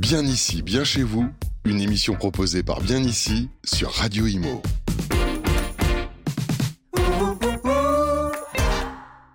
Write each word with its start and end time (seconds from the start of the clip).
Bien 0.00 0.22
ici, 0.22 0.62
bien 0.62 0.82
chez 0.82 1.02
vous, 1.02 1.26
une 1.66 1.78
émission 1.78 2.14
proposée 2.14 2.62
par 2.62 2.80
Bien 2.80 3.00
ici 3.00 3.50
sur 3.62 3.90
Radio 3.90 4.26
Imo. 4.26 4.62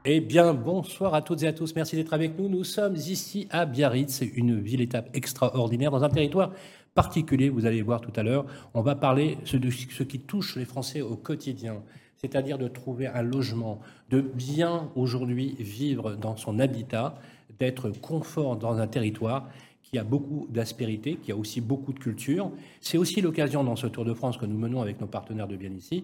Eh 0.05 0.21
bien, 0.21 0.55
bonsoir 0.55 1.13
à 1.13 1.21
toutes 1.21 1.43
et 1.43 1.47
à 1.47 1.53
tous. 1.53 1.75
Merci 1.75 1.95
d'être 1.95 2.15
avec 2.15 2.35
nous. 2.39 2.49
Nous 2.49 2.63
sommes 2.63 2.95
ici 2.95 3.47
à 3.51 3.67
Biarritz, 3.67 4.23
une 4.33 4.59
ville-étape 4.59 5.07
extraordinaire 5.13 5.91
dans 5.91 6.03
un 6.03 6.09
territoire 6.09 6.51
particulier. 6.95 7.49
Vous 7.49 7.67
allez 7.67 7.83
voir 7.83 8.01
tout 8.01 8.13
à 8.15 8.23
l'heure. 8.23 8.47
On 8.73 8.81
va 8.81 8.95
parler 8.95 9.37
de 9.53 9.69
ce 9.69 10.01
qui 10.01 10.19
touche 10.19 10.55
les 10.55 10.65
Français 10.65 11.01
au 11.01 11.15
quotidien, 11.15 11.83
c'est-à-dire 12.17 12.57
de 12.57 12.67
trouver 12.67 13.05
un 13.05 13.21
logement, 13.21 13.81
de 14.09 14.19
bien 14.19 14.89
aujourd'hui 14.95 15.55
vivre 15.59 16.15
dans 16.15 16.37
son 16.37 16.57
habitat, 16.57 17.19
d'être 17.59 17.91
confort 17.91 18.55
dans 18.55 18.79
un 18.79 18.87
territoire 18.87 19.47
qui 19.95 19.99
a 19.99 20.03
beaucoup 20.03 20.45
d'aspérité, 20.49 21.15
qui 21.23 21.31
a 21.31 21.37
aussi 21.37 21.61
beaucoup 21.61 21.93
de 21.93 21.99
culture. 21.99 22.51
C'est 22.81 22.97
aussi 22.97 23.21
l'occasion 23.21 23.63
dans 23.63 23.77
ce 23.77 23.87
Tour 23.87 24.03
de 24.03 24.13
France 24.13 24.35
que 24.35 24.45
nous 24.45 24.57
menons 24.57 24.81
avec 24.81 24.99
nos 24.99 25.07
partenaires 25.07 25.47
de 25.47 25.55
Bien 25.55 25.71
ici, 25.71 26.03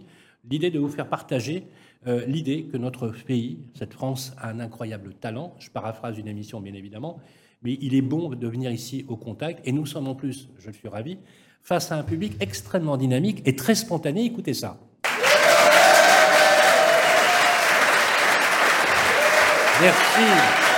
l'idée 0.50 0.72
de 0.72 0.80
vous 0.80 0.88
faire 0.88 1.10
partager 1.10 1.68
euh, 2.08 2.26
l'idée 2.26 2.70
que 2.72 2.78
notre 2.78 3.10
pays, 3.10 3.60
cette 3.74 3.92
France, 3.92 4.34
a 4.38 4.50
un 4.50 4.62
incroyable 4.62 5.14
talent. 5.16 5.56
Je 5.60 5.70
paraphrase 5.70 6.18
une 6.18 6.30
émission, 6.30 6.62
bien 6.62 6.74
évidemment, 6.74 7.20
mais 7.64 7.78
il 7.82 7.94
est 7.94 8.02
bon 8.02 8.30
de 8.30 8.48
venir 8.48 8.72
ici 8.72 9.04
au 9.10 9.18
contact. 9.18 9.60
Et 9.68 9.74
nous 9.74 9.86
sommes 9.86 10.08
en 10.08 10.16
plus, 10.16 10.48
je 10.58 10.72
suis 10.72 10.88
ravi, 10.88 11.18
face 11.62 11.92
à 11.92 11.98
un 11.98 12.04
public 12.04 12.32
extrêmement 12.40 12.96
dynamique 12.96 13.42
et 13.46 13.58
très 13.58 13.76
spontané. 13.76 14.24
Écoutez 14.24 14.54
ça. 14.54 14.80
Merci. 19.82 20.71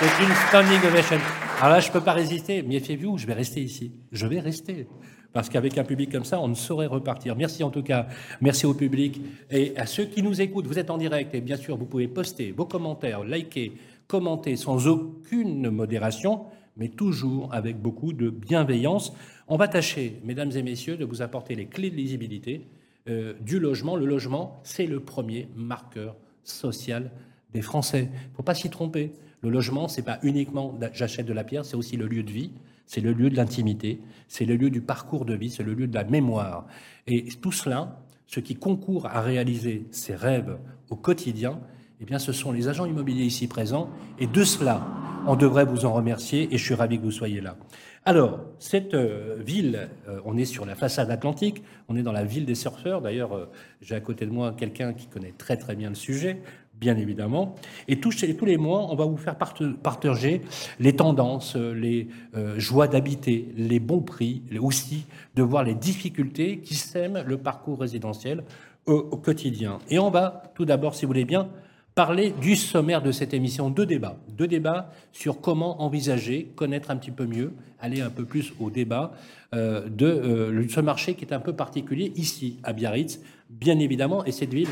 C'est 0.00 0.24
une 0.24 0.34
standing 0.48 0.88
ovation. 0.88 1.18
Alors 1.60 1.74
là, 1.74 1.80
je 1.80 1.88
ne 1.88 1.92
peux 1.92 2.00
pas 2.00 2.14
résister. 2.14 2.62
Méfiez-vous, 2.62 3.18
je 3.18 3.26
vais 3.26 3.34
rester 3.34 3.60
ici. 3.60 3.92
Je 4.12 4.26
vais 4.26 4.40
rester. 4.40 4.88
Parce 5.34 5.50
qu'avec 5.50 5.76
un 5.76 5.84
public 5.84 6.10
comme 6.10 6.24
ça, 6.24 6.40
on 6.40 6.48
ne 6.48 6.54
saurait 6.54 6.86
repartir. 6.86 7.36
Merci 7.36 7.62
en 7.62 7.68
tout 7.68 7.82
cas. 7.82 8.06
Merci 8.40 8.64
au 8.64 8.72
public 8.72 9.20
et 9.50 9.76
à 9.76 9.84
ceux 9.84 10.06
qui 10.06 10.22
nous 10.22 10.40
écoutent. 10.40 10.66
Vous 10.66 10.78
êtes 10.78 10.88
en 10.88 10.96
direct 10.96 11.34
et 11.34 11.42
bien 11.42 11.58
sûr, 11.58 11.76
vous 11.76 11.84
pouvez 11.84 12.08
poster 12.08 12.50
vos 12.50 12.64
commentaires, 12.64 13.24
liker, 13.24 13.74
commenter 14.06 14.56
sans 14.56 14.86
aucune 14.86 15.68
modération, 15.68 16.46
mais 16.78 16.88
toujours 16.88 17.52
avec 17.52 17.76
beaucoup 17.78 18.14
de 18.14 18.30
bienveillance. 18.30 19.12
On 19.48 19.58
va 19.58 19.68
tâcher, 19.68 20.18
mesdames 20.24 20.52
et 20.52 20.62
messieurs, 20.62 20.96
de 20.96 21.04
vous 21.04 21.20
apporter 21.20 21.54
les 21.54 21.66
clés 21.66 21.90
de 21.90 21.96
lisibilité 21.96 22.66
euh, 23.10 23.34
du 23.42 23.60
logement. 23.60 23.96
Le 23.96 24.06
logement, 24.06 24.62
c'est 24.62 24.86
le 24.86 25.00
premier 25.00 25.50
marqueur 25.56 26.16
social 26.42 27.10
des 27.52 27.60
Français. 27.60 28.08
Il 28.10 28.30
ne 28.30 28.36
faut 28.36 28.42
pas 28.42 28.54
s'y 28.54 28.70
tromper. 28.70 29.12
Le 29.42 29.50
logement, 29.50 29.88
c'est 29.88 30.02
pas 30.02 30.18
uniquement 30.22 30.78
j'achète 30.92 31.26
de 31.26 31.32
la 31.32 31.44
pierre, 31.44 31.64
c'est 31.64 31.76
aussi 31.76 31.96
le 31.96 32.06
lieu 32.06 32.22
de 32.22 32.30
vie, 32.30 32.52
c'est 32.86 33.00
le 33.00 33.12
lieu 33.12 33.30
de 33.30 33.36
l'intimité, 33.36 34.00
c'est 34.28 34.44
le 34.44 34.56
lieu 34.56 34.68
du 34.70 34.80
parcours 34.80 35.24
de 35.24 35.34
vie, 35.34 35.50
c'est 35.50 35.62
le 35.62 35.74
lieu 35.74 35.86
de 35.86 35.94
la 35.94 36.04
mémoire. 36.04 36.66
Et 37.06 37.24
tout 37.40 37.52
cela, 37.52 38.02
ce 38.26 38.40
qui 38.40 38.56
concourt 38.56 39.06
à 39.06 39.20
réaliser 39.20 39.86
ces 39.90 40.14
rêves 40.14 40.58
au 40.90 40.96
quotidien, 40.96 41.60
eh 42.00 42.04
bien, 42.04 42.18
ce 42.18 42.32
sont 42.32 42.52
les 42.52 42.68
agents 42.68 42.86
immobiliers 42.86 43.24
ici 43.24 43.46
présents. 43.46 43.90
Et 44.18 44.26
de 44.26 44.44
cela, 44.44 44.86
on 45.26 45.36
devrait 45.36 45.64
vous 45.66 45.84
en 45.84 45.92
remercier 45.92 46.52
et 46.52 46.58
je 46.58 46.64
suis 46.64 46.74
ravi 46.74 46.98
que 46.98 47.04
vous 47.04 47.10
soyez 47.10 47.40
là. 47.40 47.56
Alors, 48.06 48.40
cette 48.58 48.94
euh, 48.94 49.36
ville, 49.40 49.90
euh, 50.08 50.20
on 50.24 50.38
est 50.38 50.46
sur 50.46 50.64
la 50.64 50.74
façade 50.74 51.10
atlantique, 51.10 51.62
on 51.88 51.96
est 51.96 52.02
dans 52.02 52.12
la 52.12 52.24
ville 52.24 52.46
des 52.46 52.54
surfeurs. 52.54 53.02
D'ailleurs, 53.02 53.34
euh, 53.34 53.50
j'ai 53.82 53.94
à 53.94 54.00
côté 54.00 54.24
de 54.24 54.30
moi 54.30 54.54
quelqu'un 54.56 54.94
qui 54.94 55.06
connaît 55.06 55.34
très 55.36 55.58
très 55.58 55.76
bien 55.76 55.90
le 55.90 55.94
sujet, 55.94 56.40
bien 56.80 56.96
évidemment. 56.96 57.54
Et 57.86 58.00
tous, 58.00 58.22
les 58.22 58.56
mois, 58.56 58.90
on 58.90 58.96
va 58.96 59.04
vous 59.04 59.18
faire 59.18 59.36
partager 59.36 60.40
les 60.80 60.96
tendances, 60.96 61.54
les 61.56 62.08
euh, 62.34 62.58
joies 62.58 62.88
d'habiter, 62.88 63.48
les 63.56 63.78
bons 63.78 64.00
prix, 64.00 64.42
aussi 64.60 65.04
de 65.36 65.42
voir 65.42 65.62
les 65.62 65.74
difficultés 65.74 66.58
qui 66.60 66.74
sèment 66.74 67.22
le 67.26 67.36
parcours 67.36 67.80
résidentiel 67.80 68.42
au, 68.86 69.02
quotidien. 69.02 69.78
Et 69.90 69.98
on 69.98 70.10
va 70.10 70.42
tout 70.54 70.64
d'abord, 70.64 70.94
si 70.94 71.04
vous 71.04 71.10
voulez 71.10 71.26
bien, 71.26 71.48
parler 71.94 72.32
du 72.40 72.56
sommaire 72.56 73.02
de 73.02 73.12
cette 73.12 73.34
émission. 73.34 73.68
Deux 73.68 73.84
débats. 73.84 74.16
Deux 74.30 74.48
débats 74.48 74.90
sur 75.12 75.40
comment 75.40 75.82
envisager, 75.82 76.50
connaître 76.56 76.90
un 76.90 76.96
petit 76.96 77.10
peu 77.10 77.26
mieux, 77.26 77.52
aller 77.78 78.00
un 78.00 78.10
peu 78.10 78.24
plus 78.24 78.54
au 78.58 78.70
débat 78.70 79.12
euh, 79.54 79.86
de 79.88 80.06
euh, 80.06 80.68
ce 80.68 80.80
marché 80.80 81.14
qui 81.14 81.26
est 81.26 81.34
un 81.34 81.40
peu 81.40 81.52
particulier 81.52 82.12
ici, 82.16 82.58
à 82.62 82.72
Biarritz, 82.72 83.20
bien 83.50 83.78
évidemment, 83.78 84.24
et 84.24 84.32
cette 84.32 84.54
ville 84.54 84.68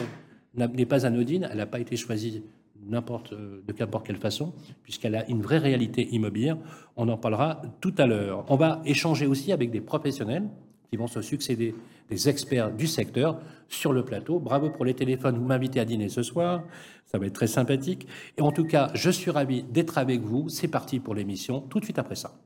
n'est 0.54 0.86
pas 0.86 1.06
anodine, 1.06 1.48
elle 1.50 1.59
n'a 1.59 1.66
pas 1.66 1.81
été 1.81 1.97
choisie 1.97 2.42
n'importe 2.86 3.34
de 3.34 3.75
n'importe 3.78 4.06
quelle 4.06 4.16
façon, 4.16 4.53
puisqu'elle 4.82 5.14
a 5.14 5.28
une 5.28 5.42
vraie 5.42 5.59
réalité 5.59 6.09
immobilière. 6.12 6.56
On 6.97 7.09
en 7.09 7.16
parlera 7.16 7.62
tout 7.81 7.94
à 7.98 8.06
l'heure. 8.06 8.44
On 8.48 8.56
va 8.56 8.81
échanger 8.84 9.26
aussi 9.26 9.53
avec 9.53 9.70
des 9.70 9.81
professionnels 9.81 10.48
qui 10.91 10.97
vont 10.97 11.06
se 11.06 11.20
succéder, 11.20 11.75
des 12.08 12.28
experts 12.28 12.72
du 12.72 12.87
secteur 12.87 13.41
sur 13.69 13.92
le 13.92 14.04
plateau. 14.04 14.38
Bravo 14.38 14.70
pour 14.70 14.84
les 14.84 14.94
téléphones, 14.94 15.37
vous 15.37 15.44
m'invitez 15.44 15.81
à 15.81 15.84
dîner 15.84 16.08
ce 16.08 16.22
soir, 16.22 16.62
ça 17.04 17.19
va 17.19 17.26
être 17.26 17.34
très 17.34 17.47
sympathique. 17.47 18.06
Et 18.38 18.42
en 18.42 18.53
tout 18.53 18.64
cas, 18.64 18.91
je 18.94 19.10
suis 19.10 19.31
ravi 19.31 19.64
d'être 19.64 19.98
avec 19.98 20.20
vous. 20.20 20.48
C'est 20.48 20.69
parti 20.69 20.98
pour 21.00 21.14
l'émission, 21.14 21.60
tout 21.60 21.81
de 21.81 21.84
suite 21.84 21.98
après 21.98 22.16
ça. 22.16 22.38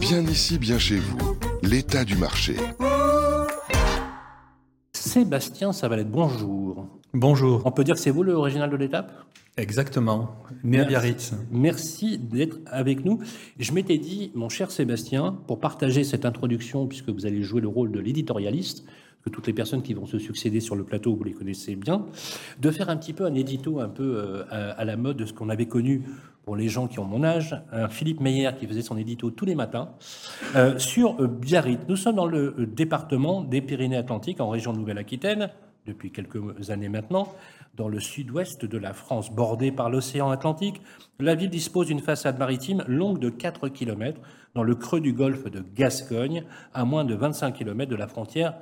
Bien 0.00 0.22
ici, 0.22 0.58
bien 0.58 0.78
chez 0.78 0.98
vous, 0.98 1.18
l'état 1.62 2.04
du 2.04 2.16
marché. 2.16 2.56
Sébastien 5.14 5.72
Savalette, 5.72 6.10
bonjour. 6.10 6.88
Bonjour. 7.12 7.62
On 7.64 7.70
peut 7.70 7.84
dire 7.84 7.94
que 7.94 8.00
c'est 8.00 8.10
vous 8.10 8.24
l'original 8.24 8.68
de 8.68 8.74
l'étape? 8.74 9.12
Exactement, 9.56 10.34
né 10.64 10.80
à 10.80 10.84
Biarritz. 10.84 11.34
Merci 11.52 12.18
d'être 12.18 12.58
avec 12.66 13.04
nous. 13.04 13.20
Je 13.60 13.70
m'étais 13.70 13.98
dit, 13.98 14.32
mon 14.34 14.48
cher 14.48 14.72
Sébastien, 14.72 15.38
pour 15.46 15.60
partager 15.60 16.02
cette 16.02 16.24
introduction, 16.24 16.88
puisque 16.88 17.10
vous 17.10 17.26
allez 17.26 17.44
jouer 17.44 17.60
le 17.60 17.68
rôle 17.68 17.92
de 17.92 18.00
l'éditorialiste, 18.00 18.86
que 19.24 19.30
toutes 19.30 19.46
les 19.46 19.52
personnes 19.52 19.82
qui 19.82 19.94
vont 19.94 20.04
se 20.04 20.18
succéder 20.18 20.58
sur 20.58 20.74
le 20.74 20.82
plateau, 20.82 21.14
vous 21.14 21.22
les 21.22 21.32
connaissez 21.32 21.76
bien, 21.76 22.06
de 22.60 22.70
faire 22.72 22.90
un 22.90 22.96
petit 22.96 23.12
peu 23.12 23.24
un 23.24 23.34
édito 23.34 23.78
un 23.78 23.90
peu 23.90 24.16
euh, 24.16 24.42
à 24.50 24.84
la 24.84 24.96
mode 24.96 25.18
de 25.18 25.26
ce 25.26 25.32
qu'on 25.32 25.48
avait 25.48 25.66
connu 25.66 26.02
pour 26.44 26.56
les 26.56 26.68
gens 26.68 26.86
qui 26.86 26.98
ont 26.98 27.04
mon 27.04 27.24
âge, 27.24 27.56
un 27.72 27.88
Philippe 27.88 28.20
Meyer 28.20 28.50
qui 28.58 28.66
faisait 28.66 28.82
son 28.82 28.96
édito 28.96 29.30
tous 29.30 29.44
les 29.44 29.54
matins, 29.54 29.90
euh, 30.56 30.78
sur 30.78 31.20
euh, 31.20 31.26
Biarritz. 31.26 31.80
Nous 31.88 31.96
sommes 31.96 32.16
dans 32.16 32.26
le 32.26 32.54
euh, 32.58 32.66
département 32.66 33.42
des 33.42 33.62
Pyrénées-Atlantiques, 33.62 34.40
en 34.40 34.50
région 34.50 34.72
Nouvelle-Aquitaine, 34.72 35.50
depuis 35.86 36.10
quelques 36.10 36.70
années 36.70 36.88
maintenant, 36.88 37.28
dans 37.76 37.88
le 37.88 37.98
sud-ouest 37.98 38.64
de 38.64 38.78
la 38.78 38.92
France, 38.92 39.32
bordée 39.32 39.72
par 39.72 39.90
l'océan 39.90 40.30
Atlantique. 40.30 40.80
La 41.18 41.34
ville 41.34 41.50
dispose 41.50 41.88
d'une 41.88 42.00
façade 42.00 42.38
maritime 42.38 42.84
longue 42.86 43.18
de 43.18 43.30
4 43.30 43.68
km 43.68 44.20
dans 44.54 44.62
le 44.62 44.74
creux 44.74 45.00
du 45.00 45.12
golfe 45.12 45.50
de 45.50 45.64
Gascogne, 45.74 46.44
à 46.72 46.84
moins 46.84 47.04
de 47.04 47.14
25 47.14 47.52
km 47.52 47.90
de 47.90 47.96
la 47.96 48.06
frontière 48.06 48.54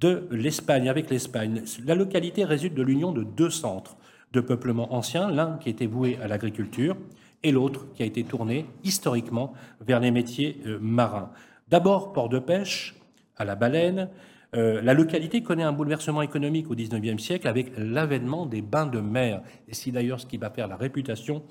de 0.00 0.26
l'Espagne, 0.30 0.88
avec 0.88 1.10
l'Espagne. 1.10 1.62
La 1.84 1.94
localité 1.94 2.44
résulte 2.44 2.74
de 2.74 2.82
l'union 2.82 3.12
de 3.12 3.22
deux 3.22 3.50
centres 3.50 3.96
de 4.32 4.40
peuplement 4.40 4.92
ancien, 4.94 5.30
l'un 5.30 5.58
qui 5.58 5.70
était 5.70 5.86
voué 5.86 6.18
à 6.20 6.26
l'agriculture 6.26 6.96
et 7.44 7.52
l'autre 7.52 7.86
qui 7.94 8.02
a 8.02 8.06
été 8.06 8.24
tourné 8.24 8.66
historiquement 8.82 9.52
vers 9.80 10.00
les 10.00 10.10
métiers 10.10 10.60
euh, 10.66 10.78
marins. 10.80 11.30
D'abord 11.68 12.12
port 12.12 12.28
de 12.28 12.40
pêche, 12.40 12.96
à 13.36 13.44
la 13.44 13.54
baleine, 13.54 14.08
euh, 14.54 14.80
la 14.82 14.94
localité 14.94 15.42
connaît 15.42 15.62
un 15.62 15.72
bouleversement 15.72 16.22
économique 16.22 16.70
au 16.70 16.74
XIXe 16.74 17.22
siècle 17.22 17.48
avec 17.48 17.72
l'avènement 17.76 18.46
des 18.46 18.62
bains 18.62 18.86
de 18.86 19.00
mer. 19.00 19.42
Et 19.68 19.74
c'est 19.74 19.90
d'ailleurs 19.90 20.20
ce 20.20 20.26
qui 20.26 20.36
va 20.36 20.50
faire 20.50 20.68
la 20.68 20.76
réputation 20.76 21.42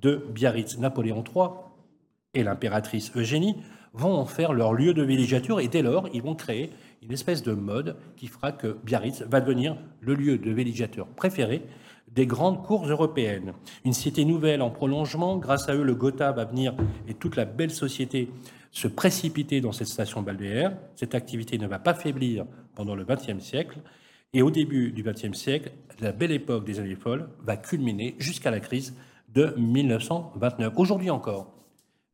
de 0.00 0.24
Biarritz. 0.32 0.78
Napoléon 0.78 1.24
III 1.24 1.48
et 2.34 2.44
l'impératrice 2.44 3.12
Eugénie 3.16 3.56
vont 3.94 4.14
en 4.14 4.26
faire 4.26 4.52
leur 4.52 4.72
lieu 4.72 4.94
de 4.94 5.02
villégiature 5.02 5.60
et 5.60 5.68
dès 5.68 5.82
lors, 5.82 6.08
ils 6.14 6.22
vont 6.22 6.34
créer 6.34 6.70
une 7.02 7.12
espèce 7.12 7.42
de 7.42 7.52
mode 7.52 7.96
qui 8.16 8.28
fera 8.28 8.52
que 8.52 8.78
Biarritz 8.84 9.22
va 9.22 9.40
devenir 9.40 9.76
le 10.00 10.14
lieu 10.14 10.38
de 10.38 10.50
villégiature 10.50 11.06
préféré 11.08 11.62
des 12.14 12.26
grandes 12.26 12.62
cours 12.62 12.86
européennes. 12.86 13.54
Une 13.84 13.92
cité 13.92 14.24
nouvelle 14.24 14.62
en 14.62 14.70
prolongement, 14.70 15.38
grâce 15.38 15.68
à 15.68 15.74
eux, 15.74 15.82
le 15.82 15.94
Gotha 15.94 16.32
va 16.32 16.44
venir 16.44 16.74
et 17.08 17.14
toute 17.14 17.36
la 17.36 17.44
belle 17.44 17.70
société 17.70 18.28
se 18.70 18.88
précipiter 18.88 19.60
dans 19.60 19.72
cette 19.72 19.88
station 19.88 20.22
balnéaire. 20.22 20.76
Cette 20.94 21.14
activité 21.14 21.58
ne 21.58 21.66
va 21.66 21.78
pas 21.78 21.94
faiblir 21.94 22.44
pendant 22.74 22.94
le 22.94 23.04
XXe 23.04 23.42
siècle. 23.42 23.78
Et 24.34 24.42
au 24.42 24.50
début 24.50 24.92
du 24.92 25.02
XXe 25.02 25.36
siècle, 25.36 25.72
la 26.00 26.12
belle 26.12 26.32
époque 26.32 26.64
des 26.64 26.80
années 26.80 26.96
folles 26.96 27.28
va 27.44 27.56
culminer 27.56 28.14
jusqu'à 28.18 28.50
la 28.50 28.60
crise 28.60 28.94
de 29.34 29.54
1929. 29.56 30.72
Aujourd'hui 30.76 31.10
encore, 31.10 31.52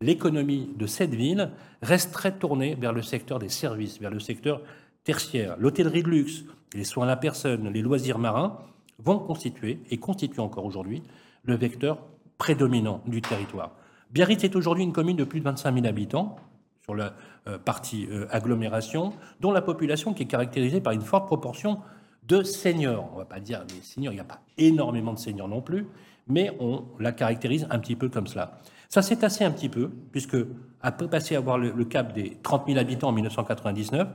l'économie 0.01 0.71
de 0.77 0.87
cette 0.87 1.15
ville 1.15 1.51
reste 1.83 2.13
très 2.13 2.37
tournée 2.37 2.75
vers 2.75 2.93
le 2.93 3.03
secteur 3.03 3.39
des 3.39 3.49
services, 3.49 4.01
vers 4.01 4.11
le 4.11 4.21
secteur 4.21 4.63
tertiaire. 5.05 5.57
L'hôtellerie 5.59 6.03
de 6.03 6.09
luxe, 6.09 6.45
les 6.75 6.85
soins 6.85 7.05
à 7.05 7.09
la 7.09 7.17
personne, 7.17 7.73
les 7.73 7.83
loisirs 7.83 8.19
marins 8.19 8.59
vont 8.99 9.19
constituer, 9.19 9.81
et 9.91 9.99
constituent 9.99 10.41
encore 10.41 10.65
aujourd'hui, 10.65 11.03
le 11.45 11.57
vecteur 11.57 11.99
prédominant 12.37 13.01
du 13.07 13.21
territoire. 13.21 13.73
Biarritz 14.11 14.45
est 14.45 14.57
aujourd'hui 14.57 14.85
une 14.85 14.93
commune 14.93 15.17
de 15.17 15.25
plus 15.25 15.41
de 15.41 15.45
25 15.45 15.75
000 15.75 15.87
habitants, 15.87 16.37
sur 16.83 16.95
la 16.95 17.13
euh, 17.47 17.59
partie 17.59 18.09
euh, 18.11 18.27
agglomération, 18.31 19.13
dont 19.41 19.53
la 19.53 19.61
population 19.61 20.15
qui 20.15 20.23
est 20.23 20.27
caractérisée 20.27 20.81
par 20.81 20.95
une 20.95 21.03
forte 21.03 21.27
proportion 21.27 21.81
de 22.27 22.43
seniors. 22.43 23.11
On 23.11 23.15
ne 23.15 23.19
va 23.19 23.25
pas 23.27 23.41
dire 23.41 23.65
des 23.67 23.83
seniors, 23.83 24.13
il 24.13 24.17
n'y 24.17 24.21
a 24.21 24.25
pas 24.25 24.41
énormément 24.57 25.13
de 25.13 25.19
seniors 25.19 25.49
non 25.49 25.61
plus, 25.61 25.87
mais 26.29 26.57
on 26.61 26.85
la 26.99 27.13
caractérise 27.13 27.67
un 27.71 27.79
petit 27.79 27.97
peu 27.97 28.09
comme 28.09 28.27
cela. 28.27 28.59
Ça 28.89 29.03
s'est 29.03 29.17
tassé 29.17 29.45
un 29.45 29.51
petit 29.51 29.69
peu, 29.69 29.91
puisque 30.13 30.37
après 30.81 31.09
passer 31.09 31.35
à 31.35 31.39
avoir 31.39 31.59
le, 31.59 31.85
cap 31.85 32.15
des 32.15 32.39
30 32.43 32.67
000 32.69 32.79
habitants 32.79 33.09
en 33.09 33.13
1999, 33.13 34.09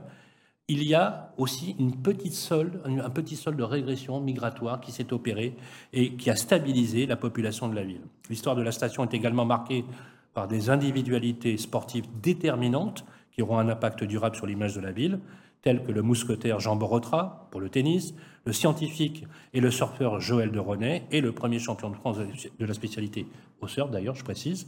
il 0.68 0.82
y 0.82 0.94
a 0.94 1.32
aussi 1.36 1.76
un 1.78 1.90
petit 1.90 2.30
solde 2.30 2.80
de 2.82 3.62
régression 3.62 4.20
migratoire 4.20 4.80
qui 4.80 4.92
s'est 4.92 5.12
opéré 5.12 5.56
et 5.92 6.14
qui 6.14 6.30
a 6.30 6.36
stabilisé 6.36 7.06
la 7.06 7.16
population 7.16 7.68
de 7.68 7.74
la 7.74 7.84
ville. 7.84 8.00
L'histoire 8.30 8.56
de 8.56 8.62
la 8.62 8.72
station 8.72 9.04
est 9.04 9.12
également 9.12 9.44
marquée 9.44 9.84
par 10.32 10.48
des 10.48 10.70
individualités 10.70 11.58
sportives 11.58 12.06
déterminantes 12.22 13.04
qui 13.30 13.42
auront 13.42 13.58
un 13.58 13.68
impact 13.68 14.04
durable 14.04 14.36
sur 14.36 14.46
l'image 14.46 14.74
de 14.74 14.80
la 14.80 14.92
ville, 14.92 15.20
tels 15.60 15.84
que 15.84 15.92
le 15.92 16.02
mousquetaire 16.02 16.60
Jean 16.60 16.76
Borotra 16.76 17.48
pour 17.50 17.60
le 17.60 17.68
tennis, 17.68 18.14
le 18.46 18.52
scientifique 18.52 19.26
et 19.52 19.60
le 19.60 19.70
surfeur 19.70 20.20
Joël 20.20 20.50
de 20.50 20.58
René, 20.58 21.04
et 21.10 21.20
le 21.20 21.32
premier 21.32 21.58
champion 21.58 21.90
de 21.90 21.96
France 21.96 22.18
de 22.18 22.66
la 22.66 22.74
spécialité 22.74 23.26
au 23.60 23.68
surf 23.68 23.90
d'ailleurs, 23.90 24.14
je 24.14 24.24
précise, 24.24 24.66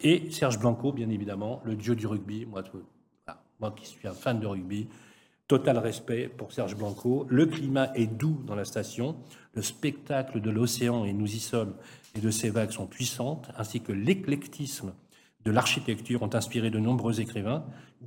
et 0.00 0.30
Serge 0.30 0.58
Blanco, 0.58 0.92
bien 0.92 1.08
évidemment, 1.08 1.60
le 1.64 1.76
dieu 1.76 1.94
du 1.94 2.06
rugby. 2.06 2.46
Moi 3.60 3.74
qui 3.76 3.86
suis 3.86 4.08
un 4.08 4.12
fan 4.12 4.40
de 4.40 4.46
rugby, 4.46 4.88
total 5.50 5.78
respect 5.78 6.28
pour 6.28 6.52
Serge 6.52 6.76
Blanco. 6.76 7.26
Le 7.28 7.44
climat 7.44 7.90
est 7.96 8.06
doux 8.06 8.40
dans 8.46 8.54
la 8.54 8.64
station, 8.64 9.16
le 9.54 9.62
spectacle 9.62 10.40
de 10.40 10.48
l'océan, 10.48 11.04
et 11.04 11.12
nous 11.12 11.26
y 11.26 11.40
sommes, 11.40 11.74
et 12.14 12.20
de 12.20 12.30
ses 12.30 12.50
vagues 12.50 12.70
sont 12.70 12.86
puissantes, 12.86 13.50
ainsi 13.58 13.80
que 13.80 13.90
l'éclectisme 13.90 14.92
de 15.44 15.50
l'architecture 15.50 16.22
ont 16.22 16.32
inspiré 16.34 16.70
de 16.70 16.78
nombreux 16.78 17.20
écrivains 17.20 17.64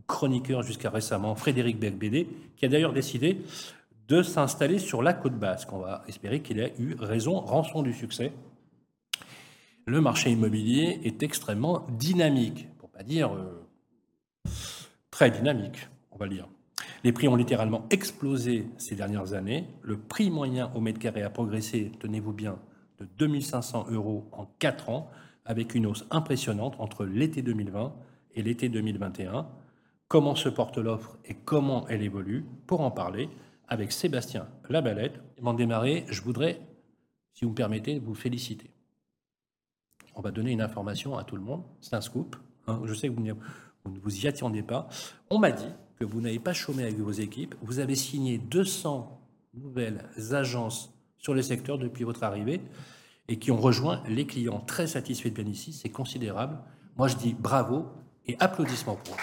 chroniqueurs 0.07 0.63
jusqu'à 0.63 0.89
récemment, 0.89 1.35
Frédéric 1.35 1.77
Becbédé, 1.77 2.29
qui 2.55 2.65
a 2.65 2.69
d'ailleurs 2.69 2.93
décidé 2.93 3.41
de 4.07 4.23
s'installer 4.23 4.79
sur 4.79 5.03
la 5.03 5.11
côte 5.11 5.37
basque. 5.37 5.73
On 5.73 5.79
va 5.79 6.05
espérer 6.07 6.41
qu'il 6.41 6.61
a 6.61 6.69
eu 6.79 6.95
raison, 6.97 7.41
rançon 7.41 7.81
du 7.81 7.91
succès. 7.91 8.31
Le 9.85 9.99
marché 9.99 10.31
immobilier 10.31 11.01
est 11.03 11.21
extrêmement 11.23 11.85
dynamique, 11.89 12.69
pour 12.77 12.89
pas 12.89 13.03
dire 13.03 13.35
euh, 13.35 14.49
très 15.11 15.29
dynamique, 15.29 15.89
on 16.11 16.17
va 16.17 16.25
le 16.27 16.35
dire. 16.35 16.47
Les 17.03 17.11
prix 17.11 17.27
ont 17.27 17.35
littéralement 17.35 17.85
explosé 17.89 18.67
ces 18.77 18.95
dernières 18.95 19.33
années. 19.33 19.67
Le 19.81 19.97
prix 19.97 20.31
moyen 20.31 20.71
au 20.73 20.79
mètre 20.79 20.99
carré 20.99 21.21
a 21.21 21.29
progressé, 21.29 21.91
tenez-vous 21.99 22.31
bien, 22.31 22.59
de 22.99 23.05
2500 23.17 23.87
euros 23.91 24.29
en 24.31 24.45
4 24.59 24.89
ans, 24.89 25.09
avec 25.45 25.75
une 25.75 25.85
hausse 25.85 26.05
impressionnante 26.11 26.75
entre 26.79 27.05
l'été 27.05 27.41
2020 27.41 27.93
et 28.35 28.41
l'été 28.41 28.69
2021. 28.69 29.47
Comment 30.07 30.35
se 30.35 30.47
porte 30.47 30.77
l'offre 30.77 31.17
et 31.25 31.33
comment 31.33 31.85
elle 31.89 32.03
évolue? 32.03 32.45
Pour 32.67 32.79
en 32.81 32.91
parler, 32.91 33.29
avec 33.67 33.91
Sébastien 33.91 34.47
Labalette. 34.69 35.19
Avant 35.39 35.53
de 35.53 35.57
démarrer, 35.57 36.05
je 36.07 36.21
voudrais, 36.21 36.61
si 37.33 37.43
vous 37.43 37.51
me 37.51 37.55
permettez, 37.55 37.99
vous 37.99 38.15
féliciter. 38.15 38.69
On 40.15 40.21
va 40.21 40.31
donner 40.31 40.51
une 40.51 40.61
information 40.61 41.17
à 41.17 41.23
tout 41.23 41.35
le 41.35 41.41
monde, 41.41 41.63
c'est 41.81 41.95
un 41.95 42.01
scoop. 42.01 42.37
Hein. 42.67 42.81
je 42.85 42.93
sais 42.93 43.09
que 43.09 43.13
vous 43.13 43.23
ne 43.23 43.33
vous 43.99 44.25
y 44.25 44.27
attendez 44.27 44.63
pas. 44.63 44.87
On 45.29 45.39
m'a 45.39 45.51
dit 45.51 45.67
que 46.05 46.11
vous 46.11 46.21
n'avez 46.21 46.39
pas 46.39 46.53
chômé 46.53 46.83
avec 46.83 46.97
vos 46.97 47.11
équipes. 47.11 47.55
Vous 47.61 47.79
avez 47.79 47.95
signé 47.95 48.37
200 48.37 49.21
nouvelles 49.53 50.03
agences 50.31 50.93
sur 51.17 51.33
le 51.33 51.41
secteur 51.41 51.77
depuis 51.77 52.03
votre 52.03 52.23
arrivée 52.23 52.61
et 53.29 53.39
qui 53.39 53.51
ont 53.51 53.57
rejoint 53.57 54.03
les 54.07 54.25
clients 54.25 54.59
très 54.59 54.87
satisfaits 54.87 55.29
de 55.29 55.41
bien 55.41 55.45
ici. 55.45 55.71
C'est 55.71 55.89
considérable. 55.89 56.57
Moi, 56.97 57.07
je 57.07 57.15
dis 57.15 57.33
bravo 57.33 57.85
et 58.27 58.35
applaudissements 58.39 58.95
pour 58.95 59.15
eux. 59.15 59.19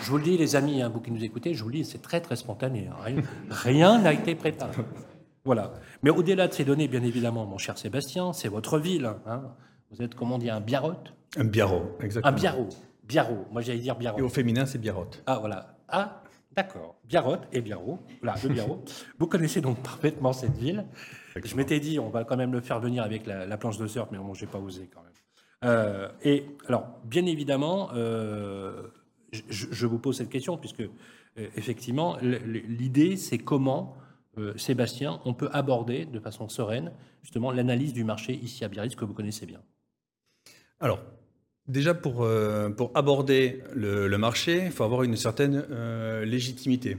Je 0.00 0.10
vous 0.10 0.18
le 0.18 0.22
dis, 0.22 0.36
les 0.36 0.56
amis, 0.56 0.82
hein, 0.82 0.90
vous 0.92 1.00
qui 1.00 1.10
nous 1.10 1.24
écoutez, 1.24 1.54
je 1.54 1.62
vous 1.62 1.70
le 1.70 1.76
dis, 1.76 1.84
c'est 1.84 2.02
très, 2.02 2.20
très 2.20 2.36
spontané. 2.36 2.88
Hein. 2.88 3.22
Rien 3.50 3.98
n'a 3.98 4.12
été 4.12 4.34
préparé. 4.34 4.72
Voilà. 5.44 5.72
Mais 6.02 6.10
au-delà 6.10 6.48
de 6.48 6.52
ces 6.52 6.64
données, 6.64 6.88
bien 6.88 7.02
évidemment, 7.02 7.44
mon 7.46 7.58
cher 7.58 7.76
Sébastien, 7.76 8.32
c'est 8.32 8.48
votre 8.48 8.78
ville. 8.78 9.10
Hein. 9.26 9.42
Vous 9.90 10.02
êtes, 10.02 10.14
comment 10.14 10.36
on 10.36 10.38
dit, 10.38 10.50
un 10.50 10.60
biarrote 10.60 11.12
Un 11.36 11.44
biarrot, 11.44 11.96
exactement. 12.00 12.34
Un 12.34 12.36
biarrot. 12.36 12.68
Biarrot. 13.04 13.46
Moi, 13.52 13.60
j'allais 13.60 13.80
dire 13.80 13.96
biarrot. 13.96 14.18
Et 14.18 14.22
au 14.22 14.28
féminin, 14.28 14.64
c'est 14.64 14.78
biarrote. 14.78 15.22
Ah, 15.26 15.38
voilà. 15.38 15.76
Ah, 15.88 16.22
d'accord. 16.56 16.96
Biarrote 17.04 17.46
et 17.52 17.60
biarrot. 17.60 17.98
Voilà, 18.22 18.38
le 18.42 18.48
biarrot. 18.48 18.84
vous 19.18 19.26
connaissez 19.26 19.60
donc 19.60 19.82
parfaitement 19.82 20.32
cette 20.32 20.56
ville. 20.56 20.86
Je 21.42 21.56
m'étais 21.56 21.80
dit, 21.80 21.98
on 21.98 22.08
va 22.08 22.24
quand 22.24 22.36
même 22.36 22.52
le 22.52 22.60
faire 22.60 22.80
venir 22.80 23.02
avec 23.02 23.26
la, 23.26 23.56
planche 23.58 23.76
de 23.76 23.86
surf, 23.86 24.08
mais 24.12 24.18
bon, 24.18 24.32
je 24.34 24.44
n'ai 24.44 24.50
pas 24.50 24.58
osé 24.58 24.88
quand 24.92 25.02
même. 25.02 25.12
Euh, 25.64 26.08
et 26.22 26.46
alors, 26.68 26.86
bien 27.04 27.26
évidemment, 27.26 27.90
euh, 27.94 28.82
je, 29.48 29.86
vous 29.86 29.98
pose 29.98 30.16
cette 30.18 30.28
question 30.28 30.56
puisque 30.56 30.80
euh, 30.80 30.88
effectivement 31.56 32.16
l'idée 32.20 33.16
c'est 33.16 33.38
comment 33.38 33.96
euh, 34.38 34.56
Sébastien 34.56 35.20
on 35.24 35.34
peut 35.34 35.48
aborder 35.52 36.06
de 36.06 36.20
façon 36.20 36.48
sereine 36.48 36.92
justement 37.22 37.50
l'analyse 37.50 37.92
du 37.92 38.04
marché 38.04 38.34
ici 38.34 38.64
à 38.64 38.68
Biarritz 38.68 38.94
que 38.94 39.04
vous 39.04 39.14
connaissez 39.14 39.46
bien. 39.46 39.60
Alors 40.80 41.00
déjà 41.66 41.94
pour, 41.94 42.22
euh, 42.22 42.70
pour 42.70 42.90
aborder 42.94 43.62
le, 43.74 44.08
marché 44.16 44.62
il 44.66 44.72
faut 44.72 44.84
avoir 44.84 45.02
une 45.02 45.16
certaine 45.16 45.64
légitimité. 46.24 46.96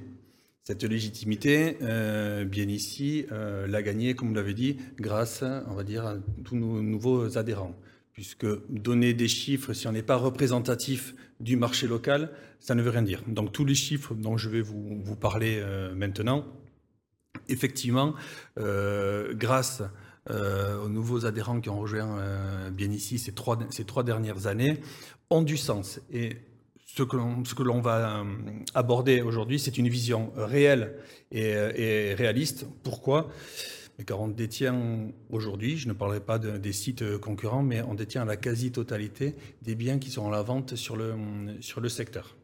Cette 0.64 0.84
légitimité, 0.84 1.78
bien 1.80 2.68
ici, 2.68 3.28
l'a 3.30 3.84
gagnée, 3.84 4.16
comme 4.16 4.30
vous 4.30 4.34
l'avez 4.34 4.56
dit, 4.56 4.78
grâce, 4.98 5.44
on 5.68 5.76
va 5.76 5.84
dire, 5.84 6.08
à 6.08 6.16
tous 6.44 6.56
nos 6.56 6.82
nouveaux 6.82 7.38
adhérents 7.38 7.76
puisque 8.16 8.48
donner 8.70 9.14
des 9.14 9.28
chiffres, 9.28 9.74
si 9.74 9.88
on 9.88 9.92
n'est 9.92 10.02
pas 10.02 10.16
représentatif 10.16 11.14
du 11.42 11.58
marché 11.58 11.86
local, 11.86 12.32
ça 12.62 12.74
ne 12.74 12.82
veut 12.82 12.90
rien 12.90 13.02
dire. 13.02 13.22
Donc 13.28 13.52
tous 13.52 13.66
les 13.66 13.76
chiffres 13.76 14.16
dont 14.16 14.38
je 14.38 14.48
vais 14.50 14.62
vous, 14.62 15.18
parler 15.20 15.60
euh, 15.60 15.94
maintenant, 15.94 16.46
effectivement, 17.50 18.14
euh, 18.58 19.34
grâce 19.34 19.84
euh, 20.30 20.84
aux 20.84 20.90
nouveaux 20.90 21.26
adhérents 21.26 21.62
qui 21.62 21.70
ont 21.70 21.80
rejoint 21.80 22.20
bien 22.72 22.92
ici 22.92 23.20
ces 23.20 23.34
trois, 23.34 23.60
ces 23.70 23.86
dernières 24.04 24.48
années, 24.48 24.80
ont 25.30 25.44
du 25.44 25.58
sens. 25.58 26.00
Et 26.12 26.38
ce 26.86 27.04
que 27.04 27.64
l'on 27.64 27.82
va 27.82 28.24
aborder 28.74 29.22
aujourd'hui, 29.22 29.60
c'est 29.60 29.78
une 29.78 29.90
vision 29.90 30.32
réelle 30.36 30.96
et, 31.32 32.14
réaliste. 32.14 32.66
Pourquoi? 32.84 33.30
Car 34.06 34.20
on 34.20 34.28
détient 34.28 35.10
aujourd'hui, 35.30 35.78
je 35.78 35.88
ne 35.88 35.94
parlerai 35.94 36.20
pas 36.20 36.40
des 36.40 36.74
sites 36.74 37.18
concurrents, 37.18 37.64
mais 37.64 37.82
on 37.82 37.94
détient 37.94 38.26
la 38.26 38.38
quasi-totalité 38.38 39.36
des 39.62 39.76
biens 39.76 40.00
qui 40.00 40.10
sont 40.10 40.28
à 40.28 40.32
la 40.32 40.42
vente 40.42 40.76
sur 40.76 40.96
le 40.96 41.90
secteur. 41.90 42.36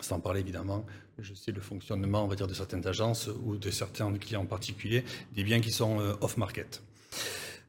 Sans 0.00 0.20
parler 0.20 0.40
évidemment, 0.40 0.86
je 1.18 1.34
sais 1.34 1.52
le 1.52 1.60
fonctionnement, 1.60 2.24
on 2.24 2.26
va 2.26 2.36
dire, 2.36 2.46
de 2.46 2.54
certaines 2.54 2.86
agences 2.86 3.28
ou 3.44 3.56
de 3.56 3.70
certains 3.70 4.12
clients 4.14 4.42
en 4.42 4.46
particulier, 4.46 5.04
des 5.34 5.44
biens 5.44 5.60
qui 5.60 5.70
sont 5.70 6.00
euh, 6.00 6.14
off-market. 6.20 6.82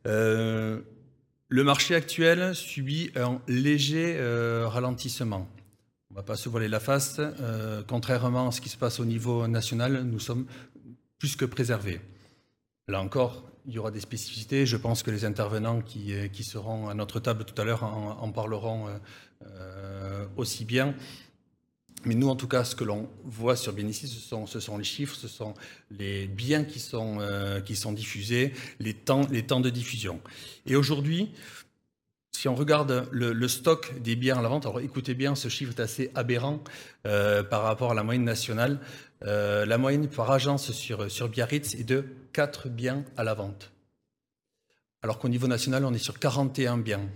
Euh, 0.07 0.81
le 1.49 1.63
marché 1.63 1.95
actuel 1.95 2.55
subit 2.55 3.11
un 3.15 3.41
léger 3.47 4.15
euh, 4.17 4.67
ralentissement. 4.67 5.47
On 6.09 6.13
ne 6.13 6.19
va 6.19 6.23
pas 6.23 6.35
se 6.35 6.47
voiler 6.47 6.67
la 6.67 6.79
face. 6.79 7.19
contrairement 7.87 8.49
à 8.49 8.51
ce 8.51 8.61
qui 8.61 8.69
se 8.69 8.77
passe 8.77 8.99
au 8.99 9.05
niveau 9.05 9.47
national, 9.47 10.03
nous 10.03 10.19
sommes 10.19 10.45
plus 11.17 11.35
que 11.35 11.45
préservés. 11.45 11.99
Là 12.87 13.01
encore, 13.01 13.49
il 13.65 13.73
y 13.73 13.79
aura 13.79 13.91
des 13.91 13.99
spécificités. 13.99 14.65
Je 14.65 14.77
pense 14.77 15.01
que 15.01 15.09
les 15.09 15.25
intervenants 15.25 15.81
qui, 15.81 16.13
seront 16.43 16.87
à 16.87 16.93
notre 16.93 17.19
table 17.19 17.45
tout 17.45 17.59
à 17.59 17.65
l'heure 17.65 17.83
en, 17.83 18.31
parleront 18.31 18.89
aussi 20.37 20.65
bien. 20.65 20.93
Mais 22.05 22.15
nous, 22.15 22.27
en 22.27 22.35
tout 22.35 22.47
cas, 22.47 22.63
ce 22.63 22.75
que 22.75 22.83
l'on 22.83 23.09
voit 23.23 23.55
sur 23.55 23.73
bien 23.73 23.87
ici, 23.87 24.07
ce 24.07 24.19
sont, 24.59 24.77
les 24.77 24.83
chiffres, 24.83 25.15
ce 25.15 25.27
sont 25.27 25.53
les 25.91 26.27
biens 26.27 26.63
qui 26.63 26.79
sont, 26.79 27.19
sont 27.73 27.93
diffusés, 27.93 28.53
les 28.79 28.93
temps, 28.93 29.25
de 29.25 29.69
diffusion. 29.69 30.19
Et 30.65 30.75
aujourd'hui, 30.75 31.31
si 32.31 32.47
on 32.47 32.55
regarde 32.55 33.07
le, 33.11 33.47
stock 33.47 34.01
des 34.01 34.15
biens 34.15 34.37
à 34.37 34.41
la 34.41 34.49
vente, 34.49 34.65
alors 34.65 34.81
écoutez 34.81 35.13
bien, 35.13 35.35
ce 35.35 35.47
chiffre 35.47 35.71
est 35.77 35.81
assez 35.81 36.11
aberrant 36.13 36.61
par 37.03 37.63
rapport 37.63 37.91
à 37.91 37.93
la 37.93 38.03
moyenne 38.03 38.25
nationale. 38.25 38.79
la 39.21 39.77
moyenne 39.77 40.09
par 40.09 40.29
agence 40.31 40.71
sur, 40.71 41.29
Biarritz 41.29 41.75
est 41.75 41.85
de 41.85 42.05
4 42.33 42.67
biens 42.67 43.05
à 43.15 43.23
la 43.23 43.33
vente. 43.33 43.73
Alors 45.03 45.19
qu'au 45.19 45.27
niveau 45.27 45.47
national, 45.47 45.83
on 45.83 45.93
est 45.93 45.97
sur 45.97 46.17
41 46.17 46.77
biens. 46.77 47.09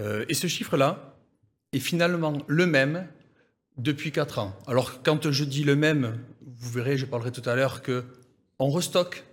Euh, 0.00 0.24
et 0.28 0.34
ce 0.34 0.46
chiffre-là 0.46 1.17
est 1.72 1.78
finalement 1.78 2.38
le 2.46 2.66
même 2.66 3.06
depuis 3.76 4.12
4 4.12 4.38
ans. 4.38 4.56
Alors 4.66 5.02
quand 5.02 5.30
je 5.30 5.44
dis 5.44 5.64
le 5.64 5.76
même, 5.76 6.18
vous 6.42 6.70
verrez, 6.70 6.96
je 6.96 7.06
parlerai 7.06 7.32
tout 7.32 7.48
à 7.48 7.54
l'heure 7.54 7.82
que 7.82 8.04
on 8.58 8.70
restocke. 8.70 9.24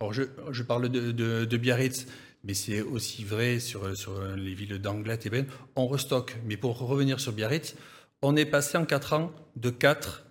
Alors 0.00 0.12
je, 0.12 0.62
parle 0.62 0.88
de, 0.88 1.56
Biarritz, 1.56 2.06
mais 2.44 2.54
c'est 2.54 2.80
aussi 2.80 3.22
vrai 3.22 3.60
sur, 3.60 3.94
sur 3.96 4.22
les 4.34 4.54
villes 4.54 4.78
d'Anglet 4.78 5.18
et 5.24 5.30
Ben. 5.30 5.46
On 5.76 5.86
restocke. 5.86 6.38
Mais 6.46 6.56
pour 6.56 6.78
revenir 6.78 7.20
sur 7.20 7.32
Biarritz, 7.32 7.74
on 8.22 8.36
est 8.36 8.46
passé 8.46 8.78
en 8.78 8.86
4 8.86 9.12
ans 9.12 9.32
de 9.56 9.68
4 9.68 10.24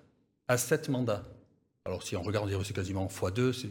à 0.48 0.58
7 0.58 0.90
mandats. 0.90 1.24
Alors 1.86 2.02
si 2.04 2.16
on 2.16 2.24
regarde, 2.24 2.52
c'est 2.64 2.74
quasiment 2.74 3.08
x2, 3.08 3.68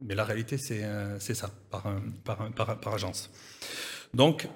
mais 0.00 0.14
la 0.14 0.24
réalité, 0.24 0.58
c'est 0.58 1.34
ça, 1.34 1.50
par, 1.70 2.94
agence. 2.94 3.30
Donc, 4.14 4.48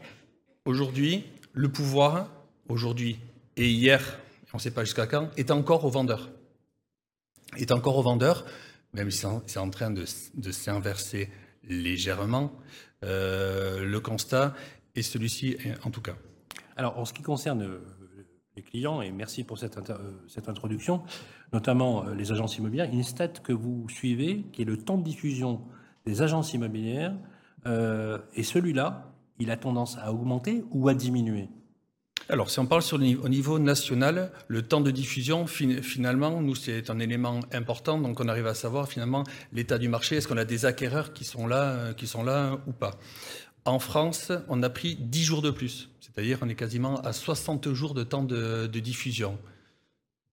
aujourd'hui, 0.65 1.25
le 1.53 1.69
pouvoir, 1.69 2.31
aujourd'hui 2.69 3.19
et 3.57 3.71
hier, 3.71 4.19
on 4.53 4.57
ne 4.57 4.63
sait 4.63 4.71
pas 4.71 4.85
jusqu'à 4.85 5.07
quand, 5.07 5.31
est 5.37 5.51
encore 5.51 5.85
au 5.85 5.91
vendeur. 5.91 6.31
Est 7.57 7.71
encore 7.71 7.97
au 7.97 8.03
vendeur, 8.03 8.45
même 8.95 9.11
si 9.11 9.27
c'est 9.47 9.59
en 9.59 9.71
train 9.71 9.91
de, 9.91 10.05
s'inverser 10.05 11.31
légèrement. 11.65 12.53
Euh, 13.05 13.85
le 13.85 14.01
constat 14.01 14.55
est 14.95 15.03
celui-ci, 15.03 15.57
en 15.85 15.91
tout 15.91 16.01
cas. 16.01 16.17
Alors, 16.77 16.99
en 16.99 17.05
ce 17.05 17.13
qui 17.13 17.23
concerne 17.23 17.63
euh, 17.63 17.81
les 18.57 18.63
clients, 18.63 19.03
et 19.03 19.11
merci 19.11 19.45
pour 19.45 19.59
cette, 19.59 19.77
euh, 19.91 19.97
cette 20.29 20.49
introduction, 20.49 21.03
notamment 21.53 22.05
les 22.11 22.33
agences 22.33 22.57
immobilières, 22.57 22.89
une 22.91 23.03
stat 23.03 23.29
que 23.29 23.53
vous 23.53 23.87
suivez, 23.89 24.45
qui 24.53 24.63
est 24.63 24.67
le 24.67 24.79
temps 24.79 24.97
de 24.97 25.05
diffusion 25.05 25.61
des 26.07 26.23
agences 26.23 26.55
immobilières, 26.55 27.15
et 28.35 28.43
celui-là, 28.43 29.13
il 29.39 29.53
a 29.53 29.57
tendance 29.57 29.97
à 29.99 30.13
augmenter 30.13 30.65
ou 30.73 30.89
à 30.89 30.95
diminuer? 30.95 31.49
Alors, 32.29 32.51
si 32.51 32.59
on 32.61 32.67
parle 32.67 32.83
au 32.93 33.29
niveau 33.29 33.59
national, 33.59 34.31
le 34.47 34.63
temps 34.63 34.81
de 34.81 34.91
diffusion, 34.91 35.47
finalement, 35.47 36.41
nous, 36.41 36.55
c'est 36.55 36.89
un 36.89 36.99
élément 36.99 37.41
important. 37.53 37.99
Donc, 37.99 38.21
on 38.21 38.29
arrive 38.29 38.47
à 38.47 38.55
savoir, 38.55 38.89
finalement, 38.89 39.25
l'état 39.53 39.77
du 39.77 39.89
marché. 39.89 40.17
Est-ce 40.17 40.29
qu'on 40.29 40.37
a 40.37 40.45
des 40.45 40.65
acquéreurs 40.65 41.13
qui 41.13 41.25
sont 41.25 41.47
là, 41.47 41.63
euh, 41.63 41.93
qui 41.93 42.07
sont 42.07 42.23
là 42.23 42.59
ou 42.67 42.73
pas? 42.73 42.93
En 43.65 43.79
France, 43.79 44.33
on 44.49 44.63
a 44.63 44.71
pris 44.71 44.97
10 44.97 45.25
jours 45.25 45.43
de 45.43 45.51
plus. 45.51 45.91
C'est-à-dire, 46.01 46.39
on 46.43 46.49
est 46.49 46.55
quasiment 46.55 47.01
à 47.03 47.13
60 47.13 47.73
jours 47.73 47.93
de 47.93 48.03
temps 48.03 48.25
de, 48.25 48.67
diffusion. 48.67 49.39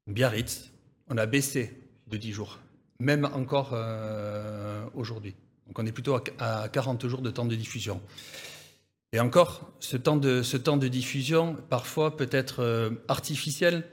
Biarritz, 0.08 0.72
on 1.10 1.18
a 1.18 1.26
baissé 1.26 1.82
de 2.08 2.18
10 2.18 2.32
jours, 2.32 2.60
même 3.00 3.26
encore 3.34 3.72
euh, 3.74 4.86
aujourd'hui. 4.94 5.36
Donc, 5.68 5.78
on 5.80 5.86
est 5.86 5.92
plutôt 5.92 6.18
à 6.40 6.70
40 6.70 7.08
jours 7.08 7.22
de 7.22 7.30
temps 7.30 7.46
de 7.46 7.56
diffusion. 7.56 8.02
Et 9.12 9.20
encore, 9.20 9.72
ce 9.80 9.98
temps 9.98 10.18
de, 10.18 10.88
diffusion, 10.88 11.58
parfois 11.70 12.16
peut 12.16 12.30
être 12.32 12.62
euh, 12.62 12.92
artificiel, 13.08 13.84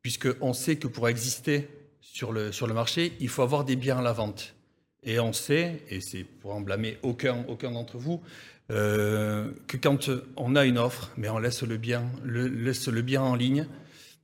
puisqu'on 0.00 0.54
sait 0.54 0.76
que 0.76 0.86
pour 0.88 1.08
exister 1.08 1.68
sur 2.00 2.32
le, 2.32 2.50
marché, 2.72 3.12
il 3.20 3.28
faut 3.28 3.42
avoir 3.42 3.64
des 3.64 3.76
biens 3.76 3.98
à 3.98 4.02
la 4.02 4.12
vente. 4.12 4.54
Et 5.02 5.20
on 5.20 5.34
sait, 5.34 5.82
et 5.90 6.00
c'est 6.00 6.24
pour 6.24 6.54
en 6.54 6.62
blâmer 6.62 6.96
aucun, 7.02 7.44
d'entre 7.44 7.98
vous, 7.98 8.22
euh, 8.70 9.52
que 9.66 9.76
quand 9.76 10.08
on 10.36 10.56
a 10.56 10.64
une 10.64 10.78
offre, 10.78 11.12
mais 11.18 11.28
on 11.28 11.38
laisse 11.38 11.62
le 11.62 11.76
bien, 11.76 13.20
en 13.20 13.34
ligne. 13.34 13.66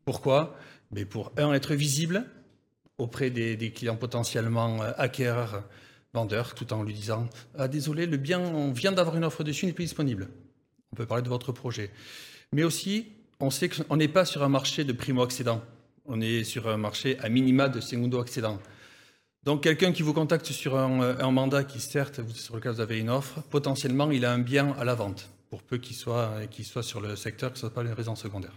Pourquoi? 0.07 0.57
Mais 0.91 1.05
Pour, 1.05 1.33
un, 1.37 1.53
être 1.53 1.75
visible 1.75 2.25
auprès 2.97 3.29
des, 3.29 3.57
des 3.57 3.73
clients 3.73 3.97
potentiellement 3.97 4.83
euh, 4.83 4.93
acquéreurs 4.97 5.65
vendeur 6.13 6.55
tout 6.55 6.73
en 6.73 6.83
lui 6.83 6.95
disant 6.95 7.29
ah, 7.59 7.69
Désolé, 7.69 8.07
le 8.07 8.17
bien, 8.17 8.41
on 8.41 8.73
vient 8.73 8.93
d'avoir 8.93 9.17
une 9.17 9.25
offre 9.25 9.45
dessus, 9.45 9.67
n'est 9.67 9.73
plus 9.73 9.85
disponible. 9.85 10.29
On 10.93 10.97
peut 10.97 11.07
parler 11.07 11.23
de 11.23 11.29
votre 11.29 11.53
projet. 11.53 11.91
Mais 12.53 12.65
aussi, 12.65 13.07
on 13.39 13.51
sait 13.51 13.69
qu'on 13.69 13.97
n'est 13.97 14.09
pas 14.09 14.25
sur 14.25 14.43
un 14.43 14.49
marché 14.49 14.85
de 14.85 14.93
primo-accédant. 14.93 15.63
On 16.05 16.21
est 16.21 16.45
sur 16.45 16.69
un 16.69 16.77
marché 16.77 17.19
à 17.21 17.29
minima 17.29 17.69
de 17.69 17.81
segundo-accédant. 17.81 18.59
Donc, 19.45 19.63
quelqu'un 19.63 19.93
qui 19.93 20.03
vous 20.03 20.13
contacte 20.13 20.47
sur 20.47 20.77
un, 20.77 21.31
mandat 21.31 21.65
qui, 21.65 21.81
certes, 21.81 22.21
sur 22.35 22.57
lequel 22.57 22.73
vous 22.73 22.81
avez 22.81 22.99
une 22.99 23.09
offre, 23.09 23.41
potentiellement, 23.49 24.11
il 24.11 24.27
a 24.27 24.33
un 24.33 24.39
bien 24.39 24.75
à 24.79 24.85
la 24.85 24.95
vente, 24.95 25.31
pour 25.49 25.63
peu 25.63 25.79
qu'il 25.79 25.97
soit, 25.97 26.33
soit 26.63 26.83
sur 26.83 27.01
le 27.01 27.17
secteur, 27.17 27.53
que 27.53 27.59
ce 27.59 27.65
ne 27.65 27.71
soit 27.71 27.75
pas 27.75 27.89
une 27.89 27.95
résidence 27.95 28.21
secondaire. 28.21 28.53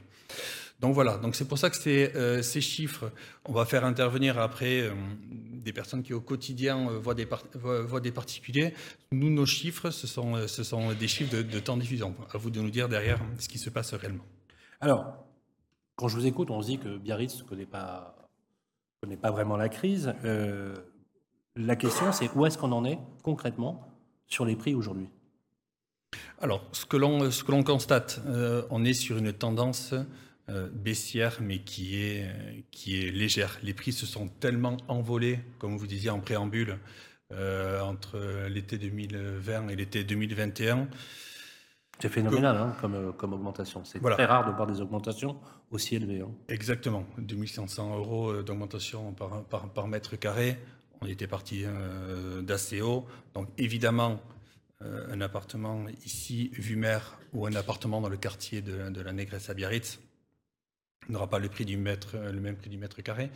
Donc 0.80 0.94
voilà, 0.94 1.18
donc 1.18 1.36
c'est 1.36 1.48
pour 1.48 1.58
ça 1.58 1.70
que 1.70 1.78
ces, 1.78 2.12
euh, 2.16 2.42
ces, 2.42 2.60
chiffres, 2.60 3.10
on 3.46 3.54
va 3.54 3.64
faire 3.64 3.86
intervenir 3.86 4.38
après 4.38 4.82
euh, 4.82 4.92
des 5.30 5.72
personnes 5.72 6.04
qui 6.04 6.14
au 6.14 6.20
quotidien 6.20 6.90
euh, 6.90 7.00
voient, 7.00 7.14
des 7.14 7.26
voient, 7.56 8.02
des 8.02 8.12
particuliers. 8.12 8.74
Nous, 9.14 9.30
nos 9.30 9.46
chiffres, 9.46 9.92
ce 9.92 10.08
sont, 10.08 10.46
ce 10.46 10.62
sont 10.64 10.92
des 10.92 11.08
chiffres 11.08 11.42
de, 11.42 11.60
temps 11.60 11.78
diffusion. 11.78 12.14
À 12.34 12.38
vous 12.38 12.50
de 12.50 12.60
nous 12.60 12.70
dire 12.70 12.90
derrière 12.90 13.20
ce 13.40 13.48
qui 13.48 13.60
se 13.60 13.70
passe 13.70 13.94
réellement. 13.94 14.26
Alors, 14.82 15.26
quand 15.96 16.10
je 16.10 16.18
vous 16.18 16.26
écoute, 16.26 16.52
on 16.52 16.62
se 16.62 16.68
dit 16.68 16.80
que 16.80 16.98
Biarritz 16.98 17.40
ne 17.40 17.48
connaît 17.48 17.66
pas, 17.66 18.18
connaît 19.00 19.16
pas 19.16 19.32
vraiment 19.32 19.56
la 19.56 19.70
crise. 19.70 20.14
la 21.56 21.76
question, 21.78 22.12
c'est 22.12 22.30
où 22.36 22.46
est-ce 22.46 22.58
qu'on 22.58 22.74
en 22.74 22.84
est 22.84 23.00
concrètement 23.22 23.88
sur 24.28 24.44
les 24.44 24.58
prix 24.58 24.76
aujourd'hui? 24.76 25.08
Alors, 26.42 26.68
ce 26.74 26.86
que 26.86 26.98
l'on 26.98 27.64
constate, 27.64 28.20
on 28.70 28.84
est 28.84 28.94
sur 28.94 29.18
une 29.18 29.32
tendance 29.32 29.94
baissière, 30.48 31.38
mais 31.42 31.60
qui 31.60 32.02
est, 32.02 32.66
qui 32.72 33.02
est 33.02 33.12
légère. 33.12 33.58
Les 33.64 33.74
prix 33.74 33.94
se 33.94 34.06
sont 34.06 34.28
tellement 34.28 34.78
envolés, 34.88 35.40
comme 35.58 35.78
vous 35.78 35.88
disiez 35.88 36.10
en 36.10 36.20
préambule, 36.20 36.80
euh, 37.32 37.82
entre 37.82 38.48
l'été 38.48 38.78
2020 38.78 39.70
et 39.70 39.76
l'été 39.76 40.04
2021. 40.04 40.88
C'est 42.00 42.10
phénoménal 42.10 42.58
hein, 42.58 42.76
comme, 42.80 42.94
euh, 42.94 43.12
comme, 43.12 43.34
augmentation. 43.34 43.84
C'est 43.86 44.00
très 44.00 44.26
rare 44.26 44.46
de 44.46 44.52
voir 44.52 44.68
des 44.68 44.82
augmentations 44.82 45.40
aussi 45.72 45.96
élevées. 45.96 46.22
Hein. 46.22 46.32
Exactement. 46.48 47.06
2500 47.18 47.98
euros 47.98 48.44
d'augmentation 48.44 49.14
par, 49.14 49.44
par, 49.46 49.88
mètre 49.88 50.16
carré. 50.16 50.60
On 51.02 51.08
était 51.08 51.28
parti 51.28 51.66
d'assez 52.42 52.82
haut. 52.82 53.08
Donc 53.34 53.50
évidemment, 53.58 54.22
un 54.82 55.20
appartement 55.20 55.86
ici, 56.06 56.50
vue 56.54 56.76
mer, 56.76 57.18
ou 57.34 57.48
un 57.48 57.56
appartement 57.56 58.00
dans 58.00 58.10
le 58.10 58.18
quartier 58.18 58.62
de, 58.62 58.90
de 58.90 59.02
la 59.02 59.12
Négresse 59.12 59.50
à 59.50 59.54
Biarritz, 59.54 60.00
n'aura 61.10 61.30
pas 61.30 61.40
le, 61.40 61.50
prix 61.50 61.66
du 61.66 61.78
mètre, 61.78 62.18
le 62.18 62.40
même 62.40 62.56
prix 62.56 62.70
du 62.70 62.78
mètre 62.78 63.02
carré. 63.02 63.30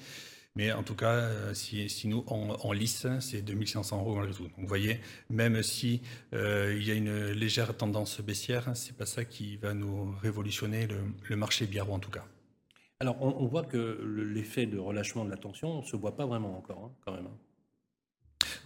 Mais 0.58 0.72
en 0.72 0.82
tout 0.82 0.96
cas, 0.96 1.14
euh, 1.14 1.54
si, 1.54 1.88
si 1.88 2.08
nous, 2.08 2.26
on, 2.28 2.72
lisse, 2.72 3.06
c'est 3.20 3.44
2500 3.44 4.00
euros 4.00 4.16
malgré 4.16 4.34
tout. 4.34 4.44
Donc 4.44 4.58
vous 4.58 4.68
voyez, 4.68 5.00
même 5.30 5.62
si 5.62 6.02
euh, 6.34 6.76
y 6.82 6.90
a 6.90 6.96
une 6.96 7.30
légère 7.30 7.78
tendance 7.78 8.22
baissière, 8.22 8.76
c'est 8.76 8.98
pas 8.98 9.06
ça 9.06 9.24
qui 9.24 9.58
va 9.58 9.76
nous 9.76 10.16
révolutionner 10.20 10.88
le, 10.88 11.36
marché 11.36 11.68
biarro 11.68 11.94
en 11.94 12.00
tout 12.00 12.10
cas. 12.10 12.26
Alors 13.00 13.22
on, 13.22 13.46
voit 13.46 13.66
que 13.66 14.02
l'effet 14.34 14.66
de 14.66 14.80
relâchement 14.80 15.24
de 15.24 15.30
la 15.30 15.38
tension 15.38 15.82
ne 15.82 15.86
se 15.86 15.96
voit 15.96 16.16
pas 16.16 16.26
vraiment 16.26 16.58
encore, 16.58 16.86
hein, 16.86 16.92
quand 17.06 17.12
même. 17.12 17.28
Hein. 17.28 17.38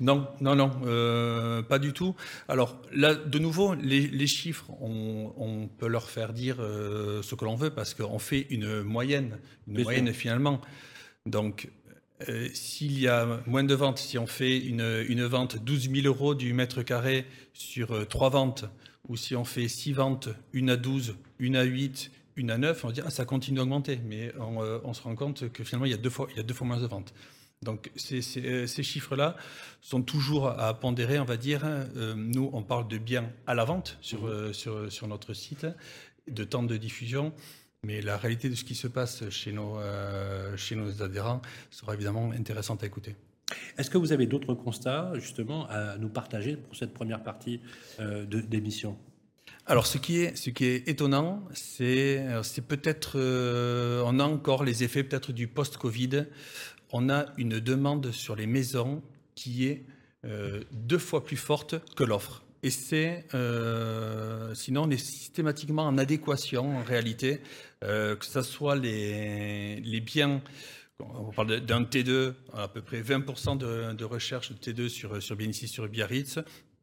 Non, 0.01 0.27
non, 0.41 0.55
non, 0.55 0.71
euh, 0.85 1.61
pas 1.61 1.77
du 1.77 1.93
tout. 1.93 2.15
Alors 2.47 2.81
là, 2.91 3.13
de 3.13 3.37
nouveau, 3.37 3.75
les, 3.75 4.27
chiffres, 4.27 4.65
on, 4.81 5.69
peut 5.77 5.87
leur 5.87 6.09
faire 6.09 6.33
dire 6.33 6.57
euh, 6.59 7.21
ce 7.21 7.35
que 7.35 7.45
l'on 7.45 7.55
veut 7.55 7.69
parce 7.69 7.93
qu'on 7.93 8.17
fait 8.17 8.47
une 8.49 8.81
moyenne, 8.81 9.37
une 9.67 9.83
moyenne 9.83 10.11
finalement. 10.11 10.59
Donc, 11.27 11.69
euh, 12.27 12.49
s'il 12.51 12.99
y 12.99 13.07
a 13.07 13.41
moins 13.45 13.63
de 13.63 13.75
ventes, 13.75 13.99
si 13.99 14.17
on 14.17 14.25
fait 14.25 14.57
une, 14.57 15.23
vente 15.23 15.63
12 15.63 15.91
000 15.91 16.07
euros 16.07 16.33
du 16.33 16.51
mètre 16.53 16.81
carré 16.81 17.27
sur 17.53 18.07
trois 18.07 18.31
ventes, 18.31 18.65
ou 19.07 19.15
si 19.15 19.35
on 19.35 19.45
fait 19.45 19.67
six 19.67 19.93
ventes, 19.93 20.29
une 20.51 20.71
à 20.71 20.77
12, 20.77 21.15
une 21.37 21.55
à 21.55 21.63
8, 21.63 22.11
une 22.37 22.49
à 22.49 22.57
9, 22.57 22.85
on 22.85 22.87
va 22.87 22.93
dire 22.93 23.03
ah, 23.05 23.11
ça 23.11 23.25
continue 23.25 23.57
d'augmenter, 23.57 23.99
mais 24.03 24.33
on, 24.39 24.93
se 24.95 25.01
rend 25.03 25.15
compte 25.15 25.51
que 25.51 25.63
finalement 25.63 25.85
il 25.85 25.91
y 25.91 25.95
a 25.95 25.97
deux 25.97 26.09
fois, 26.09 26.27
il 26.31 26.37
y 26.37 26.39
a 26.39 26.43
deux 26.43 26.55
fois 26.55 26.65
moins 26.65 26.81
de 26.81 26.87
ventes. 26.87 27.13
Donc 27.63 27.91
euh, 28.11 28.65
ces, 28.65 28.83
chiffres-là 28.83 29.35
sont 29.81 30.01
toujours 30.01 30.47
à 30.47 30.73
pondérer, 30.73 31.19
on 31.19 31.25
va 31.25 31.37
dire. 31.37 31.61
Euh, 31.63 32.15
nous, 32.15 32.49
on 32.53 32.63
parle 32.63 32.87
de 32.87 32.97
biens 32.97 33.31
à 33.45 33.53
la 33.53 33.65
vente 33.65 33.97
sur, 34.01 34.23
mmh. 34.23 34.29
euh, 34.29 34.89
sur, 34.89 35.07
notre 35.07 35.33
site, 35.33 35.67
de 36.27 36.43
temps 36.43 36.63
de 36.63 36.75
diffusion, 36.77 37.33
mais 37.83 38.01
la 38.01 38.17
réalité 38.17 38.49
de 38.49 38.55
ce 38.55 38.63
qui 38.63 38.73
se 38.73 38.87
passe 38.87 39.29
chez 39.29 39.51
nos, 39.51 39.77
chez 40.55 40.75
nos 40.75 41.03
adhérents 41.03 41.41
sera 41.69 41.93
évidemment 41.93 42.31
intéressante 42.31 42.83
à 42.83 42.87
écouter. 42.87 43.15
Est-ce 43.77 43.91
que 43.91 43.97
vous 43.97 44.11
avez 44.11 44.25
d'autres 44.25 44.53
constats, 44.55 45.11
justement, 45.15 45.67
à 45.67 45.97
nous 45.97 46.09
partager 46.09 46.55
pour 46.55 46.75
cette 46.75 46.93
première 46.93 47.21
partie 47.21 47.61
d'émission? 47.99 48.97
Alors, 49.67 49.85
ce 49.85 49.97
qui 49.97 50.21
est, 50.21 50.35
ce 50.35 50.49
qui 50.49 50.65
est 50.65 50.87
étonnant, 50.87 51.47
c'est, 51.53 52.23
c'est 52.43 52.65
peut-être, 52.65 53.17
on 53.17 54.19
a 54.19 54.23
encore 54.23 54.63
les 54.63 54.83
effets 54.83 55.03
peut-être 55.03 55.31
du 55.31 55.47
post-Covid 55.47 56.27
on 56.91 57.09
a 57.09 57.25
une 57.37 57.59
demande 57.59 58.11
sur 58.11 58.35
les 58.35 58.47
maisons 58.47 59.01
qui 59.35 59.67
est 59.67 59.85
euh, 60.25 60.61
deux 60.71 60.97
fois 60.97 61.23
plus 61.23 61.37
forte 61.37 61.75
que 61.95 62.03
l'offre. 62.03 62.43
Et 62.63 62.69
c'est, 62.69 63.25
euh, 63.33 64.53
sinon, 64.53 64.83
on 64.83 64.89
est 64.91 65.03
systématiquement 65.03 65.87
en 65.87 65.97
adéquation 65.97 66.77
en 66.77 66.83
réalité, 66.83 67.41
euh, 67.83 68.15
que 68.15 68.25
ce 68.25 68.43
soit 68.43 68.75
les, 68.75 69.79
les, 69.79 69.99
biens, 69.99 70.43
on 70.99 71.31
parle 71.31 71.61
d'un 71.61 71.81
T2, 71.81 72.33
à 72.53 72.67
peu 72.67 72.83
près 72.83 73.01
20% 73.01 73.57
de, 73.57 74.03
recherche 74.03 74.51
de 74.51 74.57
T2 74.57 74.89
sur, 74.89 75.23
sur 75.23 75.35
sur 75.51 75.87
Biarritz, 75.87 76.37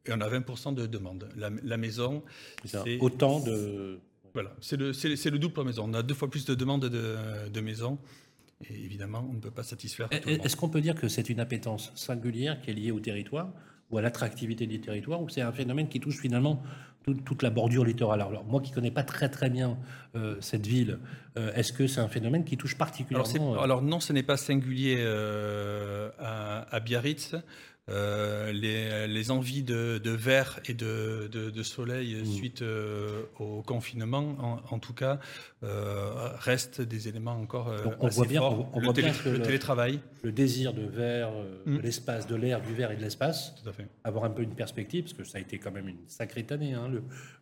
et 0.05 0.11
on 0.11 0.19
a 0.19 0.29
20% 0.29 0.73
de 0.73 0.85
demande. 0.85 1.29
La, 1.37 1.77
maison, 1.77 2.23
c'est 2.65 2.99
autant 2.99 3.39
de... 3.39 3.99
Voilà, 4.33 4.53
c'est 4.59 4.75
le, 4.77 4.91
le, 4.91 5.39
double 5.39 5.63
maison. 5.63 5.85
On 5.89 5.93
a 5.93 6.03
deux 6.03 6.13
fois 6.13 6.29
plus 6.29 6.45
de 6.45 6.55
demandes 6.55 6.85
de, 6.85 7.49
de 7.49 7.61
maisons. 7.61 7.97
Et 8.67 8.75
évidemment, 8.83 9.25
on 9.29 9.33
ne 9.33 9.39
peut 9.39 9.51
pas 9.51 9.63
satisfaire 9.63 10.09
tout 10.09 10.29
Est-ce 10.29 10.55
qu'on 10.55 10.69
peut 10.69 10.81
dire 10.81 10.95
que 10.95 11.07
c'est 11.07 11.29
une 11.29 11.39
appétence 11.39 11.91
singulière 11.95 12.61
qui 12.61 12.71
est 12.71 12.73
liée 12.73 12.91
au 12.91 12.99
territoire 12.99 13.53
ou 13.89 13.97
à 13.97 14.01
l'attractivité 14.01 14.67
du 14.67 14.79
territoire, 14.79 15.21
ou 15.21 15.29
c'est 15.29 15.41
un 15.41 15.51
phénomène 15.51 15.87
qui 15.87 15.99
touche 15.99 16.19
finalement 16.19 16.61
toute 17.25 17.41
la 17.41 17.49
bordure 17.49 17.85
littorale? 17.85 18.21
Alors, 18.21 18.45
moi 18.45 18.61
qui 18.61 18.69
ne 18.71 18.75
connais 18.75 18.91
pas 18.91 19.03
très 19.03 19.29
très 19.29 19.49
bien 19.49 19.77
euh, 20.15 20.35
cette 20.41 20.67
ville, 20.67 20.99
euh, 21.37 21.51
est-ce 21.53 21.73
que 21.73 21.87
c'est 21.87 22.01
un 22.01 22.07
phénomène 22.07 22.43
qui 22.43 22.55
touche 22.57 22.77
particulièrement 22.77 23.33
Alors, 23.33 23.61
euh, 23.61 23.63
alors 23.63 23.81
non, 23.81 23.99
ce 23.99 24.13
n'est 24.13 24.23
pas 24.23 24.37
singulier 24.37 25.03
à, 26.19 26.79
Biarritz. 26.81 27.35
Euh, 27.89 28.51
les, 28.51 29.31
envies 29.31 29.63
de, 29.63 30.11
verre 30.11 30.59
et 30.65 30.73
de, 30.73 31.63
soleil 31.63 32.15
mm. 32.21 32.25
suite 32.25 32.63
au 33.39 33.61
confinement, 33.61 34.61
en, 34.69 34.79
tout 34.79 34.93
cas, 34.93 35.19
restent 35.61 36.81
des 36.81 37.07
éléments 37.07 37.35
encore 37.35 37.73
on, 37.99 38.07
assez 38.07 38.15
voit 38.15 38.27
bien, 38.27 38.41
forts. 38.41 38.69
On, 38.73 38.79
le, 38.79 38.87
le, 38.87 39.41
télétravail. 39.41 39.99
Le 40.23 40.31
désir 40.31 40.73
de 40.73 40.83
verre, 40.83 41.31
de 41.65 41.71
mm. 41.71 41.81
l'espace, 41.81 42.27
de 42.27 42.35
l'air, 42.35 42.61
du 42.61 42.73
verre 42.73 42.91
et 42.91 42.95
de 42.95 43.01
l'espace. 43.01 43.55
Tout 43.61 43.69
à 43.69 43.73
fait. 43.73 43.87
Avoir 44.03 44.25
un 44.25 44.29
peu 44.29 44.43
une 44.43 44.55
perspective, 44.55 45.03
parce 45.03 45.13
que 45.13 45.23
ça 45.23 45.37
a 45.37 45.41
été 45.41 45.57
quand 45.57 45.71
même 45.71 45.87
une 45.87 46.07
sacrée 46.07 46.45
année, 46.49 46.73
hein, 46.73 46.89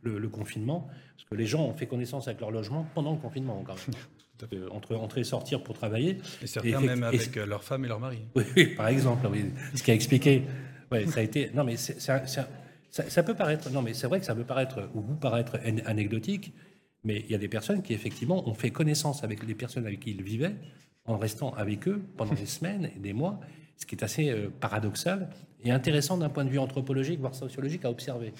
le, 0.01 0.29
confinement. 0.29 0.87
Parce 1.15 1.29
que 1.29 1.35
les 1.35 1.45
gens 1.45 1.65
ont 1.65 1.73
fait 1.73 1.87
connaissance 1.87 2.27
avec 2.27 2.41
leur 2.41 2.51
logement 2.51 2.87
pendant 2.93 3.13
le 3.13 3.19
confinement, 3.19 3.63
quand 3.65 3.75
même. 3.75 3.95
Entre 4.71 4.95
entrer 4.95 5.21
et 5.21 5.23
sortir 5.23 5.63
pour 5.63 5.75
travailler. 5.75 6.19
Et 6.41 6.47
certains 6.47 6.79
même 6.79 7.03
avec 7.03 7.35
euh, 7.37 7.45
leur 7.45 7.63
femme 7.63 7.85
et 7.85 7.87
leur 7.87 7.99
mari. 7.99 8.19
Oui, 8.35 8.67
par 8.75 8.87
exemple, 8.87 9.27
ce 9.73 9.81
qui 9.81 9.91
a 9.91 9.93
expliqué. 9.93 10.43
Ouais, 10.91 11.05
ça 11.07 11.19
a 11.19 11.23
été. 11.23 11.51
Non, 11.53 11.63
mais 11.63 11.75
ça, 11.75 12.25
ça, 12.27 13.23
peut 13.23 13.33
paraître. 13.33 13.69
Non, 13.71 13.81
mais 13.81 13.93
c'est 13.93 14.07
vrai 14.07 14.19
que 14.19 14.25
ça 14.25 14.35
peut 14.35 14.43
paraître 14.43 14.89
ou 14.93 15.01
vous 15.01 15.15
paraître 15.15 15.59
anecdotique, 15.85 16.53
mais 17.03 17.23
il 17.25 17.31
y 17.31 17.35
a 17.35 17.37
des 17.39 17.47
personnes 17.47 17.81
qui 17.81 17.93
effectivement 17.93 18.47
ont 18.47 18.53
fait 18.53 18.69
connaissance 18.69 19.23
avec 19.23 19.45
les 19.45 19.55
personnes 19.55 19.85
avec 19.85 20.01
qui 20.01 20.11
ils 20.11 20.23
vivaient 20.23 20.55
en 21.05 21.17
restant 21.17 21.53
avec 21.55 21.87
eux 21.87 22.01
pendant 22.17 22.33
des 22.33 22.45
semaines 22.45 22.89
et 22.95 22.99
des 22.99 23.13
mois, 23.13 23.39
ce 23.77 23.85
qui 23.85 23.95
est 23.95 24.03
assez 24.03 24.29
euh, 24.29 24.49
paradoxal 24.59 25.29
et 25.63 25.71
intéressant 25.71 26.17
d'un 26.17 26.29
point 26.29 26.45
de 26.45 26.49
vue 26.49 26.59
anthropologique, 26.59 27.19
voire 27.19 27.33
sociologique 27.33 27.85
à 27.85 27.89
observer. 27.89 28.33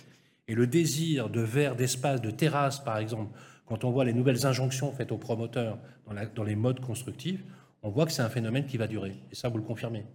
Et 0.47 0.55
le 0.55 0.67
désir 0.67 1.29
de 1.29 1.41
verre, 1.41 1.75
d'espace, 1.75 2.21
de 2.21 2.31
terrasse, 2.31 2.79
par 2.79 2.97
exemple, 2.97 3.37
quand 3.67 3.83
on 3.83 3.91
voit 3.91 4.05
les 4.05 4.13
nouvelles 4.13 4.45
injonctions 4.45 4.91
faites 4.91 5.12
aux 5.12 5.17
promoteurs 5.17 5.77
dans, 6.36 6.43
les 6.43 6.55
modes 6.55 6.79
constructifs, 6.79 7.43
on 7.83 7.89
voit 7.89 8.05
que 8.05 8.12
c'est 8.12 8.21
un 8.21 8.29
phénomène 8.29 8.65
qui 8.65 8.77
va 8.77 8.88
durer. 8.88 9.15
Et 9.31 9.36
ça, 9.36 9.50
vous 9.50 9.57
le 9.57 9.63
confirmez. 9.63 10.05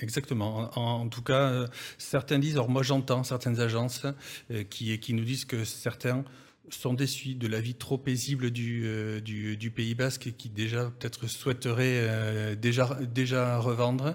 Exactement. 0.00 0.70
En, 0.78 1.08
tout 1.08 1.22
cas, 1.22 1.50
euh, 1.50 1.66
certains 1.98 2.38
disent, 2.38 2.54
alors 2.54 2.68
moi 2.68 2.84
j'entends 2.84 3.24
certaines 3.24 3.58
agences 3.58 4.06
euh, 4.52 4.62
qui, 4.62 5.12
nous 5.12 5.24
disent 5.24 5.44
que 5.44 5.64
certains 5.64 6.24
sont 6.68 6.94
déçus 6.94 7.34
de 7.34 7.48
la 7.48 7.60
vie 7.60 7.74
trop 7.74 7.98
paisible 7.98 8.52
du, 8.52 8.82
euh, 8.84 9.20
du, 9.20 9.70
Pays 9.72 9.96
Basque 9.96 10.28
et 10.28 10.32
qui 10.32 10.48
déjà 10.48 10.92
peut-être 10.98 11.26
souhaiteraient 11.26 12.56
déjà 12.56 13.58
revendre. 13.58 14.14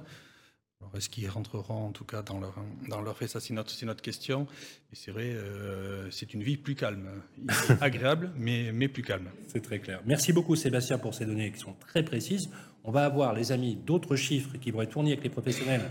Est-ce 0.96 1.10
qu'ils 1.10 1.30
rentreront 1.30 1.88
en 1.88 1.92
tout 1.92 2.06
cas 2.06 2.22
dans 2.22 2.40
leur, 2.40 2.56
dans 2.90 3.02
leur 3.02 3.18
fait? 3.18 3.28
Ça, 3.28 3.40
c'est 3.40 3.54
notre, 3.54 3.74
notre, 3.86 4.02
question. 4.02 4.48
Et 4.92 4.96
c'est 4.96 5.12
vrai, 5.12 5.32
euh, 5.34 6.10
c'est 6.12 6.34
une 6.34 6.44
vie 6.44 6.58
plus 6.58 6.76
calme. 6.76 7.10
Agréable, 7.82 8.32
mais, 8.36 8.72
mais 8.72 8.88
plus 8.88 9.04
calme. 9.04 9.30
C'est 9.48 9.62
très 9.62 9.80
clair. 9.80 10.02
Merci 10.06 10.34
beaucoup, 10.34 10.56
Sébastien, 10.56 10.98
pour 10.98 11.14
ces 11.14 11.26
données 11.26 11.52
qui 11.52 11.60
sont 11.60 11.74
très 11.74 12.04
précises. 12.04 12.50
On 12.84 12.92
va 12.92 13.06
avoir, 13.06 13.34
les 13.34 13.52
amis, 13.52 13.76
d'autres 13.76 14.16
chiffres 14.16 14.58
qui 14.58 14.72
vont 14.72 14.82
être 14.82 14.94
fournis 14.94 15.12
avec 15.12 15.24
les 15.24 15.30
professionnels 15.30 15.90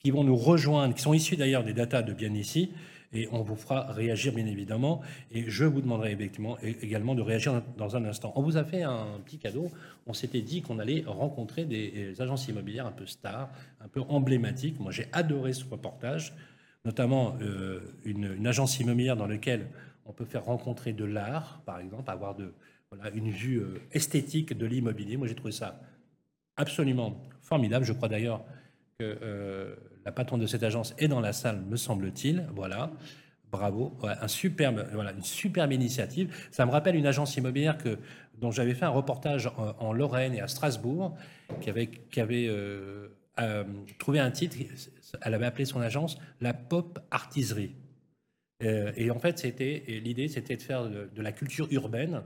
qui 0.00 0.10
vont 0.10 0.24
nous 0.24 0.36
rejoindre, 0.36 0.94
qui 0.94 1.02
sont 1.02 1.14
issus 1.14 1.36
d'ailleurs 1.36 1.64
des 1.64 1.72
datas 1.72 2.02
de 2.02 2.12
bien 2.12 2.32
ici 2.34 2.70
et 3.12 3.28
on 3.32 3.42
vous 3.42 3.56
fera 3.56 3.92
réagir 3.92 4.32
bien 4.32 4.46
évidemment. 4.46 5.00
Et 5.30 5.48
je 5.48 5.64
vous 5.64 5.80
demanderai 5.80 6.12
effectivement 6.12 6.58
également 6.60 7.14
de 7.14 7.22
réagir 7.22 7.62
dans 7.76 7.96
un 7.96 8.04
instant. 8.04 8.32
On 8.36 8.42
vous 8.42 8.56
a 8.56 8.64
fait 8.64 8.82
un 8.82 9.18
petit 9.24 9.38
cadeau. 9.38 9.70
On 10.06 10.12
s'était 10.12 10.42
dit 10.42 10.62
qu'on 10.62 10.78
allait 10.78 11.04
rencontrer 11.06 11.64
des 11.64 12.20
agences 12.20 12.48
immobilières 12.48 12.86
un 12.86 12.92
peu 12.92 13.06
stars, 13.06 13.50
un 13.80 13.88
peu 13.88 14.00
emblématiques. 14.08 14.80
Moi, 14.80 14.92
j'ai 14.92 15.08
adoré 15.12 15.52
ce 15.52 15.64
reportage, 15.64 16.34
notamment 16.84 17.36
euh, 17.40 17.80
une, 18.04 18.46
agence 18.46 18.78
immobilière 18.80 19.16
dans 19.16 19.26
laquelle 19.26 19.68
on 20.06 20.12
peut 20.12 20.24
faire 20.24 20.44
rencontrer 20.44 20.92
de 20.92 21.04
l'art, 21.04 21.62
par 21.66 21.80
exemple, 21.80 22.10
avoir 22.10 22.36
une 23.14 23.30
vue 23.30 23.58
euh, 23.58 23.80
esthétique 23.92 24.56
de 24.56 24.66
l'immobilier. 24.66 25.16
Moi, 25.16 25.26
j'ai 25.26 25.34
trouvé 25.34 25.52
ça 25.52 25.80
absolument 26.56 27.20
formidable. 27.40 27.84
Je 27.84 27.92
crois 27.92 28.08
d'ailleurs 28.08 28.44
que 28.98 29.18
euh, 29.22 29.74
la 30.06 30.12
patronne 30.12 30.40
de 30.40 30.46
cette 30.46 30.62
agence 30.62 30.94
est 30.98 31.08
dans 31.08 31.20
la 31.20 31.32
salle, 31.32 31.60
me 31.68 31.76
semble-t-il. 31.76 32.46
Voilà. 32.54 32.92
Bravo, 33.50 33.98
un 34.02 34.28
superbe, 34.28 34.86
voilà, 34.92 35.12
une 35.12 35.22
superbe 35.22 35.72
initiative. 35.72 36.32
Ça 36.52 36.64
me 36.64 36.70
rappelle 36.70 36.94
une 36.94 37.06
agence 37.06 37.36
immobilière 37.36 37.76
que, 37.76 37.98
dont 38.38 38.52
j'avais 38.52 38.74
fait 38.74 38.84
un 38.84 38.90
reportage 38.90 39.50
en, 39.56 39.92
Lorraine 39.92 40.34
et 40.34 40.40
à 40.40 40.46
Strasbourg, 40.46 41.16
qui 41.60 41.70
avait, 41.70 42.46
euh, 42.48 43.08
euh, 43.40 43.64
trouvé 43.98 44.20
un 44.20 44.30
titre. 44.30 44.56
Elle 45.22 45.34
avait 45.34 45.46
appelé 45.46 45.64
son 45.64 45.80
agence 45.80 46.18
la 46.40 46.54
Pop 46.54 47.00
Artiserie. 47.10 47.74
Euh, 48.62 48.92
et 48.96 49.10
en 49.10 49.18
fait, 49.18 49.38
c'était 49.38 49.84
l'idée, 49.88 50.28
c'était 50.28 50.56
de 50.56 50.62
faire 50.62 50.88
de, 50.88 51.22
la 51.22 51.32
culture 51.32 51.66
urbaine 51.72 52.22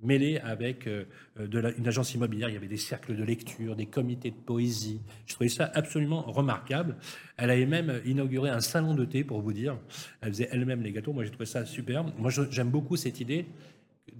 mêlé 0.00 0.38
avec 0.38 0.86
euh, 0.86 1.04
une 1.36 1.88
agence 1.88 2.14
immobilière. 2.14 2.48
Il 2.48 2.54
y 2.54 2.56
avait 2.56 2.68
des 2.68 2.76
cercles 2.76 3.16
de 3.16 3.24
lecture, 3.24 3.76
des 3.76 3.86
comités 3.86 4.30
de 4.30 4.36
poésie. 4.36 5.00
Je 5.26 5.34
trouvais 5.34 5.48
ça 5.48 5.70
absolument 5.74 6.22
remarquable. 6.22 6.96
Elle 7.36 7.50
avait 7.50 7.66
même 7.66 8.00
inauguré 8.04 8.50
un 8.50 8.60
salon 8.60 8.94
de 8.94 9.04
thé, 9.04 9.24
pour 9.24 9.40
vous 9.40 9.52
dire. 9.52 9.78
Elle 10.20 10.30
faisait 10.30 10.48
elle-même 10.52 10.82
les 10.82 10.92
gâteaux. 10.92 11.12
Moi, 11.12 11.24
j'ai 11.24 11.30
trouvé 11.30 11.46
ça 11.46 11.64
superbe. 11.64 12.10
Moi, 12.18 12.30
j'aime 12.50 12.70
beaucoup 12.70 12.96
cette 12.96 13.20
idée 13.20 13.46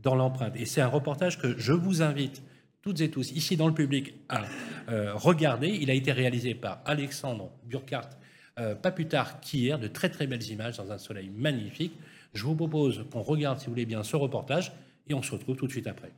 dans 0.02 0.14
l'empreinte. 0.14 0.54
Et 0.56 0.64
c'est 0.64 0.80
un 0.80 0.88
reportage 0.88 1.38
que 1.38 1.58
je 1.58 1.72
vous 1.72 2.02
invite 2.02 2.42
toutes 2.84 3.00
et 3.00 3.10
tous, 3.10 3.32
ici 3.32 3.56
dans 3.56 3.66
le 3.66 3.72
public, 3.72 4.14
à 4.28 4.42
euh, 4.90 5.14
regarder. 5.14 5.68
Il 5.68 5.90
a 5.90 5.94
été 5.94 6.12
réalisé 6.12 6.54
par 6.54 6.82
Alexandre 6.84 7.50
Burkhardt, 7.64 8.10
euh, 8.58 8.74
pas 8.74 8.90
plus 8.90 9.06
tard 9.06 9.40
qu'hier, 9.40 9.78
de 9.78 9.88
très 9.88 10.10
très 10.10 10.26
belles 10.26 10.46
images 10.50 10.76
dans 10.76 10.92
un 10.92 10.98
soleil 10.98 11.30
magnifique. 11.34 11.94
Je 12.34 12.44
vous 12.44 12.54
propose 12.54 13.06
qu'on 13.10 13.22
regarde, 13.22 13.58
si 13.58 13.66
vous 13.66 13.72
voulez 13.72 13.86
bien, 13.86 14.02
ce 14.02 14.16
reportage 14.16 14.72
et 15.08 15.14
on 15.14 15.22
se 15.22 15.32
retrouve 15.32 15.56
tout 15.56 15.66
de 15.66 15.72
suite 15.72 15.86
après. 15.86 16.12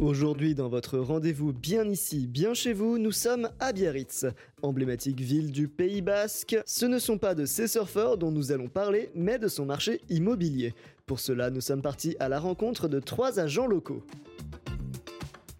Aujourd'hui, 0.00 0.54
dans 0.54 0.70
votre 0.70 0.98
rendez-vous 0.98 1.52
bien 1.52 1.84
ici, 1.84 2.26
bien 2.26 2.54
chez 2.54 2.72
vous, 2.72 2.96
nous 2.96 3.12
sommes 3.12 3.50
à 3.60 3.72
Biarritz, 3.72 4.24
emblématique 4.62 5.20
ville 5.20 5.52
du 5.52 5.68
Pays 5.68 6.00
Basque. 6.00 6.56
Ce 6.64 6.86
ne 6.86 6.98
sont 6.98 7.18
pas 7.18 7.34
de 7.34 7.44
ces 7.44 7.68
surfeurs 7.68 8.16
dont 8.16 8.30
nous 8.30 8.50
allons 8.50 8.68
parler, 8.68 9.10
mais 9.14 9.38
de 9.38 9.46
son 9.46 9.66
marché 9.66 10.00
immobilier. 10.08 10.74
Pour 11.04 11.20
cela, 11.20 11.50
nous 11.50 11.60
sommes 11.60 11.82
partis 11.82 12.16
à 12.18 12.30
la 12.30 12.40
rencontre 12.40 12.88
de 12.88 12.98
trois 12.98 13.40
agents 13.40 13.66
locaux. 13.66 14.02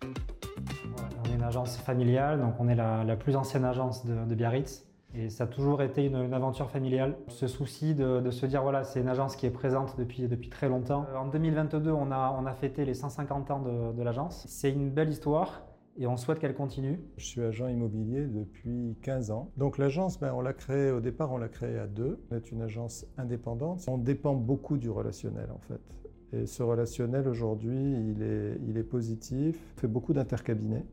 On 0.03 1.31
est 1.31 1.35
une 1.35 1.43
agence 1.43 1.77
familiale, 1.77 2.41
donc 2.41 2.55
on 2.59 2.69
est 2.69 2.75
la, 2.75 3.17
plus 3.17 3.37
ancienne 3.37 3.67
agence 3.67 4.07
de 4.07 4.35
Biarritz. 4.35 4.89
Et 5.14 5.29
ça 5.29 5.44
a 5.44 5.46
toujours 5.46 5.83
été 5.83 6.05
une, 6.05 6.33
aventure 6.33 6.70
familiale. 6.70 7.16
Ce 7.29 7.49
souci 7.49 7.94
de, 7.94 8.31
se 8.31 8.46
dire, 8.46 8.62
voilà, 8.62 8.85
c'est 8.85 9.01
une 9.01 9.09
agence 9.09 9.35
qui 9.35 9.46
est 9.46 9.51
présente 9.51 9.96
depuis, 9.99 10.29
depuis 10.29 10.49
très 10.49 10.68
longtemps. 10.68 11.07
En 11.16 11.27
2022, 11.27 11.90
on 11.90 12.12
a, 12.12 12.37
on 12.40 12.46
a 12.46 12.53
fêté 12.55 12.85
les 12.85 12.94
150 12.94 13.51
ans 13.51 13.61
de, 13.61 13.92
de 13.92 14.03
l'agence. 14.03 14.44
C'est 14.49 14.70
une 14.70 14.90
belle 14.90 15.11
histoire 15.11 15.62
et 15.99 16.07
on 16.07 16.16
souhaite 16.16 16.38
qu'elle 16.38 16.55
continue. 16.55 17.01
Je 17.16 17.27
suis 17.27 17.42
agent 17.42 17.68
immobilier 17.68 18.27
depuis 18.27 18.96
15 19.03 19.31
ans. 19.33 19.51
Donc 19.57 19.79
l'agence, 19.79 20.18
ben, 20.18 20.33
on 20.33 20.40
l'a 20.40 20.53
créée, 20.53 20.90
au 20.90 21.01
départ, 21.01 21.33
on 21.33 21.38
l'a 21.38 21.49
créée 21.49 21.79
à 21.79 21.87
deux. 21.87 22.20
On 22.31 22.37
est 22.37 22.51
une 22.53 22.62
agence 22.62 23.07
indépendante. 23.18 23.85
On 23.88 23.99
dépend 23.99 24.35
beaucoup 24.35 24.79
du 24.79 24.90
relationnel, 24.90 25.51
en 25.53 25.59
fait. 25.59 25.81
Et 26.33 26.46
ce 26.46 26.62
relationnel, 26.62 27.27
aujourd'hui, 27.27 27.77
il 27.77 28.23
est, 28.23 28.59
il 28.68 28.79
est 28.79 28.85
positif. 28.85 29.59
On 29.77 29.81
fait 29.81 29.88
beaucoup 29.88 30.12
d'intercabinets. 30.12 30.87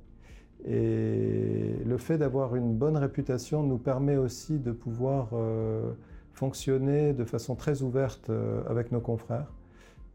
Et 0.66 1.76
le 1.86 1.98
fait 1.98 2.18
d'avoir 2.18 2.56
une 2.56 2.74
bonne 2.74 2.98
réputation 2.98 3.64
nous 3.64 3.78
permet 3.78 4.18
aussi 4.18 4.60
de 4.60 4.72
pouvoir 4.72 5.30
euh, 5.34 5.94
fonctionner 6.32 7.14
de 7.14 7.24
façon 7.26 7.56
très 7.56 7.84
ouverte 7.84 8.30
euh, 8.30 8.64
avec 8.68 8.92
nos 8.92 9.02
confrères 9.02 9.54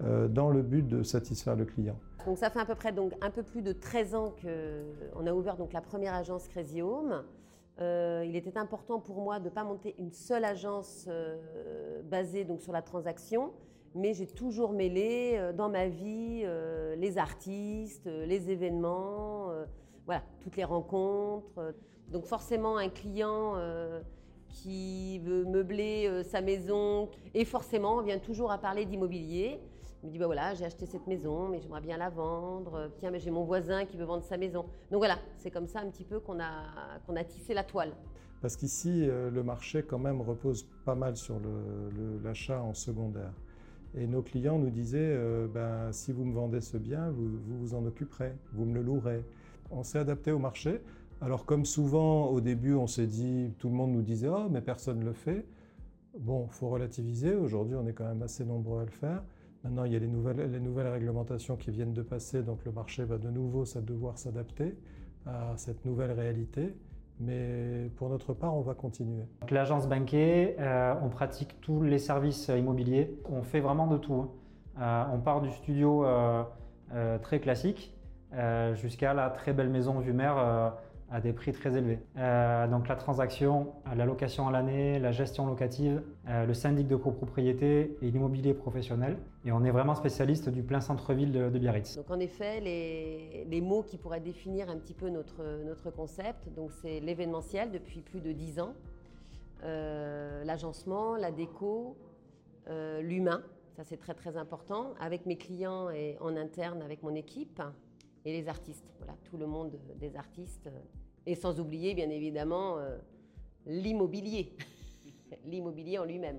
euh, 0.03 0.29
dans 0.29 0.51
le 0.51 0.63
but 0.63 0.87
de 0.87 1.03
satisfaire 1.03 1.55
le 1.55 1.65
client. 1.65 1.97
Donc 2.27 2.39
ça 2.39 2.51
fait 2.51 2.61
à 2.61 2.65
peu 2.65 2.75
près 2.75 2.93
donc, 2.93 3.13
un 3.21 3.31
peu 3.31 3.43
plus 3.43 3.63
de 3.63 3.73
13 3.73 4.15
ans 4.15 4.35
qu'on 4.43 5.27
a 5.27 5.33
ouvert 5.33 5.57
donc, 5.57 5.73
la 5.73 5.81
première 5.81 6.15
agence 6.15 6.49
Crazy 6.49 6.83
Home. 6.83 7.23
il 7.81 8.37
était 8.37 8.57
important 8.59 9.01
pour 9.01 9.21
moi 9.21 9.39
de 9.39 9.47
ne 9.47 9.51
pas 9.51 9.65
monter 9.65 9.95
une 9.99 10.13
seule 10.13 10.45
agence 10.45 11.09
basée 12.05 12.45
donc, 12.45 12.61
sur 12.61 12.73
la 12.73 12.83
transaction, 12.83 13.53
mais 13.97 14.15
j'ai 14.15 14.29
toujours 14.29 14.73
mêlé 14.73 15.51
dans 15.57 15.69
ma 15.69 15.89
vie 15.89 16.45
les 16.97 17.19
artistes, 17.19 18.07
les 18.07 18.51
événements 18.51 19.51
voilà, 20.07 20.23
toutes 20.41 20.57
les 20.57 20.65
rencontres. 20.65 21.75
Donc 22.13 22.27
forcément, 22.27 22.77
un 22.77 22.91
client 22.91 23.55
euh, 23.57 24.01
qui 24.49 25.19
veut 25.21 25.45
meubler 25.45 26.07
euh, 26.07 26.23
sa 26.23 26.43
maison, 26.43 27.09
et 27.35 27.45
forcément, 27.45 27.97
on 27.97 28.03
vient 28.03 28.19
toujours 28.19 28.53
à 28.53 28.59
parler 28.59 28.85
d'immobilier. 28.85 29.59
Il 30.03 30.09
me 30.09 30.13
dit, 30.13 30.19
bah 30.19 30.27
voilà, 30.27 30.53
j'ai 30.55 30.65
acheté 30.65 30.85
cette 30.85 31.07
maison, 31.07 31.49
mais 31.49 31.61
j'aimerais 31.61 31.81
bien 31.81 31.97
la 31.97 32.11
vendre. 32.11 32.91
Tiens, 32.99 33.11
mais 33.11 33.21
j'ai 33.21 33.31
mon 33.31 33.45
voisin 33.45 33.85
qui 33.85 33.97
veut 33.97 34.05
vendre 34.05 34.25
sa 34.25 34.37
maison. 34.37 34.65
Donc 34.91 34.99
voilà, 34.99 35.17
c'est 35.39 35.51
comme 35.51 35.69
ça 35.69 35.81
un 35.81 35.89
petit 35.89 36.05
peu 36.05 36.19
qu'on 36.19 36.41
a, 36.41 36.65
a 37.09 37.25
tissé 37.25 37.55
la 37.55 37.63
toile. 37.63 37.93
Parce 38.41 38.57
qu'ici, 38.57 39.09
euh, 39.09 39.31
le 39.31 39.45
marché 39.45 39.85
quand 39.85 40.01
même 40.01 40.21
repose 40.21 40.67
pas 40.85 40.97
mal 40.97 41.17
sur 41.17 41.37
l'achat 42.25 42.61
en 42.61 42.75
secondaire. 42.75 43.33
Et 43.95 44.07
nos 44.07 44.23
clients 44.23 44.59
nous 44.59 44.71
disaient, 44.71 45.17
ben, 45.53 45.93
si 45.93 46.13
vous 46.13 46.25
me 46.25 46.35
vendez 46.35 46.63
ce 46.63 46.79
bien, 46.79 47.11
vous 47.11 47.29
vous 47.59 47.75
en 47.75 47.85
occuperez, 47.85 48.33
vous 48.55 48.65
me 48.65 48.75
le 48.75 48.83
louerez 48.83 49.23
on 49.73 49.83
s'est 49.83 49.99
adapté 49.99 50.33
au 50.33 50.39
marché. 50.39 50.81
Alors 51.21 51.45
comme 51.45 51.65
souvent 51.65 52.27
au 52.27 52.41
début 52.41 52.75
on 52.75 52.87
s'est 52.87 53.07
dit, 53.07 53.53
tout 53.59 53.69
le 53.69 53.75
monde 53.75 53.93
nous 53.93 54.03
disait 54.03 54.29
oh 54.29 54.49
mais 54.51 54.61
personne 54.61 55.01
ne 55.01 55.05
le 55.05 55.13
fait. 55.13 55.47
Bon, 56.19 56.47
faut 56.49 56.69
relativiser. 56.69 57.35
Aujourd'hui 57.35 57.77
on 57.77 57.87
est 57.87 57.93
quand 57.93 58.07
même 58.07 58.23
assez 58.23 58.45
nombreux 58.45 58.83
à 58.83 58.85
le 58.85 58.91
faire. 58.91 59.23
Maintenant, 59.65 59.85
il 59.85 59.93
y 59.93 59.97
a 59.97 60.01
les 60.01 60.09
nouvelles, 60.09 60.51
les 60.51 60.59
nouvelles 60.59 60.89
réglementations 60.89 61.57
qui 61.57 61.71
viennent 61.71 61.93
de 61.93 62.03
passer, 62.03 62.43
donc 62.43 62.65
le 62.65 62.73
marché 62.73 63.05
va 63.05 63.17
de 63.17 63.31
nouveau 63.31 63.65
devoir 63.81 64.19
s'adapter 64.19 64.77
à 65.25 65.53
cette 65.57 65.85
nouvelle 65.85 66.11
réalité. 66.11 66.75
Mais 67.21 67.89
pour 67.97 68.09
notre 68.09 68.35
part, 68.35 68.57
on 68.57 68.63
va 68.63 68.75
continuer. 68.75 69.23
L'agence 69.51 69.89
banquée, 69.89 70.57
euh, 70.59 70.95
on 71.03 71.09
pratique 71.09 71.61
tous 71.61 71.83
les 71.83 71.99
services 71.99 72.49
immobiliers. 72.49 73.17
On 73.31 73.43
fait 73.43 73.61
vraiment 73.61 73.87
de 73.87 73.99
tout. 73.99 74.15
hein. 74.15 74.31
Euh, 74.81 75.15
on 75.15 75.21
part 75.21 75.41
du 75.41 75.51
studio 75.51 76.05
euh, 76.05 76.43
très 77.19 77.39
classique 77.39 77.95
euh, 78.35 78.75
jusqu'à 78.75 79.13
la 79.13 79.29
très 79.29 79.53
belle 79.53 79.69
maison 79.69 79.99
vue 79.99 80.15
mer 80.15 80.39
euh, 80.39 80.71
à 81.11 81.21
des 81.21 81.35
prix 81.35 81.53
très 81.53 81.77
élevés. 81.77 81.99
Euh, 82.17 82.67
donc 82.67 82.89
la 82.89 82.97
transaction, 82.97 83.75
la 83.95 84.07
location 84.07 84.49
à 84.49 84.51
l'année, 84.51 84.99
la 84.99 85.13
gestion 85.13 85.47
locative, 85.47 86.03
le 86.27 86.55
syndic 86.55 86.89
de 86.89 86.97
copropriété 86.97 87.99
et 88.01 88.11
l'immobilier 88.11 88.55
professionnel. 88.55 89.19
Et 89.45 89.53
on 89.53 89.63
est 89.65 89.71
vraiment 89.71 89.95
spécialiste 89.95 90.49
du 90.49 90.63
plein 90.63 90.81
centre-ville 90.81 91.33
de, 91.33 91.59
Biarritz. 91.59 91.97
Donc 91.97 92.11
en 92.11 92.19
effet, 92.19 92.61
les, 92.61 93.45
les 93.47 93.61
mots 93.61 93.83
qui 93.83 93.99
pourraient 93.99 94.21
définir 94.21 94.71
un 94.71 94.79
petit 94.79 94.95
peu 94.95 95.11
notre, 95.11 95.63
notre 95.67 95.91
concept, 95.91 96.49
donc 96.55 96.73
c'est 96.73 97.01
l'événementiel 97.01 97.71
depuis 97.71 98.01
plus 98.01 98.23
de 98.23 98.33
10 98.33 98.61
ans, 98.61 98.73
l'agencement, 99.63 101.17
la 101.17 101.31
déco, 101.31 101.99
l'humain, 103.03 103.43
ça 103.77 103.85
c'est 103.85 103.99
très 103.99 104.15
très 104.15 104.39
important, 104.39 104.95
avec 104.99 105.27
mes 105.27 105.37
clients 105.37 105.91
et 105.91 106.17
en 106.21 106.37
interne 106.39 106.81
avec 106.81 107.03
mon 107.03 107.15
équipe, 107.15 107.61
et 108.25 108.33
les 108.33 108.49
artistes, 108.49 108.91
voilà, 108.99 109.15
tout 109.25 109.37
le 109.37 109.47
monde 109.47 109.79
des 109.99 110.17
artistes, 110.17 110.71
et 111.27 111.35
sans 111.35 111.61
oublier 111.61 111.95
bien 111.95 112.11
évidemment 112.11 112.79
euh, 112.79 112.99
l'immobilier, 113.67 114.57
l'immobilier 115.45 115.99
en 115.99 116.05
lui-même. 116.05 116.39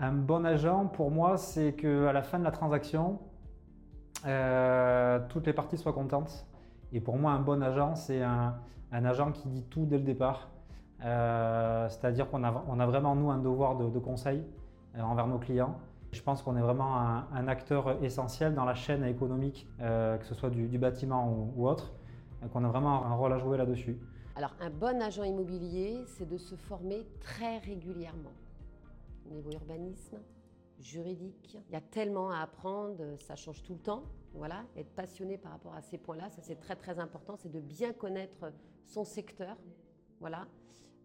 Un 0.00 0.12
bon 0.12 0.44
agent, 0.44 0.86
pour 0.86 1.10
moi, 1.10 1.36
c'est 1.36 1.74
qu'à 1.74 2.12
la 2.12 2.22
fin 2.22 2.38
de 2.38 2.44
la 2.44 2.50
transaction, 2.50 3.20
euh, 4.26 5.20
toutes 5.28 5.46
les 5.46 5.52
parties 5.52 5.78
soient 5.78 5.92
contentes. 5.92 6.46
Et 6.92 7.00
pour 7.00 7.16
moi, 7.16 7.32
un 7.32 7.40
bon 7.40 7.62
agent, 7.62 7.94
c'est 7.94 8.22
un, 8.22 8.56
agent 8.90 9.32
qui 9.32 9.48
dit 9.48 9.64
tout 9.64 9.86
dès 9.86 9.98
le 9.98 10.04
départ. 10.04 10.50
Euh, 11.04 11.88
C'est-à-dire 11.88 12.30
qu'on 12.30 12.42
a, 12.44 12.64
on 12.68 12.80
a 12.80 12.86
vraiment, 12.86 13.14
nous, 13.14 13.30
un 13.30 13.38
devoir 13.38 13.76
de, 13.76 13.88
de 13.88 13.98
conseil 13.98 14.42
envers 14.98 15.26
nos 15.26 15.38
clients. 15.38 15.76
Je 16.14 16.22
pense 16.22 16.42
qu'on 16.42 16.56
est 16.56 16.60
vraiment 16.60 16.96
un, 16.96 17.48
acteur 17.48 18.02
essentiel 18.04 18.54
dans 18.54 18.64
la 18.64 18.74
chaîne 18.74 19.04
économique, 19.04 19.66
euh, 19.80 20.16
que 20.16 20.24
ce 20.24 20.34
soit 20.34 20.48
du, 20.48 20.78
bâtiment 20.78 21.28
ou, 21.28 21.52
ou 21.56 21.68
autre, 21.68 21.92
qu'on 22.52 22.64
a 22.64 22.68
vraiment 22.68 23.04
un 23.04 23.14
rôle 23.14 23.32
à 23.32 23.38
jouer 23.38 23.58
là-dessus. 23.58 23.98
Alors, 24.36 24.54
un 24.60 24.70
bon 24.70 25.02
agent 25.02 25.24
immobilier, 25.24 26.04
c'est 26.06 26.28
de 26.28 26.38
se 26.38 26.54
former 26.54 27.04
très 27.20 27.58
régulièrement. 27.58 28.32
Au 29.26 29.34
niveau 29.34 29.50
urbanisme, 29.50 30.18
juridique, 30.78 31.58
il 31.68 31.72
y 31.72 31.76
a 31.76 31.80
tellement 31.80 32.30
à 32.30 32.38
apprendre, 32.38 33.16
ça 33.18 33.34
change 33.34 33.62
tout 33.62 33.74
le 33.74 33.80
temps. 33.80 34.04
Voilà, 34.34 34.64
être 34.76 34.90
passionné 34.94 35.36
par 35.36 35.52
rapport 35.52 35.74
à 35.74 35.82
ces 35.82 35.98
points-là, 35.98 36.30
ça 36.30 36.42
c'est 36.42 36.58
très 36.58 36.76
très 36.76 36.98
important, 36.98 37.36
c'est 37.36 37.50
de 37.50 37.60
bien 37.60 37.92
connaître 37.92 38.52
son 38.84 39.04
secteur. 39.04 39.56
Voilà, 40.20 40.46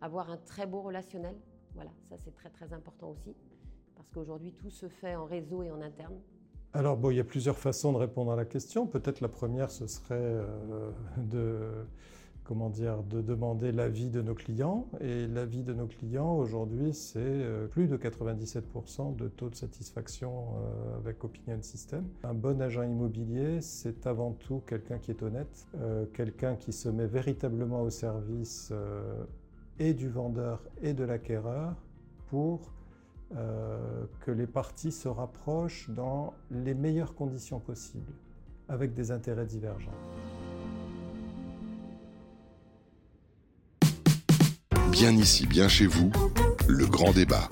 avoir 0.01 0.29
un 0.29 0.37
très 0.37 0.65
beau 0.65 0.81
relationnel. 0.81 1.35
Voilà, 1.75 1.91
ça 2.09 2.15
c'est 2.17 2.33
très 2.33 2.49
très 2.49 2.73
important 2.73 3.09
aussi, 3.09 3.35
parce 3.99 4.09
qu'aujourd'hui 4.11 4.53
tout 4.53 4.69
se 4.69 4.87
fait 4.87 5.17
en 5.17 5.25
réseau 5.25 5.61
et 5.61 5.71
en 5.71 5.81
interne. 5.81 6.15
Alors, 6.71 6.95
bon, 6.95 7.09
il 7.11 7.17
y 7.17 7.19
a 7.19 7.25
plusieurs 7.25 7.57
façons 7.57 7.91
de 7.91 7.97
répondre 7.97 8.31
à 8.31 8.37
la 8.37 8.45
question. 8.45 8.87
Peut-être 8.87 9.19
la 9.19 9.27
première, 9.27 9.71
ce 9.71 9.87
serait 9.87 10.15
euh, 10.15 10.91
de, 11.17 11.59
comment 12.45 12.69
dire, 12.69 13.03
de 13.03 13.21
demander 13.21 13.73
l'avis 13.73 14.09
de 14.09 14.21
nos 14.21 14.35
clients. 14.35 14.87
Et 15.01 15.27
l'avis 15.27 15.63
de 15.63 15.73
nos 15.73 15.87
clients, 15.87 16.33
aujourd'hui, 16.37 16.93
c'est 16.93 17.19
euh, 17.19 17.67
plus 17.67 17.87
de 17.87 17.97
97% 17.97 19.17
de 19.17 19.27
taux 19.27 19.49
de 19.49 19.55
satisfaction 19.55 20.31
euh, 20.31 20.97
avec 20.97 21.21
Opinion 21.25 21.61
System. 21.61 22.07
Un 22.23 22.35
bon 22.35 22.61
agent 22.61 22.83
immobilier, 22.83 23.59
c'est 23.59 24.07
avant 24.07 24.31
tout 24.31 24.61
quelqu'un 24.65 24.99
qui 24.99 25.11
est 25.11 25.21
honnête, 25.23 25.67
quelqu'un 26.13 26.55
qui 26.55 26.71
se 26.71 26.87
met 26.87 27.07
véritablement 27.07 27.81
au 27.81 27.89
service 27.89 28.71
et 29.77 29.93
du 29.93 30.07
vendeur 30.07 30.63
et 30.81 30.93
de 30.93 31.03
l'acquéreur 31.03 31.75
pour 32.27 32.71
euh, 33.37 34.05
que 34.21 34.31
les 34.31 34.47
parties 34.47 34.91
se 34.91 35.07
rapprochent 35.07 35.89
dans 35.89 36.33
les 36.49 36.73
meilleures 36.73 37.13
conditions 37.13 37.59
possibles, 37.59 38.13
avec 38.67 38.93
des 38.93 39.11
intérêts 39.11 39.45
divergents. 39.45 39.93
Bien 44.91 45.11
ici, 45.11 45.45
bien 45.45 45.67
chez 45.67 45.85
vous, 45.85 46.11
le 46.67 46.85
grand 46.87 47.11
débat. 47.13 47.47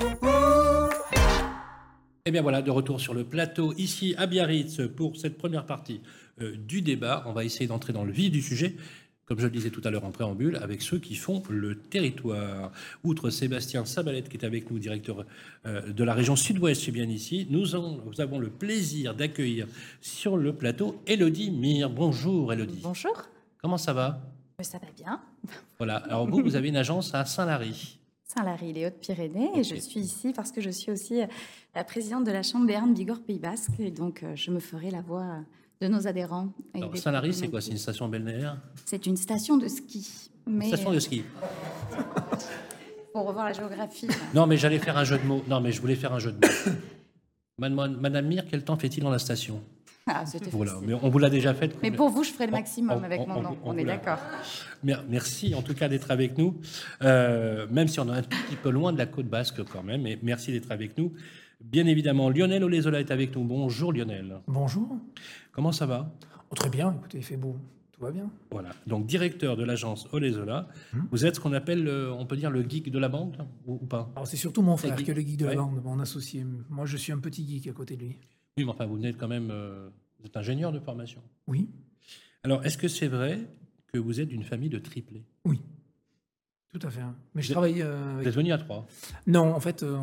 Et 2.27 2.29
Eh 2.29 2.31
bien 2.31 2.41
voilà, 2.41 2.61
de 2.61 2.71
retour 2.71 2.99
sur 2.99 3.13
le 3.13 3.23
plateau 3.23 3.73
ici 3.77 4.15
à 4.17 4.27
Biarritz 4.27 4.81
pour 4.97 5.15
cette 5.15 5.37
première 5.37 5.65
partie 5.65 6.01
euh, 6.41 6.57
du 6.57 6.81
débat. 6.81 7.23
On 7.25 7.31
va 7.31 7.45
essayer 7.45 7.67
d'entrer 7.67 7.93
dans 7.93 8.03
le 8.03 8.11
vif 8.11 8.31
du 8.31 8.41
sujet, 8.41 8.75
comme 9.27 9.39
je 9.39 9.45
le 9.45 9.51
disais 9.51 9.69
tout 9.69 9.81
à 9.83 9.91
l'heure 9.91 10.05
en 10.05 10.11
préambule, 10.11 10.55
avec 10.61 10.81
ceux 10.81 10.99
qui 10.99 11.15
font 11.15 11.43
le 11.49 11.75
territoire. 11.75 12.71
Outre 13.03 13.29
Sébastien 13.29 13.83
Sabalette 13.83 14.29
qui 14.29 14.37
est 14.37 14.45
avec 14.45 14.71
nous, 14.71 14.79
directeur 14.79 15.25
euh, 15.65 15.91
de 15.91 16.03
la 16.05 16.13
région 16.13 16.37
sud-ouest, 16.37 16.81
c'est 16.85 16.91
bien 16.93 17.07
ici, 17.09 17.45
nous, 17.49 17.75
en- 17.75 17.97
nous 18.05 18.21
avons 18.21 18.39
le 18.39 18.49
plaisir 18.49 19.13
d'accueillir 19.13 19.67
sur 19.99 20.37
le 20.37 20.53
plateau 20.53 21.01
Elodie 21.05 21.51
Mire. 21.51 21.89
Bonjour 21.89 22.53
Elodie. 22.53 22.79
Bonjour, 22.81 23.21
Comment 23.61 23.77
ça 23.77 23.91
va? 23.91 24.21
Ça 24.61 24.77
va 24.79 24.87
bien. 24.95 25.21
Voilà, 25.77 25.97
alors 25.97 26.25
vous, 26.27 26.41
vous 26.41 26.55
avez 26.55 26.69
une 26.69 26.77
agence 26.77 27.13
à 27.13 27.25
Saint-Lary. 27.25 27.99
Saint-Lary, 28.23 28.71
les 28.73 28.85
Hautes-Pyrénées, 28.87 29.49
et 29.57 29.63
je 29.63 29.75
suis 29.75 29.99
ici 29.99 30.31
parce 30.33 30.51
que 30.51 30.61
je 30.61 30.69
suis 30.69 30.91
aussi 30.91 31.21
euh, 31.21 31.27
la 31.75 31.83
présidente 31.83 32.23
de 32.23 32.31
la 32.31 32.43
Chambre 32.43 32.65
Béarn 32.65 32.93
Bigorre 32.93 33.21
Pays 33.21 33.39
Basque, 33.39 33.71
et 33.79 33.91
donc 33.91 34.23
euh, 34.23 34.35
je 34.35 34.51
me 34.51 34.59
ferai 34.59 34.89
la 34.89 35.01
voix 35.01 35.39
de 35.81 35.87
nos 35.87 36.07
adhérents. 36.07 36.49
et 36.75 36.77
Alors 36.81 36.93
c'est 37.33 37.49
quoi 37.49 37.61
C'est 37.61 37.71
une 37.71 37.77
station 37.77 38.07
balnéaire 38.07 38.57
C'est 38.85 39.05
une 39.05 39.17
station 39.17 39.57
de 39.57 39.67
ski. 39.67 40.29
Mais 40.47 40.67
Station 40.67 40.91
de 40.91 40.99
ski. 40.99 41.23
pour 43.13 43.25
revoir 43.27 43.45
la 43.45 43.53
géographie, 43.53 44.07
Non, 44.33 44.45
mais 44.47 44.57
j'allais 44.57 44.79
faire 44.79 44.97
un 44.97 45.03
jeu 45.03 45.17
de 45.17 45.23
mots. 45.25 45.43
Non, 45.47 45.59
mais 45.59 45.71
je 45.71 45.81
voulais 45.81 45.95
faire 45.95 46.13
un 46.13 46.19
jeu 46.19 46.31
de 46.31 46.37
mots. 46.45 46.73
Madame, 47.59 47.97
Madame 47.99 48.27
Mire, 48.27 48.45
quel 48.49 48.63
temps 48.63 48.77
fait-il 48.77 49.01
dans 49.03 49.09
la 49.09 49.17
station? 49.19 49.61
Ah, 50.09 50.25
c'était 50.25 50.49
Voilà, 50.51 50.75
mais 50.83 50.93
on 50.93 51.09
vous 51.09 51.17
l'a 51.19 51.29
déjà 51.29 51.53
fait. 51.53 51.75
Mais 51.81 51.91
pour 51.91 52.09
vous, 52.09 52.23
je 52.23 52.29
ferai 52.31 52.45
le 52.45 52.51
maximum 52.53 52.99
on- 53.01 53.03
avec 53.03 53.19
on- 53.21 53.27
mon 53.27 53.39
on- 53.39 53.41
nom, 53.41 53.57
on 53.65 53.77
est 53.77 53.83
d'accord. 53.83 54.19
Mer- 54.83 55.03
Merci 55.09 55.53
en 55.53 55.61
tout 55.61 55.73
cas 55.73 55.89
d'être 55.89 56.11
avec 56.11 56.37
nous, 56.37 56.55
Euh, 57.01 57.67
même 57.69 57.87
si 57.89 57.99
on 57.99 58.07
est 58.07 58.17
un 58.17 58.21
tout 58.21 58.37
petit 58.47 58.55
peu 58.55 58.69
loin 58.69 58.93
de 58.93 58.97
la 58.99 59.05
côte 59.07 59.25
basque 59.27 59.61
quand 59.65 59.83
même. 59.83 60.03
Mais 60.03 60.17
merci 60.23 60.51
d'être 60.53 60.71
avec 60.71 60.97
nous. 60.97 61.11
Bien 61.63 61.85
évidemment, 61.87 62.29
Lionel 62.29 62.63
Olezola 62.63 62.99
est 62.99 63.11
avec 63.11 63.35
nous. 63.35 63.43
Bonjour 63.43 63.91
Lionel. 63.91 64.41
Bonjour. 64.47 64.97
Comment 65.51 65.71
ça 65.71 65.85
va? 65.85 66.13
Oh, 66.51 66.55
très 66.55 66.69
bien, 66.69 66.93
écoutez, 66.97 67.17
il 67.17 67.23
fait 67.23 67.37
beau. 67.37 67.57
Tout 67.91 68.01
va 68.01 68.11
bien 68.11 68.29
Voilà. 68.51 68.69
Donc 68.85 69.07
directeur 69.07 69.57
de 69.57 69.63
l'agence 69.63 70.07
Olezola. 70.13 70.67
Hum. 70.93 71.07
Vous 71.11 71.25
êtes 71.25 71.35
ce 71.35 71.39
qu'on 71.39 71.53
appelle, 71.53 71.87
euh, 71.87 72.13
on 72.13 72.25
peut 72.27 72.37
dire, 72.37 72.51
le 72.51 72.61
geek 72.61 72.91
de 72.91 72.99
la 72.99 73.09
bande 73.09 73.37
ou, 73.65 73.79
ou 73.81 73.85
pas? 73.87 74.11
Alors, 74.15 74.27
c'est 74.27 74.37
surtout 74.37 74.61
mon 74.61 74.77
frère 74.77 74.95
qui 74.95 75.09
est 75.09 75.13
le 75.15 75.21
geek 75.21 75.37
de 75.37 75.45
Ouais. 75.45 75.55
la 75.55 75.61
bande, 75.61 75.83
mon 75.83 75.99
associé. 75.99 76.45
Moi, 76.69 76.85
je 76.85 76.95
suis 76.95 77.11
un 77.11 77.17
petit 77.19 77.45
geek 77.47 77.67
à 77.67 77.73
côté 77.73 77.95
de 77.97 78.01
lui. 78.05 78.17
Oui, 78.57 78.63
mais 78.65 78.69
enfin, 78.71 78.85
vous 78.85 78.95
venez 78.95 79.13
quand 79.13 79.27
même. 79.27 79.49
euh, 79.51 79.89
vous 80.19 80.27
êtes 80.27 80.37
ingénieur 80.37 80.71
de 80.71 80.79
formation. 80.79 81.21
Oui, 81.47 81.69
Alors, 82.43 82.63
est-ce 82.65 82.77
que 82.77 82.87
c'est 82.87 83.07
vrai 83.07 83.39
que 83.91 83.97
vous 83.97 84.19
êtes 84.21 84.29
d'une 84.29 84.43
famille 84.43 84.69
de 84.69 84.79
triplés? 84.79 85.25
Oui. 85.45 85.59
Tout 86.73 86.86
à 86.86 86.89
fait. 86.91 86.99
hein. 87.01 87.15
Mais 87.34 87.41
je 87.41 87.51
travaille 87.51 87.82
euh, 87.82 88.17
Vous 88.21 88.27
êtes 88.27 88.36
venu 88.36 88.51
à 88.51 88.58
trois? 88.58 88.86
Non, 89.25 89.53
en 89.53 89.60
fait, 89.60 89.84
euh, 89.84 89.97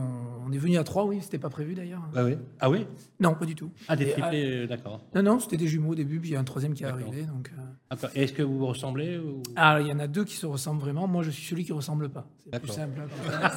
on 0.47 0.51
est 0.51 0.59
venu 0.59 0.79
à 0.79 0.83
trois, 0.85 1.05
oui, 1.05 1.19
c'était 1.21 1.39
pas 1.39 1.51
prévu 1.51 1.75
d'ailleurs. 1.75 2.03
oui. 2.17 2.37
Ah 2.59 2.71
oui? 2.71 2.87
Non, 3.21 3.35
pas 3.35 3.45
du 3.45 3.55
tout. 3.55 3.71
Ah, 3.87 3.95
des 3.97 4.11
triplés, 4.11 4.63
euh, 4.63 4.67
d'accord. 4.67 5.01
Non, 5.15 5.23
non, 5.23 5.39
c'était 5.41 5.59
des 5.59 5.69
jumeaux 5.69 5.93
au 5.93 5.95
début, 5.95 6.19
puis 6.21 6.31
il 6.31 6.33
y 6.33 6.37
a 6.37 6.41
un 6.41 6.45
troisième 6.45 6.73
qui 6.75 6.83
est 6.83 6.87
arrivé. 6.87 7.25
Donc, 7.25 7.53
euh. 7.93 8.09
Est-ce 8.15 8.33
que 8.33 8.43
vous 8.43 8.59
vous 8.59 8.67
ressemblez 8.67 9.19
ou- 9.19 9.43
Ah, 9.57 9.79
il 9.81 9.87
y 9.89 9.93
en 9.93 9.99
a 9.99 10.07
deux 10.07 10.25
qui 10.25 10.37
se 10.37 10.47
ressemblent 10.47 10.81
vraiment. 10.81 11.07
Moi, 11.07 11.23
je 11.23 11.31
suis 11.31 11.45
celui 11.45 11.65
qui 11.65 11.73
ressemble 11.73 12.09
pas. 12.09 12.27
C'est 12.45 12.51
plus 12.59 12.69
D'accord. 12.69 12.75
simple. 12.75 13.01
hein, 13.03 13.51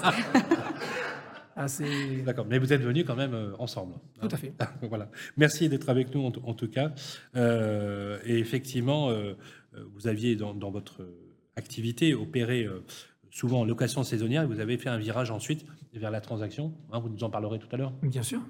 ah. 1.56 1.65
D'accord, 2.26 2.46
mais 2.48 2.60
vous 2.60 2.72
êtes 2.72 2.82
venus 2.84 3.04
quand 3.08 3.15
même 3.15 3.36
ensemble. 3.58 3.96
Tout 4.22 4.28
à 4.32 4.38
fait. 4.38 4.54
voilà. 4.89 5.10
Merci 5.38 5.70
d'être 5.70 5.89
avec 5.89 6.13
nous 6.13 6.22
en, 6.24 6.30
tout- 6.32 6.41
en 6.43 6.54
tout 6.54 6.67
cas. 6.70 6.91
Et 7.36 8.38
effectivement, 8.38 9.10
vous 9.96 10.08
aviez 10.08 10.36
dans, 10.36 10.54
dans 10.54 10.70
votre 10.70 11.02
activité 11.58 12.13
opéré 12.13 12.63
euh, 12.63 12.84
souvent 13.32 13.62
en 13.62 13.65
location 13.65 14.04
saisonnière 14.04 14.43
et 14.43 14.46
vous 14.48 14.60
avez 14.60 14.78
fait 14.78 14.89
un 14.89 14.98
virage 14.98 15.32
ensuite 15.32 15.65
vers 15.93 16.12
la 16.12 16.22
transaction. 16.22 16.74
hein, 16.91 17.00
vous 17.00 17.10
nous 17.10 17.24
en 17.24 17.30
parlerez 17.30 17.60
tout 17.60 17.67
à 17.72 17.78
l'heure. 17.78 17.93
Bien 18.04 18.24
sûr. 18.24 18.41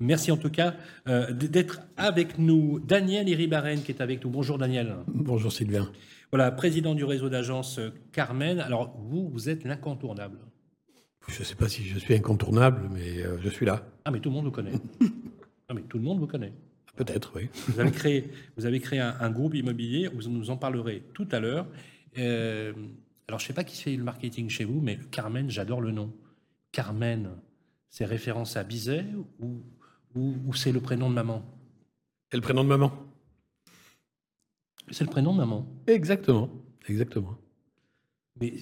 Merci 0.00 0.30
en 0.32 0.36
tout 0.36 0.50
cas 0.50 0.74
euh, 1.08 1.32
d'être 1.32 1.80
avec 1.96 2.38
nous. 2.38 2.78
Daniel 2.80 3.28
Iribarren 3.28 3.82
qui 3.82 3.92
est 3.92 4.00
avec 4.00 4.24
nous. 4.24 4.30
Bonjour 4.30 4.58
Daniel. 4.58 4.96
Bonjour 5.08 5.52
Sylvain. 5.52 5.90
Voilà, 6.32 6.50
président 6.50 6.94
du 6.94 7.04
réseau 7.04 7.28
d'agence 7.28 7.78
euh, 7.78 7.90
Carmen. 8.12 8.60
Alors 8.60 8.96
vous, 8.98 9.28
vous 9.28 9.48
êtes 9.48 9.64
l'incontournable. 9.64 10.38
Je 11.28 11.40
ne 11.40 11.44
sais 11.44 11.54
pas 11.54 11.68
si 11.68 11.84
je 11.84 11.98
suis 11.98 12.14
incontournable, 12.14 12.88
mais 12.92 13.22
euh, 13.22 13.38
je 13.42 13.48
suis 13.48 13.64
là. 13.66 13.86
Ah 14.04 14.10
mais 14.10 14.20
tout 14.20 14.28
le 14.30 14.34
monde 14.34 14.44
vous 14.44 14.50
connaît. 14.50 14.72
ah 15.68 15.74
mais 15.74 15.82
tout 15.82 15.96
le 15.98 16.04
monde 16.04 16.18
vous 16.18 16.26
connaît. 16.26 16.52
Peut-être, 16.96 17.32
oui. 17.34 17.48
Vous 17.68 17.80
avez 17.80 17.90
créé, 17.90 18.30
vous 18.56 18.66
avez 18.66 18.78
créé 18.78 19.00
un, 19.00 19.16
un 19.18 19.30
groupe 19.30 19.54
immobilier, 19.54 20.08
vous 20.08 20.28
nous 20.28 20.50
en 20.50 20.56
parlerez 20.56 21.02
tout 21.12 21.26
à 21.32 21.40
l'heure. 21.40 21.66
Euh, 22.18 22.72
alors, 23.28 23.38
je 23.40 23.44
ne 23.44 23.48
sais 23.48 23.52
pas 23.54 23.64
qui 23.64 23.80
fait 23.82 23.96
le 23.96 24.04
marketing 24.04 24.48
chez 24.50 24.64
vous, 24.64 24.80
mais 24.80 24.98
Carmen, 25.10 25.50
j'adore 25.50 25.80
le 25.80 25.90
nom. 25.90 26.12
Carmen, 26.72 27.30
c'est 27.90 28.04
référence 28.04 28.56
à 28.56 28.64
Bizet 28.64 29.04
ou, 29.40 29.62
ou, 30.14 30.34
ou 30.46 30.54
c'est 30.54 30.72
le 30.72 30.80
prénom 30.80 31.08
de 31.08 31.14
maman? 31.14 31.42
C'est 32.30 32.36
le 32.36 32.42
prénom 32.42 32.64
de 32.64 32.68
maman. 32.68 32.92
C'est 34.90 35.04
le 35.04 35.10
prénom 35.10 35.32
de 35.32 35.38
maman. 35.38 35.66
Exactement. 35.86 36.50
Exactement. 36.88 37.36
Mais 38.40 38.52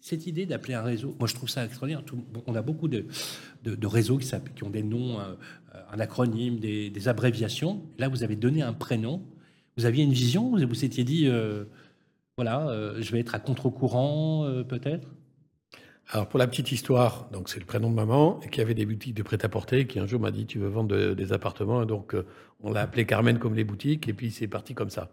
cette 0.00 0.26
idée 0.26 0.46
d'appeler 0.46 0.74
un 0.74 0.82
réseau, 0.82 1.14
moi 1.18 1.28
je 1.28 1.34
trouve 1.34 1.48
ça 1.50 1.64
extraordinaire. 1.64 2.04
Tout- 2.04 2.24
on 2.46 2.54
a 2.54 2.62
beaucoup 2.62 2.88
de, 2.88 3.06
de- 3.64 3.74
de 3.74 3.86
réseaux 3.86 4.18
qui, 4.18 4.64
ont 4.64 4.70
des 4.70 4.82
noms, 4.82 5.20
euh, 5.20 5.34
un 5.90 6.00
acronyme, 6.00 6.58
des, 6.58 6.88
des 6.90 7.08
abréviations. 7.08 7.84
Là, 7.98 8.08
vous 8.08 8.22
avez 8.22 8.36
donné 8.36 8.62
un 8.62 8.72
prénom. 8.72 9.22
Vous 9.76 9.84
aviez 9.84 10.04
une 10.04 10.12
vision 10.12 10.50
Vous 10.56 10.66
vous 10.66 10.84
étiez 10.84 11.04
dit, 11.04 11.26
euh, 11.26 11.64
voilà, 12.36 12.68
euh, 12.68 13.00
je 13.00 13.12
vais 13.12 13.20
être 13.20 13.34
à 13.34 13.38
contre-courant, 13.38 14.44
euh, 14.44 14.62
peut-être? 14.62 15.08
Alors 16.10 16.28
pour 16.28 16.38
la 16.38 16.46
petite 16.46 16.70
histoire, 16.70 17.28
donc 17.32 17.48
c'est 17.48 17.58
le 17.58 17.64
prénom 17.64 17.90
de 17.90 17.94
maman 17.94 18.38
qui 18.52 18.60
avait 18.60 18.74
des 18.74 18.84
boutiques 18.86 19.14
de 19.14 19.22
prêt-à-porter 19.24 19.86
qui 19.86 19.98
un 19.98 20.06
jour 20.06 20.20
m'a 20.20 20.30
dit 20.30 20.46
tu 20.46 20.58
veux 20.58 20.68
vendre 20.68 20.94
de- 20.94 21.14
des 21.14 21.32
appartements? 21.32 21.82
Et 21.82 21.86
donc 21.86 22.14
euh, 22.14 22.26
on 22.60 22.70
l'a 22.72 22.82
appelé 22.82 23.06
Carmen 23.06 23.38
comme 23.38 23.54
les 23.54 23.64
boutiques 23.64 24.06
et 24.06 24.12
puis 24.12 24.30
c'est 24.30 24.46
parti 24.46 24.74
comme 24.74 24.90
ça. 24.90 25.10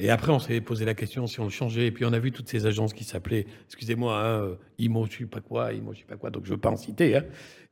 Et 0.00 0.10
après 0.10 0.32
on 0.32 0.38
s'est 0.40 0.60
posé 0.62 0.84
la 0.84 0.94
question 0.94 1.26
si 1.28 1.38
on 1.40 1.44
le 1.44 1.50
changeait 1.50 1.86
et 1.86 1.90
puis 1.92 2.04
on 2.06 2.12
a 2.12 2.18
vu 2.18 2.32
toutes 2.32 2.48
ces 2.48 2.66
agences 2.66 2.92
qui 2.94 3.04
s'appelaient, 3.04 3.46
excusez-moi, 3.66 4.26
hein, 4.26 4.56
Imo 4.78 5.06
je 5.08 5.18
sais 5.18 5.26
pas 5.26 5.40
quoi, 5.40 5.72
Imo 5.74 5.92
je 5.92 6.00
sais 6.00 6.04
pas 6.06 6.16
quoi, 6.16 6.30
donc 6.30 6.44
je 6.46 6.50
veux 6.50 6.58
pas 6.60 6.70
en 6.70 6.76
citer. 6.76 7.16
hein. 7.16 7.24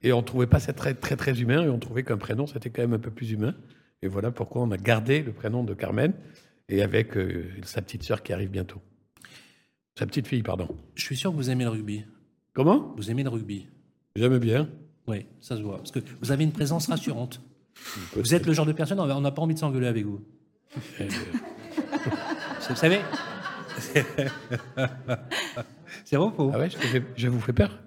et 0.03 0.13
on 0.13 0.23
trouvait 0.23 0.47
pas 0.47 0.61
ça 0.61 0.73
très 0.75 0.95
très 0.95 1.17
très 1.17 1.41
humain 1.41 1.65
et 1.65 1.69
on 1.71 1.79
trouvait 1.81 2.05
qu'un 2.05 2.19
prénom 2.19 2.47
c'était 2.47 2.71
quand 2.71 2.83
même 2.83 2.93
un 2.93 2.99
peu 3.01 3.11
plus 3.11 3.33
humain. 3.33 3.55
Et 4.03 4.09
voilà 4.09 4.31
pourquoi 4.31 4.63
on 4.63 4.71
a 4.71 4.77
gardé 4.77 5.23
le 5.23 5.33
prénom 5.33 5.65
de 5.65 5.75
Carmen 5.75 6.13
et 6.69 6.83
avec 6.83 7.17
euh, 7.17 7.51
sa 7.65 7.83
petite 7.83 8.03
sœur 8.03 8.23
qui 8.23 8.33
arrive 8.33 8.51
bientôt. 8.51 8.81
Sa 9.99 10.07
petite 10.07 10.27
fille, 10.27 10.43
pardon. 10.43 10.69
Je 10.95 11.03
suis 11.05 11.17
sûr 11.17 11.31
que 11.31 11.37
vous 11.37 11.51
aimez 11.51 11.65
le 11.65 11.71
rugby. 11.71 12.05
Comment? 12.53 12.95
Vous 12.97 13.11
aimez 13.11 13.23
le 13.23 13.29
rugby 13.31 13.67
J'aime 14.17 14.39
bien. 14.39 14.69
Oui, 15.07 15.27
ça 15.41 15.57
se 15.57 15.63
voit. 15.63 15.79
Parce 15.79 15.91
que 15.93 16.01
vous 16.21 16.33
avez 16.33 16.45
une 16.45 16.53
présence 16.53 16.87
rassurante. 16.89 17.41
Vous 18.15 18.35
êt 18.35 18.39
le 18.39 18.53
genre 18.53 18.67
de 18.67 18.73
personne, 18.73 18.99
on 19.01 19.21
n'a 19.21 19.31
pas 19.33 19.43
envie 19.43 19.55
de 19.55 19.59
s'engueuler 19.59 19.89
avec 19.89 20.05
vous. 20.07 20.25
Vous 22.69 22.77
savez 22.77 23.01
C'est 26.05 26.17
ou 26.17 26.31
faux 26.31 26.51
Ah 26.55 26.59
ouais, 26.59 26.71
je, 26.71 26.77
te 26.77 26.87
fais- 26.87 27.03
je 27.17 27.29
vous 27.29 27.41
fais 27.41 27.53
peur 27.53 27.79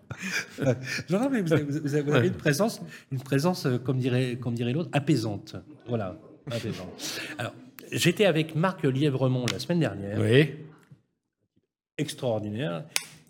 Non, 1.10 1.20
non, 1.22 1.30
mais 1.30 1.42
vous 1.42 1.54
avez, 1.54 1.64
vous 1.64 1.78
avez- 1.96 2.02
vous 2.04 2.14
avez 2.14 2.28
une 2.28 2.34
présence, 2.36 2.82
une 3.12 3.20
présence 3.22 3.66
euh, 3.66 3.78
comme 3.78 3.98
dirait, 4.00 4.38
comme 4.38 4.54
dirait 4.56 4.74
l'autre, 4.74 4.90
apaisante. 4.94 5.56
Voilà, 5.88 6.18
apaisante. 6.50 7.22
Alors, 7.38 7.54
j'étais 7.92 8.26
avec 8.26 8.56
Marc 8.56 8.84
Lièvremont 8.84 9.46
la 9.52 9.60
semaine 9.60 9.80
dernière. 9.80 10.20
Oui. 10.20 10.50
Extraordinaire. 11.98 12.86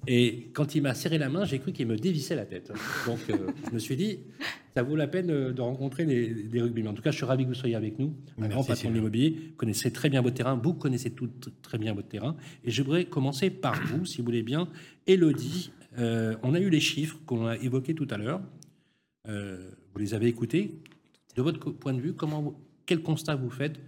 Et 0.05 0.49
quand 0.53 0.75
il 0.75 0.83
m'a 0.83 0.93
serré 0.93 1.17
la 1.17 1.29
main, 1.29 1.43
j'ai 1.43 1.59
cru 1.59 1.71
qu'il 1.73 1.87
me 1.87 1.97
dévissait 1.97 2.35
la 2.35 2.45
tête. 2.45 2.71
Donc, 3.05 3.19
euh, 3.29 3.47
je 3.67 3.73
me 3.73 3.79
suis 3.79 3.95
dit, 3.95 4.19
ça 4.75 4.83
vaut 4.83 4.95
la 4.95 5.07
peine 5.07 5.31
euh, 5.31 5.53
de 5.53 5.61
rencontrer 5.61 6.05
les, 6.05 6.27
des 6.29 6.61
rugbymen. 6.61 6.89
En 6.91 6.93
tout 6.93 7.01
cas, 7.01 7.11
je 7.11 7.17
suis 7.17 7.25
ravi 7.25 7.43
que 7.43 7.49
vous 7.49 7.55
soyez 7.55 7.75
avec 7.75 7.97
nous. 7.97 8.13
Un 8.37 8.41
Merci, 8.41 8.53
grand 8.53 8.63
patron 8.63 8.89
de 8.89 8.93
l'immobilier, 8.93 9.31
vous 9.31 9.55
connaissez 9.55 9.91
très 9.91 10.09
bien 10.09 10.21
votre 10.21 10.35
terrain, 10.35 10.55
vous 10.55 10.73
connaissez 10.75 11.11
tout 11.11 11.29
très 11.61 11.77
bien 11.77 11.93
votre 11.93 12.07
terrain. 12.07 12.37
Et 12.63 12.71
j'aimerais 12.71 13.05
commencer 13.05 13.49
par 13.49 13.81
vous, 13.87 14.05
si 14.05 14.19
vous 14.19 14.25
voulez 14.25 14.43
bien. 14.43 14.69
Élodie, 15.07 15.71
euh, 15.97 16.35
on 16.43 16.53
a 16.53 16.59
eu 16.59 16.69
les 16.69 16.79
chiffres 16.79 17.17
qu'on 17.25 17.47
a 17.47 17.57
évoqués 17.57 17.95
tout 17.95 18.07
à 18.11 18.17
l'heure. 18.17 18.41
Euh, 19.27 19.71
vous 19.93 19.99
les 19.99 20.13
avez 20.13 20.27
écoutés. 20.27 20.79
De 21.35 21.41
votre 21.41 21.71
point 21.71 21.93
de 21.93 22.01
vue, 22.01 22.13
comment, 22.13 22.59
quel 22.85 23.01
constat 23.01 23.35
vous 23.35 23.49
faites 23.49 23.79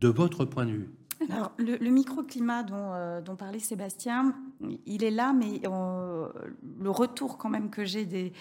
de 0.00 0.08
votre 0.08 0.44
point 0.44 0.66
de 0.66 0.72
vue 0.72 0.90
Alors, 1.30 1.52
le, 1.58 1.76
microclimat 1.90 2.62
dont, 2.64 2.92
euh, 2.92 3.20
dont 3.20 3.36
parlait 3.36 3.58
Sébastien, 3.60 4.34
il 4.86 5.04
est 5.04 5.10
là, 5.10 5.32
mais 5.32 5.60
le 5.64 6.90
retour 6.90 7.38
quand 7.38 7.48
même 7.48 7.70
que 7.70 7.84
j'ai 7.84 8.04
des, 8.04 8.32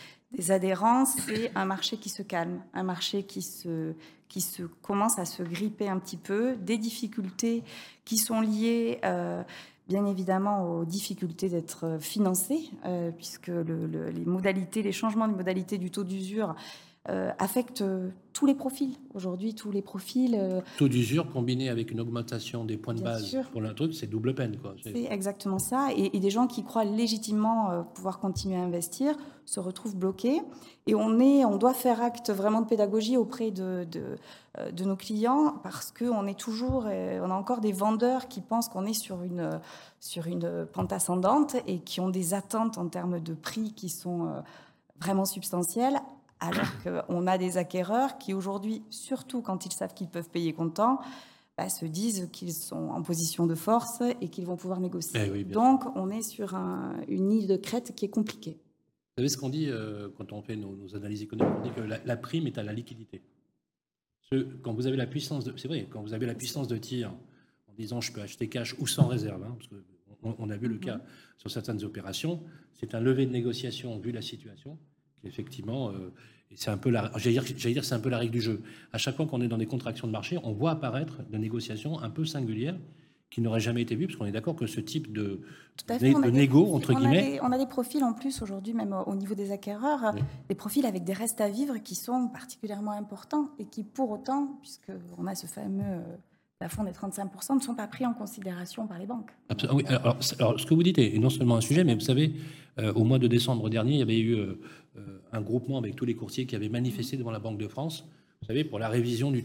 adhérents, 0.49 1.05
c'est 1.05 1.51
un 1.55 1.65
marché 1.65 1.97
qui 1.97 2.09
se 2.09 2.23
calme, 2.23 2.61
un 2.73 2.81
marché 2.83 3.23
qui 3.23 3.41
se, 3.43 3.93
qui 4.29 4.41
se 4.41 4.63
commence 4.81 5.19
à 5.19 5.25
se 5.25 5.43
gripper 5.43 5.87
un 5.87 5.99
petit 5.99 6.17
peu, 6.17 6.55
des 6.55 6.79
difficultés 6.79 7.63
qui 8.03 8.17
sont 8.17 8.41
liées 8.41 8.99
euh, 9.05 9.43
bien 9.87 10.05
évidemment 10.07 10.67
aux 10.79 10.85
difficultés 10.85 11.49
d'être 11.49 11.97
financé, 11.99 12.71
euh, 12.85 13.11
puisque 13.11 13.47
le- 13.47 13.85
le- 13.85 14.09
les 14.09 14.25
modalités, 14.25 14.81
les 14.81 14.91
changements 14.91 15.27
de 15.27 15.35
modalités 15.35 15.77
du 15.77 15.91
taux 15.91 16.03
d'usure 16.03 16.55
euh, 17.09 17.31
affectent 17.37 17.81
euh, 17.81 18.09
tous 18.31 18.45
les 18.45 18.55
profils. 18.55 18.95
Aujourd'hui, 19.13 19.53
tous 19.55 19.71
les 19.71 19.81
profils. 19.81 20.35
euh, 20.39 20.61
Taux 20.77 20.87
d'usure 20.87 21.29
combiné 21.31 21.67
avec 21.69 21.91
une 21.91 21.99
augmentation 21.99 22.63
des 22.63 22.77
points 22.77 22.93
de 22.93 23.01
base 23.01 23.23
sûr. 23.25 23.43
pour 23.51 23.59
le 23.59 23.75
truc, 23.75 23.93
c'est 23.93 24.07
double 24.07 24.33
peine. 24.33 24.55
Quoi. 24.57 24.73
C'est- 24.81 25.11
exactement 25.11 25.59
ça. 25.59 25.89
Et, 25.97 26.15
et 26.15 26.19
des 26.21 26.29
gens 26.29 26.47
qui 26.47 26.63
croient 26.63 26.85
légitimement 26.85 27.71
euh, 27.71 27.81
pouvoir 27.81 28.19
continuer 28.19 28.55
à 28.55 28.61
investir 28.61 29.15
se 29.45 29.59
retrouvent 29.59 29.97
bloqués. 29.97 30.41
Et 30.87 30.95
on, 30.95 31.19
est, 31.19 31.43
on 31.43 31.57
doit 31.57 31.73
faire 31.73 32.01
acte 32.01 32.29
vraiment 32.29 32.61
de 32.61 32.67
pédagogie 32.67 33.17
auprès 33.17 33.51
de, 33.51 33.85
de, 33.91 34.15
euh, 34.59 34.71
de 34.71 34.83
nos 34.85 34.95
clients 34.95 35.55
parce 35.61 35.91
qu'on 35.91 36.25
est 36.25 36.39
toujours, 36.39 36.85
on 36.85 37.29
a 37.29 37.33
encore 37.35 37.59
des 37.59 37.73
vendeurs 37.73 38.29
qui 38.29 38.39
pensent 38.39 38.69
qu'on 38.69 38.85
est 38.85 38.93
sur 38.93 39.23
une, 39.23 39.59
sur 39.99 40.27
une 40.27 40.65
pente 40.71 40.93
ascendante 40.93 41.57
et 41.67 41.79
qui 41.79 41.99
ont 41.99 42.09
des 42.09 42.33
attentes 42.33 42.77
en 42.77 42.87
termes 42.87 43.19
de 43.19 43.33
prix 43.33 43.73
qui 43.73 43.89
sont 43.89 44.29
vraiment 45.01 45.25
substantielles. 45.25 45.99
Alors 46.45 46.67
qu'on 47.07 47.25
a 47.27 47.37
des 47.37 47.57
acquéreurs 47.57 48.17
qui 48.17 48.33
aujourd'hui, 48.33 48.83
surtout 48.89 49.41
quand 49.41 49.65
ils 49.65 49.71
savent 49.71 49.93
qu'ils 49.93 50.09
peuvent 50.09 50.29
payer 50.29 50.51
comptant, 50.53 50.99
bah, 51.57 51.69
se 51.69 51.85
disent 51.85 52.29
qu'ils 52.33 52.53
sont 52.53 52.89
en 52.89 53.01
position 53.01 53.45
de 53.47 53.55
force 53.55 54.01
et 54.21 54.27
qu'ils 54.29 54.45
vont 54.45 54.57
pouvoir 54.57 54.79
négocier. 54.79 55.21
Eh 55.25 55.29
oui, 55.29 55.45
Donc, 55.45 55.83
on 55.95 56.09
est 56.09 56.21
sur 56.23 56.55
un- 56.55 56.95
une 57.07 57.31
île 57.31 57.47
de 57.47 57.55
crête 57.57 57.93
qui 57.95 58.05
est 58.05 58.09
compliquée. 58.09 58.57
Vous 59.15 59.21
savez 59.21 59.29
ce 59.29 59.37
qu'on 59.37 59.49
dit 59.49 59.69
euh, 59.69 60.09
quand 60.17 60.33
on 60.33 60.41
fait 60.41 60.55
nos, 60.55 60.75
nos 60.75 60.95
analyses 60.95 61.21
économiques? 61.21 61.55
On 61.59 61.63
dit 61.63 61.71
que 61.73 61.81
la, 61.81 61.99
la 62.03 62.17
prime 62.17 62.47
est 62.47 62.57
à 62.57 62.63
la 62.63 62.73
liquidité. 62.73 63.21
Ce- 64.31 64.43
quand 64.63 64.73
vous 64.73 64.87
avez 64.87 64.97
la 64.97 65.05
puissance 65.07 65.47
c'est 65.55 65.67
vrai, 65.67 65.87
quand 65.89 66.01
vous 66.01 66.13
avez 66.13 66.25
la 66.25 66.33
puissance 66.35 66.67
de 66.67 66.77
tir 66.77 67.13
en 67.67 67.73
disant 67.77 68.01
je 68.01 68.11
peux 68.11 68.21
acheter 68.21 68.49
cash 68.49 68.75
ou 68.79 68.87
sans 68.87 69.07
réserve, 69.07 69.43
hein, 69.43 69.55
parce 69.57 69.67
que 69.69 69.75
on, 70.23 70.35
on 70.39 70.49
a 70.49 70.57
vu 70.57 70.67
le 70.67 70.77
cas 70.77 70.99
sur 71.37 71.51
certaines 71.51 71.83
opérations, 71.83 72.41
c'est 72.73 72.95
un 72.95 72.99
lever 72.99 73.25
de 73.25 73.31
négociation 73.31 73.99
vu 73.99 74.11
la 74.11 74.21
situation. 74.21 74.77
Effectivement, 75.25 75.89
euh, 75.91 76.11
c'est 76.55 76.69
un 76.71 76.77
peu 76.77 76.89
la, 76.89 77.11
j'allais 77.15 77.39
dire, 77.39 77.43
dire 77.43 77.83
c'est 77.85 77.95
un 77.95 77.99
peu 77.99 78.09
la 78.09 78.17
règle 78.17 78.31
du 78.33 78.41
jeu. 78.41 78.61
À 78.91 78.97
chaque 78.97 79.15
fois 79.15 79.25
qu'on 79.25 79.41
est 79.41 79.47
dans 79.47 79.57
des 79.57 79.65
contractions 79.65 80.07
de 80.07 80.11
marché, 80.11 80.37
on 80.43 80.51
voit 80.53 80.71
apparaître 80.71 81.21
des 81.29 81.37
négociations 81.39 81.99
un 82.01 82.09
peu 82.09 82.25
singulières 82.25 82.77
qui 83.29 83.41
n'auraient 83.41 83.59
jamais 83.59 83.81
été 83.81 83.95
vues, 83.95 84.05
parce 84.05 84.17
qu'on 84.17 84.25
est 84.25 84.31
d'accord 84.31 84.55
que 84.55 84.67
ce 84.67 84.79
type 84.79 85.11
de, 85.11 85.41
de, 85.87 85.93
fait, 85.95 86.13
négo, 86.31 86.65
profils- 86.65 86.75
entre 86.75 86.93
on 86.93 86.95
a 86.97 86.99
guillemets, 86.99 87.31
des- 87.31 87.39
On 87.41 87.51
a 87.51 87.57
des 87.57 87.65
profils 87.65 88.03
en 88.03 88.13
plus 88.13 88.43
aujourd'hui, 88.43 88.73
même 88.73 88.93
au 89.07 89.15
niveau 89.15 89.33
des 89.33 89.51
acquéreurs, 89.51 90.11
Oui. 90.13 90.21
des 90.49 90.53
profils 90.55 90.85
avec 90.85 91.03
des 91.03 91.13
restes 91.13 91.41
à 91.41 91.49
vivre 91.49 91.77
qui 91.79 91.95
sont 91.95 92.27
particulièrement 92.27 92.91
importants 92.91 93.49
et 93.57 93.65
qui, 93.65 93.83
pour 93.83 94.11
autant, 94.11 94.59
puisqu'on 94.61 95.25
a 95.25 95.33
ce 95.33 95.47
fameux 95.47 95.81
euh, 95.83 96.01
plafond 96.63 96.85
des 96.85 96.91
35%, 96.91 97.55
ne 97.55 97.59
sont 97.61 97.75
pas 97.75 97.87
pris 97.87 98.05
en 98.05 98.13
considération 98.13 98.87
par 98.87 98.97
les 98.97 99.05
banques. 99.05 99.31
Alors, 99.49 100.17
ce 100.23 100.65
que 100.65 100.73
vous 100.73 100.83
dites 100.83 100.97
est 100.97 101.19
non 101.19 101.29
seulement 101.29 101.57
un 101.57 101.61
sujet, 101.61 101.83
mais 101.83 101.93
vous 101.93 101.99
savez, 101.99 102.33
euh, 102.79 102.93
au 102.93 103.03
mois 103.03 103.19
de 103.19 103.27
décembre 103.27 103.69
dernier, 103.69 103.95
il 103.95 103.99
y 103.99 104.01
avait 104.01 104.19
eu 104.19 104.35
euh, 104.35 104.61
euh, 104.95 105.19
un 105.33 105.41
groupement 105.41 105.77
avec 105.77 105.97
tous 105.97 106.05
les 106.05 106.15
courtiers 106.15 106.45
qui 106.45 106.55
avaient 106.55 106.69
manifesté 106.69 107.17
devant 107.17 107.31
la 107.31 107.39
Banque 107.39 107.57
de 107.57 107.67
France, 107.67 108.07
vous 108.41 108.47
savez, 108.47 108.63
pour 108.63 108.79
la 108.79 108.87
révision 108.87 109.29
du 109.29 109.41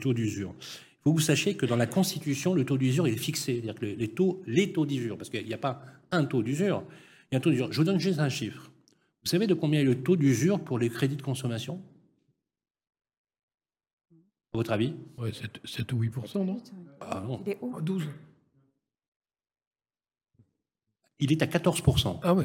taux 0.00 0.14
d'usure. 0.14 0.52
Il 0.58 1.02
faut 1.04 1.12
que 1.12 1.18
vous 1.18 1.24
sachiez 1.24 1.54
que 1.54 1.64
dans 1.64 1.76
la 1.76 1.86
Constitution, 1.86 2.54
le 2.54 2.64
taux 2.64 2.76
d'usure 2.76 3.06
est 3.06 3.16
fixé, 3.16 3.54
c'est-à-dire 3.54 3.76
que 3.76 3.86
les 3.86 4.08
taux, 4.08 4.42
les 4.46 4.72
taux 4.72 4.84
d'usure, 4.84 5.16
parce 5.16 5.30
qu'il 5.30 5.46
n'y 5.46 5.54
a 5.54 5.58
pas 5.58 5.80
un 6.10 6.24
taux 6.24 6.42
d'usure, 6.42 6.82
il 7.30 7.34
y 7.34 7.36
a 7.36 7.38
un 7.38 7.40
taux 7.40 7.50
d'usure. 7.50 7.72
Je 7.72 7.78
vous 7.78 7.84
donne 7.84 8.00
juste 8.00 8.18
un 8.18 8.28
chiffre. 8.28 8.70
Vous 9.22 9.30
savez 9.30 9.46
de 9.46 9.54
combien 9.54 9.80
est 9.80 9.84
le 9.84 10.02
taux 10.02 10.16
d'usure 10.16 10.58
pour 10.58 10.80
les 10.80 10.88
crédits 10.88 11.16
de 11.16 11.22
consommation? 11.22 11.80
À 14.54 14.58
votre 14.58 14.72
avis? 14.72 14.94
Ouais, 15.16 15.32
7, 15.64 15.92
ou 15.92 16.02
8 16.02 16.34
non? 16.34 16.58
Ah 17.00 17.22
non. 17.26 17.40
Il 17.46 17.52
est 17.52 17.58
haut. 17.62 17.80
12. 17.80 18.06
Il 21.20 21.32
est 21.32 21.42
à 21.42 21.46
14% 21.46 22.20
Ah 22.22 22.34
oui. 22.34 22.44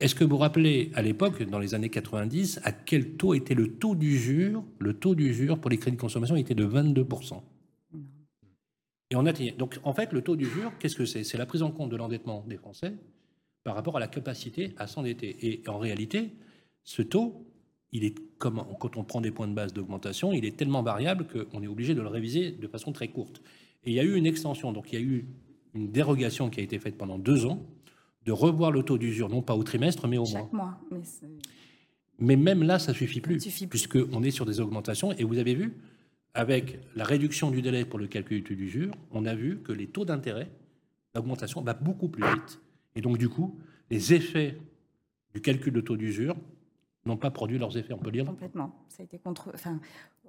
Est-ce 0.00 0.16
que 0.16 0.24
vous 0.24 0.30
vous 0.30 0.38
rappelez 0.38 0.90
à 0.94 1.02
l'époque, 1.02 1.42
dans 1.44 1.60
les 1.60 1.74
années 1.74 1.90
90, 1.90 2.62
à 2.64 2.72
quel 2.72 3.16
taux 3.16 3.34
était 3.34 3.54
le 3.54 3.76
taux 3.76 3.94
d'usure 3.94 4.64
Le 4.80 4.94
taux 4.94 5.14
d'usure 5.14 5.60
pour 5.60 5.70
les 5.70 5.76
crédits 5.76 5.98
de 5.98 6.00
consommation 6.00 6.34
était 6.34 6.54
de 6.54 6.66
22% 6.66 7.42
Et 9.10 9.16
on 9.16 9.26
a 9.26 9.32
donc 9.56 9.78
en 9.84 9.92
fait 9.92 10.12
le 10.12 10.22
taux 10.22 10.34
d'usure, 10.34 10.72
qu'est-ce 10.78 10.96
que 10.96 11.04
c'est? 11.04 11.22
C'est 11.22 11.38
la 11.38 11.46
prise 11.46 11.62
en 11.62 11.70
compte 11.70 11.90
de 11.90 11.96
l'endettement 11.96 12.44
des 12.48 12.56
Français 12.56 12.94
par 13.62 13.76
rapport 13.76 13.98
à 13.98 14.00
la 14.00 14.08
capacité 14.08 14.74
à 14.78 14.88
s'endetter. 14.88 15.36
Et 15.46 15.68
en 15.68 15.78
réalité, 15.78 16.32
ce 16.82 17.02
taux, 17.02 17.46
il 17.92 18.04
est 18.04 18.14
comme 18.38 18.62
quand 18.78 18.96
on 18.96 19.04
prend 19.04 19.20
des 19.20 19.30
points 19.30 19.48
de 19.48 19.54
base 19.54 19.72
d'augmentation, 19.72 20.32
il 20.32 20.44
est 20.44 20.56
tellement 20.56 20.82
variable 20.82 21.26
qu'on 21.26 21.62
est 21.62 21.66
obligé 21.66 21.94
de 21.94 22.00
le 22.00 22.08
réviser 22.08 22.52
de 22.52 22.66
façon 22.68 22.92
très 22.92 23.08
courte. 23.08 23.42
Et 23.84 23.90
il 23.90 23.94
y 23.94 24.00
a 24.00 24.04
eu 24.04 24.14
une 24.14 24.26
extension, 24.26 24.72
donc 24.72 24.92
il 24.92 24.98
y 24.98 25.02
a 25.02 25.04
eu 25.04 25.26
une 25.74 25.90
dérogation 25.90 26.50
qui 26.50 26.60
a 26.60 26.62
été 26.62 26.78
faite 26.78 26.96
pendant 26.96 27.18
deux 27.18 27.46
ans 27.46 27.64
de 28.26 28.32
revoir 28.32 28.70
le 28.70 28.82
taux 28.82 28.98
d'usure, 28.98 29.28
non 29.28 29.42
pas 29.42 29.54
au 29.56 29.62
trimestre, 29.62 30.06
mais 30.06 30.18
au 30.18 30.22
mois. 30.26 30.40
Chaque 30.40 30.52
mois. 30.52 30.78
Mais 30.90 30.98
c'est- 31.04 31.26
Mais 32.18 32.36
même 32.36 32.62
là, 32.62 32.78
ça 32.78 32.92
suffit 32.92 33.20
plus, 33.20 33.40
suffit 33.40 33.66
plus. 33.66 33.86
puisqu'on 33.88 34.22
est 34.22 34.30
sur 34.30 34.44
des 34.44 34.60
augmentations. 34.60 35.12
Et 35.12 35.24
vous 35.24 35.38
avez 35.38 35.54
vu, 35.54 35.72
avec 36.34 36.78
la 36.94 37.04
réduction 37.04 37.50
du 37.50 37.62
délai 37.62 37.84
pour 37.86 37.98
le 37.98 38.06
calcul 38.08 38.38
du 38.38 38.44
taux 38.44 38.54
d'usure, 38.54 38.92
on 39.10 39.24
a 39.24 39.34
vu 39.34 39.60
que 39.64 39.72
les 39.72 39.86
taux 39.86 40.04
d'intérêt, 40.04 40.50
l'augmentation 41.14 41.62
va 41.62 41.72
beaucoup 41.72 42.08
plus 42.08 42.22
vite. 42.22 42.60
Et 42.94 43.00
donc, 43.00 43.16
du 43.16 43.28
coup, 43.30 43.58
les 43.90 44.12
effets 44.12 44.58
du 45.34 45.40
calcul 45.40 45.72
de 45.72 45.80
taux 45.80 45.96
d'usure 45.96 46.36
n'ont 47.06 47.16
pas 47.16 47.30
produit 47.30 47.58
leurs 47.58 47.76
effets, 47.76 47.92
on 47.92 47.98
peut 47.98 48.10
dire 48.10 48.24
Complètement. 48.24 48.72
Ça 48.88 49.02
a 49.02 49.04
été 49.04 49.18
contre. 49.18 49.50
Enfin, 49.54 49.80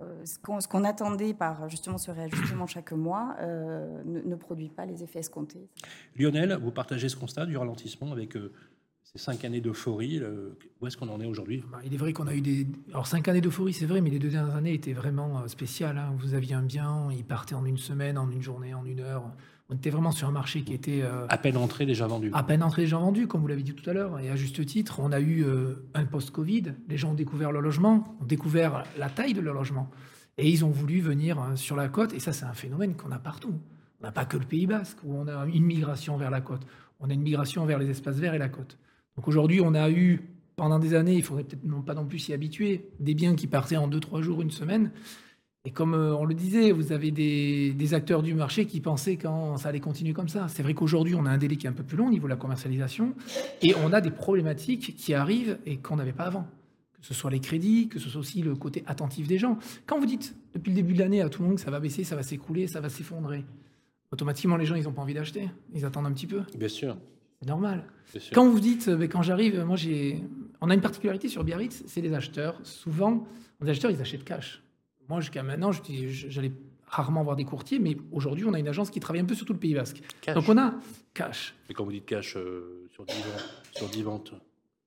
euh, 0.02 0.26
ce 0.26 0.68
qu'on 0.68 0.84
attendait 0.84 1.34
par 1.34 1.70
justement 1.70 1.98
ce 1.98 2.12
réajustement 2.12 2.66
chaque 2.66 2.92
mois 2.92 3.36
euh, 3.40 4.02
ne, 4.06 4.22
ne, 4.22 4.36
produit 4.36 4.70
pas 4.70 4.86
les 4.86 5.04
effets 5.04 5.20
escomptés. 5.20 5.68
Lionel, 6.18 6.58
vous 6.62 6.72
partagez 6.72 7.10
ce 7.10 7.16
constat 7.16 7.46
du 7.46 7.58
ralentissement 7.58 8.12
avec 8.12 8.36
euh, 8.36 8.52
ces 9.04 9.20
cinq 9.20 9.46
années 9.46 9.62
d'euphorie. 9.62 10.22
Où 10.80 10.88
est-ce 10.88 10.98
qu'on 10.98 11.10
en 11.10 11.20
est 11.20 11.26
aujourd'hui? 11.26 11.64
Bah, 11.72 11.80
Il 11.84 11.94
est 11.94 11.98
vrai 11.98 12.14
qu'on 12.14 12.28
a 12.28 12.34
eu 12.34 12.42
des. 12.42 12.66
Alors, 12.90 13.06
cinq 13.06 13.28
années 13.28 13.42
d'euphorie, 13.42 13.74
c'est 13.74 13.86
vrai, 13.86 14.02
mais 14.02 14.10
les 14.10 14.20
deux 14.20 14.30
dernières 14.30 14.56
années 14.56 14.74
étaient 14.74 14.94
vraiment 14.94 15.48
spéciales. 15.48 15.98
Hein. 15.98 16.16
Vous 16.18 16.34
aviez 16.34 16.56
un 16.56 16.64
bien, 16.64 17.10
il 17.12 17.26
partait 17.26 17.56
en 17.56 17.66
une 17.66 17.78
semaine, 17.78 18.18
en 18.18 18.30
une 18.32 18.42
journée, 18.42 18.74
en 18.74 18.86
une 18.86 19.02
heure. 19.02 19.32
On 19.72 19.76
était 19.76 19.90
vraiment 19.90 20.12
sur 20.12 20.28
un 20.28 20.32
marché 20.32 20.64
qui 20.64 20.74
était... 20.74 21.02
Euh, 21.02 21.26
à 21.30 21.38
peine 21.38 21.56
entré, 21.56 21.86
déjà 21.86 22.06
vendu. 22.06 22.30
À 22.34 22.44
peine 22.44 22.62
entré, 22.62 22.82
déjà 22.82 22.98
vendu, 22.98 23.26
comme 23.26 23.40
vous 23.40 23.48
l'avez 23.48 23.64
dit 23.64 23.74
tout 23.74 23.90
à 23.90 23.94
l'heure. 23.94 24.20
Et 24.20 24.30
à 24.30 24.36
juste 24.36 24.66
titre, 24.66 25.00
on 25.00 25.14
a 25.14 25.22
eu 25.22 25.46
euh, 25.46 25.88
un 25.94 26.04
post-Covid. 26.04 26.74
Les 26.90 26.98
gens 26.98 27.12
ont 27.12 27.16
découvert 27.16 27.54
leur 27.54 27.62
logement, 27.62 28.18
ont 28.20 28.26
découvert 28.26 28.84
la 28.98 29.10
taille 29.10 29.34
de 29.34 29.40
leur 29.40 29.54
logement. 29.54 29.90
Et 30.38 30.50
ils 30.50 30.66
ont 30.66 30.70
voulu 30.70 31.00
venir 31.00 31.42
euh, 31.42 31.56
sur 31.56 31.78
la 31.78 31.88
côte. 31.88 32.12
Et 32.12 32.20
ça, 32.20 32.34
c'est 32.34 32.44
un 32.44 32.54
phénomène 32.54 32.96
qu'on 32.96 33.12
a 33.12 33.18
partout. 33.18 33.54
On 34.02 34.04
n'a 34.04 34.12
pas 34.12 34.26
que 34.26 34.36
le 34.36 34.44
Pays 34.44 34.68
Basque, 34.68 34.98
où 35.06 35.16
on 35.16 35.28
a 35.28 35.46
une 35.46 35.64
migration 35.64 36.18
vers 36.18 36.32
la 36.32 36.42
côte. 36.42 36.68
On 37.00 37.10
a 37.10 37.14
une 37.14 37.22
migration 37.22 37.66
vers 37.66 37.80
les 37.80 37.90
espaces 37.90 38.18
verts 38.18 38.34
et 38.34 38.40
la 38.40 38.50
côte. 38.50 38.78
Donc 39.16 39.30
aujourd'hui, 39.30 39.62
on 39.62 39.74
a 39.74 39.90
eu, 39.90 40.20
pendant 40.58 40.80
des 40.80 40.96
années, 40.96 41.16
il 41.16 41.24
faudrait 41.24 41.46
peut-être 41.46 41.64
non 41.64 41.82
pas 41.82 41.94
non 41.94 42.06
plus 42.06 42.20
s'y 42.20 42.34
habituer, 42.34 42.90
des 43.00 43.14
biens 43.14 43.36
qui 43.36 43.48
partaient 43.48 43.78
en 43.78 43.88
deux, 43.88 44.02
trois 44.02 44.22
jours, 44.22 44.42
une 44.42 44.52
semaine. 44.52 44.92
Et 45.64 45.72
comme 45.72 45.94
euh, 45.94 46.16
on 46.16 46.26
le 46.26 46.34
disait, 46.34 46.72
vous 46.72 46.92
avez 46.92 47.12
des, 47.12 47.94
acteurs 47.94 48.24
du 48.24 48.34
marché 48.34 48.66
qui 48.66 48.80
pensaient 48.80 49.18
quand 49.18 49.58
ça 49.58 49.70
allait 49.70 49.80
continuer 49.80 50.14
comme 50.14 50.30
ça. 50.30 50.48
C'est 50.48 50.64
vrai 50.64 50.74
qu'aujourd'hui, 50.74 51.14
on 51.14 51.26
a 51.26 51.30
un 51.30 51.38
délai 51.38 51.56
qui 51.56 51.68
est 51.68 51.70
un 51.70 51.74
peu 51.74 51.84
plus 51.84 51.98
long 51.98 52.08
au 52.08 52.10
niveau 52.10 52.26
de 52.28 52.32
la 52.32 52.38
commercialisation 52.38 53.14
et 53.62 53.76
on 53.84 53.94
a 53.94 54.02
des 54.02 54.12
problématiques 54.12 54.96
qui 54.96 55.14
arrivent 55.14 55.60
et 55.66 55.78
qu'on 55.78 55.98
n'avait 55.98 56.14
pas 56.14 56.24
avant. 56.24 56.48
Que 57.00 57.06
ce 57.06 57.14
soit 57.14 57.32
les 57.32 57.40
crédits, 57.40 57.90
que 57.90 58.00
ce 58.00 58.10
soit 58.10 58.22
aussi 58.22 58.42
le 58.42 58.56
côté 58.56 58.84
attentif 58.88 59.28
des 59.28 59.38
gens. 59.38 59.58
Quand 59.86 60.00
vous 60.00 60.06
dites 60.06 60.36
depuis 60.54 60.70
le 60.70 60.76
début 60.76 60.94
de 60.94 61.00
l'année 61.00 61.22
à 61.22 61.30
tout 61.30 61.42
le 61.42 61.48
monde 61.48 61.58
que 61.58 61.64
ça 61.64 61.72
va 61.72 61.80
baisser, 61.80 62.04
ça 62.04 62.16
va 62.16 62.24
s'écrouler, 62.24 62.68
ça 62.68 62.80
va 62.80 62.90
s'effondrer, 62.90 63.44
automatiquement 64.12 64.58
les 64.58 64.66
gens, 64.66 64.76
ils 64.76 64.84
n'ont 64.84 64.94
pas 64.94 65.02
envie 65.02 65.14
d'acheter. 65.14 65.50
Ils 65.74 65.86
attendent 65.86 66.06
un 66.08 66.12
petit 66.12 66.28
peu. 66.28 66.42
Bien 66.58 66.68
sûr. 66.68 66.98
C'est 67.40 67.48
normal. 67.48 67.86
Quand 68.34 68.48
vous 68.48 68.60
dites, 68.60 68.88
mais 68.88 69.08
quand 69.08 69.22
j'arrive, 69.22 69.64
moi 69.64 69.76
j'ai. 69.76 70.24
On 70.60 70.70
a 70.70 70.76
une 70.76 70.82
particularité 70.82 71.28
sur 71.28 71.44
Biarritz, 71.44 71.84
c'est 71.88 72.02
les 72.02 72.14
acheteurs. 72.14 72.60
Souvent, 72.64 73.26
les 73.62 73.70
acheteurs, 73.70 73.90
ils 73.90 74.00
achètent 74.00 74.24
cash. 74.24 74.62
Moi, 75.10 75.20
jusqu'à 75.22 75.44
maintenant, 75.44 75.72
j'allais 75.72 76.52
rarement 76.88 77.24
voir 77.24 77.36
des 77.36 77.46
courtiers, 77.46 77.80
mais 77.80 77.98
aujourd'hui, 78.12 78.46
on 78.46 78.54
a 78.54 78.60
une 78.60 78.68
agence 78.68 78.92
qui 78.92 79.00
travaille 79.00 79.22
un 79.22 79.26
peu 79.26 79.36
sur 79.36 79.46
tout 79.46 79.54
le 79.54 79.60
Pays 79.60 79.74
Basque. 79.74 80.02
Donc 80.34 80.48
on 80.50 80.58
a 80.58 80.74
cash. 81.14 81.56
Mais 81.70 81.76
quand 81.76 81.86
vous 81.86 81.92
dites 81.92 82.06
cash 82.06 82.36
euh, 82.36 82.88
sur 82.94 83.06
10 83.06 83.14
sur 83.74 83.88
10 83.88 84.04
ventes 84.04 84.34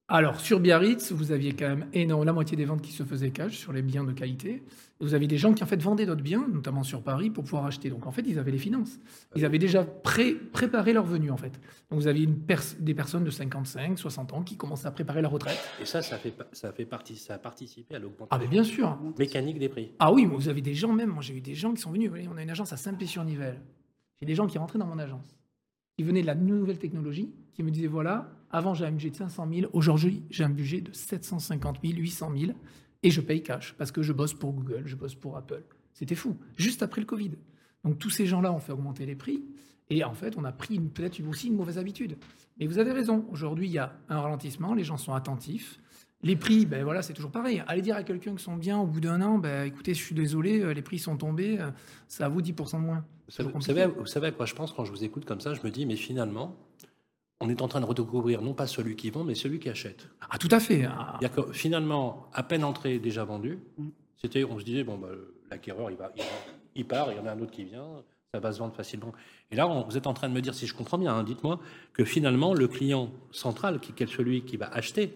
alors, 0.07 0.39
sur 0.39 0.61
Biarritz, 0.61 1.13
vous 1.13 1.33
aviez 1.33 1.55
quand 1.55 1.67
même 1.67 1.87
énorme, 1.95 2.25
la 2.25 2.35
moitié 2.35 2.59
des 2.59 2.67
ventes 2.67 2.83
qui 2.83 2.93
se 2.93 3.05
faisaient 3.05 3.31
cash 3.31 3.57
sur 3.57 3.73
les 3.73 3.81
biens 3.81 4.05
de 4.05 4.13
qualité. 4.13 4.63
Vous 5.01 5.15
avez 5.15 5.27
des 5.27 5.39
gens 5.39 5.55
qui, 5.55 5.65
en 5.65 5.67
fait, 5.67 5.81
vendaient 5.81 6.05
d'autres 6.05 6.23
biens, 6.23 6.47
notamment 6.53 6.83
sur 6.83 7.03
Paris, 7.03 7.31
pour 7.31 7.43
pouvoir 7.43 7.65
acheter. 7.65 7.89
Donc, 7.89 8.07
en 8.07 8.13
fait, 8.13 8.23
ils 8.27 8.39
avaient 8.39 8.51
les 8.51 8.59
finances. 8.59 8.99
Ils 9.35 9.47
avaient 9.47 9.59
déjà 9.59 9.83
préparé 9.83 10.93
leur 10.93 11.07
venue, 11.07 11.31
en 11.31 11.39
fait. 11.39 11.59
Donc, 11.91 12.01
vous 12.01 12.07
aviez 12.07 12.25
une 12.25 12.37
des 12.81 12.95
personnes 12.95 13.25
de 13.25 13.31
55, 13.31 13.99
60 13.99 14.35
ans 14.35 14.43
qui 14.43 14.59
commençaient 14.59 14.89
à 14.89 14.91
préparer 14.91 15.23
leur 15.23 15.31
retraite. 15.31 15.59
Et 15.81 15.87
ça, 15.87 16.03
ça, 16.03 16.19
fait, 16.19 16.35
ça, 16.53 16.71
fait 16.71 16.85
partie, 16.85 17.17
ça 17.17 17.35
a 17.35 17.39
participé 17.39 17.95
à 17.95 17.99
l'augmentation 17.99 18.29
ah, 18.31 18.47
bien 18.47 18.63
sûr. 18.63 18.99
mécanique 19.19 19.59
des 19.59 19.71
prix. 19.71 19.93
Ah 20.01 20.13
oui, 20.13 20.27
vous 20.27 20.51
avez 20.51 20.61
des 20.61 20.75
gens 20.75 20.93
même, 20.93 21.11
moi 21.11 21.23
j'ai 21.23 21.35
eu 21.35 21.41
des 21.41 21.55
gens 21.55 21.73
qui 21.73 21.81
sont 21.81 21.91
venus, 21.91 22.11
on 22.31 22.37
a 22.37 22.43
une 22.43 22.51
agence 22.51 22.75
à 22.75 22.77
Saint-Pé-sur-Nivelle. 22.77 23.61
J'ai 24.21 24.27
des 24.27 24.35
gens 24.35 24.47
qui 24.47 24.59
rentraient 24.59 24.79
dans 24.79 24.87
mon 24.87 24.99
agence. 24.99 25.35
Ils 25.99 26.05
venaient 26.05 26.23
de 26.23 26.27
la 26.27 26.35
nouvelle 26.35 26.79
technologie, 26.79 27.33
qui 27.55 27.63
me 27.63 27.71
disaient, 27.71 27.87
voilà, 27.87 28.33
avant, 28.51 28.75
j'avais 28.75 28.91
un 28.91 28.95
budget 28.95 29.11
de 29.11 29.17
500 29.17 29.49
000. 29.53 29.71
Aujourd'hui, 29.73 30.23
j'ai 30.31 30.45
un 30.45 30.51
budget 30.51 30.81
de 30.81 30.93
750 30.93 31.79
000, 31.83 31.99
800 31.99 32.33
000. 32.37 32.53
Et 33.03 33.11
je 33.11 33.21
paye 33.21 33.43
cash 33.43 33.75
parce 33.77 33.93
que 33.93 34.01
je 34.01 34.13
bosse 34.13 34.33
pour 34.33 34.53
Google, 34.53 34.83
je 34.87 34.97
bosse 34.97 35.15
pour 35.15 35.37
Apple. 35.37 35.63
C'était 35.93 36.15
fou. 36.15 36.37
Juste 36.57 36.83
après 36.83 37.01
le 37.01 37.07
Covid. 37.07 37.33
Donc 37.85 37.99
tous 37.99 38.11
ces 38.11 38.27
gens-là 38.27 38.53
ont 38.53 38.59
fait 38.59 38.73
augmenter 38.73 39.07
les 39.07 39.15
prix. 39.15 39.45
Et 39.91 40.05
en 40.05 40.15
fait, 40.15 40.39
on 40.39 40.45
a 40.45 40.53
pris 40.53 40.81
peut-être 40.81 41.21
aussi 41.29 41.49
une 41.49 41.57
mauvaise 41.57 41.79
habitude. 41.79 42.17
Mais 42.59 42.67
vous 42.67 42.79
avez 42.79 42.93
raison. 42.93 43.27
Aujourd'hui, 43.31 43.67
il 43.67 43.73
y 43.73 43.79
a 43.79 43.99
un 44.09 44.21
ralentissement. 44.21 44.73
Les 44.73 44.85
gens 44.85 44.97
sont 44.97 45.13
attentifs. 45.13 45.79
Les 46.23 46.37
prix, 46.37 46.65
ben 46.65 46.85
voilà, 46.85 47.03
c'est 47.03 47.13
toujours 47.13 47.31
pareil. 47.31 47.63
Allez 47.67 47.83
dire 47.83 47.97
à 47.97 48.03
quelqu'un 48.03 48.31
qu'ils 48.31 48.41
sont 48.41 48.57
bien 48.57 48.79
au 48.79 48.87
bout 48.87 49.01
d'un 49.01 49.21
an, 49.21 49.39
ben 49.39 49.67
écoutez, 49.67 49.93
je 49.93 50.03
suis 50.03 50.15
désolé, 50.15 50.61
euh, 50.61 50.73
les 50.73 50.81
prix 50.81 50.99
sont 50.99 51.17
tombés, 51.17 51.61
euh, 51.61 51.71
ça 52.09 52.29
vaut 52.29 52.41
10% 52.41 52.81
de 52.81 52.87
moins. 52.87 53.05
vous 53.39 53.61
savez, 53.61 53.87
vous 53.87 54.07
savez 54.07 54.29
à 54.29 54.33
quoi 54.33 54.47
je 54.47 54.55
pense 54.55 54.73
quand 54.73 54.85
je 54.85 54.91
vous 54.91 55.05
écoute 55.05 55.27
comme 55.27 55.41
ça? 55.41 55.53
Je 55.53 55.61
me 55.63 55.71
dis, 55.71 55.85
mais 55.85 55.97
finalement, 55.97 56.57
on 57.41 57.51
est 57.51 57.61
en 57.61 57.69
train 57.69 57.81
de 57.81 57.87
redécouvrir 57.87 58.41
non 58.41 58.55
pas 58.55 58.67
celui 58.67 58.97
qui 58.97 59.11
vend, 59.11 59.25
mais 59.25 59.35
celui 59.35 59.59
qui 59.59 59.69
achète. 59.69 60.09
Ah, 60.31 60.39
tout 60.39 60.49
à 60.51 60.61
fait. 60.61 60.79
Il 60.79 61.23
y 61.23 61.27
a 61.27 61.29
que, 61.29 61.53
finalement, 61.53 62.31
à 62.33 62.43
peine 62.43 62.65
entré, 62.65 62.99
déjà 62.99 63.25
vendu. 63.25 63.59
Mm. 63.77 63.89
C'était, 64.17 64.45
on 64.45 64.59
se 64.59 64.65
disait, 64.65 64.85
bon, 64.85 64.97
bah, 64.97 65.09
l'acquéreur, 65.51 65.91
il, 65.91 65.97
va, 65.97 66.11
il, 66.75 66.87
part, 66.87 67.13
il 67.13 67.19
y 67.19 67.21
en 67.21 67.27
a 67.27 67.33
un 67.33 67.41
autre 67.41 67.51
qui 67.51 67.65
vient, 67.65 68.03
ça 68.33 68.41
va 68.41 68.53
se 68.53 68.59
vendre 68.59 68.75
facilement. 68.75 69.13
Et 69.51 69.57
là, 69.57 69.67
vous 69.67 69.97
êtes 69.97 70.07
en 70.07 70.15
train 70.15 70.29
de 70.29 70.35
me 70.35 70.41
dire, 70.41 70.55
si 70.55 70.67
je 70.67 70.75
comprends 70.75 70.99
bien, 70.99 71.15
hein, 71.15 71.23
dites-moi, 71.23 71.61
que 71.93 72.05
finalement, 72.05 72.55
le 72.55 72.67
client 72.67 73.11
central, 73.31 73.81
qui, 73.81 73.93
est 74.03 74.07
celui 74.07 74.43
qui 74.43 74.57
va 74.57 74.69
acheter, 74.69 75.15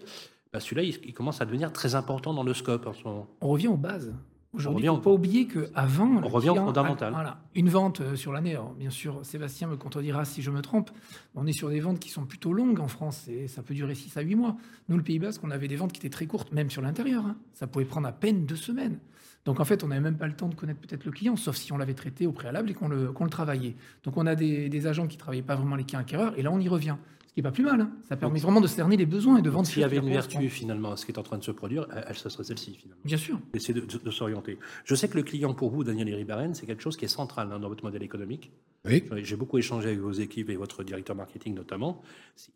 bah, 0.51 0.59
celui-là, 0.59 0.83
il, 0.83 0.99
il, 1.05 1.13
commence 1.13 1.41
à 1.41 1.45
devenir 1.45 1.71
très 1.71 1.95
important 1.95 2.33
dans 2.33 2.43
le 2.43 2.53
scope 2.53 2.87
en 2.87 2.93
ce 2.93 3.03
moment. 3.03 3.27
On 3.41 3.49
revient 3.49 3.67
aux 3.67 3.77
bases. 3.77 4.13
Aujourd'hui, 4.51 4.85
il 4.85 4.89
ne 4.89 4.95
faut 4.95 5.01
pas 5.01 5.11
oublier 5.11 5.45
qu'avant... 5.45 6.23
On 6.23 6.27
revient 6.27 6.49
au 6.49 6.55
fondamental. 6.55 7.13
Voilà, 7.13 7.39
une 7.53 7.69
vente 7.69 8.01
euh, 8.01 8.15
sur 8.15 8.33
l'année, 8.33 8.57
bien 8.79 8.89
sûr, 8.89 9.23
Sébastien 9.23 9.67
me 9.67 9.77
contredira 9.77 10.25
si 10.25 10.41
je 10.41 10.49
me 10.49 10.61
trompe, 10.61 10.89
on 11.35 11.45
est 11.45 11.51
sur 11.51 11.69
des 11.69 11.79
ventes 11.79 11.99
qui 11.99 12.09
sont 12.09 12.25
plutôt 12.25 12.51
longues 12.51 12.79
en 12.79 12.87
France, 12.87 13.27
et 13.27 13.47
ça 13.47 13.61
peut 13.61 13.75
durer 13.75 13.93
6 13.93 14.17
à 14.17 14.21
8 14.21 14.35
mois. 14.35 14.57
Nous, 14.87 14.97
le 14.97 15.03
Pays 15.03 15.19
Basque, 15.19 15.43
on 15.43 15.51
avait 15.51 15.67
des 15.67 15.75
ventes 15.75 15.91
qui 15.91 15.99
étaient 15.99 16.09
très 16.09 16.25
courtes, 16.25 16.51
même 16.51 16.71
sur 16.71 16.81
l'intérieur. 16.81 17.27
Hein. 17.27 17.37
Ça 17.53 17.67
pouvait 17.67 17.85
prendre 17.85 18.07
à 18.07 18.11
peine 18.11 18.47
deux 18.47 18.55
semaines. 18.55 18.97
Donc 19.45 19.59
en 19.59 19.65
fait, 19.65 19.83
on 19.83 19.87
n'avait 19.87 20.01
même 20.01 20.17
pas 20.17 20.27
le 20.27 20.35
temps 20.35 20.49
de 20.49 20.55
connaître 20.55 20.79
peut-être 20.79 21.05
le 21.05 21.11
client, 21.11 21.35
sauf 21.35 21.55
si 21.55 21.71
on 21.71 21.77
l'avait 21.77 21.93
traité 21.93 22.25
au 22.25 22.31
préalable 22.31 22.71
et 22.71 22.73
qu'on 22.73 22.89
le, 22.89 23.13
le, 23.17 23.29
travaillait. 23.29 23.75
Donc 24.03 24.17
on 24.17 24.25
a 24.25 24.35
des, 24.35 24.67
des 24.67 24.87
agents 24.87 25.07
qui 25.07 25.15
ne 25.15 25.21
travaillaient 25.21 25.43
pas 25.43 25.55
vraiment 25.55 25.75
les 25.75 25.83
clients 25.83 26.01
acquéreurs, 26.01 26.37
et 26.37 26.41
là 26.41 26.51
on 26.51 26.59
y 26.59 26.67
revient 26.67 26.97
pas 27.41 27.51
plus 27.51 27.63
mal. 27.63 27.81
Hein. 27.81 27.91
Ça 28.07 28.17
permet 28.17 28.39
vraiment 28.39 28.61
de 28.61 28.67
cerner 28.67 28.97
les 28.97 29.05
besoins 29.05 29.37
et 29.37 29.41
de 29.41 29.49
vendre. 29.49 29.67
S'il 29.67 29.81
y 29.81 29.83
avait 29.83 29.97
une 29.97 30.09
vertu 30.09 30.49
finalement 30.49 30.91
à 30.91 30.97
ce 30.97 31.05
qui 31.05 31.11
est 31.11 31.19
en 31.19 31.23
train 31.23 31.37
de 31.37 31.43
se 31.43 31.51
produire, 31.51 31.87
elle, 31.91 32.15
ce 32.15 32.29
serait 32.29 32.43
celle-ci 32.43 32.75
finalement. 32.75 33.01
Bien 33.05 33.17
sûr. 33.17 33.39
Essayer 33.53 33.79
de, 33.79 34.11
s'orienter. 34.11 34.57
Je 34.85 34.95
sais 34.95 35.07
que 35.07 35.15
le 35.15 35.23
client 35.23 35.53
pour 35.53 35.69
vous, 35.69 35.83
Daniel 35.83 36.13
Ribaren, 36.13 36.53
c'est 36.53 36.65
quelque 36.65 36.81
chose 36.81 36.97
qui 36.97 37.05
est 37.05 37.09
central 37.09 37.51
hein, 37.51 37.59
dans 37.59 37.69
votre 37.69 37.83
modèle 37.83 38.03
économique. 38.03 38.51
Oui. 38.85 39.03
J'ai 39.23 39.35
beaucoup 39.35 39.57
échangé 39.57 39.89
avec 39.89 39.99
vos 39.99 40.11
équipes 40.11 40.49
et 40.49 40.55
votre 40.55 40.83
directeur 40.83 41.15
marketing 41.15 41.53
notamment. 41.53 42.01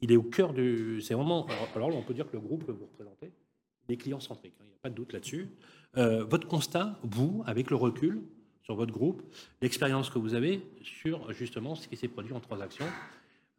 Il 0.01 0.11
est 0.11 0.17
au 0.17 0.23
cœur 0.23 0.53
du. 0.53 1.01
C'est 1.01 1.13
vraiment. 1.13 1.47
Alors, 1.75 1.95
on 1.95 2.01
peut 2.01 2.13
dire 2.13 2.27
que 2.27 2.33
le 2.33 2.41
groupe 2.41 2.65
que 2.65 2.71
vous 2.71 2.85
représentez, 2.85 3.31
des 3.87 3.97
clients 3.97 4.19
centriques. 4.19 4.55
Hein, 4.59 4.65
il 4.65 4.69
n'y 4.69 4.75
a 4.75 4.79
pas 4.81 4.89
de 4.89 4.95
doute 4.95 5.13
là-dessus. 5.13 5.49
Euh, 5.97 6.23
votre 6.23 6.47
constat, 6.47 6.97
vous, 7.03 7.43
avec 7.45 7.69
le 7.69 7.75
recul 7.75 8.21
sur 8.63 8.75
votre 8.75 8.93
groupe, 8.93 9.21
l'expérience 9.61 10.09
que 10.09 10.17
vous 10.17 10.33
avez 10.33 10.63
sur 10.81 11.31
justement 11.33 11.75
ce 11.75 11.87
qui 11.87 11.97
s'est 11.97 12.07
produit 12.07 12.33
en 12.33 12.39
transaction 12.39 12.85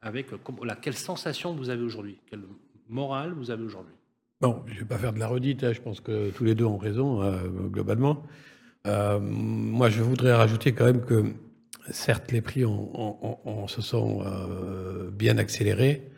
avec 0.04 0.32
euh, 0.32 0.36
la, 0.64 0.76
quelle 0.76 0.94
sensation 0.94 1.54
vous 1.54 1.70
avez 1.70 1.82
aujourd'hui, 1.82 2.18
quelle 2.30 2.42
morale 2.88 3.32
vous 3.32 3.50
avez 3.50 3.64
aujourd'hui? 3.64 3.94
Bon, 4.40 4.62
je 4.66 4.74
ne 4.74 4.78
vais 4.80 4.84
pas 4.84 4.98
faire 4.98 5.12
de 5.12 5.18
la 5.18 5.26
redite, 5.26 5.64
hein, 5.64 5.72
je 5.72 5.80
pense 5.80 6.00
que 6.00 6.30
tous 6.30 6.44
les 6.44 6.54
deux 6.54 6.66
ont 6.66 6.76
raison, 6.76 7.22
euh, 7.22 7.38
globalement. 7.48 8.22
Euh, 8.86 9.18
moi, 9.18 9.88
je 9.88 10.02
voudrais 10.02 10.34
rajouter 10.34 10.72
quand 10.72 10.84
même 10.84 11.00
que, 11.00 11.24
certes, 11.90 12.30
les 12.30 12.42
prix 12.42 12.64
ont, 12.66 13.66
se 13.66 13.80
sont 13.80 14.22
bien 15.12 15.38
accélérés, 15.38 16.10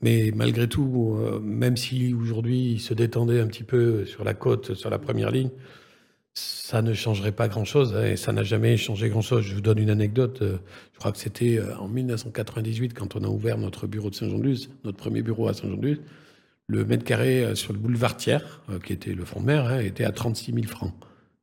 mais 0.00 0.32
malgré 0.34 0.68
tout, 0.68 1.18
même 1.42 1.76
si 1.76 2.14
aujourd'hui 2.14 2.72
ils 2.72 2.80
se 2.80 2.94
détendaient 2.94 3.40
un 3.40 3.46
petit 3.46 3.64
peu 3.64 4.04
sur 4.04 4.22
la 4.22 4.34
côte, 4.34 4.74
sur 4.74 4.90
la 4.90 4.98
première 4.98 5.30
ligne, 5.30 5.50
ça 6.34 6.82
ne 6.82 6.92
changerait 6.92 7.32
pas 7.32 7.46
grand-chose 7.46 7.94
et 7.94 8.16
ça 8.16 8.32
n'a 8.32 8.42
jamais 8.42 8.76
changé 8.76 9.08
grand-chose. 9.08 9.44
Je 9.44 9.54
vous 9.54 9.60
donne 9.60 9.78
une 9.78 9.90
anecdote. 9.90 10.42
Euh, 10.42 10.58
je 10.92 10.98
crois 10.98 11.12
que 11.12 11.18
c'était 11.18 11.58
euh, 11.58 11.76
en 11.78 11.86
1998 11.86 12.92
quand 12.92 13.14
on 13.14 13.22
a 13.22 13.28
ouvert 13.28 13.56
notre 13.56 13.86
bureau 13.86 14.10
de 14.10 14.16
Saint-Jean-de-Luz, 14.16 14.70
notre 14.84 14.98
premier 14.98 15.22
bureau 15.22 15.46
à 15.46 15.54
Saint-Jean-de-Luz. 15.54 16.00
Le 16.66 16.84
mètre 16.84 17.04
carré 17.04 17.44
euh, 17.44 17.54
sur 17.54 17.72
le 17.72 17.78
boulevard 17.78 18.16
Thiers, 18.16 18.38
qui 18.84 18.92
était 18.92 19.12
le 19.12 19.24
front 19.24 19.40
de 19.40 19.46
mer, 19.46 19.66
hein, 19.66 19.78
était 19.78 20.04
à 20.04 20.10
36 20.10 20.52
000 20.52 20.66
francs. 20.66 20.92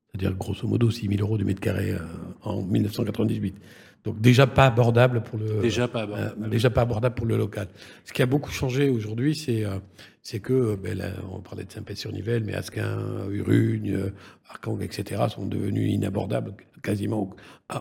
C'est-à-dire 0.10 0.36
grosso 0.36 0.68
modo 0.68 0.92
6 0.92 1.08
000 1.08 1.22
euros 1.22 1.38
du 1.38 1.46
mètre 1.46 1.62
carré 1.62 1.96
en 2.42 2.62
1998. 2.62 3.56
Donc 4.04 4.20
déjà 4.20 4.48
pas 4.48 4.66
abordable 4.66 5.22
pour 5.22 5.38
le 5.38 5.62
déjà 5.62 5.88
pas 5.88 6.02
abordable, 6.02 6.44
euh, 6.44 6.50
déjà 6.50 6.70
pas 6.70 6.82
abordable 6.82 7.16
pour 7.16 7.28
le 7.28 7.38
local. 7.38 7.68
Ce 8.06 8.14
qui 8.14 8.22
a 8.22 8.26
beaucoup 8.26 8.52
changé 8.52 8.90
aujourd'hui, 8.90 9.36
c'est 9.36 9.64
euh, 9.64 9.78
c'est 10.24 10.40
que 10.40 10.54
euh, 10.54 10.76
ben, 10.76 10.98
là, 10.98 11.12
on 11.32 11.40
parlait 11.40 11.66
de 11.66 11.72
Saint-Pé-sur-Nivelle, 11.72 12.44
mais 12.44 12.56
Asquin, 12.56 12.98
Urugne, 13.30 14.12
Arcang, 14.50 14.80
etc. 14.82 15.24
sont 15.30 15.46
devenus 15.46 15.94
inabordables 15.94 16.54
quasiment 16.82 17.36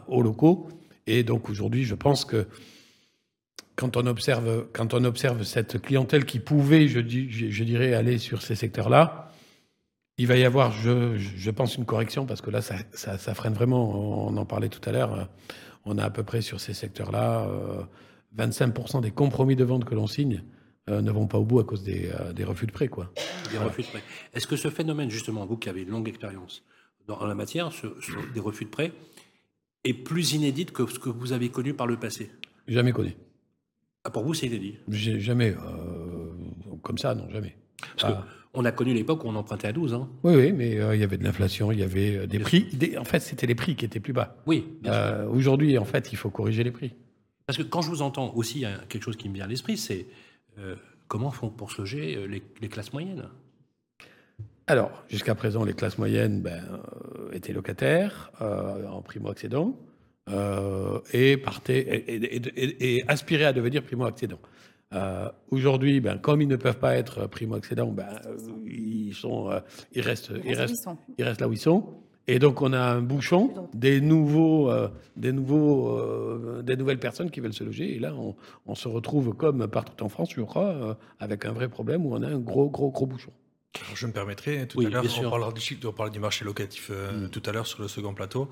aux, 0.08 0.22
locaux. 0.22 0.68
Et 1.06 1.22
donc 1.22 1.48
aujourd'hui, 1.48 1.84
je 1.84 1.94
pense 1.94 2.26
que 2.26 2.46
quand 3.76 3.96
on 3.96 4.06
observe 4.06 4.66
quand 4.74 4.92
on 4.92 5.04
observe 5.04 5.42
cette 5.44 5.80
clientèle 5.80 6.26
qui 6.26 6.38
pouvait, 6.38 6.86
je, 6.86 7.00
je 7.00 7.64
dirais, 7.64 7.94
aller 7.94 8.18
sur 8.18 8.42
ces 8.42 8.56
secteurs-là, 8.56 9.32
il 10.18 10.26
va 10.26 10.36
y 10.36 10.44
avoir, 10.44 10.70
je, 10.72 11.16
je, 11.16 11.50
pense, 11.50 11.78
une 11.78 11.86
correction 11.86 12.26
parce 12.26 12.42
que 12.42 12.50
là, 12.50 12.60
ça, 12.60 12.74
ça, 12.92 13.16
ça 13.16 13.32
freine 13.32 13.54
vraiment. 13.54 14.26
On 14.28 14.36
en 14.36 14.44
parlait 14.44 14.68
tout 14.68 14.86
à 14.86 14.92
l'heure 14.92 15.30
on 15.84 15.98
a 15.98 16.04
à 16.04 16.10
peu 16.10 16.22
près 16.22 16.40
sur 16.42 16.60
ces 16.60 16.74
secteurs-là 16.74 17.48
25% 18.36 18.98
euh, 18.98 19.00
des 19.00 19.10
compromis 19.10 19.56
de 19.56 19.64
vente 19.64 19.84
que 19.84 19.94
l'on 19.94 20.06
signe 20.06 20.42
euh, 20.88 21.00
ne 21.02 21.10
vont 21.10 21.26
pas 21.26 21.38
au 21.38 21.44
bout 21.44 21.60
à 21.60 21.64
cause 21.64 21.82
des, 21.82 22.10
euh, 22.20 22.32
des 22.32 22.44
refus 22.44 22.66
de 22.66 22.72
prêt. 22.72 22.88
Quoi. 22.88 23.12
Des 23.50 23.58
refus 23.58 23.82
de 23.82 23.86
prêt. 23.88 24.02
Est-ce 24.34 24.46
que 24.46 24.56
ce 24.56 24.70
phénomène, 24.70 25.10
justement, 25.10 25.44
vous 25.46 25.56
qui 25.56 25.68
avez 25.68 25.82
une 25.82 25.90
longue 25.90 26.08
expérience 26.08 26.62
dans 27.06 27.24
la 27.26 27.34
matière, 27.34 27.72
ce- 27.72 27.86
ce- 28.00 28.32
des 28.34 28.40
refus 28.40 28.64
de 28.64 28.70
prêt, 28.70 28.92
est 29.84 29.94
plus 29.94 30.32
inédite 30.32 30.72
que 30.72 30.86
ce 30.86 30.98
que 30.98 31.08
vous 31.08 31.32
avez 31.32 31.48
connu 31.48 31.74
par 31.74 31.86
le 31.86 31.96
passé? 31.98 32.30
Jamais 32.68 32.92
connu. 32.92 33.14
Ah, 34.04 34.10
Pour 34.10 34.24
vous, 34.24 34.34
c'est 34.34 34.46
inédit? 34.46 34.76
Jamais. 34.88 35.54
euh, 35.54 36.32
comme 36.82 36.98
ça, 36.98 37.14
non, 37.14 37.28
jamais. 37.30 37.56
Parce 37.98 38.14
Ah. 38.14 38.26
Qu'on 38.52 38.64
a 38.64 38.72
connu 38.72 38.92
l'époque 38.94 39.24
où 39.24 39.28
on 39.28 39.34
empruntait 39.36 39.68
à 39.68 39.72
12. 39.72 39.94
Hein. 39.94 40.08
Oui, 40.24 40.34
oui, 40.34 40.52
mais 40.52 40.78
euh, 40.80 40.94
il 40.94 41.00
y 41.00 41.04
avait 41.04 41.16
de 41.18 41.24
l'inflation, 41.24 41.70
il 41.72 41.78
y 41.78 41.82
avait 41.82 42.16
euh, 42.16 42.26
des 42.26 42.38
Bien 42.38 42.44
prix. 42.46 42.64
des- 42.72 42.96
en 42.98 43.04
fait, 43.04 43.20
c'était 43.20 43.46
les 43.46 43.54
prix 43.54 43.76
qui 43.76 43.84
étaient 43.84 44.00
plus 44.00 44.12
bas. 44.12 44.36
Oui. 44.46 44.66
Euh, 44.86 45.26
Aujourd'hui, 45.28 45.78
en 45.78 45.84
fait, 45.84 46.12
il 46.12 46.16
faut 46.16 46.30
corriger 46.30 46.64
les 46.64 46.70
prix. 46.72 46.92
Parce 47.46 47.56
que 47.58 47.62
quand 47.62 47.82
je 47.82 47.88
vous 47.90 48.02
entends 48.02 48.32
aussi, 48.34 48.58
il 48.58 48.62
y 48.62 48.66
a 48.66 48.78
quelque 48.88 49.02
chose 49.04 49.16
qui 49.16 49.28
me 49.28 49.34
vient 49.34 49.44
à 49.44 49.48
l'esprit, 49.48 49.76
c'est 49.76 50.06
euh, 50.58 50.74
comment 51.08 51.30
font 51.30 51.48
pour 51.50 51.70
se 51.70 51.78
loger 51.80 52.26
les, 52.28 52.42
les 52.60 52.68
classes 52.68 52.92
moyennes? 52.92 53.28
Alors, 54.66 55.04
jusqu'à 55.08 55.34
présent, 55.34 55.64
les 55.64 55.72
classes 55.72 55.98
moyennes 55.98 56.42
ben, 56.42 56.62
étaient 57.32 57.52
locataires, 57.52 58.30
en 58.40 59.02
primo-accédant, 59.02 59.76
et, 61.12 61.36
partaient, 61.38 61.80
et, 61.80 62.14
et- 62.14 62.36
et- 62.36 62.96
et 62.98 63.04
aspiraient 63.08 63.46
à 63.46 63.52
devenir 63.52 63.82
primo-accédants. 63.82 64.38
Euh, 64.92 65.28
Aujourd'hui, 65.50 66.00
ben, 66.00 66.18
comme 66.18 66.42
ils 66.42 66.48
ne 66.48 66.56
peuvent 66.56 66.78
pas 66.78 66.96
être 66.96 67.26
primo-accédants, 67.28 67.92
ben, 67.92 68.08
euh, 68.26 68.36
ils, 68.66 69.14
sont, 69.14 69.50
euh, 69.50 69.60
ils, 69.92 70.00
restent, 70.00 70.32
ils, 70.44 70.54
restent 70.54 70.88
ils 71.18 71.24
là 71.24 71.48
où 71.48 71.52
ils 71.52 71.58
sont. 71.58 71.84
Et 72.32 72.38
donc, 72.38 72.62
on 72.62 72.72
a 72.72 72.80
un 72.80 73.02
bouchon 73.02 73.68
des, 73.74 74.00
nouveaux, 74.00 74.70
euh, 74.70 74.88
des, 75.16 75.32
nouveaux, 75.32 75.98
euh, 75.98 76.62
des 76.62 76.76
nouvelles 76.76 77.00
personnes 77.00 77.28
qui 77.28 77.40
veulent 77.40 77.52
se 77.52 77.64
loger. 77.64 77.96
Et 77.96 77.98
là, 77.98 78.14
on, 78.14 78.36
on 78.66 78.76
se 78.76 78.86
retrouve, 78.86 79.34
comme 79.34 79.66
partout 79.66 80.04
en 80.04 80.08
France, 80.08 80.30
je 80.36 80.42
crois, 80.42 80.68
euh, 80.68 80.94
avec 81.18 81.44
un 81.44 81.50
vrai 81.50 81.68
problème 81.68 82.06
où 82.06 82.14
on 82.14 82.22
a 82.22 82.28
un 82.28 82.38
gros, 82.38 82.70
gros, 82.70 82.90
gros 82.92 83.06
bouchon. 83.06 83.32
Alors, 83.78 83.94
je 83.96 84.06
me 84.08 84.12
permettrai, 84.12 84.66
tout 84.66 84.78
Oui, 84.78 84.86
à 84.86 84.90
l'heure, 84.90 85.04
on 85.26 85.30
parlera 85.30 85.52
du, 85.52 85.78
on 85.86 85.92
du 86.10 86.18
marché 86.18 86.44
locatif 86.44 86.88
euh, 86.90 87.28
tout 87.28 87.42
à 87.46 87.52
l'heure 87.52 87.68
sur 87.68 87.80
le 87.80 87.86
second 87.86 88.14
plateau, 88.14 88.48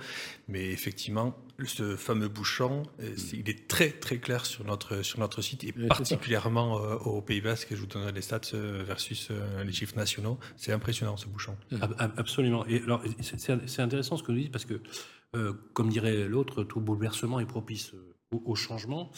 mais 0.46 0.66
effectivement, 0.70 1.36
ce 1.66 1.96
fameux 1.96 2.28
bouchon, 2.28 2.84
euh, 3.00 3.14
c'est- 3.16 3.36
il 3.36 3.50
est 3.50 3.66
très 3.66 3.90
très 3.90 4.18
clair 4.18 4.46
sur 4.46 4.64
notre, 4.64 5.02
sur 5.02 5.18
notre 5.18 5.42
site, 5.42 5.64
et 5.64 5.74
ça. 5.76 5.86
particulièrement 5.88 6.78
euh, 6.80 6.94
au 6.98 7.20
Pays 7.20 7.40
Basque, 7.40 7.68
je 7.70 7.76
vous 7.76 7.86
donnerai 7.86 8.12
les 8.12 8.22
stats 8.22 8.40
euh, 8.54 8.84
versus 8.86 9.30
les 9.64 9.72
chiffres 9.72 9.96
nationaux, 9.96 10.38
c'est 10.56 10.70
impressionnant 10.72 11.16
ce 11.16 11.26
bouchon. 11.26 11.56
Ab- 11.80 12.12
Absolument. 12.16 12.64
Et 12.66 12.80
alors, 12.82 13.02
c'est- 13.20 13.80
intéressant 13.82 14.16
ce 14.16 14.22
que 14.22 14.30
vous 14.30 14.38
dites 14.38 14.52
parce 14.52 14.66
que, 14.66 14.80
comme 15.72 15.88
dirait 15.88 16.28
l'autre, 16.28 16.62
tout 16.62 16.80
bouleversement 16.80 17.40
est 17.40 17.46
propice 17.46 17.92
au, 18.30 18.40
au 18.44 18.54
changement. 18.54 19.10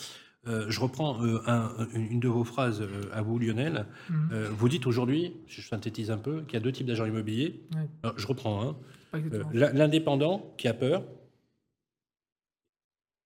Euh, 0.47 0.67
je 0.71 0.81
reprends 0.81 1.23
euh, 1.23 1.39
un- 1.47 1.71
une 1.95 2.19
de 2.19 2.29
vos 2.29 2.45
phrases 2.45 2.81
euh, 2.81 3.11
à 3.13 3.21
vous, 3.21 3.39
Lionel. 3.39 3.85
Mhm. 4.09 4.29
Euh, 4.33 4.49
vous 4.51 4.69
dites 4.71 4.87
aujourd'hui, 4.87 5.35
je 5.47 5.61
synthétise 5.61 6.11
un 6.11 6.17
peu, 6.17 6.41
qu'il 6.43 6.55
y 6.55 6.57
a 6.57 6.61
deux 6.61 6.73
types 6.73 6.87
d'agents 6.87 7.05
immobiliers. 7.05 7.61
Ouais. 7.75 7.89
Alors, 8.03 8.19
je 8.19 8.27
reprends 8.27 8.75
exactement. 9.13 9.51
L'indépendant 9.53 10.55
qui 10.57 10.67
a 10.69 10.73
peur, 10.75 11.03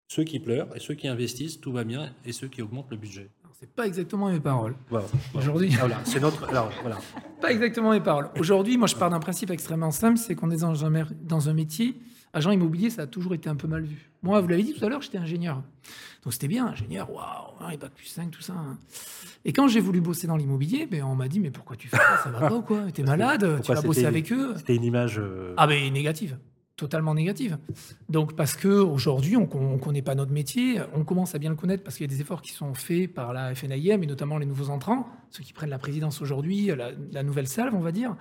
ceux 0.08 0.24
qui 0.24 0.40
pleurent 0.40 0.74
et 0.76 0.80
ceux 0.80 0.94
qui 0.94 1.06
investissent, 1.08 1.60
tout 1.60 1.72
va 1.72 1.84
bien, 1.84 2.12
et 2.24 2.32
ceux 2.32 2.48
qui 2.48 2.62
augmentent 2.62 2.90
le 2.90 2.96
budget. 2.96 3.30
C'est 3.60 3.70
pas 3.72 3.86
exactement 3.86 4.28
mes 4.30 4.40
paroles. 4.40 4.74
Voilà. 4.90 5.06
Aujourd'hui, 5.34 5.70
Ah, 5.74 5.78
voilà, 5.86 6.00
c'est 6.04 6.20
notre. 6.20 6.42
Alors, 6.48 6.70
voilà. 6.82 6.98
pas 7.40 7.52
exactement 7.52 7.92
mes 7.92 8.00
paroles. 8.00 8.28
Aujourd'hui, 8.38 8.76
moi, 8.76 8.88
je 8.88 8.96
pars 8.96 9.08
d'un 9.10 9.20
principe 9.20 9.50
extrêmement 9.50 9.92
simple, 9.92 10.18
c'est 10.18 10.34
qu'on 10.34 10.50
est 10.50 10.56
dans 10.60 10.84
un, 10.84 10.90
mer- 10.90 11.12
dans 11.22 11.48
un 11.48 11.54
métier, 11.54 11.94
agent 12.34 12.50
immobilier, 12.50 12.90
ça 12.90 13.02
a 13.02 13.06
toujours 13.06 13.34
été 13.34 13.48
un 13.48 13.56
peu 13.56 13.66
mal 13.68 13.84
vu. 13.84 14.10
Moi, 14.22 14.40
vous 14.40 14.48
l'avez 14.48 14.62
dit 14.62 14.74
tout 14.74 14.84
à 14.84 14.88
l'heure, 14.88 15.02
j'étais 15.02 15.18
ingénieur. 15.18 15.62
Donc 16.22 16.32
c'était 16.32 16.48
bien, 16.48 16.66
ingénieur, 16.66 17.10
waouh, 17.12 17.70
et 17.72 17.76
bac 17.76 17.92
plus 17.94 18.06
5, 18.06 18.30
tout 18.30 18.40
ça. 18.42 18.54
hein. 18.54 18.78
Et 19.44 19.52
quand 19.52 19.68
j'ai 19.68 19.80
voulu 19.80 20.00
bosser 20.00 20.26
dans 20.26 20.36
l'immobilier, 20.36 20.86
ben, 20.86 21.02
on 21.04 21.14
m'a 21.14 21.28
dit, 21.28 21.40
mais 21.40 21.50
pourquoi 21.50 21.76
tu 21.76 21.88
fais 21.88 21.96
ça? 21.98 22.20
Ça 22.24 22.30
va 22.30 22.48
pas 22.48 22.54
ou 22.56 22.62
quoi? 22.62 22.90
T'es 22.92 23.02
malade 23.02 23.60
Tu 23.62 23.72
vas 23.72 23.82
bosser 23.82 24.06
avec 24.06 24.32
eux? 24.32 24.54
C'était 24.56 24.76
une 24.76 24.84
image. 24.84 25.18
euh, 25.18 25.52
Ah 25.58 25.66
ben 25.66 25.92
négative, 25.92 26.38
totalement 26.76 27.14
négative. 27.14 27.58
Donc 28.08 28.34
parce 28.36 28.56
que 28.56 28.68
aujourd'hui 28.68 29.36
on, 29.36 29.46
on 29.54 29.76
connaît 29.78 30.00
pas 30.02 30.14
notre 30.14 30.32
métier, 30.32 30.80
on 30.94 31.04
commence 31.04 31.34
à 31.34 31.38
bien 31.38 31.50
le 31.50 31.56
connaître 31.56 31.84
parce 31.84 31.96
qu'il 31.96 32.04
y 32.04 32.10
a 32.10 32.14
des 32.16 32.22
efforts 32.22 32.40
qui 32.40 32.52
sont 32.52 32.72
faits 32.72 33.12
par 33.12 33.34
la 33.34 33.54
FNIM 33.54 34.02
et 34.02 34.06
notamment 34.06 34.38
les 34.38 34.46
nouveaux 34.46 34.70
entrants, 34.70 35.06
ceux 35.30 35.42
qui 35.44 35.52
prennent 35.52 35.70
la 35.70 35.78
présidence 35.78 36.22
aujourd'hui, 36.22 36.66
la, 36.68 36.90
la 37.12 37.22
nouvelle 37.22 37.46
salve 37.48 37.74
on 37.74 37.80
va 37.80 37.92
dire. 37.92 38.16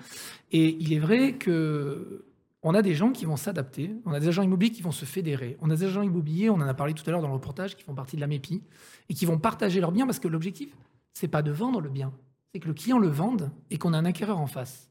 Et 0.51 0.75
il 0.81 0.91
est 0.91 0.99
vrai 0.99 1.33
que 1.35 2.25
on 2.63 2.73
a 2.73 2.81
des 2.81 2.93
gens 2.95 3.11
qui 3.11 3.25
vont 3.25 3.35
s'adapter, 3.35 3.93
on 4.05 4.13
a 4.13 4.19
des 4.19 4.29
agents 4.29 4.41
immobiliers 4.41 4.71
qui 4.71 4.81
vont 4.81 4.91
se 4.91 5.05
fédérer, 5.05 5.57
on 5.61 5.69
a 5.69 5.75
des 5.75 5.83
agents 5.83 6.01
immobiliers, 6.01 6.49
on 6.49 6.55
en 6.55 6.61
a 6.61 6.73
parlé 6.73 6.93
tout 6.93 7.03
à 7.07 7.11
l'heure 7.11 7.21
dans 7.21 7.27
le 7.27 7.33
reportage, 7.33 7.75
qui 7.75 7.83
font 7.83 7.93
partie 7.93 8.15
de 8.15 8.21
la 8.21 8.27
MEPI 8.27 8.63
et 9.09 9.13
qui 9.13 9.25
vont 9.25 9.37
partager 9.37 9.79
leurs 9.81 9.91
biens 9.91 10.05
parce 10.05 10.19
que 10.19 10.27
l'objectif 10.27 10.75
c'est 11.13 11.27
pas 11.27 11.41
de 11.41 11.51
vendre 11.51 11.81
le 11.81 11.89
bien, 11.89 12.11
c'est 12.51 12.59
que 12.59 12.67
le 12.67 12.73
client 12.73 12.97
le 12.97 13.09
vende 13.09 13.51
et 13.69 13.77
qu'on 13.77 13.93
a 13.93 13.97
un 13.97 14.05
acquéreur 14.05 14.39
en 14.39 14.47
face. 14.47 14.89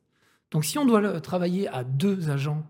Donc 0.51 0.65
si 0.65 0.79
on 0.79 0.85
doit 0.87 1.01
le- 1.01 1.21
travailler 1.21 1.67
à 1.69 1.83
deux 1.83 2.31
agents 2.31 2.65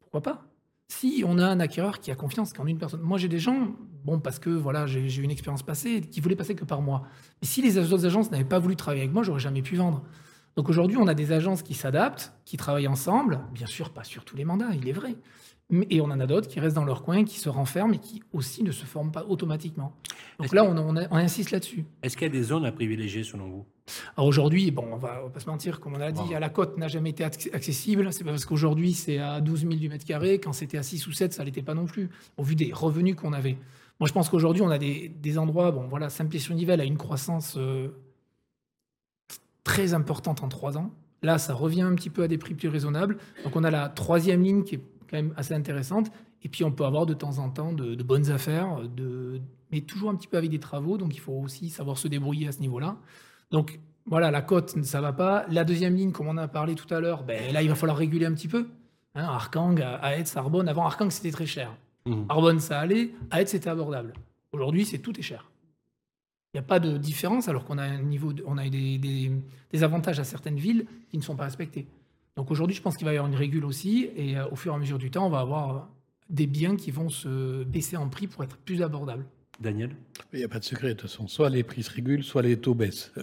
pourquoi 0.00 0.22
pas? 0.22 0.46
Si 0.88 1.24
on 1.26 1.38
a 1.38 1.46
un 1.46 1.58
acquéreur 1.58 2.00
qui 2.00 2.10
a 2.10 2.14
confiance 2.14 2.52
qu'en 2.52 2.66
une 2.66 2.76
personne. 2.76 3.00
Moi, 3.00 3.16
j'ai 3.16 3.28
des 3.28 3.38
gens, 3.38 3.74
bon, 4.04 4.20
parce 4.20 4.38
que 4.38 4.50
voilà, 4.50 4.86
j'ai 4.86 5.22
une 5.22 5.30
expérience 5.30 5.62
passée, 5.62 6.02
qui 6.02 6.20
voulaient 6.20 6.36
passer 6.36 6.54
que 6.54 6.66
par 6.66 6.82
moi. 6.82 7.04
Mais 7.40 7.48
si 7.48 7.62
les 7.62 7.78
autres 7.78 8.04
agences 8.04 8.30
n'avaient 8.30 8.44
pas 8.44 8.58
voulu 8.58 8.76
travailler 8.76 9.00
avec 9.04 9.14
moi, 9.14 9.22
j'aurais 9.22 9.40
jamais 9.40 9.62
pu 9.62 9.76
vendre. 9.76 10.02
Donc 10.56 10.68
aujourd'hui, 10.68 10.96
on 10.98 11.06
a 11.06 11.14
des 11.14 11.32
agences 11.32 11.62
qui 11.62 11.74
s'adaptent, 11.74 12.32
qui 12.44 12.56
travaillent 12.56 12.88
ensemble, 12.88 13.40
bien 13.52 13.66
sûr, 13.66 13.90
pas 13.90 14.04
sur 14.04 14.24
tous 14.24 14.36
les 14.36 14.44
mandats, 14.44 14.70
il 14.74 14.88
est 14.88 14.92
vrai. 14.92 15.14
Mais- 15.70 15.86
Et 15.88 16.00
on 16.02 16.06
en 16.06 16.20
a 16.20 16.26
d'autres 16.26 16.48
qui 16.48 16.60
restent 16.60 16.76
dans 16.76 16.84
leur 16.84 17.02
coin, 17.02 17.24
qui 17.24 17.38
se 17.38 17.48
renferment 17.48 17.94
et 17.94 17.98
qui 17.98 18.22
aussi 18.34 18.62
ne 18.62 18.70
se 18.72 18.84
forment 18.84 19.12
pas 19.12 19.24
automatiquement. 19.24 19.94
Donc 20.38 20.52
là, 20.52 20.64
on, 20.64 20.76
on 20.76 20.96
a- 20.96 21.06
on 21.10 21.16
insiste 21.16 21.50
là-dessus. 21.52 21.86
Est-ce 22.02 22.16
qu'il 22.18 22.26
y 22.26 22.30
a 22.30 22.32
des 22.32 22.42
zones 22.42 22.66
à 22.66 22.72
privilégier 22.72 23.24
selon 23.24 23.48
vous? 23.48 23.64
Alors 24.16 24.26
aujourd'hui, 24.28 24.70
bon, 24.70 24.84
on 24.92 24.96
va, 24.96 25.20
on 25.22 25.24
va 25.24 25.30
pas 25.30 25.40
se 25.40 25.48
mentir, 25.48 25.80
comme 25.80 25.94
on 25.94 26.00
a 26.00 26.12
dit, 26.12 26.20
Wow. 26.20 26.34
à 26.34 26.40
la 26.40 26.50
côte 26.50 26.76
n'a 26.76 26.88
jamais 26.88 27.10
été 27.10 27.24
acc- 27.24 27.54
accessible. 27.54 28.12
C'est 28.12 28.22
pas 28.24 28.30
parce 28.30 28.44
qu'aujourd'hui 28.44 28.92
c'est 28.92 29.18
à 29.18 29.40
12 29.40 29.60
000 29.60 29.74
du 29.76 29.88
mètre 29.88 30.04
carré. 30.04 30.38
Quand 30.38 30.52
c'était 30.52 30.76
à 30.76 30.82
6 30.82 31.06
ou 31.06 31.12
7, 31.12 31.32
ça 31.32 31.44
l'était 31.44 31.62
pas 31.62 31.74
non 31.74 31.86
plus, 31.86 32.10
au 32.36 32.42
vu 32.42 32.54
des 32.54 32.70
revenus 32.74 33.16
qu'on 33.16 33.32
avait. 33.32 33.56
Moi, 34.00 34.08
je 34.08 34.12
pense 34.12 34.28
qu'aujourd'hui, 34.28 34.62
on 34.62 34.70
a 34.70 34.78
des, 34.78 35.08
des 35.08 35.38
endroits, 35.38 35.70
bon, 35.70 35.86
voilà, 35.88 36.10
Saint-Pied-sur-Nivelle 36.10 36.80
a 36.80 36.84
une 36.84 36.96
croissance 36.98 37.54
euh, 37.56 37.88
très 39.64 39.94
importante 39.94 40.42
en 40.42 40.48
trois 40.48 40.76
ans. 40.76 40.90
Là, 41.22 41.38
ça 41.38 41.54
revient 41.54 41.82
un 41.82 41.94
petit 41.94 42.10
peu 42.10 42.22
à 42.24 42.28
des 42.28 42.38
prix 42.38 42.54
plus 42.54 42.68
raisonnables. 42.68 43.16
Donc, 43.44 43.54
on 43.54 43.64
a 43.64 43.70
la 43.70 43.88
troisième 43.88 44.42
ligne 44.42 44.64
qui 44.64 44.76
est 44.76 44.82
quand 45.08 45.16
même 45.16 45.32
assez 45.36 45.54
intéressante. 45.54 46.10
Et 46.42 46.48
puis, 46.48 46.64
on 46.64 46.72
peut 46.72 46.84
avoir 46.84 47.06
de 47.06 47.14
temps 47.14 47.38
en 47.38 47.48
temps 47.48 47.72
de, 47.72 47.94
de 47.94 48.02
bonnes 48.02 48.30
affaires, 48.30 48.80
de, 48.88 49.40
mais 49.70 49.82
toujours 49.82 50.10
un 50.10 50.16
petit 50.16 50.26
peu 50.26 50.36
avec 50.36 50.50
des 50.50 50.58
travaux. 50.58 50.98
Donc, 50.98 51.14
il 51.14 51.20
faut 51.20 51.32
aussi 51.32 51.70
savoir 51.70 51.96
se 51.96 52.08
débrouiller 52.08 52.48
à 52.48 52.52
ce 52.52 52.58
niveau-là. 52.58 52.96
Donc, 53.52 53.78
voilà, 54.06 54.32
la 54.32 54.42
cote, 54.42 54.82
ça 54.82 55.00
va 55.00 55.12
pas. 55.12 55.46
La 55.48 55.62
deuxième 55.62 55.94
ligne, 55.94 56.10
comme 56.10 56.26
on 56.26 56.32
en 56.32 56.38
a 56.38 56.48
parlé 56.48 56.74
tout 56.74 56.92
à 56.92 57.00
l'heure, 57.00 57.22
ben, 57.22 57.52
là, 57.52 57.62
il 57.62 57.68
va 57.68 57.76
falloir 57.76 57.96
réguler 57.96 58.26
un 58.26 58.32
petit 58.32 58.48
peu. 58.48 58.66
Hein, 59.14 59.24
Arkang, 59.24 59.80
Aetz, 59.80 60.36
Arbonne. 60.36 60.68
Avant, 60.68 60.84
Arkang, 60.84 61.10
c'était 61.10 61.30
très 61.30 61.46
cher. 61.46 61.76
Mhm. 62.06 62.26
Arbonne, 62.28 62.58
ça 62.58 62.80
allait. 62.80 63.14
Aetz, 63.30 63.50
c'était 63.50 63.70
abordable. 63.70 64.14
Aujourd'hui, 64.52 64.84
c'est 64.84 64.98
tout 64.98 65.16
est 65.18 65.22
cher. 65.22 65.51
Il 66.54 66.58
n'y 66.58 66.60
a 66.60 66.66
pas 66.66 66.80
de 66.80 66.98
différence 66.98 67.48
alors 67.48 67.64
qu'on 67.64 67.78
a 67.78 67.82
un 67.84 68.02
niveau, 68.02 68.32
de- 68.34 68.42
on 68.46 68.58
a 68.58 68.68
des, 68.68 68.98
des- 68.98 69.32
des 69.72 69.82
avantages 69.82 70.20
à 70.20 70.24
certaines 70.24 70.58
villes 70.58 70.84
qui 71.10 71.16
ne 71.16 71.22
sont 71.22 71.34
pas 71.36 71.44
respectés. 71.44 71.86
Donc 72.36 72.50
aujourd'hui, 72.50 72.76
je 72.76 72.82
pense 72.82 72.96
qu'il 72.96 73.06
va 73.06 73.12
y 73.14 73.16
avoir 73.16 73.30
une 73.30 73.38
régule 73.38 73.64
aussi, 73.64 74.10
et 74.16 74.36
euh, 74.36 74.46
au 74.50 74.56
fur 74.56 74.72
et 74.72 74.76
à 74.76 74.78
mesure 74.78 74.98
du 74.98 75.10
temps, 75.10 75.26
on 75.26 75.30
va 75.30 75.40
avoir 75.40 75.88
des 76.28 76.46
biens 76.46 76.76
qui 76.76 76.90
vont 76.90 77.08
se 77.08 77.64
baisser 77.64 77.96
en 77.96 78.08
prix 78.08 78.26
pour 78.26 78.44
être 78.44 78.56
plus 78.58 78.82
abordables. 78.82 79.24
Daniel? 79.60 79.94
Il 80.32 80.38
n'y 80.40 80.44
a 80.44 80.48
pas 80.48 80.58
de 80.58 80.64
secret, 80.64 80.88
de 80.88 80.92
toute 80.94 81.10
façon. 81.10 81.26
Soit 81.26 81.48
les 81.50 81.62
prix 81.62 81.82
se 81.82 81.90
régulent, 81.90 82.24
soit 82.24 82.42
les 82.42 82.58
taux 82.58 82.74
baissent. 82.74 83.12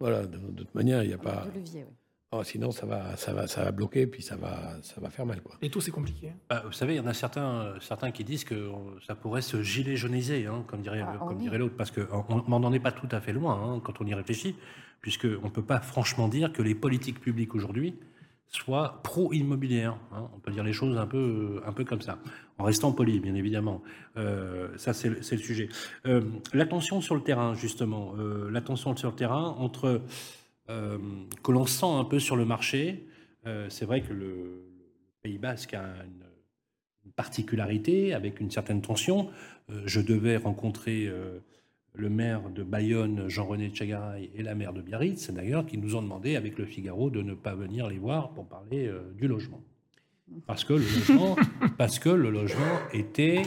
Voilà, 0.00 0.26
de, 0.26 0.36
de 0.36 0.62
toute 0.64 0.74
manière, 0.74 1.04
il 1.04 1.08
n'y 1.08 1.14
a 1.14 1.18
pas. 1.18 1.46
De 1.46 1.60
levier, 1.60 1.84
oui. 1.88 1.94
Oh, 2.34 2.42
sinon, 2.42 2.70
ça 2.70 2.86
va, 2.86 3.14
ça, 3.16 3.34
va, 3.34 3.46
ça 3.46 3.62
va 3.64 3.72
bloquer, 3.72 4.06
puis 4.06 4.22
ça 4.22 4.36
va, 4.36 4.78
ça 4.82 5.00
va 5.02 5.10
faire 5.10 5.26
mal. 5.26 5.42
Quoi. 5.42 5.56
Les 5.60 5.68
taux, 5.70 5.80
c'est 5.80 5.90
compliqué. 5.90 6.28
hein. 6.30 6.36
Bah, 6.48 6.62
vous 6.64 6.72
savez, 6.72 6.94
il 6.94 6.96
y 6.96 7.00
en 7.00 7.06
a 7.06 7.12
certains, 7.12 7.60
euh, 7.60 7.74
certains 7.80 8.10
qui 8.10 8.24
disent 8.24 8.44
que 8.44 8.54
euh, 8.54 8.70
ça 9.06 9.14
pourrait 9.14 9.42
se 9.42 9.62
gilet 9.62 9.96
jauniser, 9.96 10.46
hein, 10.46 10.64
comme 10.66 10.80
dirait, 10.80 11.02
Ah, 11.06 11.16
comme 11.18 11.36
oui. 11.36 11.42
dirait 11.42 11.58
l'autre, 11.58 11.76
parce 11.76 11.90
qu'on 11.90 12.58
n'en 12.58 12.72
est 12.72 12.80
pas 12.80 12.92
tout 12.92 13.08
à 13.10 13.20
fait 13.20 13.34
loin 13.34 13.60
hein, 13.62 13.80
quand 13.84 14.00
on 14.00 14.06
y 14.06 14.14
réfléchit, 14.14 14.56
puisqu'on 15.02 15.28
ne 15.44 15.50
peut 15.50 15.62
pas 15.64 15.80
franchement 15.80 16.26
dire 16.28 16.52
que 16.54 16.62
les 16.62 16.74
politiques 16.74 17.20
publiques 17.20 17.54
aujourd'hui 17.54 17.96
soient 18.48 19.00
pro-immobilières. 19.02 19.96
hein. 20.12 20.28
On 20.34 20.38
peut 20.38 20.52
dire 20.52 20.64
les 20.64 20.72
choses 20.72 20.96
un 20.96 21.06
peu, 21.06 21.60
un 21.66 21.72
peu 21.72 21.84
comme 21.84 22.00
ça, 22.02 22.18
en 22.58 22.64
restant 22.64 22.92
poli, 22.92 23.20
bien 23.20 23.34
évidemment. 23.34 23.82
Euh, 24.16 24.68
ça, 24.78 24.92
c'est 24.94 25.08
le 25.10 25.22
sujet. 25.42 25.68
Euh, 26.06 26.22
L'attention 26.54 27.00
sur 27.02 27.14
le 27.14 27.22
terrain, 27.22 27.54
justement, 27.54 28.14
euh, 28.18 28.50
l'attention 28.50 28.96
sur 28.96 29.10
le 29.10 29.16
terrain 29.16 29.54
entre 29.58 29.86
euh, 29.86 29.98
que 31.42 31.52
l'on 31.52 31.66
sent 31.66 31.86
un 31.86 32.04
peu 32.04 32.18
sur 32.18 32.36
le 32.36 32.44
marché. 32.44 33.06
Euh, 33.46 33.68
c'est 33.70 33.84
vrai 33.84 34.02
que 34.02 34.12
le, 34.12 34.62
Pays 35.22 35.38
Basque 35.38 35.74
a 35.74 35.84
une, 35.84 36.24
une 37.06 37.12
particularité 37.12 38.12
avec 38.12 38.40
une 38.40 38.50
certaine 38.50 38.82
tension. 38.82 39.30
Euh, 39.70 39.82
je 39.86 40.00
devais 40.00 40.36
rencontrer 40.36 41.06
euh, 41.06 41.38
le 41.94 42.10
maire 42.10 42.50
de 42.50 42.62
Bayonne, 42.62 43.28
Jean-René 43.28 43.70
Tchagaray, 43.70 44.30
et 44.34 44.42
la 44.42 44.54
maire 44.54 44.72
de 44.72 44.80
Biarritz, 44.80 45.30
d'ailleurs, 45.30 45.66
qui 45.66 45.78
nous 45.78 45.94
ont 45.94 46.02
demandé 46.02 46.36
avec 46.36 46.58
le 46.58 46.64
Figaro 46.64 47.10
de 47.10 47.22
ne 47.22 47.34
pas 47.34 47.54
venir 47.54 47.88
les 47.88 47.98
voir 47.98 48.30
pour 48.30 48.46
parler 48.46 48.88
euh, 48.88 49.00
du 49.16 49.28
logement. 49.28 49.62
Parce 50.46 50.64
que 50.64 50.72
le 50.72 50.80
logement, 50.80 51.36
parce 51.78 51.98
que 51.98 52.08
le 52.08 52.30
logement 52.30 52.78
était, 52.92 53.42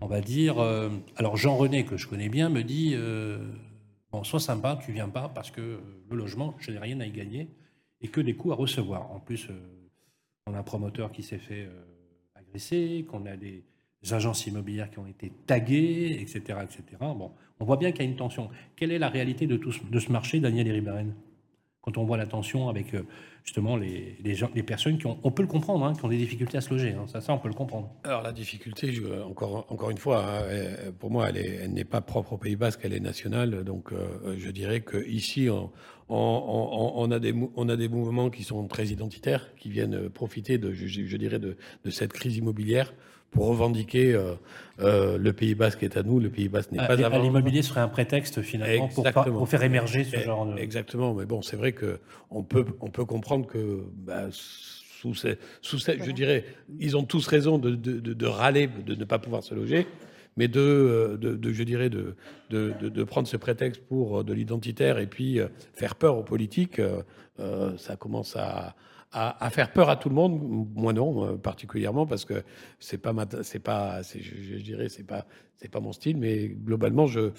on 0.00 0.06
va 0.06 0.20
dire. 0.20 0.58
euh, 0.58 0.88
alors 1.16 1.36
Jean-René, 1.36 1.84
que 1.84 1.96
je 1.96 2.08
connais 2.08 2.30
bien, 2.30 2.48
me 2.48 2.62
dit 2.62 2.94
euh, 2.94 3.38
Bon, 4.10 4.24
sois 4.24 4.40
sympa, 4.40 4.78
tu 4.84 4.92
viens 4.92 5.08
pas 5.08 5.28
parce 5.28 5.50
que 5.50 5.80
le 6.10 6.16
logement, 6.16 6.54
je 6.58 6.70
n'ai 6.70 6.78
rien 6.78 7.00
à 7.00 7.06
y 7.06 7.10
gagner 7.10 7.48
et 8.00 8.08
que 8.08 8.20
des 8.20 8.34
coûts 8.34 8.52
à 8.52 8.54
recevoir. 8.54 9.10
En 9.10 9.20
plus, 9.20 9.48
on 10.46 10.54
a 10.54 10.58
un 10.58 10.62
promoteur 10.62 11.10
qui 11.12 11.22
s'est 11.22 11.38
fait 11.38 11.68
agresser, 12.34 13.04
qu'on 13.08 13.26
a 13.26 13.36
des 13.36 13.64
agences 14.10 14.46
immobilières 14.46 14.90
qui 14.90 14.98
ont 14.98 15.06
été 15.06 15.32
taguées, 15.46 16.18
etc. 16.20 16.60
etc. 16.62 16.82
Bon, 17.00 17.32
on 17.60 17.64
voit 17.64 17.76
bien 17.76 17.92
qu'il 17.92 18.04
y 18.04 18.06
a 18.06 18.10
une 18.10 18.16
tension. 18.16 18.50
Quelle 18.76 18.92
est 18.92 18.98
la 18.98 19.08
réalité 19.08 19.46
de, 19.46 19.60
ce 19.70 20.12
marché, 20.12 20.40
Daniel 20.40 20.70
Ribaren 20.70 21.14
Quand 21.86 21.98
on 21.98 22.04
voit 22.04 22.16
la 22.16 22.26
tension 22.26 22.68
avec 22.68 22.94
euh, 22.94 23.02
justement 23.44 23.76
les, 23.76 24.16
les, 24.24 24.34
gens, 24.34 24.50
les 24.56 24.64
personnes 24.64 24.98
qui 24.98 25.06
ont, 25.06 25.20
on 25.22 25.30
peut 25.30 25.42
le 25.42 25.48
comprendre, 25.48 25.84
hein, 25.84 25.94
qui 25.94 26.04
ont 26.04 26.08
des 26.08 26.16
difficultés 26.16 26.58
à 26.58 26.60
se 26.60 26.70
loger. 26.70 26.94
Hein. 26.94 27.06
ça, 27.06 27.20
ça, 27.20 27.32
on 27.32 27.38
peut 27.38 27.46
le 27.46 27.54
comprendre. 27.54 27.88
Alors 28.02 28.22
la 28.22 28.32
difficulté, 28.32 28.90
je, 28.90 29.04
encore, 29.22 29.66
encore 29.68 29.90
une 29.90 29.98
fois, 29.98 30.24
hein, 30.26 30.92
pour 30.98 31.12
moi, 31.12 31.28
elle 31.28 31.72
n'est 31.72 31.84
pas 31.84 32.00
propre 32.00 32.32
au 32.32 32.38
Pays 32.38 32.56
Basque, 32.56 32.80
elle 32.82 32.92
est 32.92 32.98
nationale. 32.98 33.62
Donc 33.62 33.92
euh, 33.92 34.34
je 34.36 34.50
dirais 34.50 34.80
qu'ici, 34.80 35.48
on, 35.48 35.70
on, 36.08 37.10
a 37.12 37.20
des, 37.20 37.32
on 37.54 37.68
a 37.68 37.76
des 37.76 37.88
mouvements 37.88 38.30
qui 38.30 38.42
sont 38.42 38.66
très 38.66 38.88
identitaires, 38.88 39.54
qui 39.54 39.70
viennent 39.70 40.10
profiter, 40.10 40.58
de, 40.58 40.72
je, 40.72 41.16
dirais, 41.16 41.38
de 41.38 41.56
cette 41.88 42.12
crise 42.12 42.36
immobilière 42.36 42.92
pour 43.30 43.46
revendiquer 43.48 44.14
euh, 44.14 44.34
euh, 44.80 45.18
le 45.18 45.32
Pays 45.32 45.54
Basque 45.54 45.82
est 45.82 45.96
à 45.96 46.02
nous, 46.02 46.20
le 46.20 46.30
Pays 46.30 46.48
Basque 46.48 46.72
n'est 46.72 46.78
ah, 46.80 46.86
pas 46.86 46.94
à 46.94 47.18
L'immobilier 47.18 47.62
serait 47.62 47.80
un 47.80 47.88
prétexte 47.88 48.42
finalement 48.42 48.88
pour, 48.88 49.48
faire 49.48 49.62
émerger 49.62 50.04
ce 50.04 50.18
genre 50.18 50.46
de... 50.46 50.58
Exactement, 50.58 51.14
mais 51.14 51.26
bon, 51.26 51.42
c'est 51.42 51.56
vrai 51.56 51.72
qu'on 51.72 52.42
peut, 52.42 52.64
on 52.80 52.90
peut 52.90 53.04
comprendre 53.04 53.46
que 53.46 53.82
bah, 53.94 54.28
sous, 54.30 55.14
sous 55.60 55.78
je 55.78 56.10
dirais, 56.10 56.44
ils 56.78 56.96
ont 56.96 57.04
tous 57.04 57.26
raison 57.26 57.58
de, 57.58 57.74
de, 57.74 58.00
de, 58.00 58.26
râler, 58.26 58.68
de 58.68 58.94
ne 58.94 59.04
pas 59.04 59.18
pouvoir 59.18 59.42
se 59.42 59.54
loger, 59.54 59.86
mais 60.36 60.48
de, 60.48 61.18
de, 61.20 61.52
je 61.52 61.62
dirais, 61.62 61.90
de, 61.90 62.14
de, 62.50 63.04
prendre 63.04 63.28
ce 63.28 63.36
prétexte 63.36 63.82
pour 63.82 64.24
de 64.24 64.32
l'identitaire 64.32 64.98
et 64.98 65.06
puis 65.06 65.40
euh, 65.40 65.48
faire 65.74 65.94
peur 65.94 66.16
aux 66.18 66.24
politiques, 66.24 66.80
ça 67.76 67.96
commence 67.96 68.36
à 68.36 68.74
à, 69.16 69.50
faire 69.50 69.72
peur 69.72 69.88
à 69.88 69.96
tout 69.96 70.10
le 70.10 70.14
monde. 70.14 70.68
Moi 70.74 70.92
non, 70.92 71.38
particulièrement 71.38 72.06
parce 72.06 72.24
que 72.24 72.42
c'est 72.78 72.98
pas, 72.98 73.14
c'est 73.42 73.58
pas, 73.58 74.02
je, 74.02 74.56
dirais, 74.58 74.88
c'est 74.90 75.06
pas, 75.06 75.26
c'est 75.56 75.70
pas 75.70 75.80
mon 75.80 75.92
style. 75.92 76.18
Mais 76.18 76.48
globalement, 76.48 77.06
je, 77.06 77.30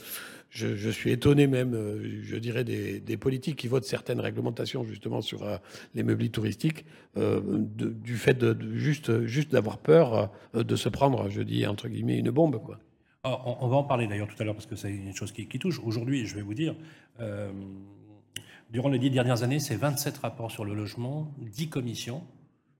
je, 0.49 0.89
suis 0.89 1.11
étonné 1.11 1.45
même, 1.45 1.75
euh, 1.75 2.21
je 2.23 2.35
dirais, 2.37 2.63
des, 2.63 2.99
des, 2.99 3.17
politiques 3.17 3.57
qui 3.57 3.67
votent 3.67 3.83
certaines 3.85 4.19
réglementations 4.19 4.83
justement 4.83 5.21
sur 5.21 5.43
euh, 5.43 5.57
les 5.93 6.01
meubles 6.01 6.29
touristiques, 6.29 6.85
euh, 7.17 7.41
du 7.43 8.15
fait 8.15 8.33
de, 8.33 8.57
juste, 8.75 9.25
juste 9.25 9.51
d'avoir 9.51 9.77
peur 9.77 10.31
de 10.53 10.75
se 10.75 10.89
prendre, 10.89 11.29
je 11.29 11.41
dis 11.41 11.67
entre 11.67 11.87
guillemets, 11.87 12.17
une 12.17 12.31
bombe, 12.31 12.59
quoi. 12.63 12.79
on, 13.23 13.67
va 13.67 13.75
en 13.75 13.83
parler 13.83 14.07
d'ailleurs 14.07 14.27
tout 14.27 14.41
à 14.41 14.45
l'heure 14.45 14.55
parce 14.55 14.65
que 14.65 14.75
c'est 14.75 14.91
une 14.91 15.15
chose 15.15 15.31
qui 15.31 15.47
touche. 15.59 15.79
Aujourd'hui, 15.83 16.25
je 16.25 16.35
vais 16.35 16.41
vous 16.41 16.55
dire. 16.55 16.75
Durant 18.69 18.89
les 18.89 18.99
dix 18.99 19.09
dernières 19.09 19.43
années, 19.43 19.59
c'est 19.59 19.75
27 19.75 20.17
rapports 20.17 20.51
sur 20.51 20.65
le 20.65 20.73
logement, 20.73 21.33
10 21.39 21.69
commissions. 21.69 22.23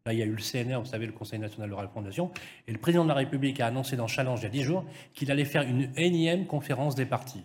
Là, 0.06 0.14
il 0.14 0.20
y 0.20 0.22
a 0.22 0.26
eu 0.26 0.32
le 0.32 0.42
CNR, 0.42 0.80
vous 0.80 0.86
savez, 0.86 1.06
le 1.06 1.12
Conseil 1.12 1.40
national 1.40 1.70
de 1.70 1.76
la 1.76 1.82
refondation. 1.82 2.32
Et 2.68 2.72
le 2.72 2.78
président 2.78 3.04
de 3.04 3.10
la 3.10 3.16
République 3.16 3.60
a 3.60 3.68
annoncé 3.68 3.96
dans 3.96 4.08
Challenge 4.08 4.40
il 4.40 4.44
y 4.44 4.48
a 4.48 4.50
10 4.50 4.64
jours 4.64 4.86
qu'il 5.14 5.32
allait 5.32 5.46
faire 5.46 5.64
une 5.64 5.90
énième 5.96 6.46
conférence 6.46 6.96
des 6.96 7.06
partis. 7.06 7.44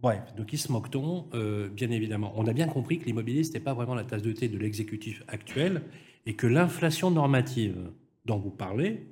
Bref, 0.00 0.34
de 0.34 0.42
qui 0.42 0.58
se 0.58 0.70
moque-t-on? 0.72 1.28
Euh, 1.34 1.68
Bien 1.68 1.90
évidemment, 1.90 2.32
on 2.36 2.46
a 2.46 2.52
bien 2.52 2.66
compris 2.66 2.98
que 2.98 3.04
l'immobilier, 3.04 3.44
ce 3.44 3.50
n'était 3.50 3.60
pas 3.60 3.72
vraiment 3.72 3.94
la 3.94 4.04
tasse 4.04 4.22
de 4.22 4.32
thé 4.32 4.48
de 4.48 4.58
l'exécutif 4.58 5.22
actuel 5.28 5.82
et 6.26 6.34
que 6.34 6.46
l'inflation 6.46 7.10
normative 7.10 7.76
dont 8.24 8.38
vous 8.38 8.50
parlez, 8.50 9.06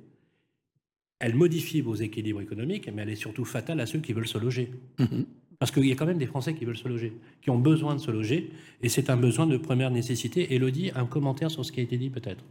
elle 1.19 1.35
modifie 1.35 1.81
vos 1.81 1.95
équilibres 1.95 2.41
économiques, 2.41 2.89
mais 2.93 3.03
elle 3.03 3.09
est 3.09 3.15
surtout 3.15 3.45
fatale 3.45 3.79
à 3.79 3.85
ceux 3.85 3.99
qui 3.99 4.11
veulent 4.11 4.27
se 4.27 4.37
loger. 4.37 4.71
Mm-hmm. 4.99 5.25
Parce 5.61 5.69
qu'il 5.69 5.85
y 5.85 5.91
a 5.91 5.95
quand 5.95 6.07
même 6.07 6.17
des 6.17 6.25
Français 6.25 6.55
qui 6.55 6.65
veulent 6.65 6.75
se 6.75 6.87
loger, 6.87 7.15
qui 7.39 7.51
ont 7.51 7.59
besoin 7.59 7.93
de 7.93 7.99
se 7.99 8.09
loger, 8.09 8.51
et 8.81 8.89
c'est 8.89 9.11
un 9.11 9.15
besoin 9.15 9.45
de 9.45 9.57
première 9.57 9.91
nécessité. 9.91 10.55
Elodie, 10.55 10.89
un 10.95 11.05
commentaire 11.05 11.51
sur 11.51 11.63
ce 11.63 11.71
qui 11.71 11.81
a 11.81 11.83
été 11.83 11.99
dit 11.99 12.09
peut-être? 12.09 12.43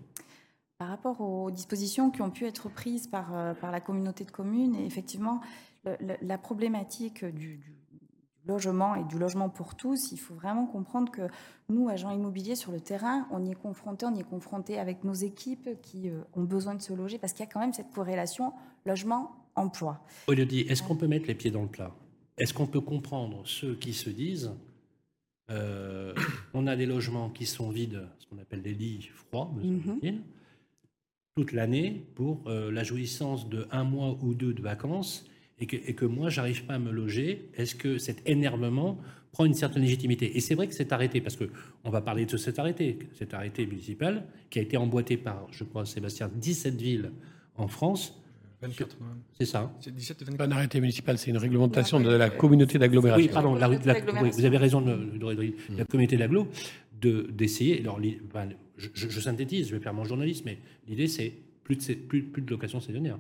Par 0.79 0.87
rapport 0.87 1.21
aux 1.21 1.51
dispositions 1.51 2.13
qui 2.13 2.23
ont 2.23 2.31
pu 2.31 2.47
être 2.47 2.69
prises 2.69 3.09
par, 3.09 3.37
euh, 3.37 3.53
par 3.53 3.73
la 3.73 3.81
communauté 3.81 4.25
de 4.25 4.31
communes, 4.31 4.77
et 4.77 4.87
effectivement, 4.87 5.41
la 6.23 6.39
problématique 6.39 7.25
du, 7.25 7.75
logement 8.47 8.95
et 8.95 9.03
du 9.03 9.19
logement 9.19 9.49
pour 9.49 9.75
tous, 9.75 10.13
il 10.13 10.19
faut 10.19 10.35
vraiment 10.35 10.67
comprendre 10.67 11.11
que 11.11 11.23
nous, 11.69 11.89
agents 11.89 12.13
immobiliers 12.13 12.55
sur 12.55 12.71
le 12.71 12.79
terrain, 12.79 13.27
on 13.33 13.45
y 13.45 13.51
est 13.51 13.57
confrontés, 13.57 14.07
on 14.07 14.15
y 14.15 14.21
est 14.21 14.31
confrontés 14.31 14.79
avec 14.79 15.03
nos 15.03 15.15
équipes 15.15 15.69
qui 15.83 16.11
euh, 16.11 16.21
ont 16.35 16.45
besoin 16.45 16.77
de 16.77 16.83
se 16.83 16.93
loger, 16.93 17.19
parce 17.19 17.33
qu'il 17.33 17.45
y 17.45 17.49
a 17.49 17.51
quand 17.53 17.59
même 17.59 17.73
cette 17.73 17.91
corrélation 17.91 18.53
logement-emploi. 18.87 19.99
Elodie, 20.29 20.61
est-ce 20.61 20.85
qu'on 20.85 20.95
peut 20.95 21.09
mettre 21.09 21.27
les 21.27 21.35
pieds 21.35 21.51
dans 21.51 21.63
le 21.63 21.69
plat? 21.69 21.93
Est-ce 22.41 22.55
qu'on 22.55 22.67
peut 22.67 22.81
comprendre 22.81 23.43
ceux 23.45 23.75
qui 23.75 23.93
se 23.93 24.11
disent 24.11 24.53
euh, 25.51 26.15
on 26.55 26.67
a 26.67 26.77
des 26.77 26.87
logements 26.87 27.29
qui 27.29 27.47
sont 27.47 27.71
vides, 27.71 28.03
ce 28.19 28.27
qu'on 28.27 28.39
appelle 28.39 28.63
des 28.63 28.75
lits 28.75 29.11
froids, 29.15 29.53
mhm. 29.63 30.23
toute 31.37 31.53
l'année 31.53 32.07
pour 32.15 32.43
euh, 32.47 32.71
la 32.71 32.85
jouissance 32.85 33.49
de 33.49 33.67
un 33.71 33.85
mois 33.85 34.19
ou 34.23 34.35
deux 34.35 34.55
de 34.55 34.63
vacances 34.63 35.29
et 35.59 35.67
que, 35.67 35.77
et 35.77 35.95
que 35.95 36.07
moi, 36.07 36.31
j'arrive 36.31 36.65
pas 36.65 36.75
à 36.75 36.79
me 36.79 36.91
loger? 36.91 37.51
Est-ce 37.55 37.75
que 37.75 37.99
cet 37.99 38.27
énervement 38.29 38.99
prend 39.33 39.45
une 39.45 39.55
certaine 39.55 39.83
légitimité? 39.83 40.37
Et 40.37 40.41
c'est 40.41 40.55
vrai 40.55 40.69
que 40.69 40.75
cet 40.75 40.93
arrêté, 40.93 41.21
parce 41.21 41.37
qu'on 41.37 41.91
va 41.91 42.01
parler 42.01 42.25
de 42.27 42.37
cet 42.37 42.59
arrêté, 42.59 42.99
cet 43.15 43.35
arrêté 43.35 43.67
municipal 43.67 44.27
qui 44.49 44.59
a 44.59 44.63
été 44.63 44.77
emboîté 44.77 45.17
par, 45.17 45.47
je 45.53 45.65
crois, 45.65 45.85
Sébastien, 45.85 46.31
17 46.35 46.81
villes 46.81 47.13
en 47.57 47.69
France, 47.69 48.21
24. 48.63 48.97
C'est 49.39 49.47
ça. 49.47 49.73
C'est 49.81 49.95
17 49.95 50.23
24. 50.25 50.37
Pas 50.37 50.45
un 50.45 50.51
arrêté 50.57 50.81
municipal, 50.81 51.17
c'est 51.17 51.31
une 51.31 51.39
réglementation 51.39 52.01
de 52.01 52.11
la 52.11 52.29
communauté 52.31 52.79
d'agglomération. 52.79 53.27
Oui, 53.27 53.33
pardon, 53.33 53.55
vous 53.55 54.45
avez 54.45 54.57
raison, 54.57 54.81
de, 54.81 54.95
de, 54.95 55.55
la 55.77 55.85
communauté 55.85 56.17
d'agglo, 56.17 56.49
d'essayer. 57.01 57.81
alors, 57.81 57.99
je, 58.77 59.21
synthétise, 59.21 59.69
je 59.69 59.77
vais 59.77 59.83
faire 59.83 59.95
mon 59.95 60.05
journaliste, 60.05 60.45
mais 60.45 60.59
l'idée, 60.89 61.07
c'est 61.07 61.33
plus 61.65 61.77
de, 61.77 61.95
plus, 61.95 62.23
plus 62.23 62.43
de 62.43 62.51
location 62.51 62.81
saisonnière. 62.81 63.19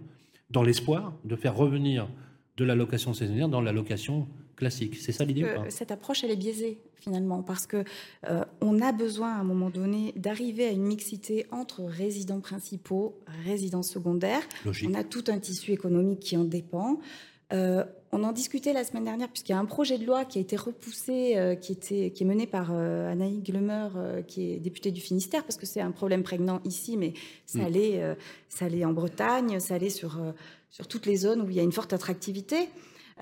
Dans 0.51 0.63
l'espoir 0.63 1.15
de 1.25 1.37
faire 1.37 1.57
revenir 1.57 2.09
de 2.57 2.65
la 2.65 2.75
location 2.75 3.15
saisonnière 3.15 3.49
dans 3.49 3.63
la 3.63 3.73
location 3.73 4.29
classique. 4.61 4.97
C'est 4.97 5.13
ça 5.13 5.25
l'idée 5.25 5.45
Cette 5.69 5.91
approche, 5.91 6.23
elle 6.23 6.31
est 6.31 6.37
biaisée 6.37 6.79
finalement, 7.01 7.43
parce 7.43 7.67
que 7.67 7.83
euh, 8.29 8.45
on 8.61 8.81
a 8.81 8.93
besoin 8.93 9.33
à 9.33 9.41
un 9.41 9.45
moment 9.45 9.71
donné 9.71 10.13
d'arriver 10.17 10.67
à 10.67 10.71
une 10.71 10.85
mixité 10.85 11.47
entre 11.51 11.83
résidents 11.83 12.41
principaux, 12.41 13.19
résidents 13.45 13.83
secondaires. 13.83 14.43
On 14.85 14.95
a 14.95 15.03
tout 15.03 15.25
un 15.29 15.39
tissu 15.39 15.73
économique 15.73 16.21
qui 16.21 16.37
en 16.37 16.45
dépend. 16.45 17.01
Euh, 17.53 17.85
on 18.13 18.23
en 18.23 18.31
discutait 18.31 18.73
la 18.73 18.85
semaine 18.85 19.05
dernière 19.05 19.29
puisqu'il 19.29 19.53
y 19.53 19.55
a 19.55 19.59
un 19.59 19.65
projet 19.65 19.99
de 19.99 20.05
loi 20.05 20.25
qui 20.25 20.39
a 20.39 20.41
été 20.41 20.55
repoussé, 20.55 21.37
euh, 21.37 21.57
qui, 21.57 21.73
était, 21.73 22.13
qui 22.13 22.23
est 22.23 22.27
mené 22.27 22.47
par 22.47 22.71
Anaïs 22.71 23.43
Glemer, 23.43 23.89
qui 24.29 24.53
est 24.53 24.59
députée 24.59 24.93
du 24.93 25.01
Finistère, 25.01 25.43
parce 25.43 25.57
que 25.57 25.67
c'est 25.67 25.81
un 25.81 25.91
problème 25.91 26.23
prégnant 26.23 26.61
ici, 26.65 26.97
mais 26.97 27.15
ça, 27.47 27.61
mm. 27.61 27.65
allait, 27.65 28.17
ça 28.49 28.67
allait 28.67 28.85
en 28.85 28.93
Bretagne, 28.93 29.59
ça 29.59 29.75
allait 29.75 29.91
sur, 29.91 30.21
sur 30.71 30.87
toutes 30.87 31.07
les 31.07 31.17
zones 31.17 31.41
où 31.41 31.51
il 31.51 31.57
y 31.57 31.61
a 31.61 31.63
une 31.63 31.73
forte 31.73 31.93
attractivité. 31.93 32.69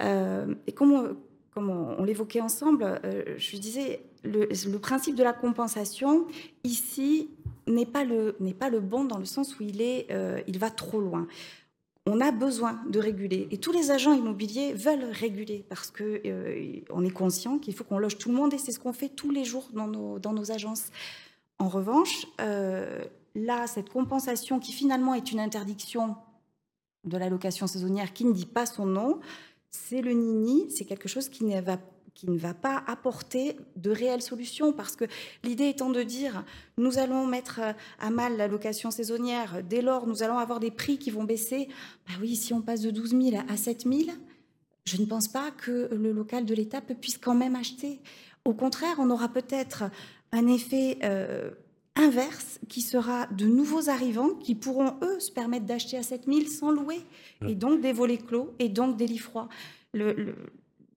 et 0.01 0.73
comment, 0.75 1.05
comme 1.53 1.71
on, 1.71 2.05
l'évoquait 2.05 2.41
ensemble, 2.41 3.01
euh, 3.05 3.35
je 3.37 3.57
disais, 3.57 4.03
le, 4.25 4.79
principe 4.79 5.15
de 5.15 5.23
la 5.23 5.33
compensation, 5.33 6.27
ici, 6.65 7.31
n'est 7.67 7.87
pas, 7.87 8.05
le, 8.05 8.37
pas 8.59 8.71
le 8.71 8.81
bon 8.81 9.05
dans 9.05 9.19
le 9.19 9.25
sens 9.25 9.59
où 9.59 9.63
il, 9.63 9.81
est, 9.81 10.07
euh, 10.11 10.41
il 10.47 10.59
va 10.59 10.71
trop 10.71 11.01
loin. 11.01 11.27
On 12.07 12.21
a 12.21 12.31
besoin 12.31 12.81
de 12.89 12.99
réguler. 12.99 13.49
Et 13.51 13.59
tous 13.59 13.73
les 13.73 13.91
agents 13.91 14.13
immobiliers 14.15 14.73
veulent 14.73 15.11
réguler 15.11 15.65
parce 15.69 15.91
qu'on 15.91 16.05
euh, 16.05 17.05
est 17.05 17.13
conscient 17.13 17.59
qu'il 17.59 17.75
faut 17.75 17.85
qu'on 17.85 17.99
loge 17.99 18.17
tout 18.17 18.31
le 18.31 18.35
monde 18.35 18.55
et 18.55 18.59
c'est 18.59 18.73
ce 18.73 18.81
qu'on 18.81 18.95
fait 18.95 19.11
tous 19.11 19.31
les 19.31 19.45
jours 19.45 19.69
dans 19.73 19.89
nos, 19.89 20.19
dans 20.19 20.33
nos 20.33 20.51
agences. 20.51 20.87
En 21.59 21.69
revanche, 21.69 22.27
là, 22.39 23.67
cette 23.67 23.91
compensation 23.91 24.61
qui 24.61 24.73
finalement 24.73 25.15
est 25.15 25.33
une 25.33 25.41
interdiction 25.41 26.15
de 27.05 27.17
la 27.17 27.29
location 27.29 27.67
saisonnière 27.67 28.13
qui 28.13 28.25
ne 28.25 28.33
dit 28.33 28.47
pas 28.47 28.65
son 28.65 28.87
nom, 28.87 29.21
c'est 29.71 30.01
le 30.01 30.13
nini, 30.13 30.71
c'est 30.71 30.85
quelque 30.85 31.09
chose 31.09 31.29
qui 31.29 31.45
ne, 31.45 31.61
va, 31.61 32.55
pas 32.55 32.83
apporter 32.87 33.57
de 33.77 33.91
réelles 33.91 34.23
solutions, 34.23 34.73
parce 34.73 34.97
que 34.97 35.05
l'idée 35.45 35.69
étant 35.69 35.91
de 35.91 36.03
dire, 36.03 36.45
nous 36.77 36.99
allons 36.99 37.27
mettre 37.27 37.61
à 37.99 38.11
mal 38.11 38.37
la 38.37 38.49
location 38.49 38.91
saisonnière, 38.91 39.63
dès 39.63 39.83
lors 39.83 40.07
nous 40.07 40.23
allons 40.23 40.39
avoir 40.39 40.61
des 40.61 40.71
prix 40.71 40.99
qui 40.99 41.11
vont 41.11 41.25
baisser, 41.25 41.69
bah 42.07 42.15
oui, 42.21 42.37
si 42.37 42.53
on 42.53 42.63
passe 42.63 42.81
de 42.81 42.91
12 42.91 43.11
000 43.11 43.43
à 43.49 43.57
7 43.57 43.83
000, 43.83 44.11
je 44.85 45.01
ne 45.01 45.07
pense 45.07 45.29
pas 45.29 45.51
que 45.51 45.89
le 45.93 46.13
local 46.13 46.45
de 46.45 46.55
l'État 46.55 46.81
puisse 46.81 47.19
quand 47.19 47.35
même 47.35 47.57
acheter. 47.57 48.01
Au 48.45 48.55
contraire, 48.55 48.97
on 48.99 49.11
aura 49.11 49.29
peut-être 49.29 49.85
un 50.33 50.47
effet... 50.47 50.99
Euh, 51.03 51.51
inverse 51.99 52.59
qui 52.69 52.81
sera 52.81 53.27
de 53.27 53.47
nouveaux 53.47 53.91
arrivants 53.91 54.31
qui 54.31 54.55
pourront, 54.55 54.97
eux, 55.03 55.21
se 55.21 55.31
permettre 55.31 55.67
d'acheter 55.67 55.97
à 55.97 56.03
7000 56.03 56.49
sans 56.49 56.71
louer, 56.71 57.01
et 57.47 57.55
donc 57.55 57.81
des 57.81 57.93
volets 57.93 58.19
clos, 58.19 58.55
et 58.59 58.69
donc 58.69 58.97
des 58.97 59.07
lits 59.07 59.19
froids. 59.19 59.49
Le, 59.93 60.35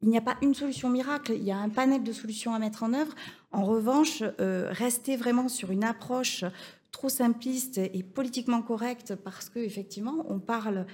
il 0.03 0.09
n'y 0.09 0.17
a 0.17 0.21
pas 0.21 0.37
une 0.41 0.53
solution 0.53 0.89
miracle, 0.89 1.33
il 1.35 1.43
y 1.43 1.51
a 1.51 1.57
un 1.57 1.69
panel 1.69 2.03
de 2.03 2.11
solutions 2.11 2.53
à 2.53 2.59
mettre 2.59 2.83
en 2.83 2.93
œuvre. 2.93 3.13
En 3.51 3.63
revanche, 3.63 4.23
euh, 4.39 4.69
rester 4.71 5.15
vraiment 5.15 5.47
sur 5.47 5.71
une 5.71 5.83
approche 5.83 6.43
trop 6.91 7.09
simpliste 7.09 7.77
et 7.77 8.03
politiquement 8.03 8.61
correcte, 8.61 9.15
parce 9.15 9.49
qu'effectivement, 9.49 10.25
on 10.27 10.39
parle 10.39 10.85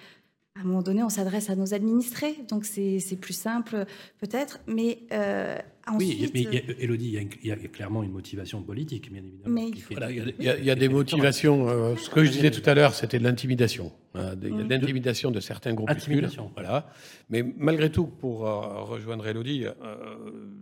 à 0.57 0.61
un 0.61 0.63
moment 0.63 0.81
donné, 0.81 1.03
on 1.03 1.09
s'adresse 1.09 1.49
à 1.49 1.55
nos 1.55 1.73
administrés, 1.73 2.35
donc 2.49 2.65
c'est 2.65 3.19
plus 3.19 3.33
simple 3.33 3.85
peut-être. 4.19 4.59
Mais 4.67 4.99
euh, 5.11 5.57
ensuite, 5.87 6.19
oui, 6.19 6.31
mais 6.33 6.41
il 6.41 6.53
y 6.53 6.57
a, 6.57 6.61
Elodie, 6.79 7.07
il 7.07 7.13
y, 7.13 7.17
a, 7.17 7.21
il 7.43 7.47
y, 7.47 7.51
a, 7.51 7.55
clairement 7.67 8.01
une 8.01 8.11
motivation 8.11 8.63
politique, 8.63 9.11
bien 9.11 9.21
évidemment. 9.23 9.53
Mais 9.53 9.69
il, 9.69 9.81
faut... 9.81 9.93
voilà, 9.93 10.11
il, 10.11 10.17
y 10.17 10.49
a, 10.49 10.57
il, 10.57 10.65
y 10.65 10.71
a, 10.71 10.75
des 10.75 10.89
motivations. 10.89 11.67
Euh, 11.67 11.95
ce 11.95 12.09
que 12.09 12.23
je 12.23 12.31
disais 12.31 12.49
tout 12.49 12.67
à 12.67 12.73
l'heure, 12.73 12.95
c'était 12.95 13.19
de 13.19 13.23
l'intimidation. 13.23 13.91
Hein, 14.15 14.35
de, 14.35 14.49
mmh. 14.49 14.69
L'intimidation 14.69 15.31
de 15.31 15.39
certains 15.39 15.73
groupuscules. 15.73 16.29
Voilà. 16.55 16.89
Mais 17.29 17.43
malgré 17.57 17.91
tout, 17.91 18.07
pour 18.07 18.47
euh, 18.47 18.81
rejoindre 18.83 19.27
Elodie, 19.27 19.65
euh, 19.65 19.95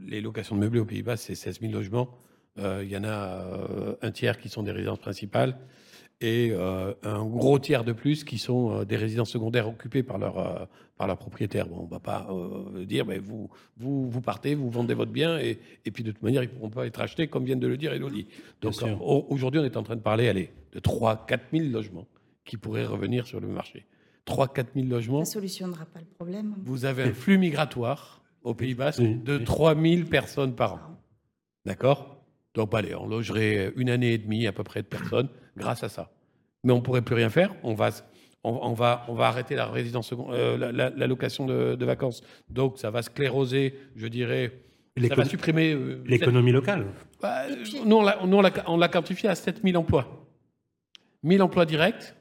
les 0.06 0.20
locations 0.20 0.56
de 0.56 0.62
meublés 0.62 0.82
aux 0.82 0.86
Pays-Bas, 0.86 1.16
c'est 1.16 1.36
16 1.36 1.62
000 1.62 1.72
logements. 1.72 2.18
il 2.58 2.89
y 2.89 2.98
en 2.98 3.04
a 3.06 3.98
un 4.02 4.12
tiers 4.12 4.38
qui 4.38 4.50
sont 4.50 4.64
des 4.64 4.72
résidences 4.72 5.00
principales 5.00 5.58
et 6.22 6.51
euh, 6.51 6.93
un 7.03 7.26
gros 7.26 7.59
tiers 7.59 7.84
de 7.84 7.91
plus 7.91 8.24
qui 8.24 8.38
sont 8.38 8.72
euh, 8.72 8.86
des 8.86 8.95
résidences 8.95 9.30
secondaires 9.30 9.68
occupées 9.68 10.03
par 10.03 10.18
leur, 10.18 10.39
euh, 10.39 10.66
par 10.97 11.07
leur 11.07 11.18
propriétaire. 11.18 11.68
Bon, 11.68 11.80
on 11.82 11.86
ne 11.86 11.89
va 11.89 11.99
pas 11.99 12.28
dire, 12.86 13.05
mais 13.05 13.20
vous, 13.20 13.49
vous, 13.78 14.09
vous 14.09 14.22
partez, 14.22 14.55
vous 14.55 14.70
vendez 14.70 14.93
votre 14.93 15.11
bien, 15.11 15.38
et, 15.39 15.59
et 15.86 15.91
puis 15.91 16.03
de 16.03 16.11
toute 16.11 16.24
manière, 16.24 16.43
ils 16.43 16.49
ne 16.49 16.53
pourront 16.53 16.70
pas 16.70 16.86
être 16.86 17.01
achetés, 17.01 17.28
comme 17.28 17.45
vient 17.45 17.57
de 17.57 17.68
le 17.68 17.78
dire 17.78 17.93
Elodie. 17.93 18.28
Donc 18.61 18.76
aujourd'hui, 19.01 19.59
on 19.59 19.66
est 19.66 19.78
en 19.78 19.84
train 19.84 19.95
de 19.95 20.01
parler 20.01 20.30
allez, 20.30 20.51
de 20.72 20.80
3-4 20.80 21.39
000 21.51 21.66
logements 21.72 22.07
qui 22.45 22.57
pourraient 22.57 22.86
revenir 22.86 23.28
sur 23.28 23.39
le 23.39 23.47
marché. 23.47 23.86
3-4 24.28 24.66
000 24.76 24.88
logements. 24.88 25.26
Ça 25.26 25.32
ne 25.32 25.41
solutionnera 25.41 25.86
pas 25.86 25.99
le 25.99 26.05
problème. 26.05 26.55
Vous 26.63 26.86
avez 26.86 27.03
un 27.03 27.13
flux 27.13 27.38
migratoire 27.38 28.24
au 28.43 28.53
Pays 28.53 28.74
Basque 28.74 29.01
de 29.01 29.38
3 29.38 29.76
000 29.76 30.05
personnes 30.05 30.55
par 30.55 30.76
an. 30.76 30.80
D'accord? 31.66 32.14
Donc, 32.56 32.74
allez, 32.74 32.95
on 32.95 33.08
logerait 33.08 33.74
une 33.76 33.89
année 33.89 34.14
et 34.14 34.18
demie 34.18 34.47
à 34.47 34.53
peu 34.53 34.64
près 34.64 34.82
de 34.82 34.88
personnes 34.88 35.28
grâce 35.58 35.84
à 35.84 35.89
ça. 35.89 36.10
Mais 36.64 36.72
on 36.72 36.78
ne 36.78 36.82
pourrait 36.82 37.01
plus 37.01 37.16
rien 37.16 37.30
faire. 37.30 37.53
On 37.64 37.74
va, 37.74 37.89
on, 38.43 38.60
on 38.62 38.74
va, 38.74 39.06
on 39.08 39.14
va 39.14 39.28
arrêter 39.28 39.56
la, 39.56 39.68
résidence 39.68 40.12
euh, 40.14 40.58
la, 40.58 40.72
la, 40.72 40.89
la, 40.89 41.08
location 41.08 41.45
de, 41.45 41.76
de, 41.76 41.86
vacances. 41.86 42.24
Donc, 42.49 42.80
ça 42.80 42.89
va 42.89 43.01
scléroser, 43.01 43.76
je 43.95 44.08
dirais. 44.08 44.53
Ça 45.08 45.16
va 45.16 45.26
supprimer. 45.26 45.74
Euh, 45.74 46.01
L'économie 46.06 46.53
locale. 46.53 46.88
Bah, 47.22 47.43
nous, 47.86 47.97
on 48.68 48.78
l'a 48.78 48.88
quantifié 48.88 49.30
à 49.30 49.36
7000 49.36 49.78
emplois. 49.78 50.26
1000 51.24 51.41
emplois 51.41 51.66
directs 51.66 52.14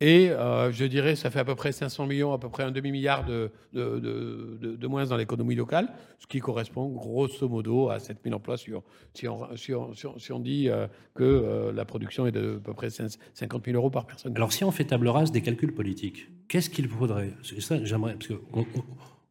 et 0.00 0.28
euh, 0.28 0.70
je 0.72 0.84
dirais, 0.84 1.16
ça 1.16 1.30
fait 1.30 1.38
à 1.38 1.44
peu 1.44 1.54
près 1.54 1.72
500 1.72 2.06
millions, 2.06 2.34
à 2.34 2.38
peu 2.38 2.50
près 2.50 2.64
un 2.64 2.70
demi-milliard 2.70 3.24
de, 3.24 3.50
de, 3.72 3.98
de, 3.98 4.76
de, 4.76 4.86
moins 4.86 5.06
dans 5.06 5.16
l'économie 5.16 5.54
locale, 5.54 5.88
ce 6.18 6.26
qui 6.26 6.38
correspond 6.40 6.88
grosso 6.88 7.48
modo 7.48 7.88
à 7.88 7.98
7000 7.98 8.34
emplois 8.34 8.58
si, 8.58 8.72
on, 8.74 8.82
si, 9.56 9.72
on, 9.74 9.94
si 9.94 10.32
on 10.32 10.38
dit 10.38 10.68
euh, 10.68 10.86
que 11.14 11.24
euh, 11.24 11.72
la 11.72 11.86
production 11.86 12.26
est 12.26 12.32
de 12.32 12.56
à 12.56 12.60
peu 12.60 12.74
près 12.74 12.90
50 12.90 13.64
000 13.64 13.74
euros 13.74 13.88
par 13.88 14.06
personne. 14.06 14.36
Alors 14.36 14.52
si 14.52 14.64
on 14.64 14.70
fait 14.70 14.84
table 14.84 15.08
rase 15.08 15.32
des 15.32 15.40
calculs 15.40 15.72
politiques, 15.72 16.28
qu'est-ce 16.48 16.68
qu'il 16.68 16.88
faudrait? 16.88 17.32
Ça, 17.60 17.82
j'aimerais, 17.82 18.16
parce 18.16 18.28
qu'on 18.28 18.66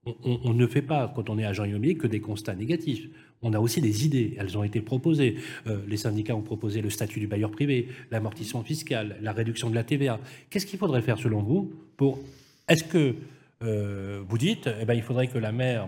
on, 0.07 0.39
on, 0.45 0.53
ne 0.53 0.65
fait 0.65 0.81
pas, 0.81 1.11
quand 1.15 1.29
on 1.29 1.37
est 1.37 1.45
agent 1.45 1.63
immobilier, 1.63 1.95
que 1.95 2.07
des 2.07 2.21
constats 2.21 2.55
négatifs 2.55 3.07
on 3.41 3.53
a 3.53 3.59
aussi 3.59 3.81
des 3.81 4.05
idées, 4.05 4.35
elles 4.39 4.57
ont 4.57 4.63
été 4.63 4.81
proposées. 4.81 5.35
Euh, 5.67 5.77
les 5.87 5.97
syndicats 5.97 6.35
ont 6.35 6.41
proposé 6.41 6.81
le 6.81 6.89
statut 6.89 7.19
du 7.19 7.27
bailleur 7.27 7.51
privé, 7.51 7.89
l'amortissement 8.11 8.63
fiscal, 8.63 9.17
la 9.21 9.33
réduction 9.33 9.69
de 9.69 9.75
la 9.75 9.83
TVA. 9.83 10.19
Qu'est-ce 10.49 10.65
qu'il 10.65 10.79
faudrait 10.79 11.01
faire 11.01 11.19
selon 11.19 11.43
vous 11.43 11.71
pour... 11.97 12.19
Est-ce 12.67 12.83
que 12.83 13.15
euh, 13.61 14.23
vous 14.27 14.37
dites, 14.37 14.69
eh 14.81 14.85
ben, 14.85 14.95
il 14.95 15.03
faudrait 15.03 15.27
que 15.27 15.37
la 15.37 15.51
maire 15.51 15.87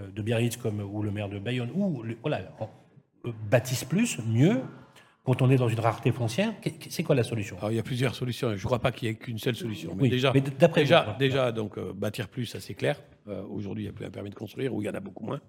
euh, 0.00 0.08
de 0.10 0.22
Biarritz 0.22 0.56
comme, 0.56 0.80
ou 0.80 1.02
le 1.02 1.10
maire 1.10 1.28
de 1.28 1.38
Bayonne 1.38 1.70
ou, 1.74 2.02
voilà, 2.22 2.40
bâtisse 3.50 3.84
plus, 3.84 4.18
mieux, 4.26 4.60
quand 5.24 5.42
on 5.42 5.50
est 5.50 5.56
dans 5.56 5.68
une 5.68 5.80
rareté 5.80 6.12
foncière, 6.12 6.52
c'est 6.88 7.02
quoi 7.02 7.14
la 7.14 7.24
solution? 7.24 7.58
Alors, 7.58 7.70
Il 7.70 7.76
y 7.76 7.80
a 7.80 7.82
plusieurs 7.82 8.14
solutions. 8.14 8.48
Je 8.50 8.54
ne 8.54 8.64
crois 8.64 8.78
pas 8.78 8.92
qu'il 8.92 9.08
y 9.08 9.10
ait 9.10 9.14
qu'une 9.14 9.38
seule 9.38 9.56
solution. 9.56 9.94
Mais 9.98 10.08
déjà, 10.08 10.32
mais 10.32 10.42
déjà, 10.74 11.16
déjà 11.18 11.52
donc, 11.52 11.78
bâtir 11.94 12.28
plus, 12.28 12.46
ça 12.46 12.60
c'est 12.60 12.74
clair. 12.74 13.00
Aujourd'hui, 13.50 13.84
il 13.84 13.86
n'y 13.86 13.90
a 13.90 13.94
plus 13.94 14.04
un 14.04 14.10
permis 14.10 14.30
de 14.30 14.34
construire, 14.34 14.74
ou 14.74 14.82
il 14.82 14.84
y 14.84 14.88
en 14.88 14.94
a 14.94 15.00
beaucoup 15.00 15.24
moins. 15.24 15.40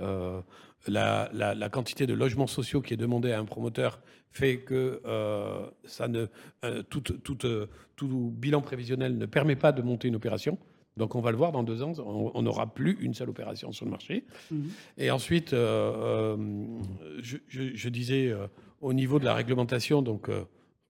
Euh, 0.00 0.40
la, 0.88 1.30
la, 1.32 1.54
la, 1.54 1.68
quantité 1.68 2.06
de 2.08 2.14
logements 2.14 2.48
sociaux 2.48 2.80
qui 2.80 2.92
est 2.92 2.96
demandée 2.96 3.30
à 3.30 3.38
un 3.38 3.44
promoteur 3.44 4.00
fait 4.32 4.58
que 4.58 5.00
euh, 5.06 5.64
ça 5.84 6.08
ne, 6.08 6.26
euh, 6.64 6.82
tout, 6.82 7.00
tout, 7.00 7.36
tout, 7.36 8.32
bilan 8.36 8.62
prévisionnel 8.62 9.16
ne 9.16 9.26
permet 9.26 9.54
pas 9.54 9.70
de 9.70 9.80
monter 9.80 10.08
une 10.08 10.16
opération. 10.16 10.58
Donc 10.96 11.14
on 11.14 11.20
va 11.20 11.30
le 11.30 11.36
voir 11.36 11.52
dans 11.52 11.62
deux 11.62 11.82
ans, 11.82 11.92
on 11.98 12.42
n'aura 12.42 12.74
plus 12.74 12.98
une 13.00 13.14
seule 13.14 13.30
opération 13.30 13.70
sur 13.72 13.84
le 13.84 13.92
marché. 13.92 14.24
Mmh. 14.50 14.56
Et 14.98 15.10
ensuite, 15.10 15.52
je, 15.52 16.36
je, 17.20 17.62
je, 17.74 17.88
disais 17.88 18.34
au 18.80 18.92
niveau 18.92 19.18
de 19.18 19.24
la 19.24 19.34
réglementation, 19.34 20.02
donc 20.02 20.28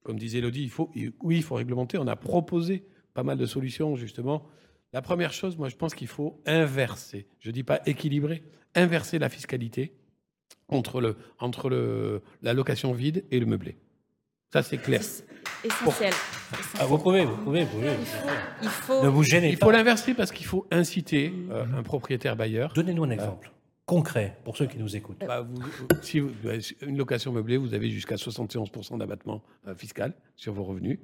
comme 0.03 0.19
disait 0.19 0.39
Elodie, 0.39 0.63
il 0.63 0.71
faut, 0.71 0.91
oui, 1.23 1.37
il 1.37 1.43
faut 1.43 1.55
réglementer. 1.55 1.99
On 1.99 2.07
a 2.09 2.17
proposé 2.17 2.85
pas 3.15 3.23
mal 3.23 3.39
de 3.39 3.47
solutions 3.47 3.95
justement. 3.95 4.45
La 4.93 5.03
première 5.03 5.33
chose, 5.33 5.57
moi 5.57 5.69
je 5.69 5.77
pense 5.77 5.95
qu'il 5.95 6.09
faut 6.09 6.41
inverser. 6.47 7.27
Je 7.41 7.49
ne 7.49 7.55
dis 7.55 7.63
pas 7.63 7.81
équilibrer, 7.87 8.43
inverser 8.75 9.19
la 9.19 9.29
fiscalité 9.29 9.93
entre, 10.69 11.01
le, 11.01 11.17
entre 11.39 11.69
le, 11.69 12.23
la 12.43 12.55
location 12.55 12.93
vide 12.93 13.25
et 13.31 13.39
le 13.39 13.47
meublé. 13.47 13.77
Ça, 14.53 14.63
c'est 14.63 14.79
clair. 14.79 15.01
Essentiel. 15.65 16.13
Ah, 16.79 16.85
vous 16.85 16.99
pouvez, 16.99 17.25
vous 17.25 17.37
pouvez. 17.37 17.65
Vous 17.65 17.79
pouvez. 17.79 17.93
Il 18.63 18.69
faut, 18.69 19.03
ne 19.03 19.09
vous 19.09 19.23
gênez 19.23 19.49
il 19.51 19.57
faut 19.57 19.71
l'inverser 19.71 20.13
parce 20.13 20.31
qu'il 20.31 20.45
faut 20.45 20.67
inciter 20.71 21.33
euh, 21.51 21.65
un 21.75 21.83
propriétaire 21.83 22.37
bailleur. 22.37 22.73
Donnez-nous 22.75 23.05
un 23.05 23.11
exemple. 23.11 23.49
Euh, 23.49 23.59
concret 23.87 24.39
pour 24.45 24.57
ceux 24.57 24.67
qui 24.67 24.79
nous 24.79 24.95
écoutent. 24.95 25.25
Bah, 25.27 25.41
vous, 25.41 25.63
si 26.03 26.21
vous, 26.21 26.31
une 26.83 26.99
location 26.99 27.33
meublée, 27.33 27.57
vous 27.57 27.75
avez 27.75 27.91
jusqu'à 27.91 28.17
71% 28.17 28.99
d'abattement 28.99 29.43
euh, 29.67 29.75
fiscal 29.75 30.15
sur 30.37 30.53
vos 30.53 30.65
revenus. 30.65 30.99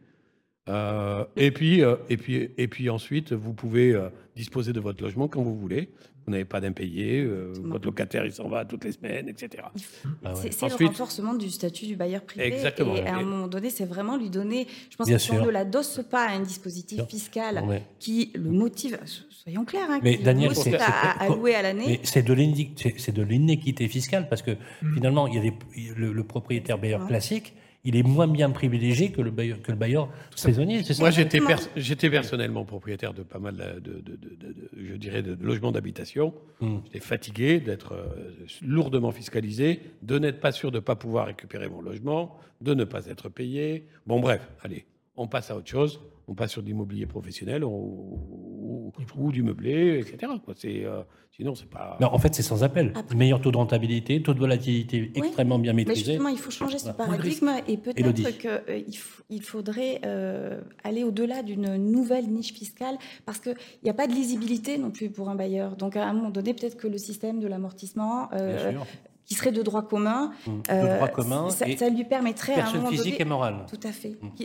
Euh, 0.69 1.25
et, 1.37 1.51
puis, 1.51 1.83
euh, 1.83 1.97
et, 2.09 2.17
puis, 2.17 2.51
et 2.57 2.69
puis 2.69 2.91
ensuite, 2.91 3.33
vous 3.33 3.53
pouvez 3.53 3.93
euh, 3.93 4.09
disposer 4.37 4.73
de 4.73 4.81
votre 4.81 5.03
logement 5.03 5.29
quand 5.29 5.43
vous 5.43 5.57
voulez. 5.57 5.91
Vous 6.27 6.33
n'avez 6.33 6.45
pas 6.45 6.61
d'impayé, 6.61 7.27
votre 7.63 7.87
locataire 7.87 8.27
il 8.27 8.33
s'en 8.33 8.51
va 8.51 8.67
toutes 8.67 8.85
les 8.85 8.93
semaines, 8.93 9.31
etc. 9.31 9.63
Ah 10.23 10.35
ouais. 10.35 10.51
C'est 10.51 10.69
le 10.69 10.87
renforcement 10.87 11.33
du 11.33 11.49
statut 11.49 11.87
du 11.87 11.97
bailleur 11.97 12.21
privé. 12.21 12.49
Exactement. 12.49 12.95
Et 12.97 13.07
à 13.07 13.17
un 13.17 13.23
moment 13.23 13.49
donné, 13.49 13.71
c'est 13.71 13.87
vraiment 13.87 14.19
lui 14.19 14.29
donner. 14.29 14.67
Je 14.91 14.97
pense 14.99 15.09
que 15.09 15.17
si 15.17 15.33
on 15.33 15.47
ne 15.47 15.51
l'adosse 15.51 16.03
pas 16.11 16.29
à 16.29 16.33
un 16.33 16.41
dispositif 16.41 17.03
fiscal 17.07 17.65
ouais. 17.67 17.83
qui 17.99 18.31
le 18.35 18.51
motive, 18.51 18.99
soyons 19.31 19.65
clairs, 19.65 19.91
hein, 19.91 20.01
mais 20.03 20.19
Daniel, 20.19 20.55
c'est 20.55 20.75
à, 20.75 21.13
à 21.13 21.29
louer 21.31 21.55
à 21.55 21.63
l'année. 21.63 21.99
C'est 22.03 22.21
de 22.23 22.35
l'inéquité 23.23 23.89
fiscale 23.89 24.29
parce 24.29 24.43
que 24.43 24.51
mmh. 24.51 24.95
finalement, 24.97 25.29
il 25.29 25.35
y 25.35 25.39
a 25.39 25.41
des, 25.41 25.55
le, 25.97 26.13
le 26.13 26.25
propriétaire 26.25 26.77
bailleur 26.77 27.07
classique 27.07 27.55
il 27.89 27.97
est 27.97 28.03
moins 28.03 28.29
bien 28.29 28.51
privilégié 28.51 29.13
que 29.13 29.23
le 29.23 29.31
bailleur, 29.31 29.63
que 29.63 29.73
le 29.73 29.79
bailleur 29.79 30.11
saisonnier. 30.37 30.83
Moi, 30.99 31.11
j'étais 31.11 31.41
j'étais 31.75 32.11
personnellement 32.11 32.67
propriétaire 32.67 33.15
de 33.15 33.23
pas 33.23 33.39
mal 33.39 33.81
de, 33.83 33.93
de, 33.93 34.17
de, 34.17 34.71
je 34.77 34.95
dirais, 34.95 35.23
de 35.23 35.35
logements 35.43 35.73
d'habitation. 35.73 36.35
Mmh. 36.61 36.77
J'étais 36.85 37.01
fatigué 37.01 37.61
d'être 37.61 37.93
euh, 37.95 38.31
lourdement 38.61 39.11
fiscalisé, 39.11 39.81
de 40.03 40.19
n'être 40.19 40.39
pas 40.39 40.53
sûr 40.53 40.71
de 40.71 40.77
ne 40.77 40.81
pas 40.81 40.97
pouvoir 40.97 41.29
récupérer 41.29 41.71
mon 41.71 41.81
logement, 41.81 42.37
de 42.61 42.75
ne 42.75 42.85
pas 42.85 43.07
être 43.07 43.31
payé. 43.31 43.87
Bon, 44.07 44.21
bref, 44.21 44.47
allez, 44.63 44.85
on 45.17 45.27
passe 45.27 45.51
à 45.51 45.57
autre 45.57 45.69
chose 45.69 45.99
on 46.29 46.35
passe 46.35 46.53
sur 46.53 46.63
de 46.63 46.67
l'immobilier 46.67 47.07
professionnel 47.07 47.65
ou, 47.65 47.71
ou, 47.71 48.93
ou, 49.17 49.33
du 49.33 49.43
meublé, 49.43 49.99
etc. 50.01 50.31
C'est, 50.57 50.85
euh, 50.85 51.01
sinon, 51.31 51.55
c'est 51.55 51.69
pas. 51.69 51.97
Non, 52.01 52.09
en 52.13 52.19
fait, 52.19 52.35
c'est 52.35 52.43
sans 52.43 52.63
appel. 52.63 52.93
Après... 52.95 53.17
Meilleur 53.17 53.41
taux 53.41 53.51
de 53.51 53.57
rentabilité, 53.57 54.23
taux 54.23 54.35
de 54.35 54.39
volatilité 54.39 55.11
oui, 55.15 55.23
extrêmement 55.25 55.59
bien 55.59 55.73
maîtrisé. 55.73 56.03
Mais 56.03 56.13
justement, 56.13 56.29
il 56.29 56.39
faut 56.39 56.51
changer 56.51 56.79
ce 56.79 56.91
paradigme 56.91 57.51
et 57.67 57.79
peut-être 57.79 58.39
qu'il 58.39 58.51
euh, 58.51 58.83
il 59.31 59.43
faudrait 59.43 60.01
euh, 60.05 60.61
aller 60.85 61.03
au-delà 61.03 61.43
d'une 61.43 61.77
nouvelle 61.77 62.29
niche 62.29 62.53
fiscale 62.53 62.99
parce 63.25 63.39
qu'il 63.39 63.57
n'y 63.83 63.91
a 63.91 63.95
pas 63.95 64.07
de 64.07 64.13
lisibilité 64.13 64.77
non 64.77 64.91
plus 64.91 65.09
pour 65.09 65.31
un 65.31 65.35
bailleur. 65.35 65.77
Donc, 65.77 65.97
à 65.97 66.07
un 66.07 66.13
moment 66.13 66.31
donné, 66.31 66.53
peut-être 66.53 66.77
que 66.77 66.89
le 66.89 66.99
système 66.99 67.41
de 67.41 67.49
l'amortissement 67.49 68.29
euh, 68.35 68.73
qui 69.25 69.35
serait 69.35 69.53
de 69.53 69.63
droit 69.63 69.83
commun. 69.83 70.33
Mmh. 70.47 70.51
De 70.69 70.97
droit 70.97 71.09
commun. 71.09 71.49
Ça, 71.49 71.65
ça, 71.75 71.89
lui 71.89 72.05
permettrait 72.05 72.55
à 72.55 72.69
un 72.69 72.75
moment 72.75 72.89
physique 72.89 73.13
donné, 73.13 73.23
et 73.23 73.25
morale. 73.25 73.67
Tout 73.71 73.81
à 73.83 73.93
fait. 73.93 74.19
Mmh 74.21 74.45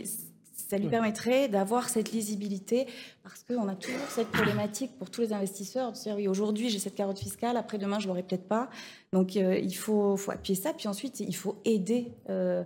ça 0.68 0.78
lui 0.78 0.88
permettrait 0.88 1.48
d'avoir 1.48 1.88
cette 1.88 2.12
lisibilité 2.12 2.86
parce 3.22 3.42
qu'on 3.44 3.68
a 3.68 3.74
toujours 3.74 4.06
cette 4.08 4.28
problématique 4.28 4.96
pour 4.98 5.10
tous 5.10 5.20
les 5.20 5.32
investisseurs 5.32 5.92
de 5.92 5.96
dire 5.96 6.16
oui 6.16 6.28
aujourd'hui 6.28 6.70
j'ai 6.70 6.78
cette 6.78 6.94
carotte 6.94 7.18
fiscale 7.18 7.56
après 7.56 7.78
demain 7.78 7.98
je 7.98 8.08
l'aurai 8.08 8.22
peut-être 8.22 8.48
pas. 8.48 8.70
Donc 9.12 9.36
euh, 9.36 9.58
il 9.58 9.74
faut, 9.74 10.16
faut, 10.16 10.32
appuyer 10.32 10.60
ça. 10.60 10.72
Puis 10.72 10.88
ensuite 10.88 11.20
il 11.20 11.36
faut 11.36 11.60
aider 11.64 12.12
euh, 12.30 12.64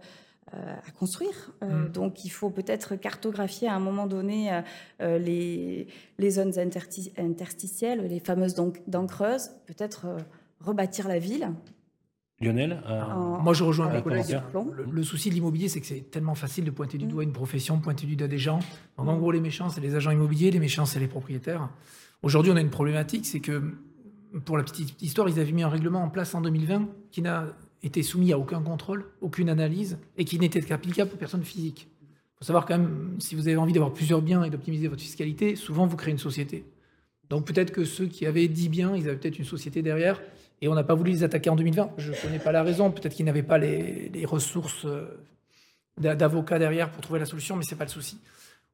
euh, 0.54 0.74
à 0.86 0.90
construire. 0.92 1.52
Mmh. 1.60 1.88
donc 1.88 2.24
il 2.24 2.30
faut 2.30 2.50
peut-être 2.50 2.96
cartographier 2.96 3.68
à 3.68 3.74
un 3.74 3.80
moment 3.80 4.06
donné 4.06 4.62
les, 5.00 5.86
les, 6.18 6.30
zones 6.30 6.52
interstitielles 6.58 8.06
les 8.06 8.20
fameuses 8.20 8.54
dents 8.54 9.06
creuses 9.06 9.50
peut-être 9.66 10.06
rebâtir 10.60 11.08
la 11.08 11.18
ville 11.18 11.52
Lionel 12.40 12.82
euh, 12.88 13.02
Moi, 13.42 13.52
je 13.52 13.64
rejoins 13.64 13.90
mes 13.92 14.02
collègues. 14.02 14.40
Le, 14.54 14.84
le, 14.90 15.02
souci 15.02 15.28
de 15.28 15.34
l'immobilier, 15.34 15.68
c'est 15.68 15.80
que 15.80 15.86
c'est 15.86 16.10
tellement 16.10 16.36
facile 16.36 16.64
de 16.64 16.70
pointer 16.70 16.96
du 16.96 17.06
doigt 17.06 17.24
une 17.24 17.32
profession, 17.32 17.80
pointer 17.80 18.06
du 18.06 18.14
doigt 18.14 18.28
des 18.28 18.38
gens. 18.38 18.60
Donc, 18.96 19.08
en 19.08 19.16
gros, 19.18 19.32
les 19.32 19.40
méchants, 19.40 19.68
c'est 19.68 19.80
les 19.80 19.94
agents 19.96 20.12
immobiliers, 20.12 20.50
les 20.50 20.60
méchants, 20.60 20.86
c'est 20.86 21.00
les 21.00 21.08
propriétaires. 21.08 21.68
Aujourd'hui, 22.22 22.52
on 22.52 22.56
a 22.56 22.60
une 22.60 22.70
problématique, 22.70 23.26
c'est 23.26 23.40
que, 23.40 23.62
pour 24.44 24.56
la 24.56 24.62
petite 24.62 25.00
histoire, 25.02 25.28
ils 25.28 25.40
avaient 25.40 25.52
mis 25.52 25.62
un 25.62 25.68
règlement 25.68 26.02
en 26.02 26.08
place 26.08 26.34
en 26.34 26.40
2020 26.40 26.88
qui 27.10 27.22
n'a 27.22 27.46
été 27.82 28.02
soumis 28.02 28.32
à 28.32 28.38
aucun 28.38 28.60
contrôle, 28.62 29.06
aucune 29.20 29.48
analyse, 29.48 29.98
et 30.16 30.24
qui 30.24 30.38
n'était 30.38 30.60
qu'applicable 30.60 31.12
aux 31.14 31.16
personnes 31.16 31.44
physiques. 31.44 31.88
faut 32.36 32.44
savoir 32.44 32.66
quand 32.66 32.78
même, 32.78 33.16
si 33.18 33.34
vous 33.34 33.48
avez 33.48 33.56
envie 33.56 33.72
d'avoir 33.72 33.92
plusieurs 33.92 34.22
biens 34.22 34.44
et 34.44 34.50
d'optimiser 34.50 34.88
votre 34.88 35.02
fiscalité, 35.02 35.56
souvent 35.56 35.86
vous 35.86 35.96
créez 35.96 36.12
une 36.12 36.18
société. 36.18 36.64
Donc 37.30 37.46
peut-être 37.46 37.72
que 37.72 37.84
ceux 37.84 38.06
qui 38.06 38.26
avaient 38.26 38.48
10 38.48 38.68
biens, 38.68 38.96
ils 38.96 39.08
avaient 39.08 39.18
peut-être 39.18 39.38
une 39.38 39.44
société 39.44 39.82
derrière, 39.82 40.20
et 40.60 40.68
on 40.68 40.74
n'a 40.74 40.84
pas 40.84 40.94
voulu 40.94 41.10
les 41.12 41.24
attaquer 41.24 41.50
en 41.50 41.56
2020. 41.56 41.90
Je 41.98 42.12
ne 42.12 42.16
connais 42.16 42.38
pas 42.38 42.52
la 42.52 42.62
raison, 42.62 42.90
peut-être 42.90 43.14
qu'ils 43.14 43.26
n'avaient 43.26 43.42
pas 43.42 43.58
les, 43.58 44.10
ressources 44.26 44.84
euh, 44.86 45.06
d'a- 45.98 46.14
d'avocats 46.16 46.58
derrière 46.58 46.90
pour 46.90 47.00
trouver 47.02 47.18
la 47.20 47.26
solution, 47.26 47.56
mais 47.56 47.62
c'est 47.64 47.76
pas 47.76 47.84
le 47.84 47.90
souci. 47.90 48.18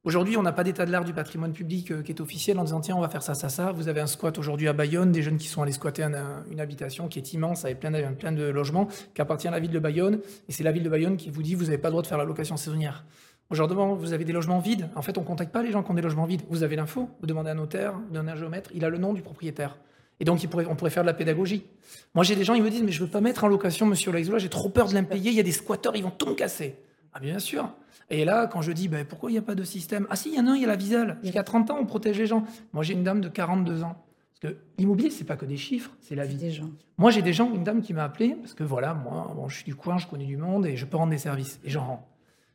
Aujourd'hui, 0.03 0.37
on 0.37 0.43
n'a 0.43 0.51
pas 0.51 0.63
d'état 0.63 0.85
de 0.85 0.91
l'art 0.91 1.03
du 1.03 1.13
patrimoine 1.13 1.51
public 1.51 1.91
euh, 1.91 2.03
qui 2.03 2.11
est 2.11 2.21
officiel 2.21 2.59
en 2.59 2.63
disant 2.63 2.79
tiens, 2.79 2.95
on 2.95 3.01
va 3.01 3.09
faire 3.09 3.23
ça, 3.23 3.33
ça, 3.33 3.49
ça. 3.49 3.71
Vous 3.71 3.87
avez 3.87 4.01
un 4.01 4.05
squat 4.07 4.37
aujourd'hui 4.37 4.67
à 4.67 4.73
Bayonne, 4.73 5.11
des 5.11 5.23
jeunes 5.23 5.37
qui 5.37 5.47
sont 5.47 5.63
allés 5.63 5.71
squatter 5.71 6.03
un- 6.03 6.13
un- 6.13 6.43
une 6.51 6.59
habitation 6.59 7.07
qui 7.07 7.17
est 7.19 7.33
immense 7.33 7.65
avec 7.65 7.79
plein 7.79 7.91
de, 8.31 8.43
logements, 8.49 8.87
qui 9.15 9.21
appartient 9.21 9.47
à 9.47 9.51
la 9.51 9.59
ville 9.59 9.71
de 9.71 9.79
Bayonne. 9.79 10.19
Et 10.47 10.51
c'est 10.51 10.63
la 10.63 10.71
ville 10.71 10.83
de 10.83 10.89
Bayonne 10.89 11.17
qui 11.17 11.31
vous 11.31 11.41
dit 11.41 11.55
vous 11.55 11.65
n'avez 11.65 11.79
pas 11.79 11.87
le 11.87 11.93
droit 11.93 12.03
de 12.03 12.07
faire 12.07 12.19
la 12.19 12.23
location 12.23 12.55
saisonnière. 12.55 13.03
Aujourd'hui, 13.49 13.77
vous 13.97 14.13
avez 14.13 14.25
des 14.25 14.33
logements 14.33 14.59
vides. 14.59 14.89
En 14.95 15.01
fait, 15.03 15.17
on 15.17 15.21
ne 15.21 15.25
contacte 15.25 15.51
pas 15.51 15.61
les 15.63 15.71
gens 15.71 15.81
qui 15.83 15.89
ont 15.91 15.95
des 15.95 16.01
logements 16.01 16.25
vides. 16.25 16.41
Vous 16.49 16.61
avez 16.63 16.75
l'info, 16.75 17.09
vous 17.19 17.27
demandez 17.27 17.49
à 17.49 17.53
un 17.53 17.55
notaire, 17.55 17.93
vous 17.93 18.13
donnez 18.13 18.31
un 18.31 18.35
géomètre, 18.35 18.69
il 18.75 18.83
a 18.85 18.89
le 18.89 18.97
nom 18.99 19.13
du 19.13 19.21
propriétaire. 19.23 19.75
Et 20.19 20.25
donc, 20.25 20.45
pourrait- 20.47 20.65
on 20.69 20.75
pourrait 20.75 20.91
faire 20.91 21.03
de 21.03 21.07
la 21.07 21.13
pédagogie. 21.13 21.65
Moi, 22.13 22.23
j'ai 22.23 22.35
des 22.35 22.43
gens, 22.43 22.53
ils 22.53 22.63
me 22.63 22.69
disent 22.69 22.83
Mais 22.83 22.91
je 22.91 23.01
ne 23.01 23.05
veux 23.05 23.11
pas 23.11 23.21
mettre 23.21 23.43
en 23.43 23.47
location 23.47 23.85
Monsieur 23.85 24.11
Laizola, 24.11 24.37
j'ai 24.39 24.49
trop 24.49 24.69
peur 24.69 24.87
de 24.87 24.93
l'impayer, 24.93 25.29
il 25.31 25.35
y 25.35 25.39
a 25.39 25.43
des 25.43 25.51
squatteurs, 25.51 25.95
ils 25.95 26.03
vont 26.03 26.11
tout 26.11 26.27
me 26.27 26.33
casser. 26.35 26.77
Ah, 27.13 27.19
bien 27.19 27.39
sûr. 27.39 27.69
Et 28.09 28.23
là, 28.25 28.47
quand 28.47 28.61
je 28.61 28.71
dis 28.71 28.87
ben, 28.87 29.05
Pourquoi 29.05 29.29
il 29.29 29.33
n'y 29.33 29.39
a 29.39 29.43
pas 29.43 29.55
de 29.55 29.63
système? 29.63 30.07
Ah, 30.09 30.15
si, 30.15 30.29
il 30.29 30.35
y 30.35 30.39
en 30.39 30.47
a 30.47 30.51
un, 30.51 30.55
il 30.55 30.61
y 30.61 30.65
a 30.65 30.67
la 30.67 30.75
Visale. 30.75 31.17
Jusqu'à 31.23 31.43
30 31.43 31.71
ans, 31.71 31.77
on 31.81 31.85
protège 31.85 32.17
les 32.17 32.27
gens. 32.27 32.45
Moi, 32.73 32.83
j'ai 32.83 32.93
une 32.93 33.03
dame 33.03 33.21
de 33.21 33.29
42 33.29 33.83
ans. 33.83 33.95
Parce 34.41 34.53
que 34.53 34.59
l'immobilier, 34.77 35.09
c'est 35.09 35.23
pas 35.23 35.37
que 35.37 35.45
des 35.45 35.55
chiffres, 35.57 35.91
c'est 36.01 36.15
la 36.15 36.25
vie. 36.25 36.35
Des 36.35 36.51
gens. 36.51 36.69
Moi, 36.97 37.09
j'ai 37.11 37.21
des 37.21 37.31
gens, 37.33 37.51
une 37.53 37.63
dame 37.63 37.81
qui 37.81 37.93
m'a 37.93 38.03
appelé, 38.03 38.35
parce 38.41 38.53
que 38.53 38.63
voilà, 38.65 38.93
moi, 38.93 39.31
bon, 39.35 39.47
je 39.47 39.55
suis 39.55 39.63
du 39.65 39.75
coin, 39.75 39.97
je 39.97 40.07
connais 40.07 40.25
du 40.25 40.35
monde 40.37 40.65
et 40.65 40.75
je 40.75 40.85
peux 40.85 40.97
rendre 40.97 41.11
des 41.11 41.17
services. 41.17 41.59
Et 41.63 41.69
j'en 41.69 41.85
rends. 41.85 42.07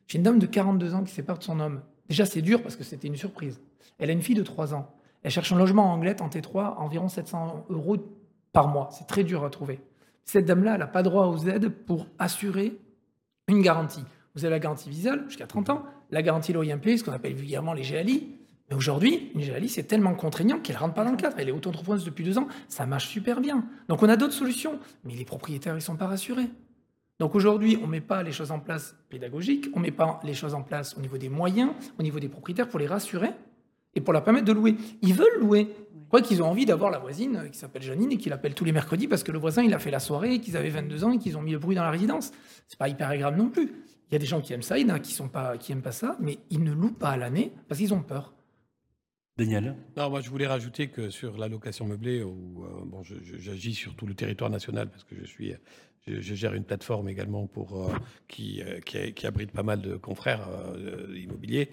J'ai 0.07 0.17
une 0.17 0.23
dame 0.23 0.37
de 0.39 0.45
42 0.45 0.93
ans 0.93 1.03
qui 1.03 1.11
sépare 1.13 1.39
de 1.39 1.43
son 1.43 1.59
homme. 1.59 1.81
Déjà, 2.07 2.25
c'est 2.25 2.41
dur 2.41 2.61
parce 2.61 2.75
que 2.75 2.83
c'était 2.83 3.07
une 3.07 3.15
surprise. 3.15 3.59
Elle 3.97 4.09
a 4.09 4.13
une 4.13 4.21
fille 4.21 4.35
de 4.35 4.43
3 4.43 4.73
ans. 4.75 4.93
Elle 5.23 5.31
cherche 5.31 5.51
un 5.51 5.57
logement 5.57 5.91
en 5.91 5.93
Anglette, 5.93 6.21
en 6.21 6.29
T3, 6.29 6.59
à 6.59 6.79
environ 6.79 7.07
700 7.07 7.65
euros 7.69 7.97
par 8.53 8.67
mois. 8.67 8.89
C'est 8.91 9.07
très 9.07 9.23
dur 9.23 9.43
à 9.43 9.49
trouver. 9.49 9.79
Cette 10.25 10.45
dame-là, 10.45 10.73
elle 10.73 10.79
n'a 10.79 10.87
pas 10.87 11.03
droit 11.03 11.27
aux 11.27 11.47
aides 11.47 11.69
pour 11.69 12.07
assurer 12.19 12.77
une 13.47 13.61
garantie. 13.61 14.03
Vous 14.35 14.45
avez 14.45 14.51
la 14.51 14.59
garantie 14.59 14.89
visale 14.89 15.25
jusqu'à 15.27 15.47
30 15.47 15.69
ans, 15.69 15.83
la 16.09 16.21
garantie 16.21 16.53
loyer 16.53 16.71
impayé, 16.71 16.97
ce 16.97 17.03
qu'on 17.03 17.11
appelle 17.11 17.33
vulgairement 17.33 17.73
les 17.73 17.81
GLI. 17.81 18.37
Mais 18.69 18.75
aujourd'hui, 18.75 19.31
une 19.35 19.41
GLI, 19.41 19.67
c'est 19.67 19.83
tellement 19.83 20.15
contraignant 20.15 20.59
qu'elle 20.59 20.77
ne 20.77 20.81
rentre 20.81 20.93
pas 20.93 21.03
dans 21.03 21.11
le 21.11 21.17
cadre. 21.17 21.35
Elle 21.37 21.49
est 21.49 21.51
auto-entrepreneuse 21.51 22.05
depuis 22.05 22.23
deux 22.23 22.37
ans, 22.37 22.47
ça 22.69 22.85
marche 22.85 23.07
super 23.07 23.41
bien. 23.41 23.65
Donc 23.89 24.01
on 24.03 24.09
a 24.09 24.15
d'autres 24.15 24.33
solutions, 24.33 24.79
mais 25.03 25.13
les 25.13 25.25
propriétaires, 25.25 25.73
ils 25.73 25.77
ne 25.77 25.81
sont 25.81 25.97
pas 25.97 26.07
rassurés. 26.07 26.47
Donc 27.19 27.35
aujourd'hui, 27.35 27.77
on 27.83 27.85
ne 27.85 27.91
met 27.91 28.01
pas 28.01 28.23
les 28.23 28.31
choses 28.31 28.51
en 28.51 28.59
place 28.59 28.95
pédagogiques, 29.09 29.67
on 29.73 29.79
ne 29.79 29.85
met 29.85 29.91
pas 29.91 30.19
les 30.23 30.33
choses 30.33 30.55
en 30.55 30.63
place 30.63 30.97
au 30.97 31.01
niveau 31.01 31.17
des 31.17 31.29
moyens, 31.29 31.71
au 31.99 32.03
niveau 32.03 32.19
des 32.19 32.29
propriétaires 32.29 32.69
pour 32.69 32.79
les 32.79 32.87
rassurer 32.87 33.31
et 33.95 34.01
pour 34.01 34.13
leur 34.13 34.23
permettre 34.23 34.45
de 34.45 34.53
louer. 34.53 34.75
Ils 35.01 35.13
veulent 35.13 35.39
louer. 35.39 35.67
Quoi 36.09 36.21
qu'ils 36.21 36.43
ont 36.43 36.47
envie 36.47 36.65
d'avoir 36.65 36.91
la 36.91 36.99
voisine 36.99 37.49
qui 37.51 37.57
s'appelle 37.57 37.81
Janine 37.81 38.11
et 38.11 38.17
qui 38.17 38.27
l'appelle 38.27 38.53
tous 38.53 38.65
les 38.65 38.73
mercredis 38.73 39.07
parce 39.07 39.23
que 39.23 39.31
le 39.31 39.39
voisin 39.39 39.63
il 39.63 39.73
a 39.73 39.79
fait 39.79 39.91
la 39.91 39.99
soirée, 39.99 40.39
qu'ils 40.39 40.57
avaient 40.57 40.69
22 40.69 41.03
ans 41.05 41.11
et 41.13 41.17
qu'ils 41.17 41.37
ont 41.37 41.41
mis 41.41 41.53
le 41.53 41.59
bruit 41.59 41.75
dans 41.75 41.83
la 41.83 41.91
résidence. 41.91 42.31
C'est 42.67 42.77
pas 42.77 42.89
hyper 42.89 43.09
agréable 43.09 43.37
non 43.37 43.49
plus. 43.49 43.71
Il 44.09 44.13
y 44.13 44.15
a 44.15 44.19
des 44.19 44.25
gens 44.25 44.41
qui 44.41 44.51
aiment 44.51 44.61
ça, 44.61 44.77
il 44.77 44.87
y 44.87 44.91
en 44.91 44.95
a 44.95 44.99
qui 44.99 45.13
sont 45.13 45.29
pas 45.29 45.57
qui 45.57 45.71
aiment 45.71 45.81
pas 45.81 45.93
ça, 45.93 46.17
mais 46.19 46.39
ils 46.49 46.61
ne 46.61 46.73
louent 46.73 46.91
pas 46.91 47.11
à 47.11 47.17
l'année 47.17 47.53
parce 47.69 47.79
qu'ils 47.79 47.93
ont 47.93 48.01
peur. 48.01 48.33
Daniel? 49.37 49.77
Non, 49.95 50.09
moi 50.09 50.19
je 50.19 50.29
voulais 50.29 50.47
rajouter 50.47 50.89
que 50.89 51.09
sur 51.09 51.37
la 51.37 51.47
location 51.47 51.85
meublée, 51.85 52.21
où, 52.21 52.65
euh, 52.65 52.83
bon, 52.85 53.01
j'agis 53.03 53.73
sur 53.73 53.95
tout 53.95 54.05
le 54.05 54.13
territoire 54.13 54.49
national 54.49 54.89
parce 54.89 55.05
que 55.05 55.15
je 55.15 55.25
suis, 55.25 55.53
je, 56.07 56.19
je 56.19 56.35
gère 56.35 56.53
une 56.53 56.63
plateforme 56.63 57.09
également 57.09 57.47
pour 57.47 57.89
euh, 57.89 57.93
qui, 58.27 58.61
euh, 58.61 58.79
qui, 58.79 59.13
qui 59.13 59.27
abrite 59.27 59.51
pas 59.51 59.63
mal 59.63 59.81
de 59.81 59.95
confrères 59.95 60.47
euh, 60.49 61.15
immobiliers 61.17 61.69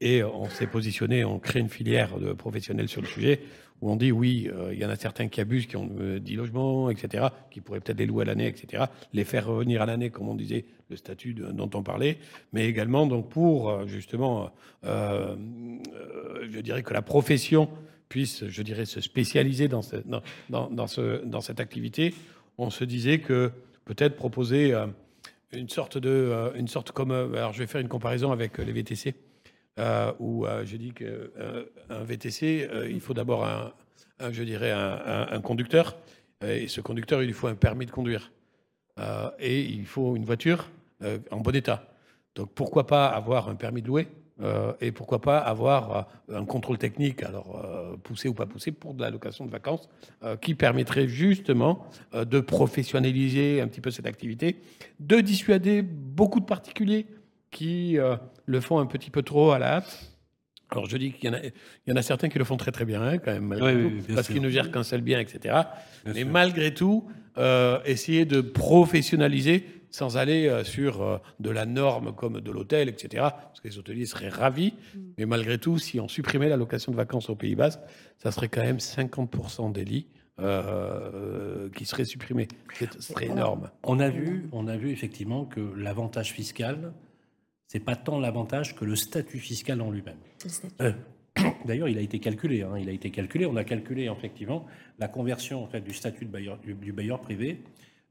et 0.00 0.22
on 0.24 0.48
s'est 0.48 0.66
positionné, 0.66 1.24
on 1.24 1.38
crée 1.38 1.60
une 1.60 1.68
filière 1.68 2.18
de 2.18 2.32
professionnels 2.32 2.88
sur 2.88 3.00
le 3.02 3.06
sujet 3.06 3.40
où 3.82 3.90
on 3.90 3.96
dit 3.96 4.12
oui, 4.12 4.48
euh, 4.52 4.74
il 4.74 4.78
y 4.78 4.84
en 4.84 4.90
a 4.90 4.96
certains 4.96 5.28
qui 5.28 5.40
abusent, 5.40 5.66
qui 5.66 5.76
ont 5.76 5.88
euh, 6.00 6.18
10 6.18 6.36
logements, 6.36 6.90
etc., 6.90 7.28
qui 7.50 7.60
pourraient 7.62 7.80
peut-être 7.80 7.98
les 7.98 8.04
louer 8.06 8.22
à 8.22 8.26
l'année, 8.26 8.46
etc., 8.46 8.84
les 9.14 9.24
faire 9.24 9.46
revenir 9.46 9.80
à 9.80 9.86
l'année, 9.86 10.10
comme 10.10 10.28
on 10.28 10.34
disait, 10.34 10.66
le 10.90 10.96
statut 10.96 11.32
dont 11.34 11.70
on 11.72 11.82
parlait, 11.82 12.18
mais 12.52 12.66
également 12.66 13.06
donc 13.06 13.28
pour 13.30 13.70
euh, 13.70 13.86
justement, 13.86 14.50
euh, 14.84 15.34
euh, 15.94 16.46
je 16.50 16.60
dirais 16.60 16.82
que 16.82 16.92
la 16.92 17.00
profession 17.00 17.70
puisse, 18.10 18.46
je 18.48 18.62
dirais, 18.62 18.84
se 18.86 19.00
spécialiser 19.00 19.68
dans, 19.68 19.82
ce- 19.82 19.96
dans, 20.50 20.86
ce, 20.86 21.24
dans 21.24 21.40
cette 21.40 21.60
activité, 21.60 22.12
on 22.58 22.68
se 22.68 22.84
disait 22.84 23.20
que 23.20 23.50
peut-être 23.86 24.16
proposer 24.16 24.74
euh, 24.74 24.86
une 25.52 25.68
sorte 25.68 25.96
de, 25.96 26.10
euh, 26.10 26.50
une 26.54 26.68
sorte 26.68 26.90
comme, 26.92 27.12
euh, 27.12 27.32
alors 27.34 27.52
je 27.54 27.60
vais 27.60 27.66
faire 27.66 27.80
une 27.80 27.88
comparaison 27.88 28.30
avec 28.32 28.58
euh, 28.60 28.64
les 28.64 28.72
VTC, 28.72 29.14
euh, 29.78 30.12
où 30.18 30.46
euh, 30.46 30.64
je 30.64 30.76
dis 30.76 30.92
que 30.92 31.32
euh, 31.38 31.64
VTC, 31.90 32.68
euh, 32.70 32.90
il 32.90 33.00
faut 33.00 33.14
d'abord 33.14 33.46
un, 33.46 33.72
je 34.30 34.42
dirais, 34.42 34.72
un, 34.72 35.40
conducteur, 35.40 35.96
et 36.44 36.68
ce 36.68 36.80
conducteur, 36.80 37.22
il 37.22 37.26
lui 37.26 37.32
faut 37.32 37.46
un 37.46 37.54
permis 37.54 37.86
de 37.86 37.90
conduire, 37.90 38.30
Euh, 38.98 39.30
et 39.38 39.62
il 39.62 39.86
faut 39.86 40.16
une 40.16 40.26
voiture 40.26 40.68
en 41.30 41.40
bon 41.40 41.54
état. 41.54 41.88
Donc 42.34 42.50
pourquoi 42.54 42.86
pas 42.86 43.06
avoir 43.06 43.48
un 43.48 43.54
permis 43.54 43.80
de 43.80 43.86
louer 43.86 44.08
et 44.80 44.92
pourquoi 44.92 45.20
pas 45.20 45.38
avoir 45.38 46.08
un 46.28 46.44
contrôle 46.44 46.76
technique, 46.76 47.22
alors 47.22 47.48
poussé 48.02 48.28
ou 48.28 48.34
pas 48.34 48.46
poussé, 48.46 48.72
pour 48.72 48.92
de 48.92 49.00
la 49.00 49.10
location 49.10 49.46
de 49.46 49.50
vacances, 49.50 49.88
qui 50.42 50.54
permettrait 50.54 51.08
justement 51.08 51.86
de 52.12 52.40
professionnaliser 52.40 53.62
un 53.62 53.68
petit 53.68 53.80
peu 53.80 53.90
cette 53.90 54.06
activité, 54.06 54.60
de 54.98 55.20
dissuader 55.20 55.80
beaucoup 55.82 56.40
de 56.40 56.46
particuliers 56.46 57.06
qui 57.50 57.98
euh, 57.98 58.16
le 58.46 58.60
font 58.60 58.78
un 58.78 58.86
petit 58.86 59.10
peu 59.10 59.22
trop 59.22 59.50
à 59.52 59.58
la 59.58 59.76
hâte. 59.76 60.06
Alors 60.70 60.86
je 60.86 60.96
dis 60.96 61.12
qu'il 61.12 61.28
y 61.28 61.32
en 61.32 61.36
a, 61.36 61.40
il 61.44 61.52
y 61.88 61.92
en 61.92 61.96
a 61.96 62.02
certains 62.02 62.28
qui 62.28 62.38
le 62.38 62.44
font 62.44 62.56
très 62.56 62.70
très 62.70 62.84
bien 62.84 63.02
hein, 63.02 63.18
quand 63.18 63.32
même, 63.32 63.44
malgré 63.46 63.74
Oui, 63.74 63.82
tout, 63.82 63.88
oui, 63.96 64.02
bien 64.06 64.14
parce 64.14 64.26
sûr. 64.28 64.34
qu'ils 64.34 64.42
ne 64.42 64.50
gèrent 64.50 64.70
qu'un 64.70 64.84
seul 64.84 65.00
bien, 65.00 65.18
etc. 65.18 65.38
Bien 66.04 66.14
Mais 66.14 66.20
sûr. 66.20 66.28
malgré 66.30 66.72
tout, 66.72 67.08
euh, 67.38 67.80
essayer 67.84 68.24
de 68.24 68.40
professionnaliser 68.40 69.64
sans 69.90 70.16
aller 70.16 70.46
euh, 70.46 70.62
sur 70.62 71.02
euh, 71.02 71.18
de 71.40 71.50
la 71.50 71.66
norme 71.66 72.14
comme 72.14 72.40
de 72.40 72.50
l'hôtel, 72.52 72.88
etc. 72.88 73.08
Parce 73.32 73.60
que 73.60 73.66
les 73.66 73.78
hôteliers 73.78 74.06
seraient 74.06 74.28
ravis. 74.28 74.74
Mais 75.18 75.26
malgré 75.26 75.58
tout, 75.58 75.78
si 75.78 75.98
on 75.98 76.06
supprimait 76.06 76.48
la 76.48 76.56
location 76.56 76.92
de 76.92 76.96
vacances 76.96 77.28
au 77.30 77.34
Pays 77.34 77.56
Basque, 77.56 77.80
ça 78.18 78.30
serait 78.30 78.46
quand 78.48 78.62
même 78.62 78.76
50% 78.78 79.72
des 79.72 79.84
lits 79.84 80.06
euh, 80.38 81.68
qui 81.76 81.84
seraient 81.84 82.04
supprimés. 82.04 82.46
C'est- 82.78 82.92
Ce 83.00 83.12
serait 83.12 83.26
énorme. 83.26 83.70
On 83.82 83.98
a 83.98 84.08
vu, 84.08 84.48
on 84.52 84.68
a 84.68 84.76
vu 84.76 84.90
effectivement 84.92 85.44
que 85.44 85.60
l'avantage 85.76 86.32
fiscal, 86.32 86.92
c'est 87.70 87.78
pas 87.78 87.94
tant 87.94 88.18
l'avantage 88.18 88.74
que 88.74 88.84
le 88.84 88.96
statut 88.96 89.38
fiscal 89.38 89.80
en 89.80 89.92
lui-même. 89.92 90.16
Euh, 90.80 90.90
D'ailleurs, 91.64 91.88
il 91.88 91.98
a 91.98 92.00
été 92.00 92.18
calculé. 92.18 92.62
hein, 92.62 92.76
il 92.76 92.88
a 92.88 92.92
été 92.92 93.10
calculé. 93.10 93.46
On 93.46 93.54
a 93.54 93.62
calculé 93.62 94.10
effectivement 94.10 94.66
la 94.98 95.06
conversion 95.06 95.62
en 95.62 95.68
fait 95.68 95.80
du 95.80 95.94
statut 95.94 96.24
de 96.24 96.30
bailleur, 96.30 96.58
du, 96.58 96.74
du 96.74 96.92
bailleur 96.92 97.20
privé 97.20 97.62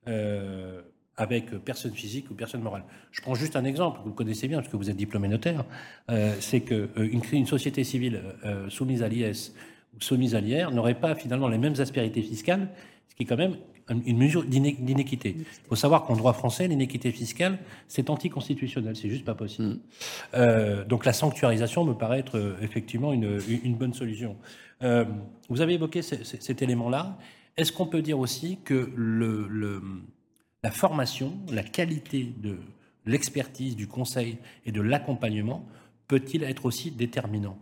euh, 0.08 0.82
avec 1.18 1.50
personne 1.66 1.94
physique 1.94 2.32
ou 2.32 2.36
personne 2.36 2.62
morale. 2.62 2.86
Je 3.12 3.20
prends 3.22 3.36
juste 3.36 3.58
un 3.58 3.66
exemple. 3.66 4.00
Vous 4.02 4.12
le 4.12 4.16
connaissez 4.16 4.48
bien 4.48 4.60
parce 4.60 4.70
que 4.70 4.78
vous 4.78 4.90
êtes 4.90 4.96
diplômé 4.96 5.28
notaire. 5.28 5.66
Euh, 6.10 6.34
c'est 6.40 6.62
que 6.62 6.90
une, 6.96 7.22
une 7.34 7.46
société 7.46 7.84
civile 7.84 8.22
soumise 8.70 9.04
à 9.04 9.10
l'IS 9.10 9.54
ou 9.94 10.02
soumise 10.02 10.36
à 10.36 10.40
l'IR 10.40 10.72
n'aurait 10.72 11.02
pas 11.02 11.16
finalement 11.16 11.50
les 11.50 11.58
mêmes 11.58 11.76
aspérités 11.82 12.22
fiscales, 12.22 12.70
ce 13.10 13.16
qui 13.16 13.24
est 13.24 13.26
quand 13.26 13.36
même 13.36 13.58
une 14.06 14.18
mesure 14.18 14.44
d'iné- 14.44 14.78
d'inéquité. 14.80 15.36
Il 15.38 15.68
faut 15.68 15.76
savoir 15.76 16.04
qu'en 16.06 16.16
droit 16.16 16.34
français, 16.34 16.68
l'inéquité 16.68 17.12
fiscale, 17.12 17.60
c'est 17.88 18.10
anticonstitutionnel, 18.10 18.96
c'est 18.96 19.10
juste 19.10 19.26
pas 19.26 19.36
possible. 19.36 19.80
Euh, 20.34 20.86
donc 20.86 21.06
la 21.06 21.14
sanctuarisation 21.14 21.84
me 21.86 21.94
paraît 21.94 22.20
être 22.20 22.38
euh, 22.38 22.56
effectivement 22.62 23.12
une, 23.14 23.40
une 23.64 23.76
bonne 23.76 23.94
solution. 23.94 24.36
Euh, 24.84 25.06
vous 25.50 25.62
avez 25.62 25.74
évoqué 25.74 26.02
ce- 26.02 26.24
ce- 26.24 26.38
cet 26.40 26.62
élément-là. 26.62 27.18
Est-ce 27.58 27.72
qu'on 27.72 27.88
peut 27.88 28.02
dire 28.02 28.20
aussi 28.20 28.60
que 28.64 28.92
le, 28.96 29.48
le- 29.50 29.82
la 30.64 30.72
formation, 30.72 31.34
la 31.52 31.64
qualité 31.64 32.32
de 32.42 32.58
l'expertise, 33.06 33.76
du 33.76 33.88
conseil 33.88 34.38
et 34.66 34.72
de 34.72 34.82
l'accompagnement 34.82 35.66
peut-il 36.08 36.44
être 36.44 36.66
aussi 36.66 36.92
déterminant? 36.92 37.58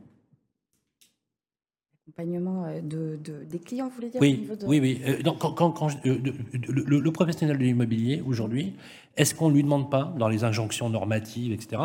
Accompagnement 2.18 2.64
euh, 2.66 2.80
de, 2.80 3.20
de- 3.22 3.44
des 3.44 3.60
clients, 3.60 3.90
vous 3.90 3.96
voulez 3.96 4.10
dire 4.10 4.22
Oui, 4.22 4.48
de- 4.60 4.66
oui, 4.66 4.80
oui. 4.80 5.02
Euh, 5.06 5.22
donc, 5.24 5.40
quand, 5.40 5.52
quand- 5.52 5.72
quand 5.72 5.90
je- 5.90 5.98
euh, 6.06 6.18
le, 6.54 7.00
le 7.02 7.12
professionnel 7.12 7.58
de 7.58 7.64
l'immobilier, 7.64 8.24
aujourd'hui, 8.26 8.76
est-ce 9.18 9.36
qu'on 9.36 9.50
ne 9.50 9.54
lui 9.56 9.64
demande 9.64 9.92
pas, 9.92 10.14
dans 10.18 10.30
les 10.30 10.46
injonctions 10.46 10.90
normatives, 10.90 11.52
etc., 11.52 11.82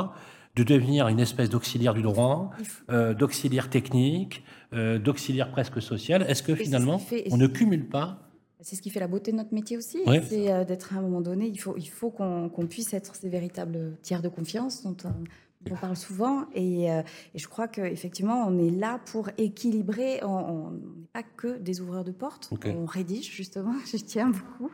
de 0.54 0.62
devenir 0.62 1.08
une 1.08 1.18
espèce 1.18 1.48
d'auxiliaire 1.50 1.92
du 1.94 2.02
droit, 2.02 2.50
euh, 2.90 3.14
d'auxiliaire 3.14 3.68
technique, 3.68 4.44
d'auxiliaire 4.72 5.50
presque 5.50 5.82
social? 5.82 6.24
Est-ce 6.28 6.42
que 6.44 6.52
Et 6.52 6.56
c'est 6.56 6.60
ce 6.60 6.64
finalement, 6.66 6.98
fait- 6.98 7.24
on 7.32 7.36
ne 7.36 7.46
cumule 7.48 7.88
pas 7.88 8.18
C'est 8.60 8.76
ce 8.76 8.82
qui 8.82 8.90
fait 8.90 9.00
la 9.00 9.08
beauté 9.08 9.32
de 9.32 9.38
notre 9.38 9.52
métier 9.52 9.76
aussi. 9.76 9.98
Ouais. 10.06 10.22
C'est 10.28 10.64
d'être 10.66 10.94
à 10.94 10.98
un 10.98 11.02
moment 11.02 11.20
donné, 11.20 11.48
il 11.48 11.56
faut, 11.58 11.74
il 11.76 11.88
faut 11.88 12.10
qu'on 12.10 12.48
puisse 12.70 12.94
être 12.94 13.16
ces 13.16 13.28
véritables 13.28 13.96
tiers 14.02 14.22
de 14.22 14.28
confiance 14.28 14.84
dont 14.84 14.96
on, 15.04 15.08
dont 15.08 15.14
on 15.70 15.76
parle 15.76 15.96
souvent. 15.96 16.46
Et, 16.54 16.90
euh, 16.90 17.02
et 17.34 17.38
je 17.38 17.48
crois 17.48 17.68
qu'effectivement, 17.68 18.44
on 18.46 18.58
est 18.58 18.70
là 18.70 19.00
pour 19.06 19.28
équilibrer. 19.38 20.20
On 20.22 20.70
n'est 20.70 21.06
pas 21.12 21.22
que 21.22 21.58
des 21.58 21.80
ouvreurs 21.80 22.04
de 22.04 22.12
portes. 22.12 22.48
Ok. 22.52 22.68
On 22.76 22.84
rédige 22.84 23.30
justement, 23.30 23.74
je 23.92 23.98
tiens 23.98 24.30
beaucoup. 24.30 24.72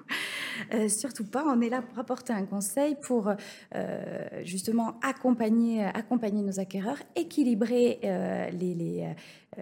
Euh, 0.74 0.88
surtout 0.88 1.24
pas, 1.24 1.44
on 1.46 1.60
est 1.60 1.68
là 1.68 1.82
pour 1.82 1.98
apporter 1.98 2.32
un 2.32 2.44
conseil, 2.44 2.96
pour 3.00 3.32
euh, 3.74 4.28
justement 4.44 4.98
accompagner, 5.02 5.84
accompagner 5.84 6.42
nos 6.42 6.60
acquéreurs, 6.60 6.98
équilibrer 7.16 8.00
les, 8.02 8.74
les, 8.74 9.14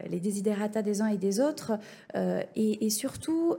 les 0.09 0.21
desiderata 0.21 0.83
des 0.83 1.03
uns 1.03 1.09
et 1.09 1.19
des 1.19 1.41
autres, 1.41 1.79
et, 2.15 2.87
et 2.87 2.91
surtout 2.91 3.57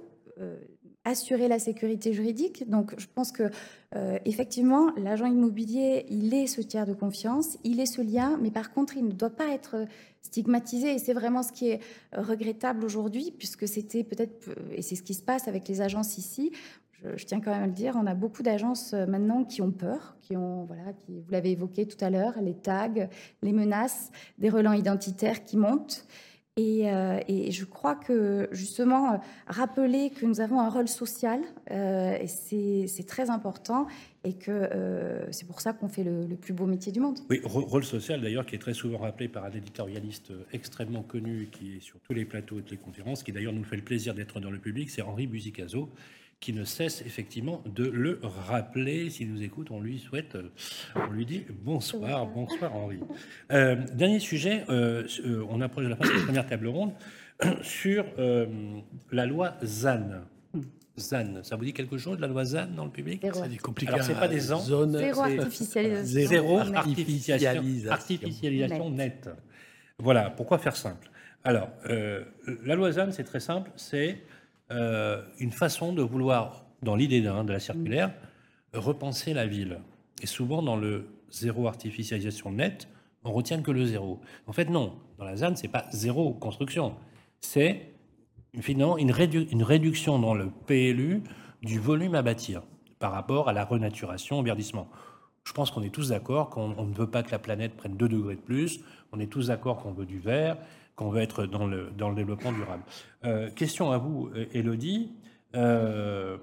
assurer 1.07 1.47
la 1.47 1.57
sécurité 1.57 2.11
juridique. 2.13 2.69
Donc, 2.69 2.93
je 2.97 3.07
pense 3.13 3.31
que 3.31 3.49
euh, 3.95 4.19
effectivement, 4.25 4.91
l'agent 4.97 5.25
immobilier, 5.25 6.05
il 6.09 6.33
est 6.33 6.47
ce 6.47 6.61
tiers 6.61 6.85
de 6.85 6.93
confiance, 6.93 7.57
il 7.63 7.79
est 7.79 7.85
ce 7.85 8.01
lien, 8.01 8.37
mais 8.41 8.51
par 8.51 8.71
contre, 8.71 8.97
il 8.97 9.05
ne 9.05 9.13
doit 9.13 9.29
pas 9.29 9.47
être 9.53 9.85
stigmatisé. 10.21 10.93
Et 10.93 10.99
c'est 10.99 11.13
vraiment 11.13 11.43
ce 11.43 11.53
qui 11.53 11.69
est 11.69 11.79
euh, 12.13 12.21
regrettable 12.21 12.83
aujourd'hui, 12.83 13.33
puisque 13.37 13.67
c'était 13.67 14.03
peut-être, 14.03 14.49
et 14.71 14.81
c'est 14.81 14.95
ce 14.95 15.03
qui 15.03 15.13
se 15.13 15.23
passe 15.23 15.47
avec 15.47 15.67
les 15.69 15.79
agences 15.79 16.17
ici. 16.17 16.51
Je, 16.91 17.15
je 17.15 17.25
tiens 17.25 17.39
quand 17.39 17.51
même 17.51 17.63
à 17.63 17.67
le 17.67 17.73
dire, 17.73 17.93
on 17.95 18.05
a 18.05 18.15
beaucoup 18.15 18.43
d'agences 18.43 18.93
euh, 18.93 19.05
maintenant 19.05 19.45
qui 19.45 19.61
ont 19.61 19.71
peur, 19.71 20.17
qui 20.21 20.35
ont, 20.35 20.65
voilà, 20.65 20.91
qui, 21.05 21.21
vous 21.21 21.31
l'avez 21.31 21.51
évoqué 21.51 21.87
tout 21.87 22.03
à 22.03 22.09
l'heure, 22.09 22.33
les 22.41 22.55
tags, 22.55 23.07
les 23.41 23.53
menaces, 23.53 24.11
des 24.39 24.49
relents 24.49 24.73
identitaires 24.73 25.45
qui 25.45 25.55
montent. 25.55 26.05
Et, 26.57 26.91
euh, 26.91 27.19
et 27.27 27.51
je 27.51 27.65
crois 27.65 27.93
que 27.95 28.49
justement, 28.51 29.13
euh, 29.13 29.17
rappeler 29.45 30.09
que 30.09 30.25
nous 30.25 30.41
avons 30.41 30.59
un 30.59 30.69
rôle 30.69 30.87
social, 30.87 31.39
euh, 31.71 32.17
c'est 32.25 33.05
très 33.07 33.29
important, 33.29 33.85
et 34.23 34.33
que 34.33 34.69
c'est 35.31 35.47
pour 35.47 35.61
ça 35.61 35.71
qu'on 35.71 35.87
fait 35.87 36.03
le, 36.03 36.25
plus 36.35 36.53
beau 36.53 36.65
métier 36.65 36.91
du 36.91 36.99
monde. 36.99 37.19
Oui, 37.29 37.39
rô- 37.43 37.61
rôle 37.65 37.83
social 37.85 38.19
d'ailleurs 38.19 38.45
qui 38.45 38.55
est 38.55 38.59
très 38.59 38.73
souvent 38.73 38.97
rappelé 38.97 39.29
par 39.29 39.45
un 39.45 39.51
éditorialiste 39.51 40.33
extrêmement 40.51 41.03
connu 41.03 41.47
qui 41.51 41.77
est 41.77 41.79
sur 41.79 41.99
tous 42.01 42.13
les 42.13 42.25
plateaux 42.25 42.57
et 42.59 42.61
toutes 42.63 42.71
les 42.71 42.77
conférences, 42.77 43.23
qui 43.23 43.31
d'ailleurs 43.31 43.53
nous 43.53 43.63
fait 43.63 43.77
le 43.77 43.83
plaisir 43.83 44.13
d'être 44.15 44.39
dans 44.39 44.51
le 44.51 44.59
public, 44.59 44.89
c'est 44.89 45.01
Henri 45.03 45.27
Buzicazo, 45.27 45.89
qui 46.39 46.53
ne 46.53 46.63
cesse 46.63 47.01
effectivement 47.01 47.63
de 47.65 47.85
le 47.85 48.19
rappeler. 48.23 49.09
S'il 49.09 49.33
nous 49.33 49.41
écoute, 49.41 49.71
on 49.71 49.81
lui 49.81 49.99
souhaite, 49.99 50.35
euh, 50.35 50.51
on 50.95 51.11
lui 51.11 51.25
dit 51.25 51.43
bonsoir, 51.49 52.25
bonsoir 52.27 52.75
Henri. 52.75 52.99
Euh, 53.51 53.75
dernier 53.93 54.19
sujet, 54.19 54.63
euh, 54.69 55.03
on 55.49 55.61
approche 55.61 55.85
de 55.85 55.89
la 55.89 55.95
fin 55.95 56.05
de 56.05 56.13
la 56.13 56.23
première 56.23 56.47
table 56.47 56.67
ronde 56.67 56.93
sur 57.61 58.05
euh, 58.19 58.45
la 59.11 59.25
loi 59.25 59.55
ZAN. 59.63 60.21
ZAN, 60.97 61.43
ça 61.43 61.55
vous 61.55 61.65
dit 61.65 61.73
quelque 61.73 61.97
chose, 61.97 62.19
la 62.19 62.27
loi 62.27 62.43
ZAN 62.43 62.67
dans 62.75 62.85
le 62.85 62.91
public? 62.91 63.21
Zéro. 63.21 63.43
C'est 63.49 63.57
compliqué. 63.57 63.93
Alors, 63.93 64.05
c'est 64.05 64.15
pas 64.15 64.27
des 64.27 64.51
ans. 64.51 64.59
Zone, 64.59 64.97
Zéro 64.97 65.21
artificialisation. 65.21 66.29
Zéro 66.29 66.63
nette. 66.63 66.75
artificialisation, 66.75 68.89
Nette. 68.89 69.29
Voilà, 69.99 70.29
pourquoi 70.29 70.57
faire 70.57 70.75
simple? 70.75 71.09
Alors, 71.43 71.69
euh, 71.89 72.23
la 72.65 72.75
loi 72.75 72.91
ZAN, 72.91 73.11
c'est 73.11 73.23
très 73.23 73.39
simple, 73.39 73.71
c'est 73.75 74.17
euh, 74.71 75.21
une 75.39 75.51
façon 75.51 75.93
de 75.93 76.01
vouloir, 76.01 76.65
dans 76.81 76.95
l'idée 76.95 77.21
de 77.21 77.51
la 77.51 77.59
circulaire, 77.59 78.13
repenser 78.73 79.33
la 79.33 79.47
ville. 79.47 79.79
Et 80.21 80.27
souvent, 80.27 80.61
dans 80.61 80.75
le 80.75 81.07
zéro 81.31 81.67
artificialisation 81.67 82.51
nette, 82.51 82.87
on 83.23 83.31
retient 83.31 83.61
que 83.61 83.71
le 83.71 83.85
zéro. 83.85 84.19
En 84.45 84.53
fait, 84.53 84.69
non. 84.69 84.93
Dans 85.17 85.25
la 85.25 85.35
ZAN, 85.35 85.55
c'est 85.55 85.67
pas 85.67 85.85
zéro 85.91 86.33
construction. 86.33 86.95
C'est 87.41 87.93
finalement 88.61 88.97
une, 88.97 89.13
une 89.51 89.63
réduction 89.63 90.19
dans 90.19 90.33
le 90.33 90.49
PLU 90.65 91.23
du 91.61 91.79
volume 91.79 92.15
à 92.15 92.21
bâtir 92.21 92.61
par 92.99 93.11
rapport 93.11 93.49
à 93.49 93.53
la 93.53 93.65
renaturation, 93.65 94.39
au 94.39 94.43
verdissement. 94.43 94.89
Je 95.43 95.53
pense 95.53 95.71
qu'on 95.71 95.83
est 95.83 95.89
tous 95.89 96.09
d'accord 96.09 96.49
qu'on 96.49 96.73
on 96.77 96.85
ne 96.85 96.93
veut 96.93 97.09
pas 97.09 97.23
que 97.23 97.31
la 97.31 97.39
planète 97.39 97.75
prenne 97.75 97.95
2 97.95 98.09
degrés 98.09 98.35
de 98.35 98.41
plus. 98.41 98.81
On 99.11 99.19
est 99.19 99.31
tous 99.31 99.47
d'accord 99.47 99.77
qu'on 99.77 99.93
veut 99.93 100.05
du 100.05 100.19
vert, 100.19 100.57
qu'on 100.97 101.09
veut 101.09 101.21
être 101.21 101.45
dans 101.45 101.65
le, 101.65 101.91
dans 101.91 102.09
le 102.09 102.15
développement 102.15 102.51
durable. 102.51 102.83
Euh, 103.23 103.49
question 103.51 103.91
à 103.91 103.97
vous, 103.97 104.29
euh, 104.35 104.47
Élodie. 104.51 105.13
Euh, 105.55 106.37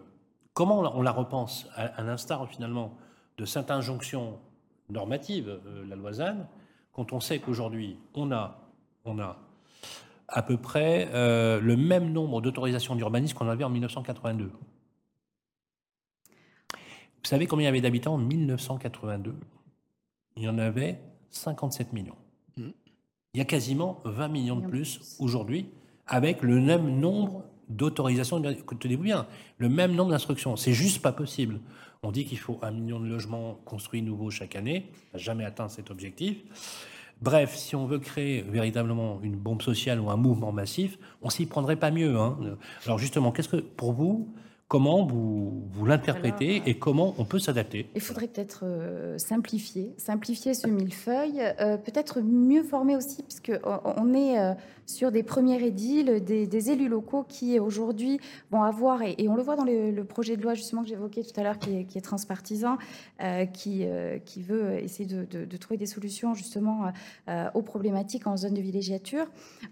comment 0.54 0.78
on 0.96 1.02
la, 1.02 1.10
repense 1.10 1.68
à, 1.74 2.02
l'instar 2.02 2.48
finalement 2.48 2.96
de 3.36 3.44
cette 3.44 3.70
injonction 3.70 4.38
normative, 4.88 5.60
la 5.88 5.96
loi 5.96 6.12
ZAN, 6.12 6.46
quand 6.92 7.12
on 7.12 7.20
sait 7.20 7.40
qu'aujourd'hui, 7.40 7.98
on 8.14 8.30
a, 8.30 8.60
on 9.04 9.18
a 9.18 9.38
à 10.28 10.42
peu 10.42 10.56
près 10.56 11.10
le 11.12 11.76
même 11.76 12.12
nombre 12.12 12.40
d'autorisations 12.40 12.94
d'urbanisme 12.94 13.36
qu'on 13.36 13.48
avait 13.48 13.64
en 13.64 13.70
1982. 13.70 14.44
Vous 14.44 14.50
savez 17.24 17.46
combien 17.46 17.64
il 17.64 17.66
y 17.66 17.68
avait 17.68 17.80
d'habitants 17.80 18.14
en 18.14 18.18
1982 18.18 19.34
Il 20.36 20.44
y 20.44 20.48
en 20.48 20.58
avait 20.58 21.00
57 21.30 21.92
millions. 21.92 22.16
Il 23.34 23.38
y 23.38 23.40
a 23.40 23.44
quasiment 23.44 24.00
20 24.04 24.28
millions 24.28 24.56
de 24.56 24.66
plus. 24.66 25.16
aujourd'hui, 25.18 25.66
avec 26.06 26.42
le 26.42 26.60
même 26.60 27.00
nombre 27.00 27.42
d'autorisations. 27.68 28.40
Tenez-vous 28.40 29.02
bien, 29.02 29.26
le 29.58 29.68
même 29.68 29.92
nombre 29.92 30.10
d'instructions. 30.10 30.56
C'est 30.56 30.72
juste 30.72 31.02
pas 31.02 31.12
possible. 31.12 31.58
On 32.04 32.12
dit 32.12 32.26
qu'il 32.26 32.38
faut 32.38 32.58
un 32.62 32.70
million 32.70 33.00
de 33.00 33.06
logements 33.06 33.58
construits 33.64 34.02
nouveaux 34.02 34.30
chaque 34.30 34.54
année. 34.54 34.86
On 35.12 35.16
n'a 35.16 35.22
jamais 35.22 35.44
atteint 35.44 35.68
cet 35.68 35.90
objectif. 35.90 36.36
Bref, 37.22 37.56
si 37.56 37.74
on 37.74 37.86
veut 37.86 37.98
créer 37.98 38.42
véritablement 38.42 39.18
une 39.22 39.36
bombe 39.36 39.62
sociale 39.62 39.98
ou 40.00 40.10
un 40.10 40.16
mouvement 40.16 40.52
massif, 40.52 40.98
on 41.22 41.30
s'y 41.30 41.46
prendrait 41.46 41.76
pas 41.76 41.90
mieux. 41.90 42.16
hein. 42.16 42.38
Alors 42.84 42.98
justement, 42.98 43.32
qu'est-ce 43.32 43.48
que 43.48 43.56
pour 43.56 43.92
vous, 43.92 44.32
comment 44.68 45.04
vous, 45.04 45.62
vous 45.72 45.86
l'interprétez 45.86 46.62
et 46.66 46.78
comment 46.78 47.14
on 47.18 47.24
peut 47.24 47.38
s'adapter 47.38 47.88
Il 47.94 48.00
faudrait 48.00 48.26
peut-être 48.28 48.60
euh, 48.64 49.18
simplifier, 49.18 49.92
simplifier 49.98 50.54
ce 50.54 50.66
millefeuille, 50.66 51.40
euh, 51.60 51.76
peut-être 51.76 52.20
mieux 52.20 52.62
former 52.62 52.96
aussi, 52.96 53.22
puisque 53.22 53.52
on- 53.96 54.14
est 54.14 54.38
euh, 54.38 54.52
sur 54.86 55.10
des 55.10 55.22
premiers 55.22 55.62
édiles, 55.64 56.22
des, 56.24 56.46
des 56.46 56.70
élus 56.70 56.88
locaux 56.88 57.24
qui 57.26 57.58
aujourd'hui 57.58 58.20
vont 58.50 58.62
avoir, 58.62 59.00
et, 59.02 59.14
et 59.18 59.28
on 59.28 59.34
le 59.36 59.42
voit 59.42 59.56
dans 59.56 59.64
le, 59.64 59.90
le 59.90 60.04
projet 60.04 60.36
de 60.36 60.42
loi 60.42 60.54
justement 60.54 60.82
que 60.82 60.88
j'évoquais 60.88 61.22
tout 61.22 61.38
à 61.40 61.42
l'heure, 61.42 61.58
qui 61.58 61.78
est, 61.78 61.84
qui 61.84 61.96
est 61.98 62.02
transpartisan, 62.02 62.76
euh, 63.22 63.46
qui, 63.46 63.84
euh, 63.84 64.18
qui 64.18 64.42
veut 64.42 64.74
essayer 64.82 65.06
de, 65.08 65.24
de- 65.24 65.44
de 65.46 65.56
trouver 65.56 65.78
des 65.78 65.86
solutions 65.86 66.34
justement 66.34 66.92
aux 67.54 67.62
problématiques 67.62 68.26
en 68.26 68.36
zone 68.36 68.54
de 68.54 68.60
villégiature. 68.60 69.26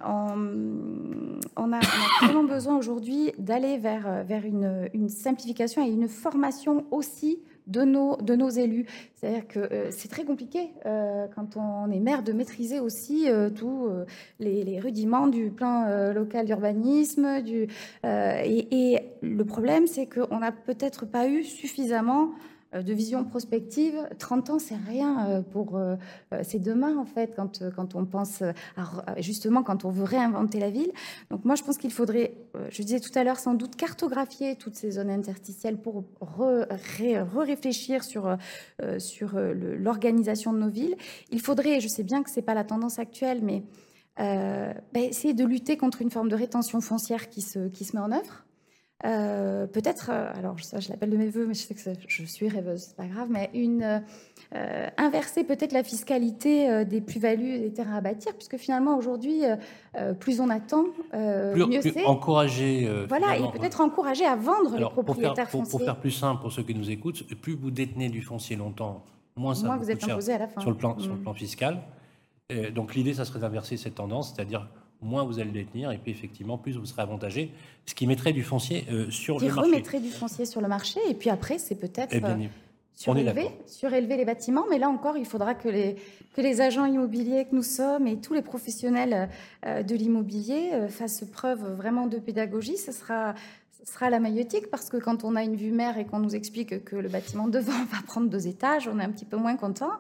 On, 0.05 1.39
on 1.57 1.73
a, 1.73 1.77
on 1.77 1.81
a 1.81 1.81
vraiment 2.27 2.45
besoin 2.45 2.77
aujourd'hui 2.77 3.33
d'aller 3.39 3.79
vers, 3.79 4.25
vers 4.25 4.45
une, 4.45 4.82
une 4.95 5.09
simplification 5.09 5.85
et 5.85 5.91
une 5.91 6.09
formation 6.09 6.85
aussi 6.91 7.41
de 7.67 7.83
nos, 7.83 8.17
de 8.17 8.35
nos 8.35 8.49
élus. 8.49 8.87
C'est-à-dire 9.15 9.47
que 9.47 9.59
euh, 9.59 9.91
c'est 9.91 10.09
très 10.09 10.25
compliqué 10.25 10.71
euh, 10.87 11.27
quand 11.35 11.57
on 11.57 11.91
est 11.91 12.01
maire 12.01 12.23
de 12.23 12.33
maîtriser 12.33 12.81
aussi 12.81 13.29
euh, 13.29 13.51
tous 13.51 13.87
euh, 13.87 14.05
les, 14.41 14.81
rudiments 14.81 15.27
du 15.27 15.51
plan 15.51 15.87
euh, 15.87 16.13
local 16.13 16.47
d'urbanisme. 16.47 17.43
Du, 17.43 17.69
euh, 18.05 18.43
et, 18.45 18.93
et 18.93 18.99
le 19.21 19.45
problème, 19.45 19.87
c'est 19.87 20.07
qu'on 20.07 20.39
n'a 20.39 20.53
peut-être 20.53 21.07
pas 21.07 21.29
eu 21.29 21.45
suffisamment 21.45 22.31
euh, 22.31 22.52
de 22.81 22.93
vision 22.95 23.25
prospective. 23.25 23.95
30 24.19 24.51
ans, 24.51 24.59
c'est 24.59 24.77
rien 24.77 25.27
euh, 25.29 25.43
pour... 25.43 25.77
euh, 25.77 25.97
euh, 26.33 26.41
c'est 26.43 26.59
demain, 26.59 26.97
en 26.97 27.05
fait, 27.05 27.35
quand, 27.37 27.61
euh, 27.61 27.71
quand 27.75 27.95
on 27.95 28.07
pense 28.07 28.43
à... 28.77 29.21
justement, 29.21 29.63
quand 29.63 29.85
on 29.85 29.91
veut 29.91 30.05
réinventer 30.05 30.59
la 30.61 30.71
ville. 30.71 30.91
Donc 31.31 31.45
moi, 31.45 31.55
je 31.55 31.63
pense 31.63 31.77
qu'il 31.77 31.93
faudrait, 31.93 32.35
euh, 32.57 32.67
je 32.71 32.83
disais 32.83 33.01
tout 33.01 33.11
à 33.19 33.25
l'heure, 33.25 33.39
sans 33.39 33.55
doute 33.55 33.77
cartographier 33.77 34.57
toutes 34.57 34.77
ces 34.77 34.93
zones 34.93 35.11
interstitielles 35.11 35.77
pour 35.77 36.05
re- 36.21 36.67
ré- 36.97 37.21
re-réfléchir 37.21 38.05
sur, 38.05 38.37
euh, 38.81 38.99
sur 38.99 39.37
euh, 39.37 39.53
l'organisation 39.79 40.53
de 40.53 40.59
nos 40.59 40.71
villes. 40.71 40.97
Il 41.31 41.41
faudrait, 41.41 41.81
je 41.81 41.89
sais 41.89 42.03
bien 42.05 42.23
que 42.23 42.31
ce 42.31 42.37
n'est 42.37 42.43
pas 42.43 42.55
la 42.55 42.65
tendance 42.65 42.99
actuelle, 42.99 43.41
mais 43.43 43.63
euh, 44.21 44.73
ben, 44.93 45.03
essayer 45.05 45.35
de 45.35 45.45
lutter 45.45 45.77
contre 45.77 46.03
une 46.03 46.11
forme 46.11 46.29
de 46.29 46.37
rétention 46.37 46.81
foncière 46.81 47.29
qui 47.29 47.41
se, 47.41 47.69
qui 47.69 47.85
se 47.85 47.97
met 47.97 48.03
en 48.03 48.13
œuvre. 48.13 48.45
Euh, 49.05 49.67
peut-être, 49.67 50.11
euh, 50.13 50.31
alors 50.35 50.61
ça 50.61 50.79
je 50.79 50.89
l'appelle 50.89 51.11
de 51.11 51.17
mes 51.17 51.29
voeux, 51.29 51.45
mais 51.47 51.55
je 51.55 51.63
sais 51.63 51.75
que 51.75 51.81
je 52.07 52.25
suis 52.25 52.49
rêveuse, 52.49 52.83
c'est 52.89 52.97
pas 52.97 53.07
grave, 53.07 53.27
mais 53.31 53.51
une 53.53 54.03
euh, 54.55 54.89
inverser 54.97 55.43
peut-être 55.45 55.73
la 55.73 55.83
fiscalité 55.83 56.71
euh, 56.71 56.85
des 56.85 57.01
plus-values 57.01 57.59
des 57.59 57.73
terrains 57.73 57.97
à 57.97 58.01
bâtir, 58.01 58.33
puisque 58.35 58.57
finalement 58.59 58.97
aujourd'hui, 58.97 59.43
plus 60.21 60.41
on 60.41 60.49
attend, 60.51 60.85
Plus- 61.53 61.67
mieux 61.67 61.81
c'est. 61.83 62.05
encourager. 62.05 62.89
Voilà, 63.09 63.27
et 63.27 63.37
finalement, 63.39 63.51
peut-être 63.51 63.81
encourager 63.81 64.25
à 64.25 64.37
vendre 64.37 64.75
Alors, 64.77 64.91
les 64.91 64.95
pour 64.95 65.17
faire, 65.17 65.33
propriétaires 65.35 65.49
pour, 65.49 65.81
faire 65.83 65.97
plus 65.99 66.11
simple 66.13 66.41
pour 66.41 66.53
ceux 66.53 66.63
qui 66.63 66.75
nous 66.75 66.91
écoutent, 66.91 67.25
plus 67.41 67.55
vous 67.57 67.71
détenez 67.73 68.09
du 68.09 68.23
foncier 68.23 68.55
longtemps, 68.57 69.05
moins 69.37 69.55
ça 69.55 69.67
Moins 69.67 69.77
vous 69.79 69.85
vous 69.85 69.91
êtes 69.91 70.05
imposé 70.09 70.35
à 70.35 70.39
la 70.39 70.49
fin. 70.49 70.61
sur 70.61 70.71
le 70.71 70.77
plan, 70.77 70.97
sur 70.99 71.13
le 71.13 71.19
Mm. 71.19 71.23
plan 71.23 71.35
fiscal. 71.35 71.83
Et 72.51 72.71
donc 72.71 72.95
l'idée, 72.95 73.15
ça 73.15 73.25
serait 73.25 73.41
d'inverser 73.41 73.77
cette 73.77 73.95
tendance, 73.97 74.33
c'est-à-dire 74.35 74.69
moins 75.03 75.25
vous 75.25 75.39
allez 75.39 75.51
le 75.51 75.65
détenir, 75.65 75.91
et 75.91 75.99
puis 75.99 76.11
effectivement, 76.13 76.59
plus 76.59 76.77
vous 76.77 76.87
serez 76.87 77.03
avantagé, 77.03 77.53
ce 77.87 77.95
qui 77.95 78.07
mettrait 78.07 78.33
du 78.33 78.43
foncier 78.43 78.85
euh, 78.91 79.11
sur 79.11 79.37
qui 79.37 79.47
le 79.47 79.55
marché. 79.55 79.71
remettrait 79.71 80.01
du 80.01 80.11
foncier 80.11 80.47
sur 80.47 80.61
le 80.61 80.69
marché, 80.69 81.01
et 81.09 81.15
puis 81.15 81.31
après, 81.31 81.59
c'est 81.59 81.75
peut-être 81.75 82.13
Eh 82.13 82.25
euh, 82.25 82.47
surélever, 82.95 83.49
surélever 83.67 84.17
les 84.17 84.25
bâtiments. 84.25 84.65
Mais 84.71 84.79
là 84.79 84.89
encore, 84.89 85.17
il 85.17 85.27
faudra 85.27 85.55
que 85.55 85.69
les, 85.69 85.97
que 86.35 86.41
les 86.41 86.61
agents 86.61 86.85
immobiliers 86.85 87.47
que 87.47 87.55
nous 87.55 87.63
sommes 87.63 88.07
et 88.07 88.21
tous 88.21 88.35
les 88.35 88.43
professionnels 88.43 89.29
euh, 89.67 89.83
de 89.83 89.95
l'immobilier 89.95 90.71
fassent 90.89 91.25
preuve 91.25 91.75
vraiment 91.75 92.07
de 92.07 92.19
pédagogie. 92.19 92.77
Ce 92.77 92.93
sera, 92.93 93.35
sera 93.85 94.11
la 94.11 94.21
maïotique 94.21 94.71
parce 94.71 94.89
que 94.89 94.97
quand 94.97 95.25
on 95.25 95.37
a 95.37 95.43
une 95.43 95.57
vue 95.57 95.73
mer 95.73 95.99
et 95.99 96.07
qu'on 96.07 96.21
nous 96.21 96.35
explique 96.35 96.85
que 96.85 96.97
le 96.97 97.09
bâtiment 97.09 97.49
devant 97.49 97.73
va 97.91 97.99
prendre 98.07 98.29
deux 98.29 98.47
étages, 98.47 98.89
on 98.89 98.99
est 98.99 99.05
un 99.05 99.11
petit 99.11 99.25
peu 99.25 99.37
moins 99.37 99.57
content. 99.57 99.93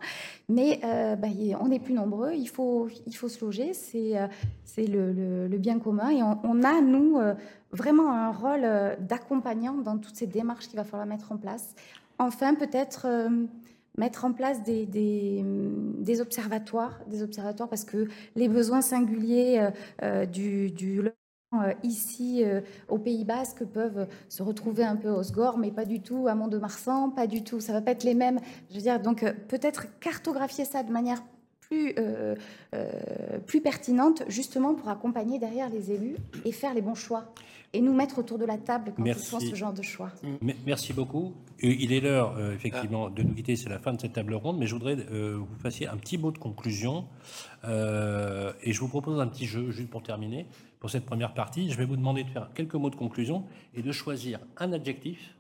Mais 0.49 0.81
euh, 0.85 1.17
bah, 1.17 1.29
on 1.61 1.71
est 1.71 1.81
plus 1.81 1.95
nombreux, 1.95 2.33
il 2.33 2.49
faut, 2.49 2.89
il 3.07 3.15
faut 3.15 3.29
se 3.29 3.45
loger, 3.45 3.73
c'est 3.75 4.17
euh, 4.19 5.49
le, 5.49 5.59
bien 5.59 5.79
commun. 5.79 6.11
Et 6.11 6.23
on, 6.23 6.63
a, 6.63 6.81
nous, 6.81 7.19
euh, 7.19 7.35
vraiment 7.73 8.13
un 8.13 8.31
rôle 8.31 8.67
d'accompagnant 9.01 9.75
dans 9.75 9.99
toutes 9.99 10.17
ces 10.17 10.27
démarches 10.27 10.69
qu'il 10.69 10.77
va 10.77 10.85
falloir 10.85 11.07
mettre 11.07 11.33
en 11.33 11.37
place. 11.37 11.75
Enfin, 12.19 12.55
peut-être 12.55 13.07
mettre 13.99 14.25
en 14.25 14.33
place 14.33 14.63
des, 14.63 14.87
des, 14.87 16.21
observatoires, 16.21 17.01
des 17.09 17.23
observatoires 17.23 17.69
parce 17.69 17.85
que 17.85 18.09
les 18.37 18.49
besoins 18.49 18.81
singuliers 18.81 19.69
du, 20.31 20.71
ici 21.83 22.45
euh, 22.45 22.61
au 22.89 22.99
Pays 22.99 23.25
Basque 23.25 23.65
peuvent 23.65 24.07
se 24.29 24.43
retrouver 24.43 24.85
un 24.85 24.97
peu 24.97 25.11
au 25.11 25.23
Sgore, 25.23 25.59
mais 25.59 25.71
pas 25.71 25.85
du 25.85 26.01
tout 26.01 26.27
à 26.29 26.35
Mont-de-Marsan, 26.35 27.11
pas 27.11 27.27
du 27.27 27.45
tout. 27.45 27.61
Ça 27.61 27.73
va 27.73 27.81
pas 27.81 27.93
être 27.93 28.05
les 28.05 28.15
mêmes. 28.15 28.41
Je 28.71 28.77
veux 28.77 28.83
dire, 28.83 29.01
donc 29.01 29.23
euh, 29.23 29.33
peut-être 29.49 29.99
cartographier 30.01 30.65
ça 30.65 30.83
de 30.83 30.91
manière 30.91 31.23
plus, 31.73 31.95
plus 33.47 33.61
pertinente, 33.61 34.23
justement 34.29 34.75
pour 34.75 34.89
accompagner 34.89 35.39
derrière 35.39 35.71
les 35.71 35.91
élus 35.91 36.17
et 36.45 36.53
faire 36.53 36.75
les 36.75 36.83
bons 36.83 36.95
choix. 36.95 37.33
Et 37.75 37.81
nous 37.81 37.95
mettre 37.95 38.19
autour 38.19 38.37
de 38.37 38.45
la 38.45 38.59
table 38.59 38.93
quand 38.95 39.03
Merci. 39.03 39.49
ce 39.49 39.55
genre 39.55 39.73
de 39.73 39.81
choix. 39.81 40.13
Merci 40.67 40.93
beaucoup. 40.93 41.33
Il 41.61 41.95
est 41.95 42.01
l'heure, 42.01 42.39
effectivement, 42.53 43.09
de 43.09 43.23
nous 43.23 43.33
quitter. 43.33 43.57
C'est 43.57 43.71
la 43.71 43.79
fin 43.79 43.95
de 43.95 44.01
cette 44.01 44.13
table 44.13 44.35
ronde. 44.35 44.59
Mais 44.59 44.67
je 44.67 44.75
voudrais 44.75 44.95
que 44.95 45.35
vous 45.37 45.47
fassiez 45.63 45.89
un 45.89 45.97
petit 45.97 46.19
mot 46.19 46.31
de 46.31 46.39
conclusion. 46.39 47.07
et 47.65 48.73
je 48.73 48.79
vous 48.79 48.89
propose 48.89 49.19
un 49.21 49.27
petit 49.27 49.47
jeu, 49.47 49.71
juste 49.71 49.89
pour 49.89 50.03
terminer 50.03 50.47
pour 50.83 50.91
cette 50.91 51.07
première 51.07 51.33
partie. 51.33 51.71
Je 51.71 51.79
vais 51.79 51.85
vous 51.85 51.95
demander 51.95 52.25
de 52.25 52.29
faire 52.31 52.51
quelques 52.55 52.75
mots 52.75 52.91
de 52.91 52.97
conclusion 52.97 53.45
et 53.73 53.83
de 53.83 53.93
choisir 53.93 54.41
un 54.57 54.73
adjectif 54.73 55.37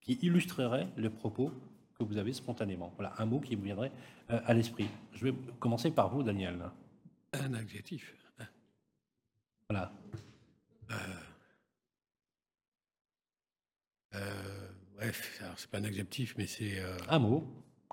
qui 0.00 0.18
illustrerait 0.22 0.88
le 0.96 1.10
propos 1.10 1.52
que 1.98 2.02
vous 2.02 2.16
avez 2.16 2.32
spontanément. 2.32 2.90
Voilà, 2.96 3.12
un 3.18 3.26
mot 3.26 3.40
qui 3.40 3.56
vous 3.56 3.62
viendrait 3.62 3.92
euh, 3.92 4.19
à 4.30 4.54
l'esprit. 4.54 4.88
Je 5.12 5.24
vais 5.24 5.34
commencer 5.58 5.90
par 5.90 6.08
vous, 6.08 6.22
Daniel. 6.22 6.70
Un 7.32 7.54
adjectif. 7.54 8.14
Voilà. 9.68 9.92
Euh, 10.90 10.94
euh, 14.14 14.68
bref, 14.96 15.42
c'est 15.56 15.70
pas 15.70 15.78
un 15.78 15.84
adjectif, 15.84 16.34
mais 16.36 16.46
c'est. 16.46 16.82
un 17.08 17.18
mot 17.18 17.46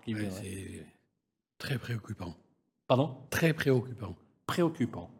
qui 0.03 0.15
C'est 0.31 0.85
très 1.57 1.77
préoccupant. 1.77 2.35
Pardon? 2.87 3.27
Très 3.29 3.53
préoccupant. 3.53 4.15
Préoccupant. 4.45 5.11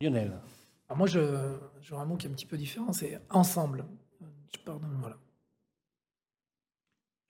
Lionel. 0.00 0.38
Alors 0.88 0.98
moi, 0.98 1.06
j'aurais 1.06 2.02
un 2.02 2.04
mot 2.04 2.16
qui 2.16 2.26
est 2.26 2.30
un 2.30 2.34
petit 2.34 2.46
peu 2.46 2.58
différent, 2.58 2.92
c'est 2.92 3.20
ensemble. 3.30 3.86
Je 4.54 4.60
pardon, 4.60 4.86
voilà. 5.00 5.16
Ah, 5.16 5.16
c'est 5.16 5.16
très, 5.16 5.22
euh, 7.16 7.25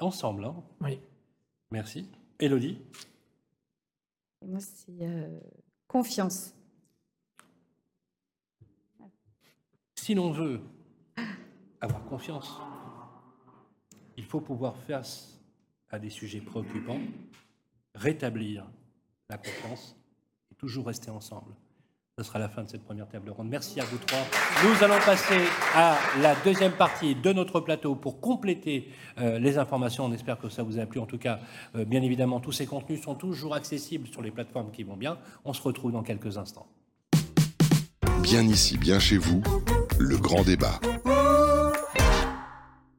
ensemble, 0.00 0.44
hein 0.44 0.54
Oui. 0.80 1.00
Merci. 1.70 2.08
Elodie 2.38 2.78
Moi, 4.44 4.60
c'est 4.60 5.02
euh, 5.02 5.40
confiance. 5.88 6.54
Si 9.94 10.14
l'on 10.14 10.30
veut 10.30 10.60
avoir 11.80 12.04
confiance, 12.04 12.60
il 14.16 14.24
faut 14.24 14.40
pouvoir 14.40 14.76
face 14.76 15.40
à 15.90 15.98
des 15.98 16.10
sujets 16.10 16.40
préoccupants, 16.40 17.00
rétablir 17.94 18.66
la 19.28 19.38
confiance 19.38 19.96
et 20.50 20.54
toujours 20.54 20.86
rester 20.86 21.10
ensemble. 21.10 21.54
Ce 22.18 22.24
sera 22.24 22.38
la 22.38 22.48
fin 22.48 22.62
de 22.62 22.70
cette 22.70 22.82
première 22.82 23.06
table 23.06 23.28
ronde. 23.28 23.50
Merci 23.50 23.78
à 23.78 23.84
vous 23.84 23.98
trois. 23.98 24.24
Nous 24.64 24.82
allons 24.82 24.98
passer 25.04 25.38
à 25.74 25.98
la 26.22 26.34
deuxième 26.36 26.72
partie 26.72 27.14
de 27.14 27.30
notre 27.30 27.60
plateau 27.60 27.94
pour 27.94 28.22
compléter 28.22 28.90
euh, 29.18 29.38
les 29.38 29.58
informations. 29.58 30.06
On 30.06 30.12
espère 30.14 30.38
que 30.38 30.48
ça 30.48 30.62
vous 30.62 30.78
a 30.78 30.86
plu. 30.86 30.98
En 30.98 31.04
tout 31.04 31.18
cas, 31.18 31.40
euh, 31.74 31.84
bien 31.84 32.00
évidemment, 32.00 32.40
tous 32.40 32.52
ces 32.52 32.64
contenus 32.64 33.02
sont 33.02 33.16
toujours 33.16 33.54
accessibles 33.54 34.08
sur 34.08 34.22
les 34.22 34.30
plateformes 34.30 34.70
qui 34.70 34.82
vont 34.82 34.96
bien. 34.96 35.18
On 35.44 35.52
se 35.52 35.60
retrouve 35.60 35.92
dans 35.92 36.02
quelques 36.02 36.38
instants. 36.38 36.66
Bien 38.22 38.44
ici, 38.44 38.78
bien 38.78 38.98
chez 38.98 39.18
vous, 39.18 39.42
le 39.98 40.16
grand 40.16 40.42
débat. 40.42 40.80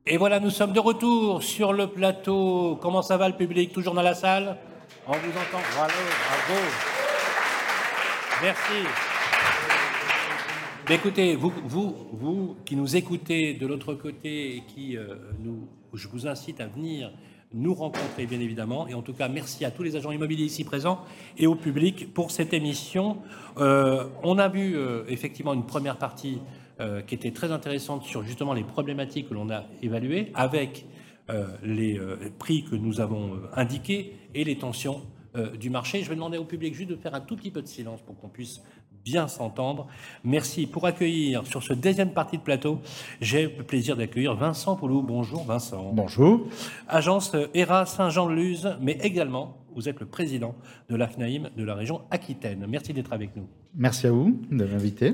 Et 0.05 0.18
voilà, 0.18 0.39
nous 0.39 0.51
sommes 0.51 0.74
de 0.74 0.80
retour 0.80 1.41
sur 1.41 1.74
le 1.74 1.88
plateau. 1.88 2.78
Comment 2.84 3.01
ça 3.01 3.18
va 3.18 3.28
le 3.28 3.36
public? 3.36 3.74
Toujours 3.74 3.95
dans 3.95 4.03
la 4.03 4.13
salle? 4.13 4.57
On 5.07 5.13
vous 5.13 5.18
entend. 5.18 5.63
Bravo, 5.76 5.93
bravo. 6.30 6.61
Merci. 8.43 9.07
Écoutez, 10.89 11.35
vous, 11.35 12.55
qui 12.63 12.77
nous 12.77 12.95
écoutez 12.95 13.55
de 13.55 13.67
l'autre 13.67 13.93
côté 13.93 14.55
et 14.55 14.61
qui 14.61 14.95
euh, 14.95 15.15
nous, 15.43 15.67
je 15.93 16.07
vous 16.07 16.27
incite 16.27 16.61
à 16.61 16.67
venir 16.67 17.11
nous 17.53 17.73
rencontrer, 17.73 18.25
bien 18.25 18.39
évidemment. 18.39 18.88
Et 18.88 18.93
en 18.93 19.01
tout 19.01 19.11
cas, 19.11 19.27
merci 19.27 19.65
à 19.65 19.71
tous 19.71 19.83
les 19.83 19.97
agents 19.97 20.11
immobiliers 20.11 20.45
ici 20.45 20.63
présents 20.63 21.01
et 21.38 21.45
au 21.45 21.55
public 21.55 22.13
pour 22.13 22.31
cette 22.31 22.53
émission. 22.53 23.17
Euh, 23.57 24.05
on 24.23 24.38
a 24.38 24.47
vu 24.47 24.77
euh, 24.77 25.03
effectivement 25.09 25.53
une 25.53 25.65
première 25.65 25.97
partie 25.97 26.39
qui 27.07 27.15
était 27.15 27.31
très 27.31 27.51
intéressante 27.51 28.03
sur 28.03 28.21
justement 28.21 28.53
les 28.53 28.63
problématiques 28.63 29.29
que 29.29 29.33
l'on 29.33 29.49
a 29.49 29.63
évaluées 29.81 30.31
avec 30.35 30.85
les 31.63 31.99
prix 32.38 32.65
que 32.65 32.75
nous 32.75 33.01
avons 33.01 33.31
indiqués 33.55 34.13
et 34.35 34.43
les 34.43 34.59
tensions 34.59 35.01
du 35.59 35.71
marché. 35.71 36.03
Je 36.03 36.09
vais 36.09 36.13
demander 36.13 36.38
au 36.38 36.45
public 36.45 36.75
juste 36.75 36.91
de 36.91 36.95
faire 36.95 37.15
un 37.15 37.21
tout 37.21 37.35
petit 37.35 37.49
peu 37.49 37.63
de 37.63 37.67
silence 37.67 38.03
pour 38.03 38.15
qu'on 38.19 38.29
puisse 38.29 38.61
bien 39.08 39.30
s'entendre. 39.30 39.88
Merci 40.26 40.68
pour 40.68 40.86
accueillir 40.86 41.47
sur 41.47 41.64
ce 41.64 41.72
deuxième 41.72 42.12
partie 42.12 42.38
de 42.38 42.41
plateau. 42.41 42.82
J'ai 43.22 43.43
le 43.43 43.64
plaisir 43.64 43.95
d'accueillir 43.95 44.36
Vincent 44.36 44.76
Poulou. 44.76 45.01
Bonjour 45.01 45.45
Vincent. 45.45 45.91
Bonjour. 45.93 46.45
Agence 46.89 47.34
ERA 47.53 47.86
Saint-Jean-de-Luz, 47.86 48.76
mais 48.82 48.97
également 49.01 49.60
vous 49.74 49.88
êtes 49.88 50.01
le 50.01 50.08
président 50.08 50.55
de 50.89 50.97
l'AFNAIM 50.97 51.51
de 51.55 51.64
la 51.64 51.74
région 51.74 52.01
Aquitaine. 52.12 52.66
Merci 52.68 52.91
d'être 52.91 53.14
avec 53.14 53.34
nous. 53.38 53.47
Merci 53.76 54.08
à 54.08 54.12
vous 54.12 54.41
de 54.51 54.66
m'inviter. 54.66 55.14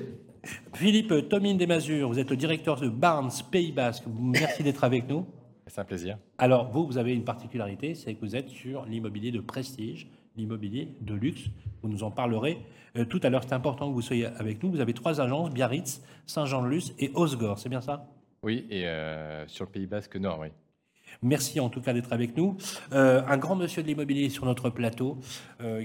Philippe 0.73 1.29
Tomine 1.29 1.57
Desmazures, 1.57 2.09
vous 2.09 2.17
êtes 2.17 2.31
le 2.31 2.35
directeur 2.35 2.79
de 2.79 2.89
Barnes 2.89 3.29
Pays 3.51 3.71
Basque. 3.71 4.05
Merci 4.19 4.63
d'être 4.63 4.83
avec 4.83 5.07
nous. 5.07 5.27
C'est 5.67 5.79
un 5.79 5.85
plaisir. 5.85 6.17
Alors, 6.39 6.71
vous, 6.71 6.87
vous 6.87 6.97
avez 6.97 7.13
une 7.13 7.23
particularité, 7.23 7.93
c'est 7.93 8.15
que 8.15 8.21
vous 8.21 8.35
êtes 8.35 8.49
sur 8.49 8.85
l'immobilier 8.85 9.31
de 9.31 9.39
prestige, 9.39 10.09
l'immobilier 10.35 10.95
de 11.01 11.13
luxe. 11.13 11.45
Vous 11.81 11.89
nous 11.89 12.03
en 12.03 12.11
parlerez 12.11 12.57
euh, 12.97 13.05
tout 13.05 13.19
à 13.23 13.29
l'heure. 13.29 13.43
C'est 13.43 13.53
important 13.53 13.89
que 13.89 13.93
vous 13.93 14.01
soyez 14.01 14.25
avec 14.25 14.61
nous. 14.63 14.71
Vous 14.71 14.79
avez 14.79 14.93
trois 14.93 15.21
agences, 15.21 15.51
Biarritz, 15.51 16.01
Saint-Jean-de-Luz 16.25 16.93
et 16.99 17.11
Osgore. 17.13 17.59
C'est 17.59 17.69
bien 17.69 17.81
ça? 17.81 18.09
Oui, 18.43 18.65
et 18.69 18.87
euh, 18.87 19.47
sur 19.47 19.65
le 19.65 19.71
Pays 19.71 19.87
Basque 19.87 20.15
Nord, 20.15 20.39
oui. 20.41 20.47
Merci 21.21 21.59
en 21.59 21.69
tout 21.69 21.79
cas 21.79 21.93
d'être 21.93 22.11
avec 22.11 22.35
nous. 22.35 22.57
Euh, 22.91 23.21
un 23.27 23.37
grand 23.37 23.55
monsieur 23.55 23.83
de 23.83 23.87
l'immobilier 23.87 24.29
sur 24.29 24.45
notre 24.45 24.69
plateau, 24.69 25.19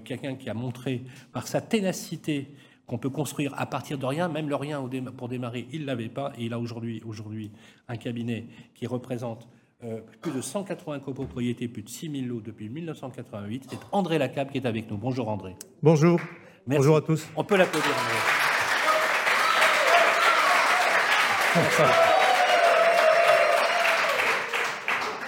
quelqu'un 0.05 0.35
qui 0.37 0.49
a 0.49 0.55
montré 0.55 1.05
par 1.33 1.47
sa 1.47 1.61
ténacité 1.61 2.49
qu'on 2.87 2.99
peut 2.99 3.11
construire 3.11 3.53
à 3.57 3.67
partir 3.67 3.99
de 3.99 4.07
rien, 4.07 4.29
même 4.29 4.49
le 4.49 4.57
rien 4.57 4.83
pour 5.17 5.29
démarrer, 5.29 5.69
il 5.71 5.83
ne 5.83 5.87
l'avait 5.87 6.09
pas, 6.09 6.33
et 6.39 6.47
il 6.47 6.55
a 6.55 6.59
aujourd'hui 6.59 7.53
un 7.87 7.97
cabinet 7.97 8.47
qui 8.75 8.87
représente 8.87 9.47
euh, 9.85 10.01
plus 10.21 10.33
de 10.33 10.41
180 10.41 10.99
copropriétés, 10.99 11.69
plus 11.69 11.83
de 11.83 11.89
6000 11.89 12.27
lots 12.27 12.41
depuis 12.41 12.69
1988. 12.69 13.67
C'est 13.71 13.79
André 13.93 14.19
Lacab 14.19 14.51
qui 14.51 14.59
est 14.59 14.67
avec 14.67 14.91
nous. 14.91 14.97
Bonjour 14.97 15.29
André. 15.29 15.55
Bonjour. 15.85 16.19
Bonjour 16.67 16.97
à 16.97 17.01
tous. 17.01 17.29
On 17.37 17.45
peut 17.45 17.57
l'applaudir 17.57 17.91
André. 17.91 18.17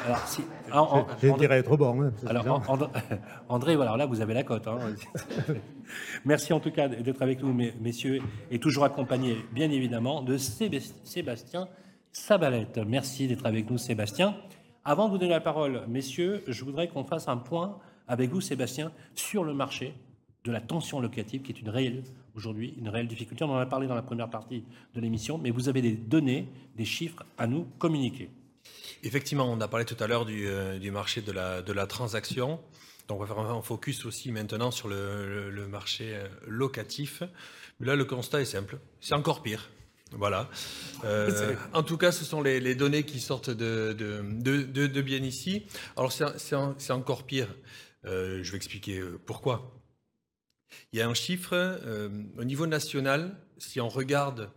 Alors, 0.05 0.27
si, 0.27 0.43
J'ai 1.23 1.31
intérêt 1.31 1.55
à 1.55 1.59
être 1.59 1.77
bon. 1.77 2.03
Hein, 2.03 2.13
alors, 2.27 2.63
André, 3.49 3.77
voilà, 3.77 3.97
là, 3.97 4.07
vous 4.07 4.21
avez 4.21 4.35
la 4.35 4.43
cote. 4.43 4.67
Hein. 4.67 4.79
Merci 6.25 6.53
en 6.53 6.59
tout 6.59 6.73
cas 6.73 6.89
d'être 6.89 7.23
avec 7.23 7.41
nous, 7.43 7.57
messieurs, 7.81 8.21
et 8.51 8.59
toujours 8.59 8.85
accompagné, 8.85 9.37
bien 9.53 9.71
évidemment, 9.71 10.23
de 10.23 10.37
Sébastien 10.39 11.69
Sabalette. 12.13 12.79
Merci 12.79 13.29
d'être 13.29 13.47
avec 13.47 13.71
nous, 13.71 13.79
Sébastien. 13.79 14.37
Avant 14.85 15.07
de 15.07 15.13
vous 15.13 15.19
donner 15.19 15.31
la 15.31 15.41
parole, 15.41 15.83
messieurs, 15.89 16.43
je 16.47 16.65
voudrais 16.65 16.89
qu'on 16.89 17.05
fasse 17.05 17.29
un 17.29 17.37
point 17.37 17.79
avec 18.09 18.31
vous, 18.31 18.41
Sébastien, 18.41 18.93
sur 19.15 19.45
le 19.45 19.55
marché 19.55 19.95
de 20.45 20.51
la 20.51 20.61
tension 20.61 21.01
locative, 21.01 21.43
qui 21.43 21.53
est 21.53 21.61
une 21.61 21.69
réelle, 21.69 22.03
aujourd'hui, 22.35 22.75
une 22.79 22.89
réelle 22.89 23.07
difficulté. 23.07 23.45
On 23.45 23.51
en 23.51 23.59
a 23.59 23.67
parlé 23.67 23.87
dans 23.87 23.95
la 23.95 24.03
première 24.03 24.31
partie 24.31 24.65
de 24.95 25.01
l'émission, 25.01 25.39
mais 25.39 25.51
vous 25.51 25.69
avez 25.69 25.83
des 25.83 25.93
données, 25.93 26.49
des 26.77 26.85
chiffres 26.85 27.23
à 27.39 27.47
nous 27.47 27.65
communiquer. 27.79 28.31
Effectivement, 29.03 29.45
on 29.51 29.61
a 29.61 29.69
parlé 29.69 29.85
tout 29.85 29.97
à 30.03 30.07
l'heure 30.07 30.25
du, 30.25 30.47
euh, 30.47 30.91
marché 30.91 31.21
de 31.21 31.33
la, 31.33 31.87
transaction. 31.87 32.59
Donc, 33.07 33.19
on 33.19 33.25
va 33.25 33.27
faire 33.27 33.39
un 33.39 33.63
focus 33.63 34.05
aussi 34.05 34.33
maintenant 34.33 34.71
sur 34.71 34.89
le 34.89 35.67
marché 35.69 36.15
euh, 36.15 36.29
locatif. 36.47 37.23
Là, 37.79 37.97
le 37.97 38.05
constat 38.05 38.41
est 38.41 38.47
simple. 38.47 38.79
C'est 39.01 39.15
encore 39.15 39.43
pire. 39.43 39.71
Voilà. 40.13 40.49
Euh, 41.05 41.55
en 41.73 41.83
tout 41.83 41.97
cas, 41.97 42.13
ce 42.13 42.25
sont 42.25 42.43
les, 42.43 42.75
données 42.75 43.05
qui 43.05 43.21
sortent 43.21 43.51
de, 43.51 43.93
de, 43.93 45.01
bien 45.01 45.23
ici. 45.23 45.67
Alors, 45.97 46.13
c'est 46.13 46.93
encore 46.93 47.25
pire. 47.25 47.49
Euh, 48.07 48.43
je 48.43 48.51
vais 48.51 48.57
expliquer 48.57 48.99
euh, 48.99 49.21
pourquoi. 49.25 49.77
Il 50.93 50.99
y 50.99 51.03
a 51.03 51.09
un 51.09 51.15
chiffre 51.15 51.53
euh, 51.53 52.09
au 52.39 52.45
niveau 52.45 52.67
national, 52.67 53.37
si 53.59 53.81
on 53.81 53.89
regarde 53.89 54.51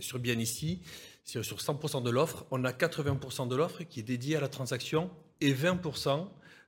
sur 0.00 0.18
bien 0.18 0.40
ici, 0.40 0.82
sur 1.22 1.40
100% 1.40 2.02
de 2.02 2.10
l'offre, 2.10 2.44
on 2.50 2.64
a 2.64 2.72
80% 2.72 3.46
de 3.46 3.54
l'offre 3.54 3.84
qui 3.84 4.00
est 4.00 4.02
dédiée 4.02 4.34
à 4.34 4.40
la 4.40 4.48
transaction 4.48 5.08
et 5.40 5.54
20% 5.54 6.26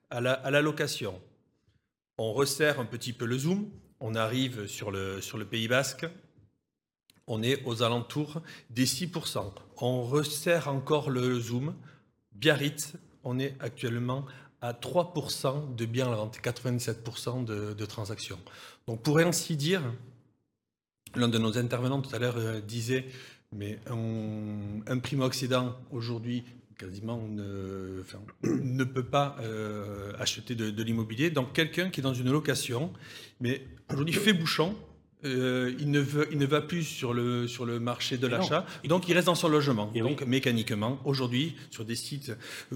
à 0.09 0.21
la, 0.21 0.31
à 0.31 0.49
la, 0.49 0.61
location. 0.61 1.21
On 2.17 2.31
resserre 2.31 2.79
un 2.79 2.85
petit 2.85 3.11
peu 3.11 3.25
le 3.25 3.37
zoom, 3.37 3.69
on 3.99 4.15
arrive 4.15 4.65
sur 4.67 4.91
le, 4.91 5.19
sur 5.19 5.37
le 5.37 5.43
Pays 5.43 5.67
Basque, 5.67 6.05
on 7.29 7.43
est 7.43 7.63
aux 7.65 7.83
alentours 7.83 8.41
des 8.71 8.85
6%. 8.85 9.51
On 9.77 10.01
resserre 10.01 10.67
encore 10.67 11.09
le 11.09 11.39
zoom. 11.39 11.75
Biarritz, 12.33 12.93
on 13.23 13.39
est 13.39 13.55
actuellement 13.59 14.25
à 14.61 14.73
3% 14.73 15.75
de 15.75 15.85
biens 15.85 16.07
à 16.07 16.09
la 16.09 16.15
vente, 16.17 16.39
97% 16.43 17.45
de, 17.45 17.85
transactions. 17.85 18.39
Donc 18.87 19.01
pour 19.03 19.19
ainsi 19.19 19.55
dire, 19.55 19.81
l'un 21.15 21.29
de 21.29 21.37
nos 21.37 21.57
intervenants 21.57 22.01
tout 22.01 22.13
à 22.13 22.19
l'heure 22.19 22.37
euh, 22.37 22.59
disait, 22.59 23.05
mais 23.55 23.79
un, 23.87 24.97
primo-accédant 24.99 25.77
aujourd'hui 25.91 26.43
quasiment 26.77 27.21
ne, 27.27 28.03
ne, 28.43 28.83
peut 28.83 29.03
pas 29.03 29.37
euh, 29.41 30.13
acheter 30.17 30.55
de 30.55 30.83
l'immobilier. 30.83 31.29
Donc 31.29 31.53
quelqu'un 31.53 31.89
qui 31.89 31.99
est 31.99 32.03
dans 32.03 32.13
une 32.13 32.31
location, 32.31 32.91
mais 33.39 33.65
aujourd'hui 33.89 34.13
fait 34.13 34.33
bouchon, 34.33 34.75
euh, 35.25 35.75
il, 35.79 35.91
ne 35.91 35.99
veut, 35.99 36.27
il, 36.31 36.37
ne 36.37 36.45
va 36.45 36.61
plus 36.61 36.83
sur 36.83 37.13
le, 37.13 37.47
sur 37.47 37.65
le 37.65 37.79
marché 37.79 38.17
de 38.17 38.27
l'achat, 38.27 38.65
donc 38.85 39.07
il 39.07 39.13
reste 39.13 39.27
dans 39.27 39.35
son 39.35 39.49
logement. 39.49 39.91
Et 39.93 40.01
donc 40.01 40.19
oui. 40.21 40.27
mécaniquement, 40.27 40.99
aujourd'hui, 41.03 41.55
sur 41.71 41.85
des 41.85 41.95
sites 41.95 42.31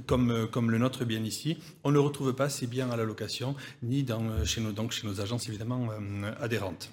comme, 0.06 0.48
comme 0.52 0.70
le 0.70 0.78
nôtre 0.78 1.06
bien 1.06 1.24
ici, 1.24 1.58
on 1.84 1.92
ne 1.92 2.00
retrouve 2.00 2.34
pas 2.34 2.50
ces 2.50 2.68
biens 2.68 2.90
à 2.92 2.98
la 2.98 3.06
location, 3.06 3.56
ni 3.82 4.04
dans, 4.04 4.44
chez, 4.46 4.62
nos, 4.62 4.72
donc 4.72 4.92
chez 4.92 5.08
nos 5.08 5.22
agences 5.22 5.48
évidemment 5.48 5.90
euh, 5.92 6.32
adhérentes. 6.42 6.92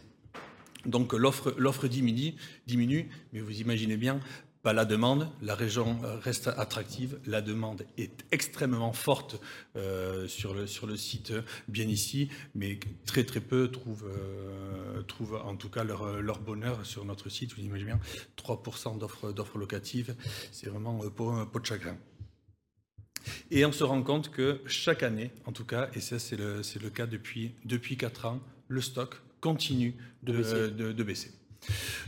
Donc 0.86 1.12
l'offre 1.12 1.88
diminue, 1.88 2.34
diminue, 2.66 3.11
mais 3.32 3.40
vous 3.40 3.61
imaginez 3.61 3.96
bien, 3.96 4.20
pas 4.63 4.73
la 4.73 4.85
demande, 4.85 5.29
la 5.43 5.55
région 5.55 5.99
reste 6.23 6.49
attractive, 6.49 7.19
la 7.27 7.41
demande 7.41 7.87
est 7.97 8.25
extrêmement 8.31 8.93
forte 8.93 9.41
euh, 9.77 10.29
sur, 10.29 10.53
le, 10.53 10.67
sur 10.67 10.87
le 10.87 10.97
site 10.97 11.33
bien 11.69 11.87
ici, 11.87 12.29
mais 12.55 12.79
très 13.07 13.25
très 13.25 13.41
peu 13.41 13.71
trouvent, 13.71 14.11
euh, 14.11 15.03
trouvent 15.03 15.41
en 15.43 15.57
tout 15.57 15.71
cas 15.71 15.83
leur, 15.83 16.21
leur, 16.21 16.41
bonheur 16.41 16.85
sur 16.85 17.05
notre 17.05 17.31
site, 17.31 17.55
vous 17.55 17.63
imaginez 17.63 17.93
bien, 17.93 18.01
3% 18.37 18.99
d'offres 18.99 19.59
locatives, 19.59 20.15
c'est 20.53 20.69
vraiment 20.69 21.03
un 21.03 21.11
pot, 21.11 21.31
un 21.31 21.47
pot 21.47 21.61
de 21.61 21.67
chagrin. 21.67 21.97
Et 23.51 23.65
on 23.65 23.73
se 23.73 23.85
rend 23.85 24.03
compte 24.03 24.31
que 24.31 24.61
chaque 24.67 25.03
année, 25.03 25.31
en 25.47 25.53
tout 25.53 25.65
cas, 25.65 25.89
et 25.95 26.01
ça 26.01 26.19
c'est 26.19 26.37
le, 26.37 26.63
le 26.83 26.91
cas 26.91 27.07
depuis, 27.07 27.53
depuis 27.65 27.97
4 27.97 28.27
ans, 28.27 28.41
le 28.69 28.81
stock 28.81 29.21
continue 29.41 29.95
de, 30.23 30.33
de 30.33 30.39
baisser. 30.39 30.71
De, 30.71 30.93
de 30.93 31.03
baisser. 31.03 31.39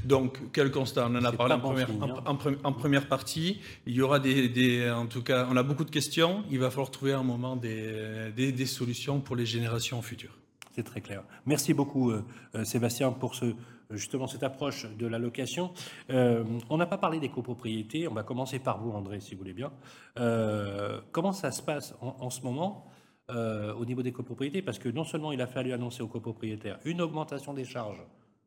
Donc, 0.04 0.38
quel 0.52 0.70
constat? 0.70 1.06
On 1.08 1.14
en 1.14 1.24
a 1.24 1.32
parlé 1.32 1.54
en 1.54 1.60
première, 1.60 1.88
signe, 1.88 2.02
hein. 2.02 2.22
en, 2.26 2.34
en, 2.34 2.38
en 2.64 2.72
première, 2.72 3.06
partie. 3.08 3.60
Il 3.86 3.94
y 3.94 4.02
aura 4.02 4.18
des, 4.18 4.48
des, 4.48 4.90
En 4.90 5.06
tout 5.06 5.22
cas, 5.22 5.46
on 5.50 5.56
a 5.56 5.62
beaucoup 5.62 5.84
de 5.84 5.90
questions. 5.90 6.44
Il 6.50 6.58
va 6.58 6.70
falloir 6.70 6.90
trouver 6.90 7.12
un 7.12 7.22
moment 7.22 7.56
des, 7.56 8.32
des, 8.34 8.52
des 8.52 8.66
solutions 8.66 9.20
pour 9.20 9.36
les 9.36 9.46
générations 9.46 10.00
futures. 10.02 10.36
C'est 10.74 10.84
très 10.84 11.02
clair. 11.02 11.22
Merci 11.44 11.74
beaucoup, 11.74 12.10
euh, 12.10 12.22
Sébastien, 12.64 13.12
pour 13.12 13.34
ce, 13.34 13.54
justement 13.90 14.26
cette 14.26 14.42
approche 14.42 14.86
de 14.98 15.06
la 15.06 15.18
location. 15.18 15.72
Euh, 16.08 16.44
on 16.70 16.78
n'a 16.78 16.86
pas 16.86 16.98
parlé 16.98 17.20
des 17.20 17.28
copropriétés. 17.28 18.08
On 18.08 18.14
va 18.14 18.22
commencer 18.22 18.58
par 18.58 18.80
vous, 18.80 18.90
André, 18.90 19.20
si 19.20 19.34
vous 19.34 19.40
voulez 19.40 19.52
bien. 19.52 19.70
Euh, 20.18 21.00
comment 21.12 21.32
ça 21.32 21.50
se 21.50 21.62
passe 21.62 21.94
en, 22.00 22.16
en 22.18 22.30
ce 22.30 22.40
moment 22.40 22.86
euh, 23.30 23.74
au 23.74 23.84
niveau 23.84 24.02
des 24.02 24.12
copropriétés? 24.12 24.62
Parce 24.62 24.78
que 24.78 24.88
non 24.88 25.04
seulement 25.04 25.30
il 25.30 25.42
a 25.42 25.46
fallu 25.46 25.74
annoncer 25.74 26.02
aux 26.02 26.08
copropriétaires 26.08 26.78
une 26.86 27.02
augmentation 27.02 27.52
des 27.52 27.66
charges 27.66 28.02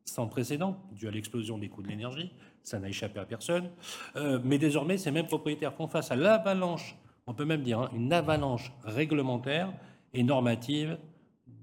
sans 0.06 0.28
précédent, 0.28 0.78
dû 0.92 1.08
à 1.08 1.10
l'explosion 1.10 1.58
des 1.58 1.68
coûts 1.68 1.82
de 1.82 1.88
l'énergie, 1.88 2.32
ça 2.62 2.78
n'a 2.78 2.88
échappé 2.88 3.20
à 3.20 3.26
personne. 3.26 3.70
Euh, 4.16 4.40
mais 4.42 4.56
désormais, 4.56 4.96
ces 4.96 5.10
mêmes 5.10 5.26
propriétaires 5.26 5.74
font 5.74 5.88
face 5.88 6.10
à 6.10 6.16
l'avalanche, 6.16 6.96
on 7.26 7.34
peut 7.34 7.44
même 7.44 7.62
dire 7.62 7.80
hein, 7.80 7.90
une 7.94 8.12
avalanche 8.12 8.72
réglementaire 8.84 9.72
et 10.14 10.22
normative, 10.22 10.96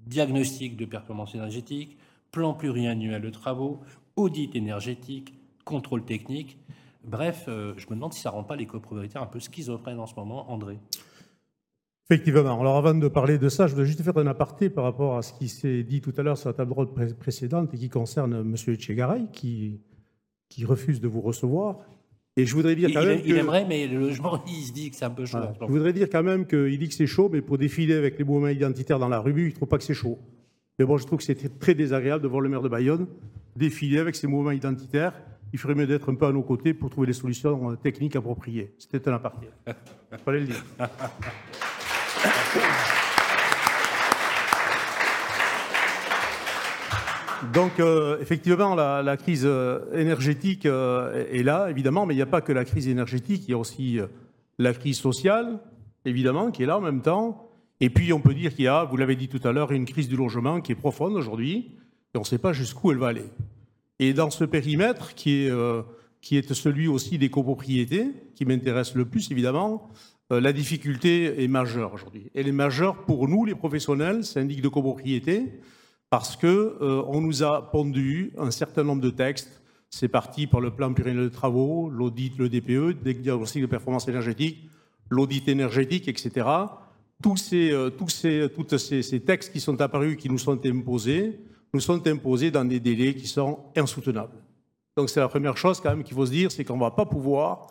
diagnostic 0.06 0.76
de 0.76 0.84
performance 0.84 1.34
énergétique, 1.34 1.98
plan 2.30 2.54
pluriannuel 2.54 3.22
de 3.22 3.30
travaux, 3.30 3.80
audit 4.16 4.54
énergétique, 4.54 5.34
contrôle 5.64 6.04
technique. 6.04 6.58
Bref, 7.02 7.46
euh, 7.48 7.74
je 7.76 7.86
me 7.86 7.94
demande 7.94 8.12
si 8.12 8.20
ça 8.20 8.30
ne 8.30 8.34
rend 8.34 8.44
pas 8.44 8.56
les 8.56 8.66
copropriétaires 8.66 9.22
un 9.22 9.26
peu 9.26 9.40
schizophrènes 9.40 9.98
en 9.98 10.06
ce 10.06 10.14
moment, 10.14 10.50
André. 10.50 10.78
Effectivement. 12.10 12.60
Alors 12.60 12.76
avant 12.76 12.94
de 12.94 13.08
parler 13.08 13.38
de 13.38 13.48
ça, 13.48 13.66
je 13.66 13.72
voudrais 13.72 13.86
juste 13.86 14.02
faire 14.02 14.16
un 14.18 14.26
aparté 14.26 14.68
par 14.68 14.84
rapport 14.84 15.16
à 15.16 15.22
ce 15.22 15.32
qui 15.32 15.48
s'est 15.48 15.82
dit 15.82 16.00
tout 16.00 16.12
à 16.18 16.22
l'heure 16.22 16.36
sur 16.36 16.50
la 16.50 16.54
table 16.54 16.72
ronde 16.72 16.94
précédente 17.18 17.72
et 17.72 17.78
qui 17.78 17.88
concerne 17.88 18.34
M. 18.34 18.54
Echegaray, 18.54 19.26
qui, 19.32 19.80
qui 20.48 20.64
refuse 20.64 21.00
de 21.00 21.08
vous 21.08 21.22
recevoir. 21.22 21.78
Et 22.36 22.46
je 22.46 22.54
voudrais 22.54 22.74
dire 22.74 22.90
quand 22.92 23.00
il, 23.00 23.06
même 23.06 23.20
il 23.24 23.32
que, 23.32 23.38
aimerait, 23.38 23.64
mais 23.64 23.86
le 23.86 23.98
logement, 23.98 24.42
il 24.48 24.64
se 24.64 24.72
dit 24.72 24.90
que 24.90 24.96
c'est 24.96 25.04
un 25.04 25.10
peu 25.10 25.24
chaud. 25.24 25.38
Voilà. 25.38 25.54
Je 25.60 25.66
voudrais 25.66 25.92
dire 25.92 26.08
quand 26.10 26.22
même 26.22 26.46
qu'il 26.46 26.78
dit 26.78 26.88
que 26.88 26.94
c'est 26.94 27.06
chaud, 27.06 27.30
mais 27.32 27.40
pour 27.40 27.58
défiler 27.58 27.94
avec 27.94 28.18
les 28.18 28.24
mouvements 28.24 28.48
identitaires 28.48 28.98
dans 28.98 29.08
la 29.08 29.20
rue, 29.20 29.32
il 29.42 29.48
ne 29.48 29.54
trouve 29.54 29.68
pas 29.68 29.78
que 29.78 29.84
c'est 29.84 29.94
chaud. 29.94 30.18
Mais 30.78 30.84
bon, 30.84 30.98
je 30.98 31.06
trouve 31.06 31.18
que 31.20 31.24
c'était 31.24 31.48
très 31.48 31.74
désagréable 31.74 32.22
de 32.22 32.28
voir 32.28 32.40
le 32.40 32.48
maire 32.48 32.62
de 32.62 32.68
Bayonne 32.68 33.06
défiler 33.56 33.98
avec 33.98 34.16
ses 34.16 34.26
mouvements 34.26 34.50
identitaires. 34.50 35.12
Il 35.52 35.58
ferait 35.58 35.74
mieux 35.74 35.86
d'être 35.86 36.10
un 36.10 36.14
peu 36.14 36.26
à 36.26 36.32
nos 36.32 36.42
côtés 36.42 36.74
pour 36.74 36.90
trouver 36.90 37.06
les 37.06 37.12
solutions 37.12 37.76
techniques 37.76 38.16
appropriées. 38.16 38.74
C'était 38.78 39.08
un 39.08 39.14
aparté. 39.14 39.46
Il 39.66 40.18
fallait 40.24 40.40
le 40.40 40.46
dire. 40.46 40.64
Donc, 47.54 47.78
euh, 47.78 48.18
effectivement, 48.20 48.74
la, 48.74 49.16
crise 49.16 49.44
euh, 49.44 49.80
énergétique 49.94 50.66
euh, 50.66 51.24
est 51.30 51.44
là, 51.44 51.68
évidemment, 51.70 52.04
mais 52.04 52.14
il 52.14 52.16
n'y 52.16 52.22
a 52.22 52.26
pas 52.26 52.40
que 52.40 52.52
la 52.52 52.64
crise 52.64 52.88
énergétique, 52.88 53.44
il 53.46 53.52
y 53.52 53.54
a 53.54 53.58
aussi 53.58 53.98
la 54.58 54.72
crise 54.74 54.98
sociale, 54.98 55.60
évidemment, 56.04 56.50
qui 56.50 56.64
est 56.64 56.66
là 56.66 56.78
en 56.78 56.80
même 56.80 57.00
temps. 57.00 57.50
Et 57.80 57.90
puis, 57.90 58.12
on 58.12 58.20
peut 58.20 58.34
dire 58.34 58.54
qu'il 58.54 58.64
y 58.64 58.68
a, 58.68 58.84
vous 58.84 58.96
l'avez 58.96 59.14
dit 59.14 59.28
tout 59.28 59.40
à 59.46 59.52
l'heure, 59.52 59.70
une 59.70 59.84
crise 59.84 60.08
du 60.08 60.16
logement 60.16 60.60
qui 60.60 60.72
est 60.72 60.76
profonde 60.76 61.14
aujourd'hui, 61.14 61.70
et 62.14 62.16
on 62.16 62.20
ne 62.20 62.26
sait 62.26 62.38
pas 62.38 62.52
jusqu'où 62.52 62.90
elle 62.90 62.98
va 62.98 63.08
aller. 63.08 63.26
Et 64.00 64.12
dans 64.14 64.30
ce 64.30 64.44
périmètre, 64.44 65.14
qui 65.14 65.44
est, 65.44 65.52
qui 66.20 66.36
est 66.36 66.52
celui 66.54 66.88
aussi 66.88 67.18
des 67.18 67.30
copropriétés, 67.30 68.08
qui 68.34 68.44
m'intéresse 68.46 68.96
le 68.96 69.04
plus, 69.04 69.30
évidemment, 69.30 69.90
la 70.30 70.52
difficulté 70.52 71.44
est 71.44 71.48
majeure 71.48 71.92
aujourd'hui. 71.92 72.30
Elle 72.34 72.48
est 72.48 72.52
majeure 72.52 73.04
pour 73.04 73.28
nous, 73.28 73.44
les 73.44 73.54
professionnels, 73.54 74.24
syndics 74.24 74.62
de 74.62 74.68
copropriété, 74.68 75.60
parce 76.10 76.36
que 76.36 76.76
euh, 76.80 77.20
nous 77.20 77.42
a 77.42 77.70
pondu 77.72 78.32
un 78.38 78.52
certain 78.52 78.84
nombre 78.84 79.02
de 79.02 79.10
textes. 79.10 79.62
C'est 79.90 80.08
parti 80.08 80.46
par 80.46 80.60
le 80.60 80.70
plan 80.70 80.92
pluriannuel 80.92 81.24
de 81.24 81.28
travaux, 81.28 81.90
l'audit, 81.90 82.38
le 82.38 82.48
DPE, 82.48 83.04
le 83.04 83.14
diagnostic 83.14 83.62
de 83.62 83.66
performance 83.66 84.06
énergétique, 84.08 84.68
l'audit 85.10 85.48
énergétique, 85.48 86.06
etc. 86.06 86.46
Tous 87.22 87.36
ces, 87.36 87.70
euh, 87.70 87.90
ces, 88.78 89.02
ces, 89.02 89.20
textes 89.20 89.52
qui 89.52 89.60
sont 89.60 89.80
apparus, 89.80 90.16
qui 90.16 90.28
nous 90.28 90.38
sont 90.38 90.64
imposés, 90.64 91.40
nous 91.72 91.80
sont 91.80 92.06
imposés 92.06 92.50
dans 92.50 92.64
des 92.64 92.80
délais 92.80 93.14
qui 93.14 93.26
sont 93.26 93.58
insoutenables. 93.76 94.38
Donc 94.96 95.10
c'est 95.10 95.20
la 95.20 95.28
première 95.28 95.56
chose 95.56 95.80
quand 95.80 95.90
même 95.90 96.04
qu'il 96.04 96.14
faut 96.14 96.26
se 96.26 96.30
dire, 96.30 96.52
c'est 96.52 96.64
qu'on 96.64 96.76
ne 96.76 96.80
va 96.80 96.92
pas 96.92 97.06
pouvoir, 97.06 97.66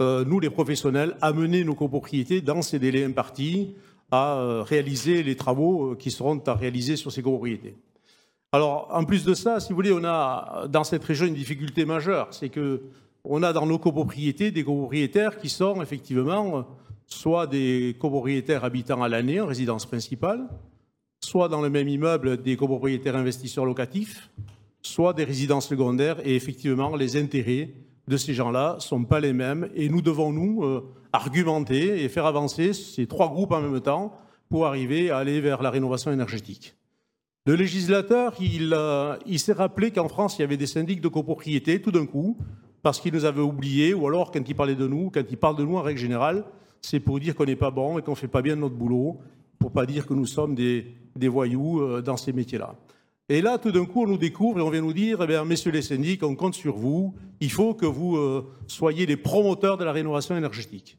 euh, 0.00 0.24
nous 0.24 0.40
les 0.40 0.50
professionnels, 0.50 1.16
amener 1.20 1.64
nos 1.64 1.74
copropriétés 1.74 2.40
dans 2.40 2.62
ces 2.62 2.78
délais 2.78 3.04
impartis 3.04 3.74
à 4.10 4.38
euh, 4.38 4.62
réaliser 4.62 5.22
les 5.22 5.36
travaux 5.36 5.96
qui 5.96 6.10
seront 6.10 6.38
à 6.46 6.54
réaliser 6.54 6.96
sur 6.96 7.12
ces 7.12 7.22
copropriétés. 7.22 7.76
Alors, 8.52 8.88
en 8.92 9.04
plus 9.04 9.24
de 9.24 9.34
ça, 9.34 9.60
si 9.60 9.70
vous 9.70 9.74
voulez, 9.74 9.92
on 9.92 10.04
a 10.04 10.66
dans 10.68 10.84
cette 10.84 11.04
région 11.04 11.26
une 11.26 11.34
difficulté 11.34 11.84
majeure, 11.84 12.28
c'est 12.30 12.48
que 12.48 12.82
on 13.24 13.42
a 13.42 13.52
dans 13.52 13.66
nos 13.66 13.78
copropriétés 13.78 14.50
des 14.50 14.64
copropriétaires 14.64 15.36
qui 15.38 15.48
sont 15.48 15.82
effectivement 15.82 16.64
soit 17.06 17.46
des 17.46 17.96
copropriétaires 17.98 18.64
habitant 18.64 19.02
à 19.02 19.08
l'année 19.08 19.40
en 19.40 19.46
résidence 19.46 19.84
principale, 19.84 20.48
soit 21.22 21.48
dans 21.48 21.60
le 21.60 21.70
même 21.70 21.88
immeuble 21.88 22.40
des 22.40 22.56
copropriétaires 22.56 23.16
investisseurs 23.16 23.64
locatifs, 23.64 24.30
soit 24.80 25.12
des 25.12 25.24
résidences 25.24 25.68
secondaires, 25.68 26.24
et 26.26 26.36
effectivement, 26.36 26.96
les 26.96 27.16
intérêts 27.16 27.70
de 28.08 28.16
ces 28.16 28.34
gens-là 28.34 28.74
ne 28.76 28.80
sont 28.80 29.04
pas 29.04 29.20
les 29.20 29.32
mêmes, 29.32 29.68
et 29.74 29.88
nous 29.88 30.02
devons, 30.02 30.32
nous, 30.32 30.64
euh, 30.64 30.82
argumenter 31.12 32.02
et 32.02 32.08
faire 32.08 32.26
avancer 32.26 32.72
ces 32.72 33.06
trois 33.06 33.28
groupes 33.28 33.52
en 33.52 33.60
même 33.60 33.80
temps 33.80 34.12
pour 34.48 34.66
arriver 34.66 35.10
à 35.10 35.18
aller 35.18 35.40
vers 35.40 35.62
la 35.62 35.70
rénovation 35.70 36.10
énergétique. 36.10 36.74
Le 37.46 37.54
législateur, 37.54 38.34
il, 38.40 38.72
euh, 38.74 39.16
il 39.26 39.38
s'est 39.38 39.52
rappelé 39.52 39.90
qu'en 39.90 40.08
France, 40.08 40.38
il 40.38 40.42
y 40.42 40.44
avait 40.44 40.56
des 40.56 40.66
syndics 40.66 41.00
de 41.00 41.08
copropriété, 41.08 41.80
tout 41.80 41.92
d'un 41.92 42.06
coup, 42.06 42.36
parce 42.82 43.00
qu'il 43.00 43.12
nous 43.12 43.24
avait 43.24 43.40
oubliés, 43.40 43.94
ou 43.94 44.06
alors 44.06 44.30
quand 44.30 44.46
il 44.46 44.54
parlait 44.54 44.74
de 44.74 44.86
nous, 44.86 45.10
quand 45.10 45.24
il 45.30 45.36
parle 45.36 45.56
de 45.56 45.64
nous 45.64 45.76
en 45.76 45.82
règle 45.82 46.00
générale, 46.00 46.44
c'est 46.80 47.00
pour 47.00 47.20
dire 47.20 47.34
qu'on 47.34 47.44
n'est 47.44 47.56
pas 47.56 47.70
bon 47.70 47.98
et 47.98 48.02
qu'on 48.02 48.12
ne 48.12 48.16
fait 48.16 48.28
pas 48.28 48.42
bien 48.42 48.56
notre 48.56 48.74
boulot, 48.74 49.18
pour 49.58 49.72
pas 49.72 49.86
dire 49.86 50.06
que 50.06 50.14
nous 50.14 50.26
sommes 50.26 50.54
des, 50.54 50.94
des 51.16 51.28
voyous 51.28 51.80
euh, 51.80 52.00
dans 52.00 52.16
ces 52.16 52.32
métiers-là. 52.32 52.74
Et 53.30 53.42
là, 53.42 53.58
tout 53.58 53.72
d'un 53.72 53.84
coup, 53.84 54.04
on 54.04 54.06
nous 54.06 54.16
découvre 54.16 54.58
et 54.58 54.62
on 54.62 54.70
vient 54.70 54.80
nous 54.80 54.94
dire, 54.94 55.18
eh 55.22 55.26
bien, 55.26 55.44
messieurs 55.44 55.70
les 55.70 55.82
syndics, 55.82 56.22
on 56.22 56.34
compte 56.34 56.54
sur 56.54 56.76
vous, 56.76 57.14
il 57.40 57.50
faut 57.50 57.74
que 57.74 57.84
vous 57.84 58.16
euh, 58.16 58.50
soyez 58.66 59.04
les 59.04 59.18
promoteurs 59.18 59.76
de 59.76 59.84
la 59.84 59.92
rénovation 59.92 60.34
énergétique. 60.34 60.98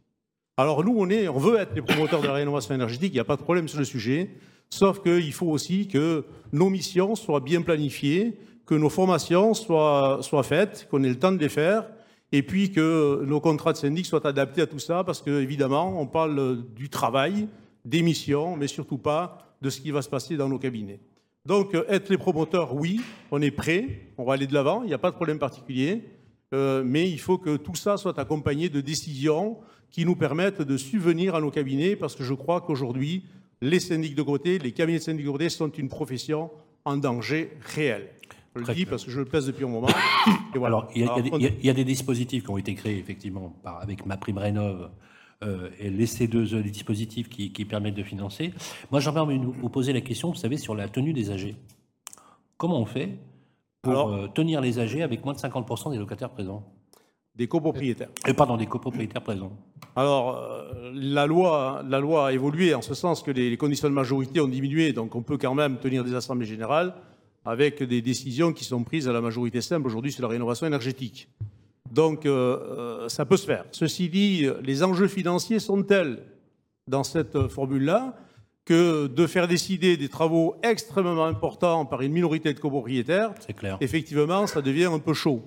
Alors 0.56 0.84
nous, 0.84 0.94
on, 0.96 1.10
est, 1.10 1.28
on 1.28 1.40
veut 1.40 1.58
être 1.58 1.74
les 1.74 1.82
promoteurs 1.82 2.22
de 2.22 2.28
la 2.28 2.34
rénovation 2.34 2.76
énergétique, 2.76 3.14
il 3.14 3.16
n'y 3.16 3.20
a 3.20 3.26
pas 3.26 3.38
de 3.38 3.42
problème 3.42 3.68
sur 3.68 3.80
le 3.80 3.86
sujet. 3.86 4.30
Sauf 4.70 5.02
qu'il 5.02 5.34
faut 5.34 5.48
aussi 5.48 5.88
que 5.88 6.26
nos 6.52 6.70
missions 6.70 7.16
soient 7.16 7.40
bien 7.40 7.64
planifiées, 7.64 8.38
que 8.68 8.76
nos 8.76 8.90
formations 8.90 9.56
soient, 9.56 10.20
faites, 10.44 10.88
qu'on 10.92 11.04
ait 11.04 11.10
le 11.10 11.18
temps 11.18 11.32
de 11.32 11.40
les 11.40 11.50
faire, 11.50 11.90
et 12.32 12.44
puis 12.44 12.72
que 12.72 13.24
nos 13.26 13.40
contrats 13.40 13.74
de 13.74 13.78
syndic 13.78 14.06
soient 14.06 14.28
adaptés 14.28 14.62
à 14.62 14.68
tout 14.68 14.78
ça, 14.78 15.04
parce 15.04 15.24
qu'évidemment, 15.24 16.00
on 16.00 16.06
parle 16.06 16.64
du 16.76 16.90
travail, 16.90 17.48
des 17.86 18.04
missions, 18.04 18.56
mais 18.56 18.68
surtout 18.68 19.00
pas 19.00 19.56
de 19.64 19.72
ce 19.72 19.82
qui 19.82 19.90
va 19.90 20.04
se 20.04 20.10
passer 20.10 20.38
dans 20.38 20.48
nos 20.48 20.60
cabinets. 20.60 21.00
Donc, 21.46 21.74
euh, 21.74 21.86
être 21.88 22.10
les 22.10 22.18
promoteurs, 22.18 22.76
oui, 22.76 23.02
on 23.32 23.42
est 23.42 23.52
prêt, 23.52 24.02
on 24.18 24.26
va 24.26 24.34
aller 24.34 24.48
de 24.48 24.54
l'avant, 24.54 24.84
il 24.84 24.88
n'y 24.88 24.94
a 24.94 24.98
pas 24.98 25.12
de 25.12 25.16
problème 25.16 25.40
particulier, 25.40 26.04
euh, 26.54 26.84
mais 26.86 27.10
il 27.10 27.20
faut 27.20 27.38
que 27.38 27.58
tout 27.58 27.76
ça 27.76 27.98
soit 27.98 28.20
accompagné 28.20 28.70
de 28.70 28.82
décisions 28.82 29.58
qui 29.92 30.06
nous 30.06 30.16
permettent 30.16 30.62
de 30.62 30.78
subvenir 30.78 31.36
à 31.36 31.42
nos 31.42 31.52
cabinets, 31.52 31.96
parce 31.96 32.16
que 32.16 32.24
je 32.24 32.34
crois 32.34 32.62
qu'aujourd'hui, 32.62 33.24
les 33.62 33.80
syndics 33.80 34.16
de 34.16 34.22
côté, 34.22 34.60
les 34.60 34.72
cabinets 34.72 35.00
de 35.00 35.04
syndics 35.04 35.26
de 35.26 35.32
côté 35.32 35.50
sont 35.50 35.70
une 35.70 35.90
profession 35.90 36.52
en 36.86 36.98
danger 36.98 37.52
réel. 37.62 38.10
Je 38.56 38.62
le 38.62 38.74
dis 38.74 38.86
parce 38.86 39.06
que 39.06 39.12
je 39.12 39.20
le 39.20 39.26
pèse 39.26 39.46
depuis 39.46 39.64
un 39.64 39.70
moment. 39.70 39.88
Et 40.56 40.58
voilà. 40.58 40.78
Alors, 40.78 40.92
il 40.96 41.02
y, 41.02 41.06
a, 41.06 41.14
Alors, 41.14 41.20
il, 41.20 41.44
y 41.44 41.48
a, 41.48 41.52
il 41.60 41.66
y, 41.66 41.70
a, 41.70 41.74
des 41.74 41.84
dispositifs 41.84 42.44
qui 42.44 42.50
ont 42.50 42.58
été 42.58 42.74
créés, 42.74 42.98
effectivement, 42.98 43.56
par, 43.64 43.82
avec 43.82 44.06
ma 44.06 44.18
prime 44.18 44.38
rénov 44.38 44.90
et 45.42 45.90
les 45.90 46.06
C2E, 46.06 46.62
les 46.62 46.70
dispositifs 46.70 47.30
qui, 47.30 47.52
qui 47.52 47.66
permettent 47.66 47.96
de 47.96 48.04
financer. 48.04 48.54
Moi, 48.92 49.00
j'aimerais 49.00 49.38
vous 49.38 49.70
poser 49.70 49.94
la 49.94 50.02
question, 50.02 50.30
vous 50.30 50.36
savez, 50.36 50.58
sur 50.58 50.76
la 50.76 50.90
tenue 50.90 51.14
des 51.14 51.32
AG. 51.32 51.56
Comment 52.60 52.82
on 52.82 52.86
fait 52.86 53.18
pour 53.82 53.94
Alors, 53.94 54.14
euh, 54.14 54.28
tenir 54.28 54.60
les 54.60 54.80
AG 54.80 55.02
avec 55.02 55.24
moins 55.24 55.34
de 55.34 55.40
50% 55.40 55.92
des 55.92 55.98
locataires 55.98 56.30
présents? 56.30 56.66
Des 57.34 57.48
copropriétaires. 57.48 58.10
Et 58.28 58.34
pardon, 58.34 58.58
des 58.58 58.66
copropriétaires 58.66 59.24
présents. 59.24 59.54
Alors, 59.96 60.36
euh, 60.36 60.92
la, 60.94 61.26
loi, 61.26 61.84
la 61.88 62.02
loi 62.02 62.28
a 62.28 62.34
évolué 62.34 62.74
en 62.74 62.82
ce 62.82 62.94
sens 62.94 63.24
que 63.24 63.32
les, 63.32 63.50
les 63.50 63.56
conditions 63.56 63.88
de 63.88 63.94
majorité 63.94 64.42
ont 64.42 64.50
diminué, 64.50 64.92
donc 64.92 65.16
on 65.16 65.22
peut 65.22 65.38
quand 65.38 65.56
même 65.56 65.78
tenir 65.78 66.04
des 66.04 66.16
assemblées 66.16 66.46
générales 66.46 66.94
avec 67.46 67.82
des 67.82 68.02
décisions 68.02 68.52
qui 68.52 68.66
sont 68.66 68.84
prises 68.84 69.08
à 69.08 69.14
la 69.14 69.22
majorité 69.22 69.62
simple 69.62 69.88
aujourd'hui 69.88 70.12
sur 70.12 70.24
la 70.24 70.28
rénovation 70.28 70.68
énergétique. 70.68 71.30
Donc, 71.92 72.26
euh, 72.26 73.10
ça 73.10 73.26
peut 73.26 73.38
se 73.38 73.46
faire. 73.46 73.66
Ceci 73.72 74.10
dit, 74.10 74.48
les 74.62 74.84
enjeux 74.84 75.08
financiers 75.08 75.60
sont 75.60 75.82
tels 75.84 76.24
dans 76.88 77.04
cette 77.04 77.48
formule-là 77.48 78.16
que 78.66 79.08
de 79.08 79.26
faire 79.26 79.48
décider 79.48 79.98
des 79.98 80.10
travaux 80.10 80.56
extrêmement 80.62 81.26
importants 81.26 81.86
par 81.86 82.02
une 82.02 82.12
minorité 82.12 82.54
de 82.54 82.60
copropriétaires, 82.60 83.34
clair. 83.58 83.78
effectivement, 83.82 84.46
ça 84.46 84.62
devient 84.62 84.86
un 84.86 85.00
peu 85.00 85.14
chaud. 85.14 85.44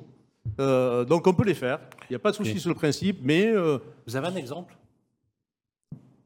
Euh, 0.59 1.05
donc, 1.05 1.27
on 1.29 1.35
peut 1.35 1.45
les 1.45 1.55
faire. 1.55 1.79
Il 2.11 2.13
n'y 2.13 2.17
a 2.17 2.19
pas 2.19 2.33
de 2.33 2.37
souci 2.37 2.51
okay. 2.51 2.59
sur 2.59 2.71
le 2.71 2.75
principe, 2.75 3.19
mais... 3.23 3.47
Euh, 3.47 3.79
Vous 4.07 4.17
avez 4.17 4.27
un 4.27 4.37
exemple? 4.37 4.77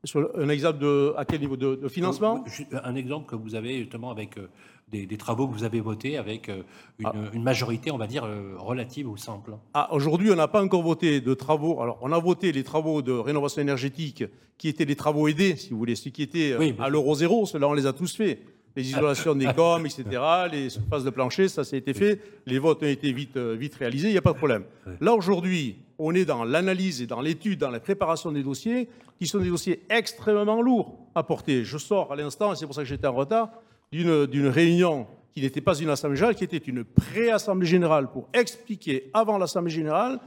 sur 0.07 0.31
un 0.39 0.49
exemple 0.49 0.79
de, 0.79 1.13
à 1.17 1.25
quel 1.25 1.41
niveau 1.41 1.57
de, 1.57 1.75
de 1.75 1.89
financement? 1.89 2.45
Un 2.85 2.95
exemple 2.95 3.29
que 3.29 3.35
vous 3.35 3.55
avez 3.55 3.79
justement 3.79 4.11
avec 4.11 4.39
euh, 4.39 4.49
des, 4.91 5.07
des, 5.07 5.17
travaux 5.17 5.49
que 5.49 5.53
vous 5.53 5.65
avez 5.65 5.81
votés 5.81 6.17
avec 6.17 6.49
euh, 6.49 6.63
une, 6.99 7.07
ah. 7.07 7.15
une 7.33 7.43
majorité, 7.43 7.91
on 7.91 7.99
va 7.99 8.07
dire, 8.07 8.25
euh, 8.25 8.55
relative 8.57 9.09
ou 9.09 9.17
simple. 9.17 9.57
Ah, 9.75 9.89
Aujourd'hui, 9.93 10.31
on 10.31 10.37
n'a 10.37 10.47
pas 10.47 10.63
encore 10.63 10.83
voté 10.83 11.21
de 11.21 11.35
travaux. 11.35 11.81
Alors, 11.81 11.99
on 12.03 12.13
a 12.13 12.19
voté 12.19 12.53
les 12.53 12.63
travaux 12.63 13.03
de 13.03 13.13
rénovation 13.13 13.63
énergétique 13.63 14.25
qui 14.59 14.69
étaient 14.69 14.87
des 14.87 14.97
travaux 14.97 15.27
aidés, 15.27 15.57
si 15.57 15.71
vous 15.71 15.79
voulez, 15.79 15.97
ceux 15.97 16.11
qui 16.11 16.23
étaient 16.23 16.55
oui, 16.57 16.75
à 16.79 16.89
l'euro 16.89 17.15
zéro, 17.17 17.47
ceux-là, 17.47 17.69
on 17.69 17.73
les 17.73 17.87
a 17.87 17.93
tous 17.93 18.17
faits. 18.17 18.41
Les 18.77 18.89
isolations 18.89 19.35
des 19.35 19.47
coms, 19.57 19.85
etc., 19.85 20.05
les 20.53 20.71
surfaces 20.71 21.03
de 21.03 21.11
plancher, 21.11 21.49
ça, 21.49 21.65
ça 21.65 21.75
a 21.75 21.79
été 21.79 21.93
fait. 21.93 22.21
Les 22.47 22.59
votes 22.59 22.83
ont 22.83 22.87
été 22.87 23.13
vite, 23.13 23.37
vite 23.37 23.75
réalisés, 23.75 24.09
il 24.09 24.13
n'y 24.13 24.19
a 24.19 24.23
pas 24.23 24.33
de 24.33 24.39
problème. 24.39 24.65
Là, 25.01 25.15
aujourd'hui, 25.15 25.77
on 25.99 26.15
est 26.15 26.27
dans 26.27 26.45
l'analyse 26.45 27.03
et 27.03 27.07
dans 27.07 27.21
l'étude, 27.21 27.59
dans 27.59 27.71
la 27.71 27.81
préparation 27.81 28.31
des 28.33 28.43
dossiers, 28.43 28.89
qui 29.19 29.27
sont 29.27 29.39
des 29.39 29.49
dossiers 29.49 29.83
extrêmement 29.89 30.61
lourds 30.61 30.99
à 31.15 31.23
porter. 31.23 31.65
Je 31.65 31.79
sors 31.79 32.13
à 32.13 32.17
l'instant, 32.17 32.53
et 32.53 32.57
c'est 32.57 32.67
pour 32.67 32.75
ça 32.75 32.83
que 32.83 32.89
j'étais 32.89 33.07
en 33.07 33.15
retard, 33.15 33.51
d'une 33.93 34.49
réunion 34.49 35.07
qui 35.35 35.43
n'était 35.43 35.61
pas 35.61 35.79
une 35.79 35.91
assemblée 35.91 36.17
générale, 36.17 36.35
qui 36.35 36.45
était 36.45 36.57
une 36.57 36.85
pré-assemblée 36.85 37.67
générale 37.67 38.11
pour 38.11 38.29
expliquer 38.33 39.11
avant 39.13 39.39
l'assemblée 39.39 39.71
générale 39.71 40.19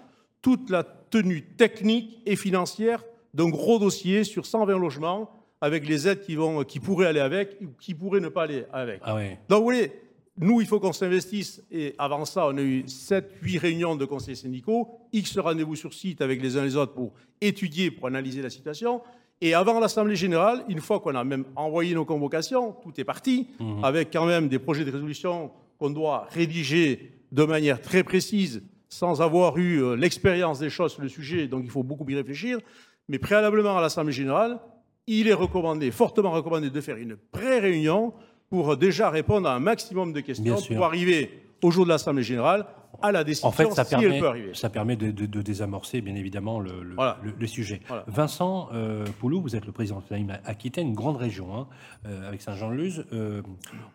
toute 0.41 0.69
la 0.69 0.83
tenue 0.83 1.43
technique 1.43 2.21
et 2.25 2.35
financière 2.35 3.03
d'un 3.33 3.49
gros 3.49 3.79
dossier 3.79 4.23
sur 4.23 4.45
120 4.45 4.77
logements 4.77 5.31
avec 5.61 5.87
les 5.87 6.07
aides 6.07 6.21
qui, 6.21 6.35
vont, 6.35 6.63
qui 6.63 6.79
pourraient 6.79 7.07
aller 7.07 7.19
avec 7.19 7.57
ou 7.61 7.67
qui 7.79 7.93
pourraient 7.93 8.21
ne 8.21 8.29
pas 8.29 8.43
aller 8.43 8.65
avec. 8.71 9.01
Ah 9.03 9.15
oui. 9.15 9.31
Donc 9.49 9.59
vous 9.59 9.63
voyez, 9.65 9.91
nous, 10.37 10.61
il 10.61 10.67
faut 10.67 10.79
qu'on 10.79 10.93
s'investisse. 10.93 11.61
Et 11.69 11.95
avant 11.97 12.23
ça, 12.23 12.47
on 12.47 12.57
a 12.57 12.61
eu 12.61 12.83
7-8 12.83 13.59
réunions 13.59 13.95
de 13.95 14.05
conseils 14.05 14.37
syndicaux, 14.37 14.87
X 15.11 15.37
rendez-vous 15.37 15.75
sur 15.75 15.93
site 15.93 16.21
avec 16.21 16.41
les 16.41 16.55
uns 16.55 16.61
et 16.61 16.67
les 16.67 16.75
autres 16.77 16.93
pour 16.93 17.13
étudier, 17.41 17.91
pour 17.91 18.07
analyser 18.07 18.41
la 18.41 18.49
situation. 18.49 19.01
Et 19.41 19.53
avant 19.53 19.79
l'Assemblée 19.79 20.15
générale, 20.15 20.65
une 20.67 20.81
fois 20.81 20.99
qu'on 20.99 21.15
a 21.15 21.23
même 21.23 21.45
envoyé 21.55 21.95
nos 21.95 22.05
convocations, 22.05 22.75
tout 22.83 22.91
est 22.97 23.05
parti, 23.05 23.47
mmh. 23.59 23.83
avec 23.83 24.11
quand 24.11 24.25
même 24.25 24.49
des 24.49 24.59
projets 24.59 24.83
de 24.83 24.91
résolution 24.91 25.51
qu'on 25.77 25.89
doit 25.89 26.27
rédiger 26.29 27.13
de 27.31 27.43
manière 27.45 27.81
très 27.81 28.03
précise, 28.03 28.61
sans 28.89 29.21
avoir 29.21 29.57
eu 29.57 29.81
euh, 29.81 29.95
l'expérience 29.95 30.59
des 30.59 30.69
choses 30.69 30.93
sur 30.93 31.01
le 31.01 31.09
sujet, 31.09 31.47
donc 31.47 31.61
il 31.63 31.69
faut 31.69 31.83
beaucoup 31.83 32.09
y 32.09 32.15
réfléchir. 32.15 32.59
Mais 33.07 33.19
préalablement 33.19 33.77
à 33.77 33.81
l'Assemblée 33.81 34.11
générale, 34.11 34.59
il 35.07 35.27
est 35.27 35.33
recommandé, 35.33 35.89
fortement 35.91 36.31
recommandé, 36.31 36.69
de 36.69 36.81
faire 36.81 36.97
une 36.97 37.15
pré-réunion 37.15 38.13
pour 38.49 38.75
déjà 38.77 39.09
répondre 39.09 39.47
à 39.47 39.55
un 39.55 39.59
maximum 39.59 40.11
de 40.11 40.19
questions 40.19 40.57
pour 40.67 40.85
arriver 40.85 41.48
au 41.61 41.71
jour 41.71 41.85
de 41.85 41.89
l'Assemblée 41.89 42.23
générale 42.23 42.65
à 43.01 43.11
la 43.11 43.23
décision 43.23 43.47
en 43.47 43.51
fait, 43.51 43.71
ça 43.71 43.83
si 43.85 43.91
permet, 43.91 44.07
elle 44.15 44.19
peut 44.19 44.27
arriver. 44.27 44.53
Ça 44.53 44.69
permet 44.69 44.95
de, 44.95 45.11
de, 45.11 45.25
de 45.25 45.41
désamorcer, 45.41 46.01
bien 46.01 46.15
évidemment, 46.15 46.59
le, 46.59 46.83
le, 46.83 46.95
voilà. 46.95 47.17
le, 47.23 47.33
le 47.37 47.47
sujet. 47.47 47.81
Voilà. 47.87 48.03
Vincent 48.07 48.69
euh, 48.73 49.05
Poulou, 49.19 49.41
vous 49.41 49.55
êtes 49.55 49.65
le 49.65 49.71
président 49.71 49.99
de 49.99 50.05
l'AIM 50.13 50.37
Aquitaine, 50.43 50.87
une 50.87 50.95
grande 50.95 51.15
région, 51.17 51.55
hein, 51.55 51.67
euh, 52.05 52.27
avec 52.27 52.41
Saint-Jean-de-Luz. 52.41 53.05
Euh, 53.13 53.41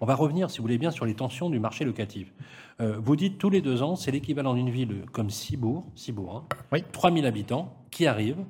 on 0.01 0.07
va 0.07 0.15
revenir, 0.15 0.49
si 0.51 0.59
vous 0.59 0.63
voulez 0.63 0.79
bien, 0.79 0.91
sur 0.91 1.05
les 1.05 1.15
tensions 1.15 1.51
du 1.51 1.59
marché 1.59 1.85
locatif. 1.85 2.33
Euh, 2.81 2.99
vous 2.99 3.17
dites 3.17 3.37
tous 3.39 3.51
les 3.51 3.61
deux 3.61 3.83
ans, 3.83 3.95
c'est 3.95 4.11
l'équivalent 4.11 4.55
d'une 4.55 4.71
ville 4.71 5.03
comme 5.13 5.29
Cibourg, 5.29 5.85
Cibourg 5.95 6.47
hein, 6.51 6.57
oui. 6.73 6.83
3000 6.93 7.27
habitants 7.27 7.77
qui 7.91 8.07
arrivent. 8.07 8.45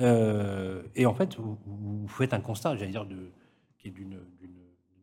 Euh, 0.00 0.82
et 0.94 1.06
en 1.06 1.14
fait, 1.14 1.36
vous, 1.36 1.58
vous 1.66 2.08
faites 2.08 2.34
un 2.34 2.40
constat, 2.40 2.76
j'allais 2.76 2.92
dire, 2.92 3.04
de, 3.06 3.32
qui 3.78 3.88
est 3.88 3.90
d'une 3.90 4.18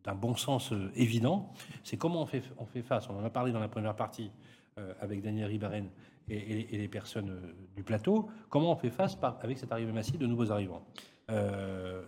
d'un 0.05 0.15
bon 0.15 0.35
sens 0.35 0.71
euh, 0.71 0.91
évident, 0.95 1.51
c'est 1.83 1.97
comment 1.97 2.21
on 2.21 2.25
fait, 2.25 2.43
on 2.57 2.65
fait 2.65 2.83
face. 2.83 3.09
On 3.09 3.17
en 3.17 3.25
a 3.25 3.29
parlé 3.29 3.51
dans 3.51 3.59
la 3.59 3.67
première 3.67 3.95
partie 3.95 4.31
euh, 4.77 4.93
avec 5.01 5.21
Daniel 5.21 5.47
Ribaren 5.47 5.89
et, 6.29 6.35
et, 6.35 6.75
et, 6.75 6.77
les 6.77 6.87
personnes 6.87 7.29
euh, 7.29 7.53
du 7.75 7.83
plateau. 7.83 8.29
Comment 8.49 8.71
on 8.71 8.75
fait 8.75 8.89
face 8.89 9.15
par, 9.15 9.37
avec 9.41 9.57
cette 9.57 9.71
arrivée 9.71 9.91
massive 9.91 10.17
de 10.17 10.27
nouveaux 10.27 10.51
arrivants? 10.51 10.85
Euh, 11.31 12.03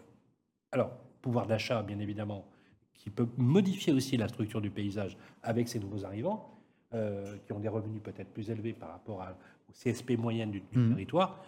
Alors, 0.72 0.91
pouvoir 1.22 1.48
d'achat, 1.48 1.82
bien 1.82 1.99
évidemment, 1.99 2.45
qui 2.94 3.10
peut 3.10 3.28
modifier 3.38 3.94
aussi 3.94 4.18
la 4.18 4.28
structure 4.28 4.61
du 4.61 4.69
paysage 4.69 5.18
avec 5.44 5.68
ces 5.68 5.80
nouveaux 5.80 6.06
arrivants, 6.06 6.53
euh, 6.94 7.38
qui 7.45 7.53
ont 7.53 7.60
des 7.60 7.68
revenus 7.68 8.02
peut-être 8.02 8.30
plus 8.30 8.49
élevés 8.49 8.74
par 8.74 8.90
rapport 8.90 9.22
à, 9.22 9.32
au 9.69 9.72
CSP 9.72 10.11
moyenne 10.18 10.52
du, 10.52 10.61
du 10.61 10.80
mmh. 10.80 10.90
territoire. 10.94 11.44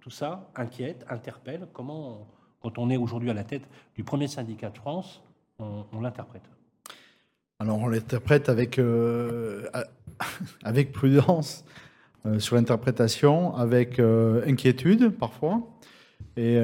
tout 0.00 0.10
ça 0.10 0.50
inquiète, 0.56 1.06
interpelle. 1.08 1.68
Comment, 1.72 2.26
quand 2.60 2.78
on 2.78 2.90
est 2.90 2.96
aujourd'hui 2.96 3.30
à 3.30 3.34
la 3.34 3.44
tête 3.44 3.68
du 3.94 4.02
premier 4.02 4.26
syndicat 4.26 4.70
de 4.70 4.78
France, 4.78 5.22
on, 5.58 6.00
l'interprète 6.00 6.42
Alors 7.58 7.78
on 7.78 7.88
l'interprète 7.88 8.48
avec, 8.48 8.78
euh, 8.78 9.66
prudence 10.92 11.64
euh, 12.26 12.38
sur 12.38 12.56
l'interprétation, 12.56 13.54
avec 13.54 13.98
euh, 13.98 14.44
inquiétude 14.46 15.10
parfois, 15.10 15.62
et, 16.36 16.58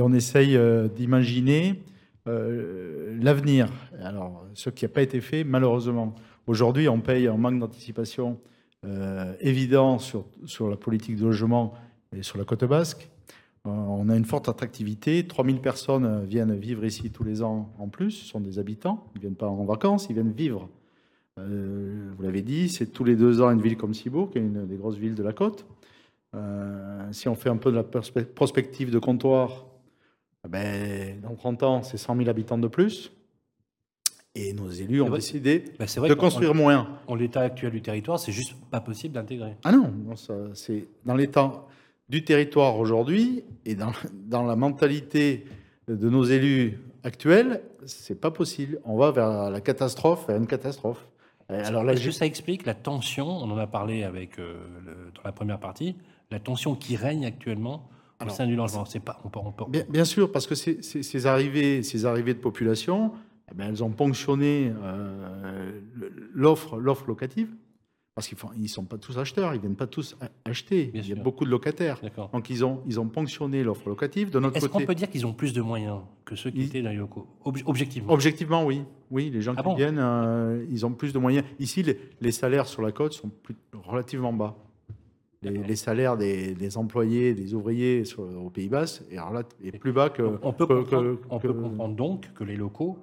on 0.00 0.12
essaye 0.12 0.58
d'imaginer 0.94 1.82
l'avenir. 2.26 3.70
Alors 4.00 4.44
ce 4.54 4.70
qui 4.70 4.84
n'a 4.84 4.88
pas 4.88 5.02
été 5.02 5.20
fait 5.20 5.44
malheureusement. 5.44 6.14
Aujourd'hui 6.46 6.88
on 6.88 7.00
paye 7.00 7.26
un 7.26 7.36
manque 7.36 7.58
d'anticipation 7.58 8.38
évident 9.40 9.98
sur 9.98 10.68
la 10.68 10.76
politique 10.76 11.16
de 11.16 11.24
logement 11.24 11.74
et 12.14 12.22
sur 12.22 12.36
la 12.36 12.44
côte 12.44 12.64
basque. 12.64 13.08
Euh, 13.66 13.70
on 13.70 14.08
a 14.08 14.16
une 14.16 14.24
forte 14.24 14.48
attractivité. 14.48 15.26
3000 15.26 15.60
personnes 15.60 16.24
viennent 16.26 16.54
vivre 16.54 16.84
ici 16.84 17.10
tous 17.10 17.24
les 17.24 17.42
ans 17.42 17.72
en 17.78 17.88
plus. 17.88 18.10
Ce 18.10 18.26
sont 18.26 18.40
des 18.40 18.58
habitants. 18.58 19.06
Ils 19.14 19.18
ne 19.18 19.20
viennent 19.22 19.36
pas 19.36 19.48
en 19.48 19.64
vacances, 19.64 20.06
ils 20.10 20.14
viennent 20.14 20.32
vivre. 20.32 20.68
Euh, 21.38 22.10
vous 22.16 22.22
l'avez 22.22 22.42
dit, 22.42 22.68
c'est 22.68 22.86
tous 22.86 23.04
les 23.04 23.16
deux 23.16 23.40
ans 23.40 23.50
une 23.50 23.60
ville 23.60 23.76
comme 23.76 23.94
Cibourg, 23.94 24.30
qui 24.30 24.38
est 24.38 24.42
une 24.42 24.66
des 24.66 24.76
grosses 24.76 24.96
villes 24.96 25.14
de 25.14 25.22
la 25.22 25.32
côte. 25.32 25.66
Euh, 26.34 27.08
si 27.12 27.28
on 27.28 27.34
fait 27.34 27.48
un 27.48 27.56
peu 27.56 27.70
de 27.70 27.76
la 27.76 27.82
prospective 27.82 28.90
de 28.90 28.98
comptoir, 28.98 29.66
eh 30.44 30.48
ben, 30.48 31.20
dans 31.20 31.34
30 31.34 31.62
ans, 31.62 31.82
c'est 31.82 31.96
100 31.96 32.16
000 32.16 32.28
habitants 32.28 32.58
de 32.58 32.68
plus. 32.68 33.12
Et 34.36 34.52
nos 34.52 34.68
élus 34.68 35.00
ont 35.00 35.08
vrai, 35.08 35.18
décidé 35.18 35.64
bah 35.78 35.86
de 35.86 36.14
construire 36.14 36.50
on, 36.50 36.54
moins. 36.54 36.98
En 37.06 37.14
l'état 37.14 37.42
actuel 37.42 37.70
du 37.70 37.82
territoire, 37.82 38.18
c'est 38.18 38.32
juste 38.32 38.54
pas 38.68 38.80
possible 38.80 39.14
d'intégrer. 39.14 39.56
Ah 39.62 39.70
non, 39.70 39.92
non 39.92 40.14
c'est 40.54 40.88
dans 41.04 41.14
l'état 41.14 41.64
du 42.08 42.24
territoire 42.24 42.78
aujourd'hui 42.78 43.44
et 43.64 43.74
dans, 43.74 43.92
dans, 44.26 44.44
la 44.44 44.56
mentalité 44.56 45.46
de 45.88 46.08
nos 46.08 46.24
élus 46.24 46.78
actuels, 47.02 47.62
c'est 47.86 48.20
pas 48.20 48.30
possible. 48.30 48.80
On 48.84 48.96
va 48.96 49.10
vers 49.10 49.50
la 49.50 49.60
catastrophe, 49.60 50.26
vers 50.28 50.36
une 50.36 50.46
catastrophe. 50.46 51.06
Alors 51.48 51.84
là, 51.84 51.92
Est-ce 51.92 52.06
que 52.06 52.10
ça 52.10 52.24
explique 52.26 52.64
la 52.64 52.74
tension 52.74 53.28
On 53.28 53.50
en 53.50 53.58
a 53.58 53.66
parlé 53.66 54.02
avec 54.02 54.38
euh, 54.38 54.54
le, 54.84 54.92
dans 55.14 55.22
la 55.24 55.32
première 55.32 55.60
partie, 55.60 55.94
la 56.30 56.40
tension 56.40 56.74
qui 56.74 56.96
règne 56.96 57.26
actuellement 57.26 57.88
au 58.24 58.30
sein 58.30 58.46
du 58.46 58.56
logement? 58.56 58.86
C'est 58.86 59.00
pas, 59.00 59.20
on 59.24 59.28
peut, 59.28 59.40
on 59.42 59.52
peut- 59.52 59.64
Bien, 59.68 59.84
bien 59.88 60.06
sûr, 60.06 60.32
parce 60.32 60.46
que 60.46 60.54
ces, 60.54 60.80
ces- 60.82 61.02
ces 61.02 61.26
arrivées, 61.26 61.82
ces 61.82 62.06
arrivées 62.06 62.32
de 62.32 62.38
population, 62.38 63.12
eh 63.50 63.62
elles 63.62 63.84
ont 63.84 63.90
ponctionné 63.90 64.72
euh, 64.82 65.80
l'offre, 66.32 66.78
l'offre 66.78 67.06
locative, 67.06 67.50
parce 68.14 68.28
qu'ils 68.28 68.38
ne 68.62 68.66
sont 68.68 68.84
pas 68.84 68.96
tous 68.96 69.18
acheteurs, 69.18 69.54
ils 69.54 69.56
ne 69.56 69.62
viennent 69.62 69.74
pas 69.76 69.88
tous 69.88 70.16
a- 70.20 70.28
acheter. 70.48 70.86
Bien 70.86 71.02
il 71.02 71.08
y 71.08 71.12
a 71.12 71.14
sûr. 71.16 71.24
beaucoup 71.24 71.44
de 71.44 71.50
locataires. 71.50 72.00
Donc 72.32 72.48
ils 72.48 72.64
ont, 72.64 72.80
ils 72.86 73.00
ont 73.00 73.08
ponctionné 73.08 73.64
l'offre 73.64 73.88
locative. 73.88 74.30
De 74.30 74.38
notre 74.38 74.56
Est-ce 74.56 74.68
qu'on 74.68 74.84
peut 74.86 74.94
dire 74.94 75.10
qu'ils 75.10 75.26
ont 75.26 75.32
plus 75.32 75.52
de 75.52 75.60
moyens 75.60 75.98
que 76.24 76.36
ceux 76.36 76.50
qui 76.50 76.58
Ils- 76.58 76.66
étaient 76.66 76.82
dans 76.82 76.90
les 76.90 76.96
locaux 76.96 77.26
Ob- 77.44 77.58
Objectivement. 77.66 78.12
objectivement, 78.12 78.64
oui. 78.64 78.82
Oui, 79.10 79.30
les 79.30 79.40
gens 79.42 79.54
Ah 79.56 79.62
qui 79.62 79.68
bon? 79.68 79.74
viennent, 79.74 79.98
euh, 79.98 80.64
ils 80.70 80.86
ont 80.86 80.92
plus 80.92 81.12
de 81.12 81.18
moyens. 81.18 81.44
Ici, 81.58 81.82
les, 81.82 81.98
les 82.20 82.30
salaires 82.30 82.66
sur 82.68 82.82
la 82.82 82.92
côte 82.92 83.14
sont 83.14 83.30
plus- 83.42 83.56
relativement 83.72 84.32
bas. 84.32 84.56
Les, 85.42 85.76
salaires 85.76 86.16
des, 86.16 86.54
des 86.54 86.78
employés, 86.78 87.34
des 87.34 87.52
ouvriers 87.52 88.06
sur, 88.06 88.20
au 88.22 88.48
Pays 88.48 88.70
Basque 88.70 89.02
est, 89.10 89.18
est 89.66 89.78
plus 89.78 89.92
bas 89.92 90.08
que, 90.08 90.38
on 90.42 90.54
peut, 90.54 90.66
que- 90.84 91.18
on 91.28 91.38
peut 91.38 91.52
comprendre 91.52 91.94
donc 91.94 92.32
que 92.32 92.44
les 92.44 92.56
locaux 92.56 92.96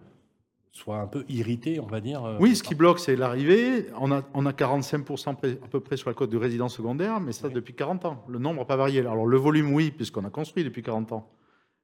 soient 0.72 0.99
un 0.99 1.07
peu 1.07 1.26
irrités, 1.30 1.80
on 1.80 1.85
va 1.85 1.99
dire. 1.99 2.23
euh, 2.23 2.38
Oui, 2.39 2.56
ce 2.56 2.64
qui 2.64 2.76
bloque, 2.76 2.99
c'est 2.99 3.15
l'arrivée. 3.15 3.88
On 3.99 4.11
a, 4.11 4.23
on 4.34 4.45
a 4.45 4.52
45% 4.53 5.35
près- 5.35 5.60
à 5.64 5.68
peu 5.68 5.80
près 5.81 5.98
sur 5.98 6.10
la 6.10 6.14
côte 6.14 6.30
de 6.30 6.38
résidence 6.38 6.76
secondaire, 6.76 7.19
mais 7.19 7.34
ça 7.34 7.48
Oui. 7.48 7.53
depuis 7.53 7.73
40 7.73 8.06
ans. 8.06 8.23
Le 8.30 8.39
nombre 8.39 8.60
n'a 8.60 8.65
pas 8.65 8.77
varié. 8.77 9.02
Alors 9.02 9.26
le 9.26 9.38
volume, 9.38 9.73
oui, 9.73 9.91
puisqu'on 9.91 10.23
a 10.23 10.30
construit 10.30 10.64
depuis 10.64 10.81
40 10.81 11.11
ans. 11.11 11.27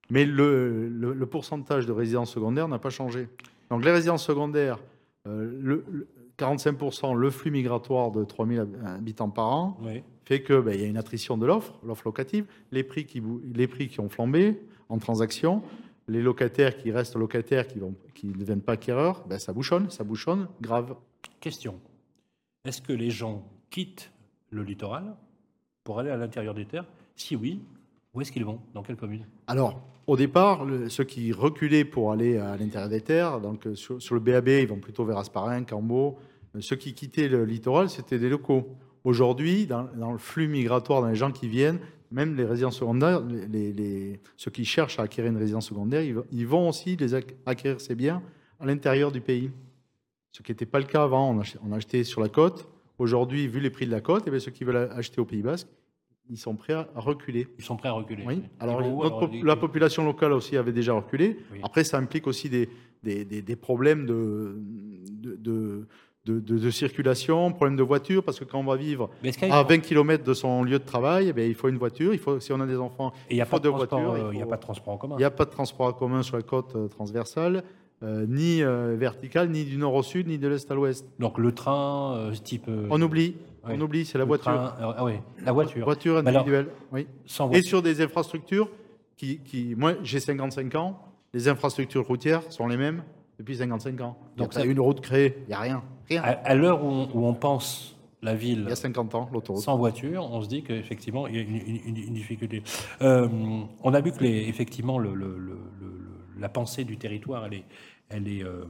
Mais 0.09 0.25
le, 0.25 0.87
le- 0.87 1.13
le 1.13 1.25
pourcentage 1.25 1.85
de 1.85 1.91
résidences 1.91 2.31
secondaires 2.31 2.69
n'a 2.69 2.79
pas 2.79 2.89
changé. 2.89 3.27
Donc 3.69 3.83
les 3.83 3.91
résidences 3.91 4.25
secondaires, 4.25 4.79
euh, 5.27 5.51
le, 5.61 5.83
le 5.91 6.07
45%, 6.39 7.13
le 7.13 7.29
flux 7.29 7.51
migratoire 7.51 8.11
de 8.11 8.23
3000 8.23 8.59
hab- 8.59 8.85
habitants 8.85 9.29
par 9.29 9.47
an, 9.49 9.77
oui. 9.81 10.01
fait 10.23 10.43
qu'il 10.43 10.63
il 10.73 10.79
y 10.79 10.83
a 10.85 10.87
une 10.87 10.95
attrition 10.97 11.37
de 11.37 11.45
l'offre, 11.45 11.73
l'offre 11.85 12.03
locative, 12.05 12.45
les 12.71 12.83
prix, 12.83 13.05
qui, 13.05 13.21
les 13.53 13.67
prix 13.67 13.89
qui 13.89 13.99
ont 13.99 14.07
flambé 14.07 14.61
en 14.87 14.97
transaction, 14.97 15.61
les 16.07 16.21
locataires 16.21 16.77
qui 16.77 16.91
restent 16.91 17.15
locataires, 17.15 17.67
qui, 17.67 17.79
vont, 17.79 17.93
qui 18.13 18.27
ne 18.27 18.33
deviennent 18.33 18.61
pas 18.61 18.73
acquéreurs, 18.73 19.23
ben 19.27 19.39
ça 19.39 19.51
bouchonne, 19.53 19.89
ça 19.89 20.03
bouchonne, 20.03 20.47
grave. 20.61 20.95
Question. 21.39 21.79
Est-ce 22.65 22.81
que 22.81 22.93
les 22.93 23.09
gens 23.09 23.45
quittent 23.69 24.11
le 24.49 24.63
littoral 24.63 25.15
pour 25.83 25.99
aller 25.99 26.09
à 26.09 26.17
l'intérieur 26.17 26.53
des 26.53 26.65
terres? 26.65 26.85
Si 27.15 27.35
oui, 27.35 27.61
où 28.13 28.21
est-ce 28.21 28.31
qu'ils 28.31 28.45
vont? 28.45 28.59
Dans 28.73 28.83
quelle 28.83 28.95
commune? 28.95 29.25
Alors, 29.47 29.81
au 30.07 30.15
départ, 30.15 30.63
le- 30.65 30.89
ceux 30.89 31.03
qui 31.03 31.31
reculaient 31.33 31.85
pour 31.85 32.11
aller 32.11 32.37
à 32.37 32.55
l'intérieur 32.57 32.89
des 32.89 33.01
terres, 33.01 33.39
donc 33.41 33.67
euh, 33.67 33.75
sur, 33.75 34.01
sur 34.01 34.15
le 34.15 34.21
BAB, 34.21 34.47
ils 34.47 34.67
vont 34.67 34.79
plutôt 34.79 35.03
vers 35.05 35.17
Asparin, 35.17 35.63
Cambo. 35.63 36.17
Ceux 36.59 36.75
qui 36.77 36.93
quittaient 36.93 37.27
le 37.27 37.43
littoral, 37.45 37.89
c'était 37.89 38.17
des 38.17 38.29
locaux. 38.29 38.67
Aujourd'hui, 39.03 39.67
dans, 39.67 39.83
dans 39.95 40.11
le 40.11 40.17
flux 40.17 40.47
migratoire, 40.47 41.01
dans 41.01 41.09
les 41.09 41.15
gens 41.15 41.31
qui 41.31 41.47
viennent, 41.47 41.79
même 42.11 42.35
les 42.35 42.45
résidences 42.45 42.77
secondaires, 42.77 43.21
les, 43.21 43.47
les- 43.47 43.73
les- 43.73 44.19
ceux 44.35 44.51
qui 44.51 44.65
cherchent 44.65 44.99
à 44.99 45.03
acquérir 45.03 45.31
une 45.31 45.37
résidence 45.37 45.67
secondaire, 45.67 46.01
ils, 46.03 46.13
vont- 46.15 46.25
ils 46.31 46.47
vont 46.47 46.69
aussi 46.69 46.95
les 46.95 47.13
ac- 47.13 47.35
acquérir 47.45 47.81
ces 47.81 47.95
biens 47.95 48.21
à 48.59 48.65
l'intérieur 48.65 49.11
du 49.11 49.21
pays. 49.21 49.51
Ce 50.31 50.41
qui 50.41 50.51
n'était 50.51 50.65
pas 50.65 50.79
le 50.79 50.85
cas 50.85 51.03
avant, 51.03 51.31
on 51.31 51.39
achetait, 51.39 51.59
on 51.67 51.71
achetait 51.73 52.03
sur 52.03 52.21
la 52.21 52.29
côte. 52.29 52.67
Aujourd'hui, 52.99 53.47
vu 53.47 53.59
les 53.59 53.69
prix 53.69 53.85
de 53.85 53.91
la 53.91 54.01
côte, 54.01 54.23
eh 54.27 54.39
ceux 54.39 54.51
qui 54.51 54.63
veulent 54.63 54.89
acheter 54.91 55.19
au 55.21 55.25
Pays 55.25 55.41
Basque, 55.41 55.67
ils 56.29 56.37
sont 56.37 56.55
prêts 56.55 56.73
à- 56.73 56.87
reculer. 56.95 57.47
Ils 57.57 57.63
sont 57.63 57.77
prêts 57.77 57.89
à 57.89 57.93
reculer. 57.93 58.23
Oui. 58.25 58.41
Alors, 58.59 58.79
où, 58.85 59.03
notre 59.03 59.45
la 59.45 59.55
population 59.55 60.03
locale 60.05 60.33
aussi 60.33 60.57
avait 60.57 60.73
déjà 60.73 60.93
reculé. 60.93 61.37
Oui. 61.53 61.59
Après, 61.63 61.83
ça 61.83 61.97
implique 61.97 62.27
aussi 62.27 62.49
des, 62.49 62.69
des, 63.03 63.23
des- 63.25 63.41
des 63.41 63.55
problèmes 63.55 64.05
de, 64.05 64.57
de, 65.11 65.35
de, 65.35 65.87
de- 66.27 66.39
de- 66.39 66.57
de 66.59 66.69
circulation, 66.71 67.51
problèmes 67.51 67.77
de 67.77 67.83
voiture, 67.83 68.23
parce 68.23 68.39
que 68.39 68.43
quand 68.43 68.59
on 68.59 68.63
va 68.63 68.75
vivre 68.75 69.09
à 69.49 69.63
20 69.63 69.79
km 69.79 70.23
de 70.23 70.33
son 70.33 70.63
lieu 70.63 70.79
de 70.79 70.83
travail, 70.83 71.27
eh 71.29 71.33
bien, 71.33 71.45
il 71.45 71.55
faut 71.55 71.69
une 71.69 71.77
voiture. 71.77 72.13
Il 72.13 72.19
faut, 72.19 72.39
si 72.39 72.51
on 72.51 72.59
a 72.59 72.65
des 72.65 72.77
enfants, 72.77 73.13
Et 73.29 73.33
il 73.33 73.35
n'y 73.35 73.41
a, 73.41 73.45
faut 73.45 73.51
pas 73.51 73.59
de 73.59 73.63
deux 73.63 73.69
transport, 73.71 73.99
voitures, 74.01 74.29
il 74.33 74.35
il 74.35 74.39
y 74.39 74.43
a 74.43 74.45
pas 74.45 74.57
de 74.57 74.61
transport 74.61 74.93
en 74.93 74.97
commun. 74.97 75.15
il 75.15 75.19
n'y 75.19 75.23
a 75.25 75.31
pas 75.31 75.45
de 75.45 75.49
transport 75.51 75.87
en 75.87 75.93
commun 75.93 76.21
sur 76.23 76.35
la 76.35 76.43
côte 76.43 76.75
euh, 76.75 76.87
transversale, 76.87 77.63
euh, 78.03 78.25
ni 78.27 78.61
euh, 78.61 78.95
verticale, 78.97 79.49
ni 79.49 79.63
du 79.63 79.77
nord 79.77 79.93
au 79.95 80.03
sud, 80.03 80.27
ni 80.27 80.37
de 80.37 80.47
l'est 80.47 80.69
à 80.69 80.75
l'ouest. 80.75 81.05
Donc 81.19 81.37
le 81.37 81.51
train, 81.53 82.31
type. 82.43 82.69
On 82.89 83.01
oublie, 83.01 83.35
ouais. 83.65 83.75
on 83.75 83.81
oublie, 83.81 84.05
c'est 84.05 84.17
la 84.17 84.23
le 84.25 84.27
voiture. 84.27 84.51
train, 84.51 84.73
ah 84.79 85.03
oui, 85.05 85.13
la 85.43 85.51
voiture. 85.51 85.83
Voiture 85.85 86.17
alors, 86.17 86.27
individuelle, 86.29 86.67
oui. 86.91 87.07
sans 87.25 87.45
Et 87.45 87.49
voiture. 87.53 87.69
sur 87.69 87.81
des 87.81 88.01
infrastructures 88.01 88.69
qui, 89.15 89.39
qui 89.39 89.73
moi 89.75 89.93
j'ai 90.03 90.19
55 90.19 90.75
ans, 90.75 90.99
les 91.33 91.47
infrastructures 91.47 92.05
routières 92.05 92.43
sont 92.51 92.67
les 92.67 92.77
mêmes 92.77 93.03
depuis 93.39 93.55
55 93.57 94.01
ans. 94.01 94.17
Donc 94.35 94.37
Donc 94.47 94.53
ça- 94.53 94.61
ça, 94.61 94.65
une 94.65 94.79
route 94.79 95.01
créée, 95.01 95.35
il 95.43 95.47
n'y 95.49 95.53
a 95.53 95.59
rien. 95.59 95.83
Rien. 96.09 96.21
À, 96.23 96.29
à 96.31 96.55
l'heure 96.55 96.83
où, 96.83 96.87
on- 96.87 97.09
où 97.13 97.25
on 97.25 97.33
pense 97.33 97.95
la 98.21 98.33
ville 98.33 98.61
Il 98.63 98.69
y 98.69 98.71
a 98.71 98.75
50 98.75 99.13
ans, 99.15 99.29
l'autoroute. 99.31 99.61
sans 99.63 99.77
voiture, 99.77 100.27
on 100.31 100.41
se 100.41 100.47
dit 100.47 100.63
qu'effectivement, 100.63 101.27
il 101.27 101.35
y 101.35 101.39
a 101.39 101.41
une, 101.41 101.55
une- 101.55 101.81
une- 101.85 101.97
une 101.97 102.13
difficulté. 102.13 102.63
Euh, 103.01 103.27
on 103.83 103.93
a 103.93 104.01
vu 104.01 104.11
que, 104.11 104.23
les, 104.23 104.47
effectivement, 104.47 104.97
le, 104.99 105.13
le- 105.13 105.37
le- 105.37 105.59
le- 105.79 106.39
la 106.39 106.49
pensée 106.49 106.83
du 106.83 106.97
territoire, 106.97 107.45
elle 107.45 107.53
est, 107.55 107.63
elle 108.09 108.27
est, 108.27 108.43
euh, 108.43 108.65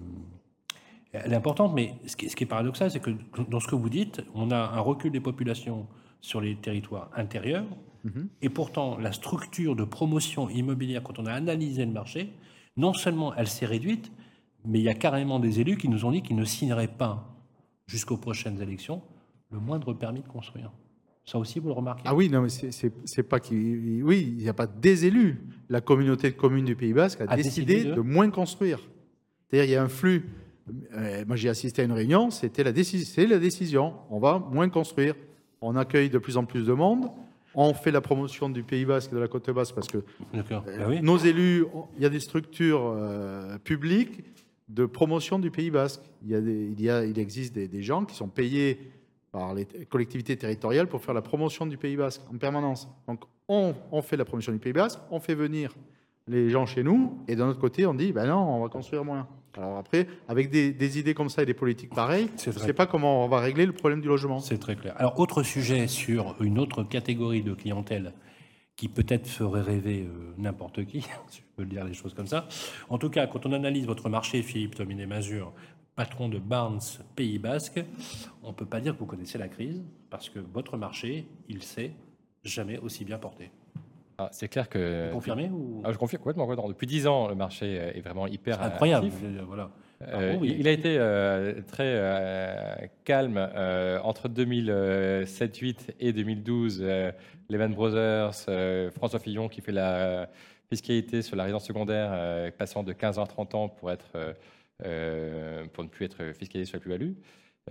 elle 1.14 1.31
est 1.31 1.35
importante, 1.35 1.73
mais 1.73 1.94
ce 2.06 2.15
qui, 2.15 2.30
ce 2.30 2.35
qui 2.35 2.44
est 2.44 2.48
paradoxal, 2.48 2.91
c'est 2.91 2.99
que 2.99 3.11
dans 3.49 3.60
ce 3.60 3.68
que 3.68 3.76
vous 3.76 3.89
dites, 3.89 4.22
on 4.35 4.52
a 4.52 4.57
un 4.57 4.80
recul 4.80 5.11
des 5.11 5.19
populations 5.22 5.88
sur 6.22 6.41
les 6.41 6.56
territoires 6.56 7.10
intérieurs, 7.15 7.65
Mhm. 8.03 8.27
et 8.41 8.49
pourtant, 8.49 8.98
la 8.98 9.11
structure 9.11 9.76
de 9.76 9.84
promotion 9.84 10.49
immobilière, 10.49 11.03
quand 11.03 11.19
on 11.19 11.26
a 11.26 11.31
analysé 11.34 11.85
le 11.85 11.91
marché, 11.91 12.31
non 12.76 12.94
seulement 12.94 13.34
elle 13.35 13.48
s'est 13.48 13.65
réduite, 13.65 14.11
mais 14.68 14.80
il 14.80 14.84
y 14.85 14.89
a 14.89 14.94
carrément 14.94 15.39
des 15.39 15.60
élus 15.60 15.77
qui 15.77 15.89
nous 15.89 16.06
ont 16.06 16.11
dit 16.11 16.22
qu'ils 16.22 16.35
ne 16.35 16.45
signeraient 16.45 16.88
pas, 16.88 17.34
jusqu'aux 17.88 18.18
prochaines 18.18 18.61
élections, 18.61 19.02
le 19.52 19.60
moindre 19.60 19.94
permis 19.94 20.22
de 20.22 20.27
construire. 20.27 20.72
Ça 21.26 21.38
aussi, 21.39 21.60
vous 21.60 21.68
le 21.68 21.73
remarquez? 21.73 22.03
Ah 22.06 22.15
oui, 22.15 22.30
non, 22.30 22.41
mais 22.41 22.49
c'est- 22.49 23.23
pas 23.23 23.39
qu'il. 23.41 24.02
Oui, 24.03 24.34
il 24.38 24.44
n'y 24.44 24.49
a 24.49 24.53
pas 24.53 24.68
des 24.68 25.06
élus. 25.06 25.41
La 25.69 25.81
communauté 25.81 26.30
de 26.31 26.35
communes 26.35 26.64
du 26.65 26.76
Pays 26.76 26.94
Basque 26.94 27.19
a, 27.22 27.26
A 27.31 27.35
décidé, 27.35 27.65
décidé 27.76 27.89
de- 27.91 27.95
de... 27.95 28.02
moins 28.02 28.30
construire. 28.30 28.80
C'est-à-dire, 29.49 29.69
il 29.69 29.73
y 29.73 29.76
a 29.76 29.84
un 29.84 29.89
flux. 29.89 30.26
euh, 30.94 31.26
moi, 31.26 31.35
j'ai 31.35 31.49
assisté 31.49 31.81
à 31.81 31.85
une 31.85 31.91
réunion, 31.94 32.30
c'était 32.30 32.64
la, 32.64 32.72
la 32.72 33.39
décision. 33.39 33.94
On 34.10 34.19
va 34.19 34.39
moins 34.52 34.69
construire. 34.69 35.15
On 35.61 35.76
accueille 35.76 36.10
de 36.10 36.18
plus 36.18 36.38
en 36.38 36.45
plus 36.45 36.65
de 36.65 36.73
monde. 36.73 37.06
On 37.56 37.73
fait 37.73 37.91
la 37.91 38.02
promotion 38.02 38.49
du 38.49 38.64
Pays 38.64 38.85
Basque 38.85 39.11
et 39.11 39.15
de 39.15 39.19
la 39.19 39.27
Côte 39.27 39.49
Basque 39.49 39.73
parce 39.76 39.88
que. 39.88 39.98
Euh, 40.35 40.85
oui. 40.88 41.02
Nos 41.02 41.18
élus, 41.18 41.65
il 41.98 42.03
y 42.03 42.06
a 42.06 42.10
des 42.10 42.19
structures 42.19 42.84
euh, 42.95 43.57
publiques 43.57 44.23
de 44.68 44.85
promotion 44.85 45.39
du 45.39 45.52
Pays 45.52 45.72
Basque. 45.72 46.02
Il, 46.23 46.30
y 46.31 46.35
a 46.35 46.41
des- 46.41 46.68
il, 46.72 46.81
y 46.81 46.89
a- 46.89 47.06
il 47.06 47.18
existe 47.19 47.53
des, 47.56 47.68
des 47.68 47.81
gens 47.81 48.06
qui 48.06 48.15
sont 48.15 48.27
payés 48.27 48.91
par 49.31 49.53
les 49.53 49.65
collectivités 49.89 50.35
territoriales 50.38 50.88
pour 50.88 51.02
faire 51.02 51.14
la 51.14 51.22
promotion 51.22 51.65
du 51.65 51.77
Pays 51.77 51.95
Basque 51.95 52.22
en 52.34 52.38
permanence. 52.38 52.88
Donc 53.07 53.22
on, 53.48 53.73
on 53.91 54.02
fait 54.02 54.18
la 54.18 54.26
promotion 54.26 54.52
du 54.52 54.60
Pays 54.60 54.73
Basque, 54.73 54.99
on 55.11 55.19
fait 55.19 55.35
venir 55.35 55.73
les 56.27 56.49
gens 56.49 56.65
chez 56.65 56.84
nous, 56.84 57.18
et 57.30 57.38
d'un 57.38 57.48
autre 57.48 57.60
côté, 57.60 57.85
on 57.85 57.94
dit, 57.94 58.11
ben 58.11 58.26
non, 58.27 58.39
on 58.56 58.61
va 58.61 58.68
construire 58.68 59.06
moins. 59.06 59.27
Alors 59.56 59.77
après, 59.77 60.07
avec 60.27 60.49
des, 60.49 60.73
des 60.73 60.99
idées 60.99 61.14
comme 61.14 61.30
ça 61.30 61.41
et 61.44 61.45
des 61.45 61.53
politiques 61.53 61.95
pareilles, 61.95 62.27
je 62.44 62.49
ne 62.49 62.56
sais 62.56 62.73
pas 62.73 62.85
comment 62.85 63.23
on 63.23 63.30
va 63.30 63.39
régler 63.39 63.65
le 63.65 63.72
problème 63.72 64.02
du 64.02 64.10
logement. 64.10 64.39
C'est 64.39 64.57
très 64.57 64.76
clair. 64.76 64.94
Alors, 64.98 65.18
autre 65.19 65.41
sujet 65.44 65.88
sur 65.88 66.35
une 66.41 66.60
autre 66.60 66.84
catégorie 66.84 67.41
de 67.44 67.53
clientèle 67.53 68.14
qui 68.77 68.87
peut-être 68.87 69.27
ferait 69.27 69.61
rêver 69.61 70.07
euh, 70.07 70.33
n'importe 70.37 70.85
qui, 70.85 71.01
si 71.29 71.39
je 71.39 71.43
peux 71.57 71.65
dire 71.65 71.83
les 71.83 71.93
choses 71.93 72.13
comme 72.13 72.27
ça. 72.27 72.47
En 72.89 72.97
tout 72.97 73.09
cas, 73.09 73.27
quand 73.27 73.45
on 73.45 73.51
analyse 73.51 73.85
votre 73.85 74.07
marché, 74.07 74.41
Philippe 74.43 74.75
Tominé-Mazur, 74.75 75.51
patron 75.95 76.29
de 76.29 76.37
Barnes 76.37 76.79
Pays 77.15 77.39
Basque, 77.39 77.83
on 78.43 78.49
ne 78.49 78.53
peut 78.53 78.67
pas 78.67 78.79
dire 78.79 78.93
que 78.93 78.99
vous 78.99 79.07
connaissez 79.07 79.39
la 79.39 79.47
crise, 79.49 79.83
parce 80.09 80.29
que 80.29 80.39
votre 80.39 80.77
marché, 80.77 81.27
il 81.49 81.63
s'est 81.63 81.91
jamais 82.43 82.77
aussi 82.77 83.03
bien 83.03 83.17
porté. 83.17 83.51
Ah, 84.19 84.29
c'est 84.31 84.47
clair 84.47 84.69
que. 84.69 85.11
Confirmé 85.11 85.49
ou 85.49 85.81
Ah, 85.83 85.91
je 85.91 85.97
confirme 85.97 86.23
complètement. 86.23 86.67
Depuis 86.67 86.87
10 86.87 87.07
ans, 87.07 87.27
le 87.27 87.35
marché 87.35 87.73
est 87.75 88.01
vraiment 88.01 88.25
hyper 88.25 88.61
incroyable. 88.61 89.07
actif. 89.07 89.21
Voilà. 89.47 89.69
Euh, 90.03 90.11
Bravo, 90.11 90.41
oui. 90.41 90.49
il 90.51 90.59
il 90.61 90.67
a 90.67 90.71
été 90.71 90.97
euh, 90.99 91.61
très 91.67 91.85
euh, 91.87 92.75
calme 93.03 93.37
euh, 93.37 93.99
entre 94.03 94.29
2007-2008 94.29 95.95
et 95.99 96.13
2012. 96.13 96.79
Euh, 96.81 97.11
Lehman 97.49 97.73
Brothers, 97.73 98.33
euh, 98.49 98.91
François 98.91 99.19
Fillon 99.19 99.47
qui 99.49 99.61
fait 99.61 99.71
la 99.71 100.29
fiscalité 100.69 101.21
sur 101.21 101.35
la 101.35 101.43
résidence 101.43 101.65
secondaire, 101.65 102.09
euh, 102.13 102.51
passant 102.51 102.83
de 102.83 102.93
15 102.93 103.19
ans 103.19 103.23
à 103.23 103.27
30 103.27 103.55
ans 103.55 103.69
pour, 103.69 103.91
être, 103.91 104.09
euh, 104.15 104.33
euh, 104.85 105.65
pour 105.73 105.83
ne 105.83 105.89
plus 105.89 106.05
être 106.05 106.33
fiscalisé 106.33 106.69
sur 106.69 106.77
la 106.77 106.81
plus-value. 106.81 107.13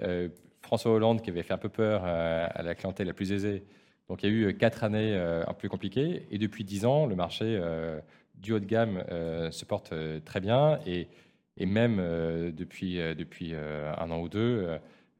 Euh, 0.02 0.28
François 0.62 0.92
Hollande 0.92 1.22
qui 1.22 1.30
avait 1.30 1.42
fait 1.42 1.54
un 1.54 1.58
peu 1.58 1.68
peur 1.68 2.02
euh, 2.04 2.46
à 2.50 2.62
la 2.62 2.74
clientèle 2.74 3.06
la 3.06 3.12
plus 3.12 3.32
aisée. 3.32 3.64
Donc 4.08 4.22
il 4.22 4.30
y 4.30 4.32
a 4.32 4.50
eu 4.50 4.56
quatre 4.56 4.84
années 4.84 5.14
euh, 5.14 5.44
un 5.46 5.54
peu 5.54 5.68
compliquées. 5.68 6.26
Et 6.30 6.38
depuis 6.38 6.64
10 6.64 6.86
ans, 6.86 7.06
le 7.06 7.14
marché 7.14 7.44
euh, 7.44 8.00
du 8.34 8.52
haut 8.52 8.58
de 8.58 8.64
gamme 8.64 9.04
euh, 9.10 9.50
se 9.50 9.64
porte 9.64 9.92
euh, 9.92 10.20
très 10.24 10.40
bien. 10.40 10.78
Et 10.86 11.08
et 11.56 11.66
même 11.66 11.98
euh, 12.00 12.52
depuis, 12.52 13.00
euh, 13.00 13.14
depuis 13.14 13.50
euh, 13.54 13.92
un 13.98 14.10
an 14.10 14.20
ou 14.20 14.28
deux, 14.28 14.68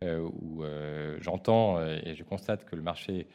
où 0.03 0.63
euh, 0.63 1.17
j'entends 1.21 1.81
et 1.83 2.15
je 2.15 2.23
constate 2.23 2.65
que 2.65 2.77
le 2.77 2.83
marché 2.83 3.27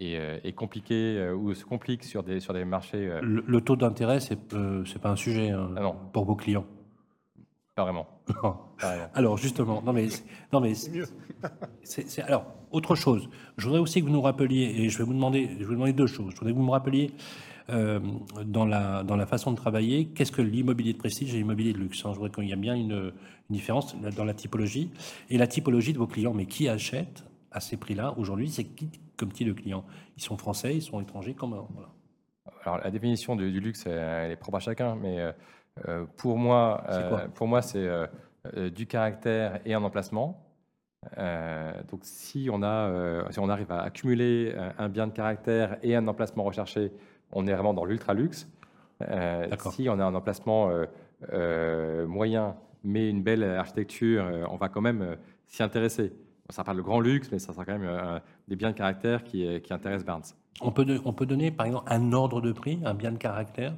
est, 0.00 0.40
est 0.44 0.52
compliqué 0.52 1.30
ou 1.30 1.54
se 1.54 1.64
complique 1.64 2.02
sur 2.04 2.22
des, 2.22 2.40
sur 2.40 2.52
des 2.54 2.64
marchés. 2.64 3.06
euh, 3.08 3.20
Le, 3.22 3.44
le 3.46 3.60
taux 3.60 3.76
d'intérêt, 3.76 4.18
c'est 4.20 4.52
euh, 4.54 4.84
c'est 4.84 5.00
pas 5.00 5.10
un 5.10 5.16
sujet 5.16 5.50
hein, 5.50 5.70
Ah 5.76 5.80
non. 5.80 5.94
pour 6.12 6.24
vos 6.24 6.34
clients. 6.34 6.66
pas 7.76 7.84
vraiment. 7.84 8.06
Alors 9.14 9.36
justement, 9.38 9.80
non 9.82 9.92
mais 9.92 10.08
non 10.52 10.60
mais 10.60 10.74
c'est- 11.82 12.22
alors 12.22 12.46
Autre 12.72 12.94
chose, 12.94 13.28
je 13.58 13.66
voudrais 13.66 13.80
aussi 13.80 14.00
que 14.00 14.06
vous 14.06 14.12
nous 14.12 14.22
rappeliez, 14.22 14.64
et 14.82 14.88
je 14.88 14.96
vais 14.96 15.04
vous 15.04 15.12
demander, 15.12 15.46
je 15.52 15.58
vais 15.58 15.64
vous 15.66 15.72
demander 15.74 15.92
deux 15.92 16.06
choses. 16.06 16.30
Je 16.32 16.36
voudrais 16.38 16.52
que 16.52 16.56
vous 16.58 16.64
me 16.64 16.70
rappeliez 16.70 17.10
euh, 17.70 18.00
dans, 18.44 18.64
la, 18.64 19.02
dans 19.04 19.16
la 19.16 19.26
façon 19.26 19.52
de 19.52 19.56
travailler, 19.56 20.06
qu'est-ce 20.06 20.32
que 20.32 20.42
l'immobilier 20.42 20.92
de 20.92 20.98
prestige 20.98 21.34
et 21.34 21.38
l'immobilier 21.38 21.72
de 21.72 21.78
luxe 21.78 22.04
hein? 22.04 22.10
Je 22.12 22.18
voudrais 22.18 22.30
qu'il 22.30 22.48
y 22.48 22.52
a 22.52 22.56
bien 22.56 22.74
une, 22.74 22.92
une 22.92 23.12
différence 23.56 23.96
dans 23.96 24.24
la 24.24 24.34
typologie 24.34 24.90
et 25.30 25.38
la 25.38 25.46
typologie 25.46 25.92
de 25.92 25.98
vos 25.98 26.06
clients. 26.06 26.34
Mais 26.34 26.46
qui 26.46 26.68
achète 26.68 27.24
à 27.50 27.60
ces 27.60 27.76
prix-là 27.76 28.14
aujourd'hui? 28.16 28.50
C'est 28.50 28.64
qui 28.64 28.90
comme 29.16 29.32
type 29.32 29.48
de 29.48 29.52
client? 29.52 29.84
Ils 30.16 30.22
sont 30.22 30.36
français, 30.36 30.76
ils 30.76 30.82
sont 30.82 31.00
étrangers, 31.00 31.34
comment? 31.34 31.68
Voilà. 31.74 31.90
Alors 32.64 32.78
la 32.78 32.90
définition 32.90 33.36
du, 33.36 33.50
du, 33.52 33.60
luxe, 33.60 33.86
elle 33.86 34.30
est 34.30 34.36
propre 34.36 34.56
à 34.56 34.60
chacun, 34.60 34.96
mais 34.96 35.32
euh, 35.88 36.04
pour 36.16 36.38
moi, 36.38 36.84
euh, 36.88 37.28
pour 37.28 37.48
moi, 37.48 37.62
c'est 37.62 37.86
euh, 37.86 38.70
du 38.70 38.86
caractère 38.86 39.60
et 39.64 39.74
un 39.74 39.82
emplacement. 39.82 40.44
donc 41.16 42.00
si 42.02 42.48
on, 42.52 42.62
a, 42.62 43.30
si 43.30 43.38
on 43.38 43.48
arrive 43.48 43.70
à 43.72 43.82
accumuler 43.82 44.54
un 44.78 44.88
bien 44.88 45.06
de 45.06 45.12
caractère 45.12 45.78
et 45.82 45.96
un 45.96 46.06
emplacement 46.08 46.44
recherché, 46.44 46.92
on 47.32 47.46
est 47.46 47.52
vraiment 47.52 47.74
dans 47.74 47.84
l'ultra 47.84 48.14
luxe. 48.14 48.48
si 49.72 49.88
on 49.88 49.98
a 49.98 50.04
un 50.04 50.14
emplacement 50.14 50.70
moyen 52.06 52.56
mais 52.84 53.08
une 53.08 53.22
belle 53.22 53.44
architecture, 53.44 54.24
on 54.50 54.56
va 54.56 54.68
quand 54.68 54.80
même 54.80 55.16
s'y 55.46 55.62
intéresser. 55.62 56.12
Ça 56.50 56.64
parle 56.64 56.76
de 56.78 56.82
grand 56.82 57.00
luxe, 57.00 57.30
mais 57.30 57.38
ça 57.38 57.52
sera 57.52 57.64
quand 57.64 57.78
même 57.78 58.20
des 58.48 58.56
biens 58.56 58.70
de 58.70 58.76
caractère 58.76 59.24
qui, 59.24 59.60
qui 59.60 59.72
intéressent 59.72 60.04
Barnes. 60.04 60.22
On 60.60 60.72
peut, 60.72 61.00
on 61.04 61.12
peut 61.12 61.26
donner 61.26 61.50
par 61.50 61.66
exemple 61.66 61.84
un 61.86 62.12
ordre 62.12 62.40
de 62.40 62.52
prix, 62.52 62.80
un 62.84 62.94
bien 62.94 63.12
de 63.12 63.18
caractère, 63.18 63.74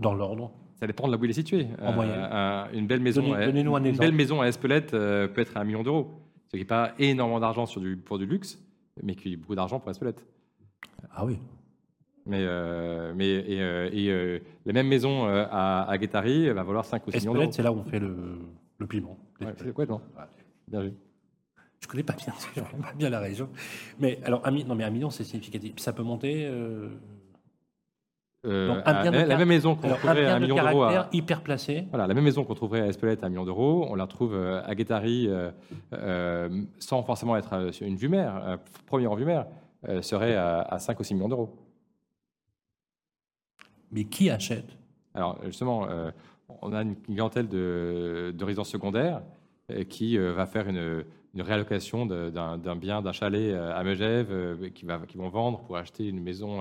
dans 0.00 0.14
l'ordre? 0.14 0.50
Ça 0.78 0.86
dépend 0.86 1.06
de 1.06 1.12
là 1.12 1.18
où 1.18 1.24
il 1.24 1.30
est 1.30 1.34
situé. 1.34 1.68
En 1.82 1.92
moyenne. 1.92 2.28
une 2.74 2.86
belle 2.86 3.00
maison, 3.00 3.22
une 3.22 3.96
belle 3.96 4.12
maison 4.12 4.42
à 4.42 4.46
Espelette 4.46 4.92
euh, 4.92 5.26
peut 5.26 5.40
être 5.40 5.56
à 5.56 5.60
un 5.60 5.64
million 5.64 5.82
d'euros. 5.82 6.20
Ce 6.46 6.50
qui 6.50 6.58
n'est 6.58 6.64
pas 6.64 6.92
énormément 6.98 7.40
d'argent 7.40 7.64
du, 7.64 7.96
pour 7.96 8.18
du 8.18 8.26
luxe, 8.26 8.62
mais 9.02 9.14
qui 9.14 9.32
est 9.32 9.36
beaucoup 9.36 9.54
d'argent 9.54 9.80
pour 9.80 9.90
Espelette. 9.90 10.24
Ah 11.14 11.24
oui. 11.24 11.38
Mais, 12.26 12.40
euh, 12.40 13.12
mais 13.14 13.28
et, 13.28 13.60
euh, 13.60 14.38
la 14.64 14.72
même 14.72 14.88
maison 14.88 15.26
à, 15.26 15.86
à 15.88 15.98
Guétari 15.98 16.50
va 16.50 16.62
valoir 16.64 16.84
5 16.84 17.06
ou 17.06 17.10
6 17.10 17.18
millions 17.18 17.34
d'euros. 17.34 17.52
c'est 17.52 17.62
là 17.62 17.72
où 17.72 17.78
on 17.78 17.84
fait 17.84 18.00
le, 18.00 18.16
le 18.78 18.86
piment. 18.86 19.16
Ouais, 19.40 19.54
complètement. 19.64 20.00
Bien 20.68 20.82
vu. 20.82 20.92
Je 21.80 21.88
connais 21.88 22.02
pas 22.02 22.14
bien, 22.14 22.32
je 22.54 22.60
connais 22.60 22.82
pas 22.82 22.92
bien 22.94 23.10
la 23.10 23.20
région. 23.20 23.48
Mais 24.00 24.18
alors, 24.24 24.44
un, 24.46 24.50
non, 24.50 24.74
mais 24.74 24.84
un 24.84 24.90
million, 24.90 25.10
c'est 25.10 25.24
significatif. 25.24 25.74
Ça 25.76 25.92
peut 25.92 26.02
monter. 26.02 26.50
Euh, 28.46 28.80
la, 28.84 29.36
même 29.36 29.48
maison 29.48 29.74
qu'on 29.74 29.88
trouverait 29.88 30.26
à 30.26 30.36
un 30.36 30.40
million 30.40 30.56
d'euros. 30.56 30.82
À... 30.82 31.08
hyper 31.12 31.42
placé. 31.42 31.86
Voilà, 31.90 32.06
la 32.06 32.14
même 32.14 32.24
maison 32.24 32.44
qu'on 32.44 32.54
trouverait 32.54 32.82
à 32.82 32.86
Espelette 32.86 33.22
à 33.22 33.26
un 33.26 33.28
million 33.28 33.44
d'euros, 33.44 33.86
on 33.90 33.94
la 33.94 34.06
trouve 34.06 34.34
euh, 34.34 34.62
à 34.64 34.74
Guétari 34.74 35.28
euh, 35.92 36.48
sans 36.78 37.02
forcément 37.02 37.36
être 37.36 37.70
une 37.80 37.96
vue 37.96 38.08
mer, 38.08 38.58
premier 38.86 39.06
en 39.06 39.14
vue 39.14 39.24
mer, 39.24 39.46
serait 40.00 40.36
à, 40.36 40.78
5 40.78 40.98
ou 41.00 41.04
6 41.04 41.14
millions 41.14 41.28
d'euros. 41.28 41.56
Mais 43.96 44.04
qui 44.04 44.30
achète? 44.30 44.76
Alors 45.14 45.40
justement, 45.44 45.88
on 46.62 46.72
a 46.72 46.82
une 46.82 46.94
clientèle 46.94 47.48
de, 47.48 48.32
de 48.36 48.44
résidence 48.44 48.68
secondaire 48.68 49.22
qui 49.88 50.16
va 50.18 50.46
faire 50.46 50.68
une, 50.68 51.04
une 51.34 51.42
réallocation 51.42 52.06
d'un 52.06 52.76
bien, 52.76 53.02
d'un 53.02 53.12
chalet 53.12 53.54
à 53.54 53.82
Megève, 53.82 54.70
qui, 54.74 54.84
va, 54.84 55.00
qui 55.08 55.16
vont 55.16 55.30
vendre 55.30 55.60
pour 55.64 55.78
acheter 55.78 56.06
une 56.06 56.22
maison 56.22 56.58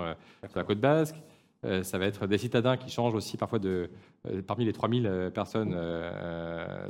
sur 0.48 0.58
la 0.58 0.64
côte 0.64 0.80
basque. 0.80 1.18
Euh, 1.66 1.84
ça 1.84 1.98
va 1.98 2.06
être 2.06 2.28
des 2.28 2.38
citadins 2.38 2.78
qui 2.78 2.90
changent 2.90 3.16
aussi 3.16 3.38
parfois 3.38 3.60
de, 3.60 3.90
euh, 4.30 4.42
parmi 4.46 4.66
les 4.66 4.74
3000 4.74 5.06
euh, 5.06 5.30
personnes 5.30 5.76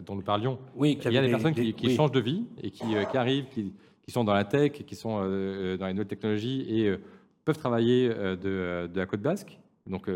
dont 0.05 0.15
nous 0.15 0.22
parlions. 0.22 0.59
Oui, 0.76 0.99
il 1.05 1.11
y 1.11 1.17
a 1.17 1.22
des, 1.22 1.30
personnes 1.30 1.53
qui, 1.53 1.95
changent 1.95 2.11
de 2.11 2.19
vie 2.19 2.45
et 2.61 2.72
qui, 2.72 2.84
arrivent, 3.15 3.45
qui, 3.49 3.72
sont 4.09 4.23
dans 4.23 4.34
la 4.34 4.43
tech, 4.43 4.72
qui 4.72 4.95
sont 4.95 5.19
dans 5.19 5.88
les 5.88 5.93
nouvelles 5.93 6.07
technologies 6.07 6.65
et 6.67 6.95
peuvent 7.45 7.57
travailler 7.57 8.09
de, 8.09 8.89
la 8.93 9.05
côte 9.05 9.22
basque. 9.22 9.57
Donc, 9.87 10.09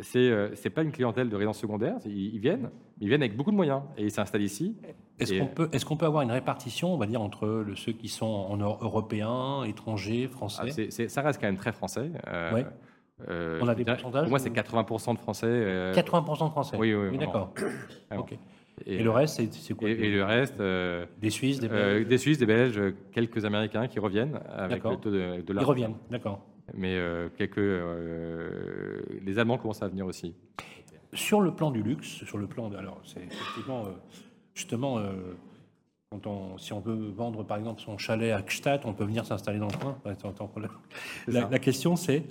ce 0.00 0.50
n'est 0.50 0.70
pas 0.70 0.82
une 0.82 0.92
clientèle 0.92 1.28
de 1.28 1.36
résidence 1.36 1.58
secondaire. 1.58 1.96
Ils, 2.04 2.38
viennent, 2.38 2.70
ils 3.00 3.08
viennent 3.08 3.22
avec 3.22 3.36
beaucoup 3.36 3.50
de 3.50 3.56
moyens 3.56 3.82
et 3.96 4.04
ils 4.04 4.10
s'installent 4.10 4.42
ici. 4.42 4.76
Est-ce 5.18 5.38
qu'on 5.38 5.46
peut, 5.46 5.68
est 5.72 5.84
qu'on 5.84 5.96
peut 5.96 6.06
avoir 6.06 6.22
une 6.22 6.30
répartition, 6.30 6.94
on 6.94 6.96
va 6.96 7.06
dire, 7.06 7.20
entre 7.20 7.66
ceux 7.74 7.92
qui 7.92 8.08
sont 8.08 8.26
en 8.26 8.56
européens, 8.56 9.64
étrangers, 9.64 10.28
français? 10.28 10.90
Ah, 10.90 11.08
Ça 11.08 11.22
reste 11.22 11.40
quand 11.40 11.48
même 11.48 11.56
très 11.56 11.72
français. 11.72 12.10
Euh, 13.28 13.60
on 13.62 13.68
a 13.68 13.74
des 13.74 13.84
pourcentages 13.84 14.22
Pour 14.22 14.30
moi, 14.30 14.38
c'est 14.38 14.50
80% 14.50 15.14
de 15.14 15.18
Français. 15.18 15.46
80% 15.46 15.48
euh, 15.48 15.92
de 15.92 16.50
Français 16.50 16.76
Oui, 16.78 16.94
oui. 16.94 17.08
oui 17.12 17.18
d'accord. 17.18 17.52
Et, 18.86 19.02
le 19.02 19.10
reste, 19.10 19.42
c'est 19.52 19.74
quoi? 19.74 19.90
et, 19.90 20.10
le 20.10 20.24
reste 20.24 20.58
euh, 20.58 21.04
Des 21.20 21.28
Suisses, 21.28 21.60
des 21.60 21.68
Belges? 21.68 22.06
Des 22.06 22.16
Suisses, 22.16 22.38
des 22.38 22.46
Belges, 22.46 22.80
quelques 23.12 23.44
Américains 23.44 23.86
qui 23.88 23.98
reviennent 23.98 24.40
avec 24.56 24.82
le 24.82 24.96
taux 24.96 25.10
de, 25.10 25.42
de 25.42 25.52
Ils 25.52 25.58
reviennent, 25.58 25.96
d'accord. 26.10 26.40
Mais 26.74 26.98
quelques. 27.36 27.56
les 27.56 29.38
Allemands 29.38 29.58
commencent 29.58 29.82
à 29.82 29.88
venir 29.88 30.06
aussi. 30.06 30.34
Sur 31.12 31.40
le 31.40 31.54
plan 31.54 31.70
du 31.70 31.82
luxe, 31.82 32.06
sur 32.24 32.38
le 32.38 32.46
plan. 32.46 32.68
De, 32.68 32.76
alors, 32.76 33.00
c'est 33.04 33.22
effectivement. 33.22 33.86
justement 34.54 35.00
quand 36.12 36.26
on, 36.26 36.58
si 36.58 36.72
on 36.72 36.80
veut 36.80 37.08
vendre 37.10 37.44
par 37.44 37.56
exemple 37.56 37.80
son 37.80 37.96
chalet 37.96 38.32
à 38.32 38.42
Gstaad, 38.42 38.80
on 38.84 38.92
peut 38.92 39.04
venir 39.04 39.24
s'installer 39.24 39.60
dans 39.60 39.68
le 39.68 39.76
coin. 39.76 39.96
La, 41.28 41.48
la, 41.48 41.58
question 41.60 41.94
c'est 41.94 42.24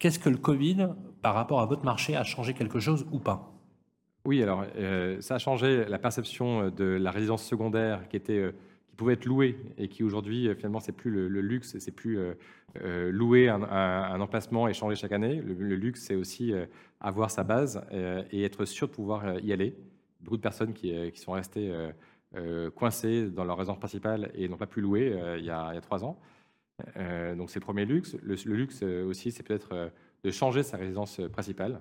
Qu'est-ce 0.00 0.18
que 0.18 0.30
le 0.30 0.38
Covid, 0.38 0.88
par 1.20 1.34
rapport 1.34 1.60
à 1.60 1.66
votre 1.66 1.84
marché, 1.84 2.16
a 2.16 2.24
changé 2.24 2.54
quelque 2.54 2.80
chose 2.80 3.06
ou 3.12 3.18
pas? 3.18 3.52
Oui, 4.24 4.42
alors 4.42 4.64
euh, 4.76 5.20
ça 5.20 5.36
a 5.36 5.38
changé 5.38 5.84
la 5.84 5.98
perception 5.98 6.62
euh, 6.62 6.70
de 6.70 6.84
la 6.84 7.10
résidence 7.10 7.44
secondaire 7.44 8.08
qui 8.08 8.16
était 8.16 8.52
euh, 9.00 9.04
qui 9.04 9.04
pouvait 9.04 9.12
être 9.14 9.24
louée 9.24 9.58
et 9.78 9.88
qui 9.88 10.02
aujourd'hui 10.02 10.54
finalement 10.54 10.80
c'est 10.80 10.92
plus 10.92 11.10
le, 11.10 11.40
luxe, 11.40 11.78
c'est 11.78 11.94
plus 11.94 12.18
louer 12.74 13.48
un, 13.48 14.20
emplacement 14.20 14.68
et 14.68 14.74
changer 14.74 14.96
chaque 14.96 15.12
année. 15.12 15.40
Le, 15.40 15.74
luxe 15.74 16.02
c'est 16.02 16.14
aussi 16.14 16.52
avoir 17.00 17.30
sa 17.30 17.44
base 17.44 17.82
et 18.30 18.44
être 18.44 18.64
sûr 18.64 18.88
de 18.88 18.92
pouvoir 18.92 19.38
y 19.40 19.52
aller. 19.52 19.74
Beaucoup 20.20 20.36
de 20.36 20.42
personnes 20.42 20.72
qui, 20.74 20.92
sont 21.14 21.32
restées 21.32 21.72
coincées 22.74 23.28
dans 23.30 23.44
leur 23.44 23.56
résidence 23.56 23.78
principale 23.78 24.30
et 24.34 24.48
n'ont 24.48 24.56
pas 24.56 24.66
pu 24.66 24.80
louer 24.80 25.16
il, 25.38 25.44
y 25.44 25.50
a, 25.50 25.70
il 25.72 25.74
y 25.74 25.78
a 25.78 25.80
trois 25.80 26.04
ans. 26.04 26.18
Euh, 26.96 27.34
donc 27.34 27.50
c'est 27.50 27.60
le 27.60 27.64
premier 27.64 27.84
luxe. 27.84 28.16
Le, 28.22 28.34
luxe 28.54 28.80
euh, 28.82 29.04
aussi, 29.04 29.30
c'est 29.30 29.42
peut-être 29.42 29.72
euh, 29.72 29.88
de 30.24 30.30
changer 30.30 30.62
sa 30.62 30.76
résidence 30.76 31.20
principale. 31.32 31.80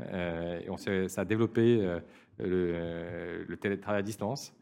et 0.00 0.68
on 0.70 0.76
ça 0.76 1.20
a 1.20 1.24
développé 1.24 1.98
le, 2.38 3.54
télétravail 3.60 4.00
à 4.00 4.02
distance. 4.02 4.54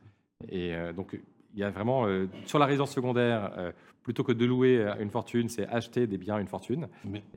Et 0.49 0.73
donc 0.95 1.20
il 1.55 1.61
y 1.61 1.65
a 1.65 1.70
vraiment 1.70 2.07
sur 2.47 2.59
la 2.59 2.66
résidence 2.66 2.93
secondaire, 2.93 3.73
plutôt 4.03 4.23
que 4.23 4.33
de 4.33 4.45
louer 4.45 4.87
une 5.01 5.11
fortune, 5.11 5.49
c'est 5.49 5.66
acheter 5.66 6.07
des 6.07 6.19
biens 6.19 6.37
à 6.37 6.41
une 6.41 6.49
fortune. 6.49 6.89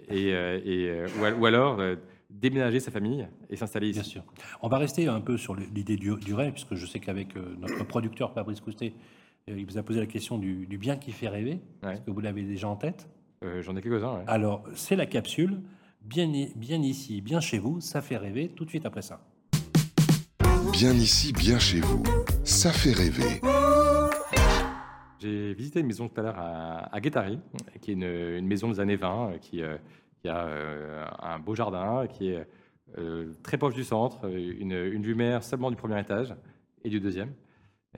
Et, 0.10 0.34
ou, 1.40 1.46
alors 1.46 1.82
déménager 2.30 2.80
sa 2.80 2.92
famille 2.92 3.28
et 3.50 3.56
s'installer 3.56 3.90
ici. 3.90 4.00
Bien 4.00 4.10
sûr. 4.10 4.24
On 4.62 4.70
va 4.70 4.78
rester 4.78 5.08
un 5.08 5.20
peu 5.20 5.38
sur 5.38 5.56
l'idée 5.56 5.98
du, 5.98 6.16
du, 6.16 6.34
rêve, 6.34 6.54
puisque 6.54 6.76
je 6.76 6.86
sais 6.86 7.00
qu'avec 7.00 7.36
notre 7.36 7.86
producteur 7.86 8.34
Fabrice 8.34 8.62
Coustet, 8.62 8.94
euh, 9.50 9.58
il 9.58 9.66
vous 9.66 9.78
a 9.78 9.84
posé 9.84 10.00
la 10.00 10.06
question 10.06 10.38
du, 10.38 10.66
bien 10.78 10.98
qui 10.98 11.12
fait 11.12 11.28
rêver. 11.28 11.60
Est-ce 11.84 12.02
que 12.02 12.12
vous 12.12 12.22
l'avez 12.22 12.44
déjà 12.44 12.68
en 12.68 12.76
tête? 12.76 13.08
Euh, 13.44 13.62
J'en 13.62 13.76
ai 13.76 13.82
quelques-uns. 13.82 14.24
Alors, 14.28 14.64
c'est 14.76 14.96
la 14.96 15.06
capsule. 15.06 15.62
Bien, 16.02 16.32
bien 16.56 16.82
ici, 16.82 17.22
bien 17.22 17.40
chez 17.40 17.60
vous, 17.60 17.80
ça 17.80 18.02
fait 18.02 18.18
rêver 18.18 18.50
tout 18.56 18.66
de 18.66 18.70
suite 18.70 18.86
après 18.86 19.02
ça. 19.04 19.22
Bien 20.72 20.94
ici, 20.94 21.34
bien 21.34 21.60
chez 21.60 21.80
vous, 21.80 22.04
ça 22.44 22.72
fait 22.72 22.94
rêver. 22.94 23.42
J'ai 25.22 25.54
visité 25.54 25.80
une 25.80 25.88
maison 25.88 26.10
tout 26.10 26.20
à 26.20 26.24
l'heure 26.24 26.40
à, 26.40 27.00
Guétari, 27.00 27.40
qui 27.82 27.92
est 27.92 27.94
une, 27.94 28.48
maison 28.48 28.70
des 28.70 28.80
années 28.80 28.96
20, 28.96 29.34
euh, 29.34 29.38
qui, 29.38 29.62
a 30.30 31.18
un 31.22 31.40
beau 31.40 31.56
jardin, 31.56 32.08
qui 32.08 32.30
est 32.30 32.48
très 33.44 33.58
proche 33.58 33.76
du 33.76 33.84
centre, 33.84 34.26
une, 34.28 34.74
une 34.74 35.16
mer 35.16 35.44
seulement 35.44 35.70
du 35.70 35.78
premier 35.78 36.00
étage 36.00 36.34
et 36.84 36.90
du 36.90 37.00
deuxième 37.00 37.34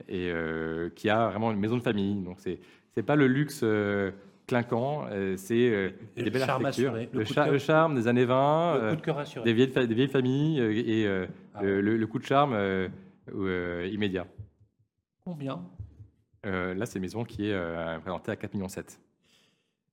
et 0.08 0.30
euh, 0.32 0.90
qui 0.96 1.10
a 1.10 1.30
vraiment 1.30 1.52
une 1.52 1.60
maison 1.60 1.78
de 1.78 1.84
famille. 1.84 2.16
Donc 2.24 2.40
c'est 2.40 2.60
c'est 2.96 3.04
pas 3.04 3.16
le 3.16 3.28
luxe 3.28 3.62
euh, 3.64 4.12
clinquant, 4.48 5.06
euh, 5.10 5.36
c'est 5.38 5.94
des 6.16 6.30
belles 6.30 6.44
architectures, 6.44 6.96
le, 7.12 7.58
charme 7.58 7.96
des 7.96 8.08
années 8.08 8.26
20, 8.26 8.98
des 9.44 9.54
vieilles, 9.54 9.88
des 9.88 9.96
vieilles 9.96 10.08
familles 10.08 10.60
et 10.60 11.08
ah. 11.56 11.62
le, 11.64 12.06
coup 12.06 12.20
de 12.20 12.26
charme 12.26 12.58
immédiat. 13.32 14.28
Combien? 15.26 15.64
Là, 16.44 16.86
c'est 16.86 16.96
une 16.96 17.04
maison 17.04 17.24
qui 17.24 17.50
est 17.50 18.00
présentée 18.02 18.32
à 18.32 18.36
4,7 18.36 18.54
millions. 18.54 18.68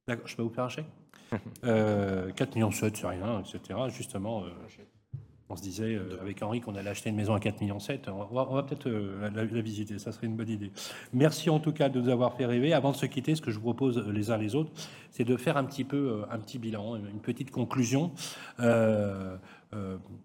D'accord, 0.07 0.27
je 0.27 0.37
peux 0.37 0.43
vous 0.43 0.51
faire 0.51 0.65
un 0.65 0.69
chèque? 0.69 0.87
4 1.63 2.55
millions, 2.55 2.71
c'est 2.71 3.07
rien, 3.07 3.41
etc. 3.41 3.79
Justement, 3.89 4.45
on 5.51 5.57
se 5.57 5.63
disait 5.63 5.97
euh, 5.97 6.21
avec 6.23 6.43
Henri 6.43 6.61
qu'on 6.61 6.77
allait 6.77 6.91
acheter 6.91 7.11
une 7.11 7.17
maison 7.17 7.35
à 7.35 7.39
4,7 7.41 7.61
millions. 7.61 7.79
On 8.09 8.55
va, 8.55 8.63
peut-être 8.63 8.89
euh, 8.89 9.29
la, 9.35 9.45
visiter, 9.61 9.99
ça 9.99 10.13
serait 10.13 10.29
une 10.29 10.37
bonne 10.37 10.49
idée. 10.49 10.71
Merci 11.13 11.51
en 11.51 11.59
tout 11.59 11.73
cas 11.73 11.89
de 11.89 12.01
nous 12.01 12.09
avoir 12.09 12.35
fait 12.35 12.47
rêver. 12.47 12.73
Avant 12.73 12.93
de 12.93 12.97
se 12.97 13.07
quitter, 13.07 13.35
ce 13.35 13.43
que 13.43 13.51
je 13.51 13.57
vous 13.57 13.65
propose 13.65 13.99
euh, 13.99 14.13
les 14.13 14.31
uns 14.31 14.39
les 14.39 14.55
autres, 14.55 14.71
c'est 15.11 15.25
de 15.25 15.37
faire 15.37 15.57
un 15.57 15.65
petit 15.65 15.83
peu 15.85 16.23
un 16.31 16.39
petit 16.39 16.59
bilan, 16.59 16.97
une 16.97 17.21
petite 17.21 17.51
conclusion 17.51 18.13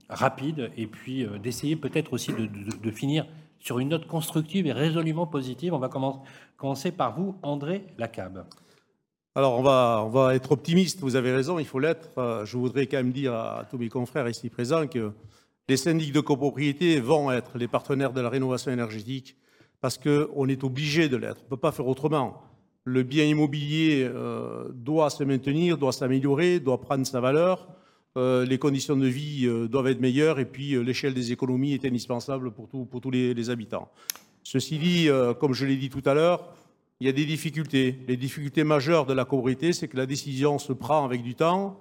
rapide, 0.10 0.72
et 0.78 0.86
puis 0.86 1.26
d'essayer 1.42 1.76
peut-être 1.76 2.14
aussi 2.14 2.32
de, 2.34 2.92
finir 2.92 3.26
sur 3.60 3.80
une 3.80 3.90
note 3.90 4.08
constructive 4.08 4.68
et 4.68 4.72
résolument 4.72 5.28
positive. 5.28 5.74
On 5.74 5.80
va 5.80 5.90
commencer 6.58 6.92
par 6.92 7.16
vous, 7.16 7.36
André 7.42 7.86
Lacabe. 7.98 8.46
Alors, 9.38 9.60
on 9.60 10.10
va, 10.10 10.34
être 10.34 10.54
optimiste, 10.54 11.02
vous 11.02 11.18
avez 11.18 11.34
raison, 11.34 11.60
il 11.60 11.66
faut 11.66 11.80
l'être. 11.80 12.10
Je 12.46 12.58
voudrais 12.58 12.88
quand 12.88 12.98
même 12.98 13.12
dire 13.12 13.34
à, 13.34 13.66
tous 13.70 13.78
mes 13.78 13.90
confrères 13.90 14.30
ici 14.30 14.50
présents 14.50 14.88
que 14.88 15.12
les 15.68 15.78
syndics 15.78 16.14
de 16.14 16.22
copropriété 16.22 17.02
vont 17.02 17.32
être 17.32 17.58
les 17.58 17.68
partenaires 17.68 18.14
de 18.14 18.22
la 18.22 18.30
rénovation 18.30 18.72
énergétique 18.72 19.36
parce 19.82 19.98
qu'on 19.98 20.48
est 20.48 20.64
obligé 20.64 21.10
de 21.10 21.18
l'être. 21.18 21.42
On 21.42 21.46
ne 21.46 21.50
peut 21.50 21.58
pas 21.58 21.72
faire 21.72 21.88
autrement. 21.88 22.42
Le 22.86 23.04
bien 23.04 23.26
immobilier 23.26 24.08
euh, 24.10 24.70
doit 24.74 25.10
se 25.10 25.24
maintenir, 25.24 25.78
doit 25.78 25.92
s'améliorer, 25.92 26.60
doit 26.60 26.80
prendre 26.80 27.06
sa 27.06 27.20
valeur. 27.20 27.68
Euh, 28.18 28.46
les 28.46 28.58
conditions 28.58 28.96
de 28.96 29.08
vie 29.08 29.48
doivent 29.70 29.88
être 29.88 30.00
meilleures 30.00 30.40
et 30.40 30.46
puis 30.46 30.82
l'échelle 30.84 31.14
des 31.14 31.32
économies 31.32 31.74
est 31.74 31.86
indispensable 31.86 32.52
pour, 32.52 32.70
tous 32.70 33.12
les, 33.12 33.50
habitants. 33.50 33.90
Ceci 34.44 34.78
dit, 34.78 35.10
comme 35.40 35.54
je 35.54 35.66
l'ai 35.66 35.76
dit 35.76 35.90
tout 35.90 36.04
à 36.06 36.14
l'heure, 36.14 36.54
il 37.02 37.08
y 37.08 37.10
a 37.10 37.14
des 37.14 37.26
difficultés. 37.26 38.00
Les 38.08 38.16
difficultés 38.16 38.64
majeures 38.64 39.06
de 39.06 39.14
la 39.14 39.26
copropriété, 39.26 39.74
c'est 39.74 39.88
que 39.88 39.98
la 39.98 40.06
décision 40.06 40.60
se 40.60 40.72
prend 40.72 41.04
avec 41.04 41.24
du 41.24 41.36
temps 41.36 41.80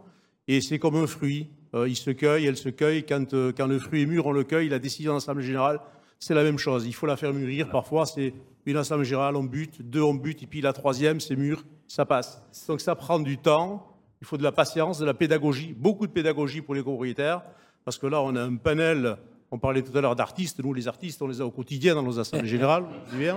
et 0.48 0.60
c'est 0.60 0.78
comme 0.78 0.96
un 0.96 1.06
fruit. 1.06 1.48
Euh, 1.74 1.88
il 1.88 1.96
se 1.96 2.10
cueille, 2.10 2.46
elle 2.46 2.56
se 2.56 2.68
cueille. 2.68 3.04
Quand, 3.04 3.32
euh, 3.32 3.52
quand 3.56 3.66
le 3.66 3.78
fruit 3.78 4.02
est 4.02 4.06
mûr, 4.06 4.26
on 4.26 4.32
le 4.32 4.44
cueille. 4.44 4.68
La 4.68 4.78
décision 4.78 5.14
d'Assemblée 5.14 5.44
générale, 5.44 5.80
c'est 6.18 6.34
la 6.34 6.42
même 6.42 6.58
chose. 6.58 6.86
Il 6.86 6.94
faut 6.94 7.06
la 7.06 7.16
faire 7.16 7.32
mûrir. 7.32 7.70
Parfois, 7.70 8.06
c'est 8.06 8.34
une 8.66 8.76
Assemblée 8.76 9.04
générale, 9.04 9.36
on 9.36 9.44
bute, 9.44 9.82
deux, 9.82 10.02
on 10.02 10.14
bute, 10.14 10.42
et 10.42 10.46
puis 10.46 10.60
la 10.60 10.72
troisième, 10.72 11.20
c'est 11.20 11.36
mûr, 11.36 11.64
ça 11.86 12.06
passe. 12.06 12.42
Donc 12.66 12.80
ça 12.80 12.94
prend 12.94 13.18
du 13.18 13.38
temps. 13.38 13.86
Il 14.24 14.26
faut 14.26 14.38
de 14.38 14.42
la 14.42 14.52
patience, 14.52 14.98
de 14.98 15.04
la 15.04 15.12
pédagogie, 15.12 15.74
beaucoup 15.76 16.06
de 16.06 16.12
pédagogie 16.12 16.62
pour 16.62 16.74
les 16.74 16.82
copropriétaires, 16.82 17.42
parce 17.84 17.98
que 17.98 18.06
là, 18.06 18.22
on 18.22 18.34
a 18.34 18.42
un 18.42 18.56
panel 18.56 19.18
on 19.50 19.58
parlait 19.58 19.82
tout 19.82 19.96
à 19.96 20.00
l'heure 20.00 20.16
d'artistes. 20.16 20.64
Nous, 20.64 20.72
les 20.72 20.88
artistes, 20.88 21.20
on 21.20 21.28
les 21.28 21.42
a 21.42 21.44
au 21.44 21.50
quotidien 21.50 21.94
dans 21.94 22.02
nos 22.02 22.18
assemblées 22.18 22.48
générales. 22.48 22.86
Ils 23.12 23.34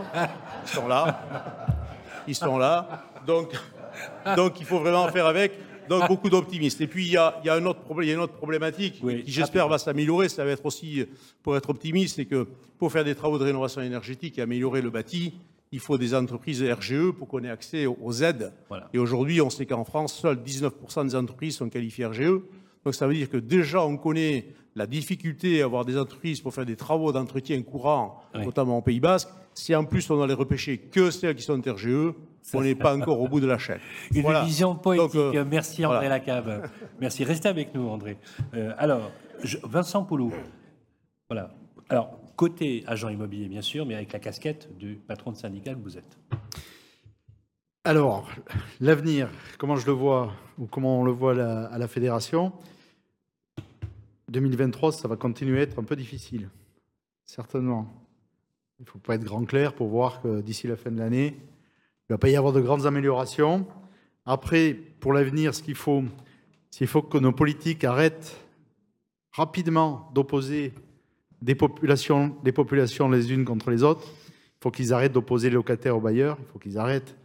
sont 0.66 0.88
là. 0.88 1.20
Ils 2.26 2.36
sont 2.36 2.58
là. 2.58 3.04
Donc, 3.28 3.54
donc 4.38 4.60
il 4.62 4.66
faut 4.66 4.80
vraiment 4.80 5.10
faire 5.10 5.26
avec. 5.26 5.52
Donc, 5.90 6.08
beaucoup 6.08 6.30
d'optimistes. 6.30 6.80
Et 6.80 6.88
puis, 6.88 7.06
il 7.06 7.12
y 7.12 7.18
a, 7.18 7.36
un 7.46 7.66
autre 7.66 7.82
problème, 7.82 8.16
une 8.16 8.22
autre 8.22 8.34
problématique 8.34 9.00
qui, 9.00 9.32
j'espère, 9.32 9.68
va 9.68 9.78
s'améliorer. 9.78 10.30
Ça 10.30 10.46
va 10.46 10.52
être 10.52 10.66
aussi, 10.66 11.06
pour 11.44 11.58
être 11.58 11.70
optimiste, 11.70 12.16
c'est 12.16 12.26
que 12.26 12.48
pour 12.80 12.94
faire 12.94 13.04
des 13.04 13.14
travaux 13.14 13.38
de 13.38 13.44
rénovation 13.44 13.82
énergétique 13.82 14.40
et 14.40 14.42
améliorer 14.42 14.82
le 14.82 14.90
bâti, 14.90 15.34
il 15.72 15.80
faut 15.80 15.98
des 15.98 16.16
entreprises 16.16 16.64
RGE 16.64 17.12
pour 17.12 17.28
qu'on 17.28 17.44
ait 17.44 17.50
accès 17.50 17.86
aux 17.86 18.14
aides. 18.24 18.54
Et 18.94 19.00
aujourd'hui, 19.00 19.42
on 19.42 19.50
sait 19.50 19.66
qu'en 19.66 19.84
France, 19.84 20.14
seuls 20.14 20.38
19% 20.38 21.08
des 21.08 21.16
entreprises 21.16 21.58
sont 21.58 21.70
qualifiées 21.70 22.06
RGE. 22.06 22.42
Donc 22.86 22.96
ça 22.96 23.08
veut 23.08 23.14
dire 23.14 23.30
que 23.30 23.38
déjà 23.38 23.84
on 23.84 23.98
connaît 23.98 24.48
la 24.76 24.88
difficulté 24.88 25.62
à 25.62 25.66
avoir 25.66 25.84
des 25.84 25.98
entreprises 25.98 26.40
pour 26.40 26.54
faire 26.54 26.66
des 26.66 26.76
travaux 26.76 27.12
d'entretien 27.12 27.62
courants, 27.64 28.22
notamment 28.34 28.78
au 28.78 28.82
Pays 28.82 29.00
Basque. 29.00 29.30
Si 29.54 29.76
en 29.76 29.84
plus 29.84 30.10
on 30.10 30.26
les 30.26 30.34
repêcher 30.34 30.78
que 30.78 31.10
celles 31.12 31.36
qui 31.36 31.44
sont 31.44 31.60
RGE, 31.60 32.14
on 32.54 32.62
n'est 32.62 32.76
pas 32.76 32.96
encore 32.96 33.20
au 33.20 33.28
bout 33.28 33.40
de 33.40 33.48
la 33.48 33.58
chaîne. 33.58 33.80
Une 34.14 34.32
vision 34.46 34.76
poétique. 34.76 35.16
Euh, 35.16 35.44
Merci 35.50 35.86
André 35.86 36.08
Lacave. 36.08 36.70
Merci. 37.00 37.24
Restez 37.24 37.50
avec 37.50 37.74
nous 37.74 37.90
André. 37.90 38.18
Euh, 38.54 38.74
alors, 38.78 39.12
Vincent 39.64 40.04
Poulot. 40.04 40.32
Voilà. 41.30 41.50
Alors, 41.90 42.20
côté 42.38 42.84
agent 42.88 43.10
immobilier 43.10 43.50
bien 43.50 43.62
sûr, 43.62 43.86
mais 43.86 43.96
avec 43.96 44.14
la 44.14 44.20
casquette 44.20 44.70
du 44.78 44.96
patron 44.96 45.34
de 45.34 45.38
syndicat 45.38 45.74
que 45.74 45.82
vous 45.82 45.98
êtes. 45.98 46.18
Alors, 47.84 48.30
l'avenir, 48.80 49.30
comment 49.58 49.76
je 49.76 49.86
le 49.86 49.92
vois, 49.92 50.34
ou 50.58 50.68
comment 50.68 51.02
on 51.02 51.04
le 51.04 51.12
voit 51.12 51.34
à 51.42 51.78
la 51.78 51.88
fédération 51.88 52.54
2023, 54.30 54.92
ça 54.92 55.08
va 55.08 55.16
continuer 55.16 55.60
à 55.60 55.62
être 55.64 55.80
un 55.80 55.84
peu 55.84 55.96
difficile, 55.96 56.50
certainement. 57.26 57.88
Il 58.80 58.84
ne 58.84 58.90
faut 58.90 59.00
pas 59.00 59.16
être 59.16 59.24
grand 59.24 59.46
clair 59.46 59.74
pour 59.74 59.88
voir 59.88 60.22
que 60.22 60.42
d'ici 60.42 60.68
la 60.68 60.76
fin 60.76 60.92
de 60.92 61.00
l'année, 61.00 61.38
il 61.38 62.12
ne 62.12 62.16
va 62.16 62.18
pas 62.18 62.30
y 62.30 62.36
avoir 62.36 62.54
de 62.54 62.62
grandes 62.62 62.86
améliorations. 62.86 63.66
Après, 64.26 64.74
pour 65.00 65.14
l'avenir, 65.14 65.56
ce 65.56 65.64
qu'il 65.64 65.76
faut, 65.76 66.04
c'est 66.70 66.80
qu'il 66.80 66.88
faut 66.88 67.02
que 67.02 67.18
nos 67.18 67.32
politiques 67.32 67.86
arrêtent 67.86 68.38
rapidement 69.32 70.12
d'opposer 70.14 70.74
des 71.42 71.56
populations, 71.56 72.36
des 72.44 72.52
populations 72.52 73.10
les 73.10 73.32
unes 73.32 73.46
contre 73.46 73.72
les 73.72 73.84
autres. 73.84 74.08
Il 74.28 74.64
faut 74.64 74.72
qu'ils 74.72 74.94
arrêtent 74.94 75.14
d'opposer 75.14 75.50
les 75.50 75.56
locataires 75.56 75.98
aux 75.98 76.02
bailleurs. 76.02 76.38
Il 76.40 76.52
faut 76.52 76.60
qu'ils 76.60 76.78
arrêtent 76.78 77.16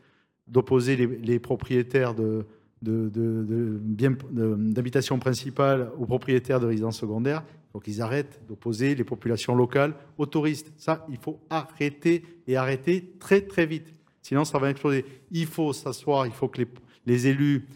d'opposer 0.46 0.96
les 0.96 1.38
propriétaires 1.38 2.14
de, 2.14 2.46
d'habitation 2.82 5.18
principale 5.18 5.90
aux 5.98 6.06
propriétaires 6.06 6.60
de 6.60 6.66
résidences 6.66 6.98
secondaires. 6.98 7.44
Donc 7.72 7.84
ils 7.86 8.02
arrêtent 8.02 8.40
d'opposer 8.48 8.94
les 8.94 9.04
populations 9.04 9.54
locales 9.54 9.94
aux 10.18 10.26
touristes. 10.26 10.72
Ça, 10.76 11.06
il 11.08 11.16
faut 11.16 11.40
arrêter 11.48 12.24
et 12.46 12.56
arrêter 12.56 13.14
très 13.18 13.42
très 13.42 13.66
vite. 13.66 13.86
Sinon, 14.20 14.44
ça 14.44 14.58
va 14.58 14.70
exploser. 14.70 15.04
Il 15.30 15.46
faut 15.46 15.72
s'asseoir, 15.72 16.26
il 16.26 16.32
faut 16.32 16.48
que 16.48 16.62
les, 17.06 17.26
élus 17.26 17.66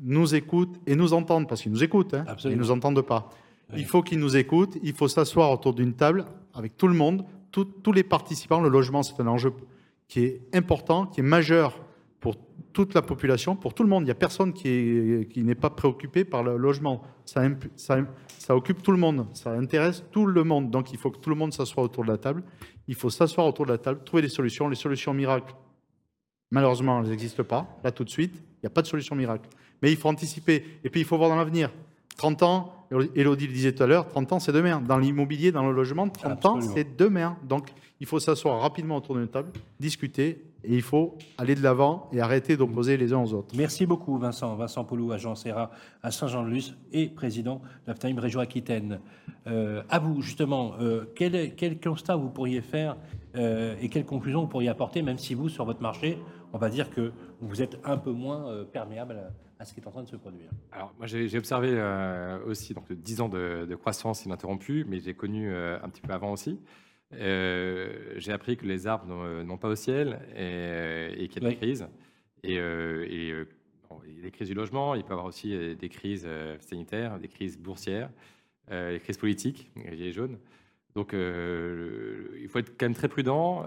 nous 0.00 0.34
écoutent 0.34 0.76
et 0.86 0.94
nous 0.94 1.12
entendent, 1.12 1.48
parce 1.48 1.62
qu'ils 1.62 1.72
nous 1.72 1.82
écoutent, 1.82 2.14
hein, 2.14 2.24
ils 2.44 2.50
ne 2.50 2.56
nous 2.56 2.70
entendent 2.70 3.02
pas. 3.02 3.30
Il 3.74 3.84
faut 3.84 4.02
qu'ils 4.02 4.20
nous 4.20 4.36
écoutent, 4.36 4.76
il 4.82 4.92
faut 4.92 5.08
s'asseoir 5.08 5.50
autour 5.50 5.74
d'une 5.74 5.94
table 5.94 6.24
avec 6.54 6.76
tout 6.76 6.86
le 6.86 6.94
monde, 6.94 7.24
tous 7.50 7.92
les 7.92 8.04
participants. 8.04 8.60
Le 8.60 8.68
logement, 8.68 9.02
c'est 9.02 9.20
un 9.20 9.26
enjeu 9.26 9.52
qui 10.08 10.20
est 10.20 10.42
important, 10.54 11.06
qui 11.06 11.20
est 11.20 11.24
majeur 11.24 11.80
pour 12.20 12.36
toute 12.72 12.94
la 12.94 13.02
population, 13.02 13.56
pour 13.56 13.74
tout 13.74 13.82
le 13.82 13.88
monde. 13.88 14.02
Il 14.02 14.06
n'y 14.06 14.12
a 14.12 14.16
personne 14.16 14.52
qui 14.52 15.28
n'est 15.36 15.54
pas 15.54 15.70
préoccupé 15.70 16.24
par 16.24 16.42
le 16.42 16.56
logement. 16.56 17.02
Ça, 17.24 17.42
ça, 17.74 17.98
ça, 18.38 18.54
occupe 18.54 18.82
tout 18.82 18.92
le 18.92 18.98
monde, 18.98 19.26
ça 19.32 19.52
intéresse 19.52 20.04
tout 20.12 20.26
le 20.26 20.44
monde. 20.44 20.70
Donc 20.70 20.92
il 20.92 20.98
faut 20.98 21.10
que 21.10 21.18
tout 21.18 21.30
le 21.30 21.36
monde 21.36 21.52
s'assoie 21.52 21.82
autour 21.82 22.04
de 22.04 22.10
la 22.10 22.18
table. 22.18 22.44
Il 22.86 22.94
faut 22.94 23.10
s'asseoir 23.10 23.46
autour 23.46 23.66
de 23.66 23.72
la 23.72 23.78
table, 23.78 24.02
trouver 24.04 24.22
des 24.22 24.28
solutions. 24.28 24.68
Les 24.68 24.76
solutions 24.76 25.12
miracles, 25.12 25.54
malheureusement, 26.50 27.00
elles 27.00 27.10
n'existent 27.10 27.44
pas, 27.44 27.66
là 27.82 27.90
tout 27.90 28.04
de 28.04 28.10
suite. 28.10 28.34
Il 28.36 28.60
n'y 28.64 28.66
a 28.66 28.70
pas 28.70 28.82
de 28.82 28.86
solution 28.86 29.16
miracle. 29.16 29.48
Mais 29.82 29.90
il 29.90 29.96
faut 29.96 30.08
anticiper. 30.08 30.64
Et 30.84 30.90
puis 30.90 31.00
il 31.00 31.06
faut 31.06 31.16
voir 31.16 31.30
dans 31.30 31.36
l'avenir. 31.36 31.70
30 32.16 32.42
ans, 32.42 32.75
Elodie 32.90 33.46
le 33.46 33.52
disait 33.52 33.72
tout 33.72 33.82
à 33.82 33.86
l'heure, 33.86 34.08
30 34.08 34.32
ans 34.34 34.40
c'est 34.40 34.52
demain. 34.52 34.80
Dans 34.80 34.98
l'immobilier, 34.98 35.52
dans 35.52 35.66
le 35.66 35.72
logement, 35.72 36.08
30 36.08 36.46
ans 36.46 36.60
c'est 36.60 36.96
demain. 36.96 37.36
Donc 37.44 37.72
il 38.00 38.06
faut 38.06 38.20
s'asseoir 38.20 38.60
rapidement 38.60 38.96
autour 38.96 39.16
d'une 39.16 39.28
table, 39.28 39.50
discuter 39.80 40.44
et 40.64 40.74
il 40.74 40.82
faut 40.82 41.16
aller 41.38 41.54
de 41.54 41.62
l'avant 41.62 42.08
et 42.12 42.20
arrêter 42.20 42.56
d'opposer 42.56 42.96
les 42.96 43.12
uns 43.12 43.22
aux 43.22 43.32
autres. 43.32 43.54
Merci 43.56 43.86
beaucoup 43.86 44.18
Vincent. 44.18 44.54
Vincent 44.56 44.84
Poulou, 44.84 45.12
agent 45.12 45.34
Serra 45.36 45.70
à 46.02 46.10
Saint-Jean-de-Luz 46.10 46.76
et 46.92 47.06
président 47.06 47.56
de 47.56 47.88
l'Aftime 47.88 48.18
Région 48.18 48.40
Aquitaine. 48.40 49.00
Euh, 49.46 49.82
à 49.88 49.98
vous 49.98 50.20
justement, 50.22 50.74
euh, 50.80 51.04
quel, 51.14 51.54
quel, 51.54 51.78
constat 51.80 52.16
vous 52.16 52.28
pourriez 52.28 52.60
faire 52.60 52.96
euh, 53.36 53.76
et 53.80 53.88
quelles 53.88 54.04
conclusions 54.04 54.40
vous 54.42 54.48
pourriez 54.48 54.68
apporter, 54.68 55.02
même 55.02 55.18
si 55.18 55.34
vous, 55.34 55.48
sur 55.48 55.64
votre 55.64 55.82
marché, 55.82 56.18
on 56.52 56.58
va 56.58 56.68
dire 56.68 56.90
que 56.90 57.12
vous 57.40 57.62
êtes 57.62 57.78
un 57.84 57.96
peu 57.96 58.10
moins 58.10 58.64
perméable 58.72 59.14
à, 59.14 59.45
ce 59.64 59.72
qui 59.72 59.80
est 59.80 59.86
en 59.86 59.90
train 59.90 60.02
de 60.02 60.08
se 60.08 60.16
produire. 60.16 60.50
Alors 60.72 60.92
moi 60.98 61.06
j'ai 61.06 61.38
observé 61.38 61.80
aussi 62.46 62.74
donc 62.74 62.92
10 62.92 63.20
ans 63.22 63.28
de, 63.28 63.66
de 63.68 63.74
croissance 63.74 64.24
ininterrompue, 64.24 64.84
mais 64.86 65.00
j'ai 65.00 65.14
connu 65.14 65.54
un 65.54 65.88
petit 65.88 66.02
peu 66.02 66.12
avant 66.12 66.32
aussi. 66.32 66.58
Euh, 67.14 68.14
j'ai 68.16 68.32
appris 68.32 68.56
que 68.56 68.66
les 68.66 68.86
arbres 68.86 69.42
n'ont 69.42 69.58
pas 69.58 69.68
au 69.68 69.74
ciel 69.74 70.20
et, 70.36 71.24
et 71.24 71.28
qu'il 71.28 71.42
y 71.42 71.46
a 71.46 71.50
des 71.50 71.56
crises. 71.56 71.88
Et, 72.42 72.58
euh, 72.58 73.06
et 73.08 73.30
euh, 73.30 73.44
des 74.22 74.30
crises 74.30 74.48
du 74.48 74.54
logement, 74.54 74.94
il 74.94 75.02
peut 75.02 75.10
y 75.10 75.12
avoir 75.12 75.26
aussi 75.26 75.76
des 75.76 75.88
crises 75.88 76.28
sanitaires, 76.60 77.18
des 77.18 77.28
crises 77.28 77.58
boursières, 77.58 78.10
des 78.70 79.00
crises 79.00 79.16
politiques, 79.16 79.70
les 79.76 79.96
gilets 79.96 80.12
jaunes. 80.12 80.38
Donc 80.94 81.12
il 81.12 82.48
faut 82.48 82.58
être 82.58 82.76
quand 82.76 82.86
même 82.86 82.94
très 82.94 83.08
prudent 83.08 83.64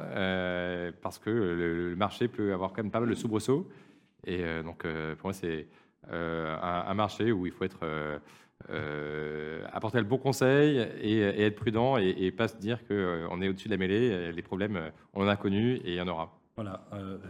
parce 1.02 1.20
que 1.20 1.30
le, 1.30 1.96
marché 1.96 2.28
peut 2.28 2.54
avoir 2.54 2.74
quand 2.74 2.84
même 2.84 2.92
pas 2.92 3.00
mal 3.00 3.10
de 3.10 3.16
soubresauts. 3.16 3.70
Et 4.26 4.44
donc 4.64 4.84
pour 4.84 5.26
moi 5.26 5.34
c'est 5.34 5.68
un, 6.10 6.94
marché 6.94 7.32
où 7.32 7.46
il 7.46 7.52
faut 7.52 7.64
être 7.64 7.86
euh, 8.70 9.64
apporter 9.72 10.00
le 10.00 10.04
bon 10.04 10.18
conseil 10.18 10.78
et, 11.02 11.22
être 11.22 11.56
prudent 11.56 11.96
et, 11.98 12.30
pas 12.32 12.50
se 12.50 12.58
dire 12.58 12.86
qu'on 12.86 12.94
euh, 12.94 13.42
est 13.42 13.48
au-dessus 13.48 13.70
de 13.70 13.74
la 13.74 13.78
mêlée. 13.78 14.32
Les 14.34 14.42
problèmes, 14.42 14.76
euh, 14.76 14.90
on 15.14 15.24
en 15.24 15.28
a 15.28 15.38
connus 15.38 15.76
et 15.86 15.92
il 15.92 15.96
y 15.96 16.02
en 16.02 16.08
aura. 16.08 16.36
Voilà, 16.58 16.82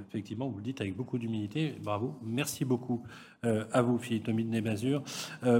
effectivement, 0.09 0.49
vous 0.49 0.57
le 0.57 0.63
dites 0.63 0.81
avec 0.81 0.95
beaucoup 0.95 1.19
d'humilité. 1.19 1.75
Bravo. 1.83 2.15
Merci 2.23 2.65
beaucoup 2.65 3.03
à 3.43 3.83
vous, 3.83 3.99
Philippe 3.99 4.23
Tommy 4.23 4.43
de 4.43 4.49
Nébazur. 4.49 5.03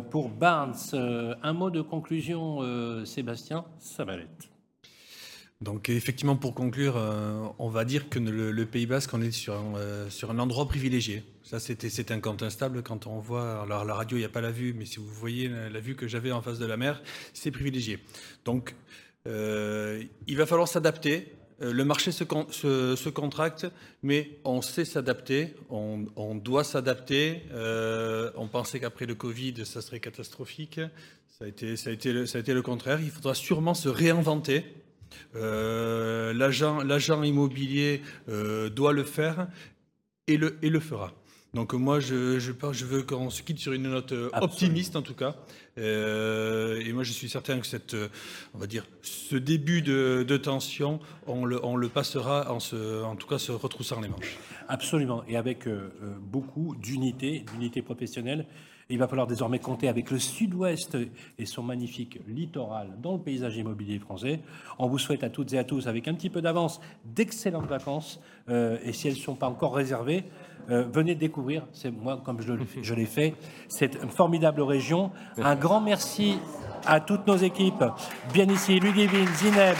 pour 0.09 0.29
Barnes, 0.29 0.73
un 0.93 1.53
mot 1.53 1.69
de 1.69 1.81
conclusion, 1.81 3.05
Sébastien 3.05 3.65
Savalet. 3.77 4.25
Donc 5.61 5.89
effectivement, 5.89 6.37
pour 6.37 6.53
conclure, 6.55 6.95
on 7.59 7.69
va 7.69 7.83
dire 7.83 8.07
que 8.07 8.17
le, 8.19 8.65
Pays 8.65 8.85
Basque, 8.85 9.13
on 9.13 9.21
est 9.21 9.31
sur 9.31 10.31
un 10.31 10.39
endroit 10.39 10.67
privilégié. 10.67 11.23
Ça, 11.49 11.59
c'est 11.59 12.11
incontestable 12.11 12.83
quand 12.83 13.07
on 13.07 13.17
voit. 13.17 13.63
Alors, 13.63 13.83
la 13.83 13.95
radio, 13.95 14.17
il 14.17 14.19
n'y 14.19 14.25
a 14.25 14.29
pas 14.29 14.39
la 14.39 14.51
vue, 14.51 14.75
mais 14.77 14.85
si 14.85 14.97
vous 14.97 15.07
voyez 15.07 15.49
la, 15.49 15.79
vue 15.79 15.95
que 15.95 16.07
j'avais 16.07 16.31
en 16.31 16.43
face 16.43 16.59
de 16.59 16.65
la 16.67 16.77
mer, 16.77 17.01
c'est 17.33 17.49
privilégié. 17.49 17.97
Donc, 18.45 18.75
euh, 19.25 20.03
il 20.27 20.37
va 20.37 20.45
falloir 20.45 20.67
s'adapter. 20.67 21.33
Euh, 21.61 21.73
le 21.73 21.83
marché 21.83 22.11
se, 22.11 22.23
contracte, 23.09 23.65
mais 24.03 24.39
on 24.43 24.61
sait 24.61 24.85
s'adapter, 24.85 25.55
on, 25.69 26.35
doit 26.35 26.63
s'adapter. 26.63 27.41
Euh, 27.51 28.31
on 28.35 28.47
pensait 28.47 28.79
qu'après 28.79 29.07
le 29.07 29.15
Covid, 29.15 29.65
ça 29.65 29.81
serait 29.81 29.99
catastrophique. 29.99 30.79
Le, 31.39 31.75
ça 31.75 31.89
a 31.89 32.41
été 32.41 32.53
le 32.53 32.61
contraire. 32.61 32.99
Il 33.01 33.09
faudra 33.09 33.33
sûrement 33.33 33.73
se 33.73 33.89
réinventer. 33.89 34.65
L'agent 35.33 37.23
immobilier 37.23 38.01
doit 38.27 38.93
le 38.93 39.03
faire 39.03 39.47
et 40.27 40.37
le, 40.37 40.57
et 40.61 40.69
le 40.69 40.79
fera. 40.79 41.13
Donc 41.53 41.73
moi, 41.73 41.99
je, 41.99 42.37
je, 42.37 42.51
je 42.71 42.85
veux 42.85 43.01
qu'on 43.01 43.31
se 43.31 43.41
quitte 43.41 43.57
sur 43.57 43.73
une 43.73 43.89
note 43.89 44.11
euh, 44.11 44.29
optimiste 44.39 44.95
en 44.95 45.01
tout 45.01 45.15
cas. 45.15 45.35
Euh, 45.79 46.79
et 46.79 46.93
moi, 46.93 47.03
je 47.03 47.11
suis 47.11 47.27
certain 47.27 47.59
que 47.59 47.65
cette, 47.65 47.95
euh, 47.95 48.07
on 48.53 48.59
va 48.59 48.67
dire, 48.67 48.85
ce 49.01 49.35
début 49.35 49.81
de, 49.81 50.23
de 50.27 50.37
tension, 50.37 50.99
on 51.25 51.45
le, 51.45 51.63
on 51.65 51.75
le, 51.75 51.89
passera 51.89 52.53
en, 52.53 52.59
se, 52.59 53.03
en 53.03 53.15
tout 53.15 53.27
cas 53.27 53.39
se 53.39 53.51
retroussant 53.51 53.99
les 53.99 54.09
manches. 54.09 54.37
Absolument, 54.67 55.23
et 55.27 55.37
avec 55.37 55.67
euh, 55.67 55.89
beaucoup 56.21 56.75
d'unité, 56.75 57.43
d'unité 57.51 57.81
professionnelle. 57.81 58.45
Il 58.91 58.97
va 58.97 59.07
falloir 59.07 59.27
désormais 59.27 59.59
compter 59.59 59.87
avec 59.87 60.09
le 60.09 60.17
sud-ouest 60.17 60.97
et 61.37 61.45
son 61.45 61.61
magnifique 61.61 62.19
littoral 62.27 62.89
dans 62.99 63.13
le 63.13 63.19
paysage 63.19 63.55
immobilier 63.55 63.99
français. 63.99 64.39
On 64.79 64.87
vous 64.87 64.97
souhaite 64.97 65.23
à 65.23 65.29
toutes 65.29 65.53
et 65.53 65.59
à 65.59 65.63
tous, 65.63 65.85
avec 65.85 66.07
un 66.07 66.15
petit 66.15 66.31
peu 66.31 66.41
d'avance, 66.41 66.81
d'excellentes 67.05 67.67
vacances. 67.67 68.19
Euh, 68.49 68.79
et 68.83 68.91
si 68.91 69.07
elles 69.07 69.13
ne 69.13 69.19
sont 69.19 69.35
pas 69.35 69.47
encore 69.47 69.75
réservées, 69.75 70.23
euh, 70.71 70.85
venez 70.91 71.13
découvrir, 71.13 71.67
c'est 71.71 71.91
moi 71.91 72.19
comme 72.25 72.41
je, 72.41 72.53
je 72.81 72.93
l'ai 72.95 73.05
fait, 73.05 73.35
cette 73.67 74.03
formidable 74.11 74.61
région. 74.61 75.11
Un 75.37 75.55
grand 75.55 75.81
merci 75.81 76.39
à 76.87 76.99
toutes 76.99 77.27
nos 77.27 77.37
équipes, 77.37 77.83
bien 78.33 78.49
ici, 78.49 78.79
Ludivine, 78.79 79.27
Zineb, 79.35 79.77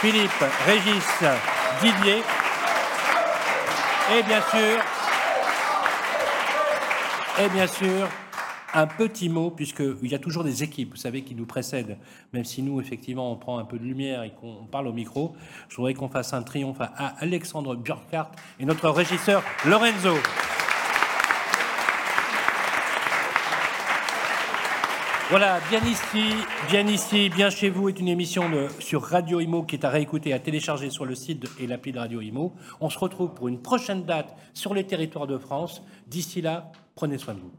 Philippe, 0.00 0.44
Régis, 0.66 1.22
Didier. 1.82 2.22
Et 4.16 4.22
bien 4.22 4.40
sûr, 4.40 4.80
et 7.44 7.48
bien 7.50 7.66
sûr, 7.66 8.08
un 8.74 8.86
petit 8.86 9.28
mot, 9.28 9.50
puisqu'il 9.50 10.08
y 10.08 10.14
a 10.14 10.18
toujours 10.18 10.44
des 10.44 10.62
équipes, 10.62 10.90
vous 10.90 10.96
savez, 10.96 11.22
qui 11.22 11.34
nous 11.34 11.46
précèdent, 11.46 11.98
même 12.32 12.44
si 12.44 12.62
nous, 12.62 12.80
effectivement, 12.80 13.32
on 13.32 13.36
prend 13.36 13.58
un 13.58 13.64
peu 13.64 13.78
de 13.78 13.84
lumière 13.84 14.22
et 14.22 14.30
qu'on 14.30 14.66
parle 14.70 14.86
au 14.86 14.92
micro. 14.92 15.34
Je 15.68 15.76
voudrais 15.76 15.94
qu'on 15.94 16.08
fasse 16.08 16.32
un 16.32 16.42
triomphe 16.42 16.80
à 16.80 17.14
Alexandre 17.18 17.76
Burkhardt 17.76 18.30
et 18.60 18.64
notre 18.64 18.88
régisseur 18.90 19.42
Lorenzo. 19.66 20.14
Voilà, 25.30 25.60
bien 25.68 25.80
ici, 25.84 26.24
bien 26.70 26.86
ici, 26.86 27.28
bien 27.28 27.50
chez 27.50 27.68
vous 27.68 27.90
est 27.90 28.00
une 28.00 28.08
émission 28.08 28.50
sur 28.78 29.02
Radio 29.02 29.40
Imo 29.40 29.62
qui 29.62 29.76
est 29.76 29.84
à 29.84 29.90
réécouter, 29.90 30.32
à 30.32 30.38
télécharger 30.38 30.88
sur 30.88 31.04
le 31.04 31.14
site 31.14 31.44
et 31.60 31.66
l'appli 31.66 31.92
de 31.92 31.98
Radio 31.98 32.22
Imo. 32.22 32.54
On 32.80 32.88
se 32.88 32.98
retrouve 32.98 33.34
pour 33.34 33.48
une 33.48 33.60
prochaine 33.60 34.04
date 34.04 34.34
sur 34.54 34.72
les 34.72 34.84
territoires 34.84 35.26
de 35.26 35.36
France. 35.36 35.82
D'ici 36.06 36.40
là, 36.40 36.72
prenez 36.94 37.18
soin 37.18 37.34
de 37.34 37.40
vous. 37.40 37.52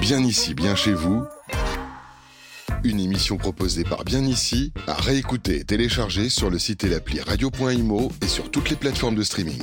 Bien 0.00 0.20
ici, 0.20 0.54
bien 0.54 0.74
chez 0.74 0.92
vous. 0.92 1.24
Une 2.84 3.00
émission 3.00 3.36
proposée 3.36 3.84
par 3.84 4.04
Bien 4.04 4.22
ici, 4.22 4.72
à 4.86 4.94
réécouter 4.94 5.60
et 5.60 5.64
télécharger 5.64 6.28
sur 6.28 6.50
le 6.50 6.58
site 6.58 6.84
et 6.84 6.88
l'appli 6.88 7.20
radio.imo 7.20 8.10
et 8.22 8.26
sur 8.26 8.50
toutes 8.50 8.70
les 8.70 8.76
plateformes 8.76 9.14
de 9.14 9.22
streaming. 9.22 9.62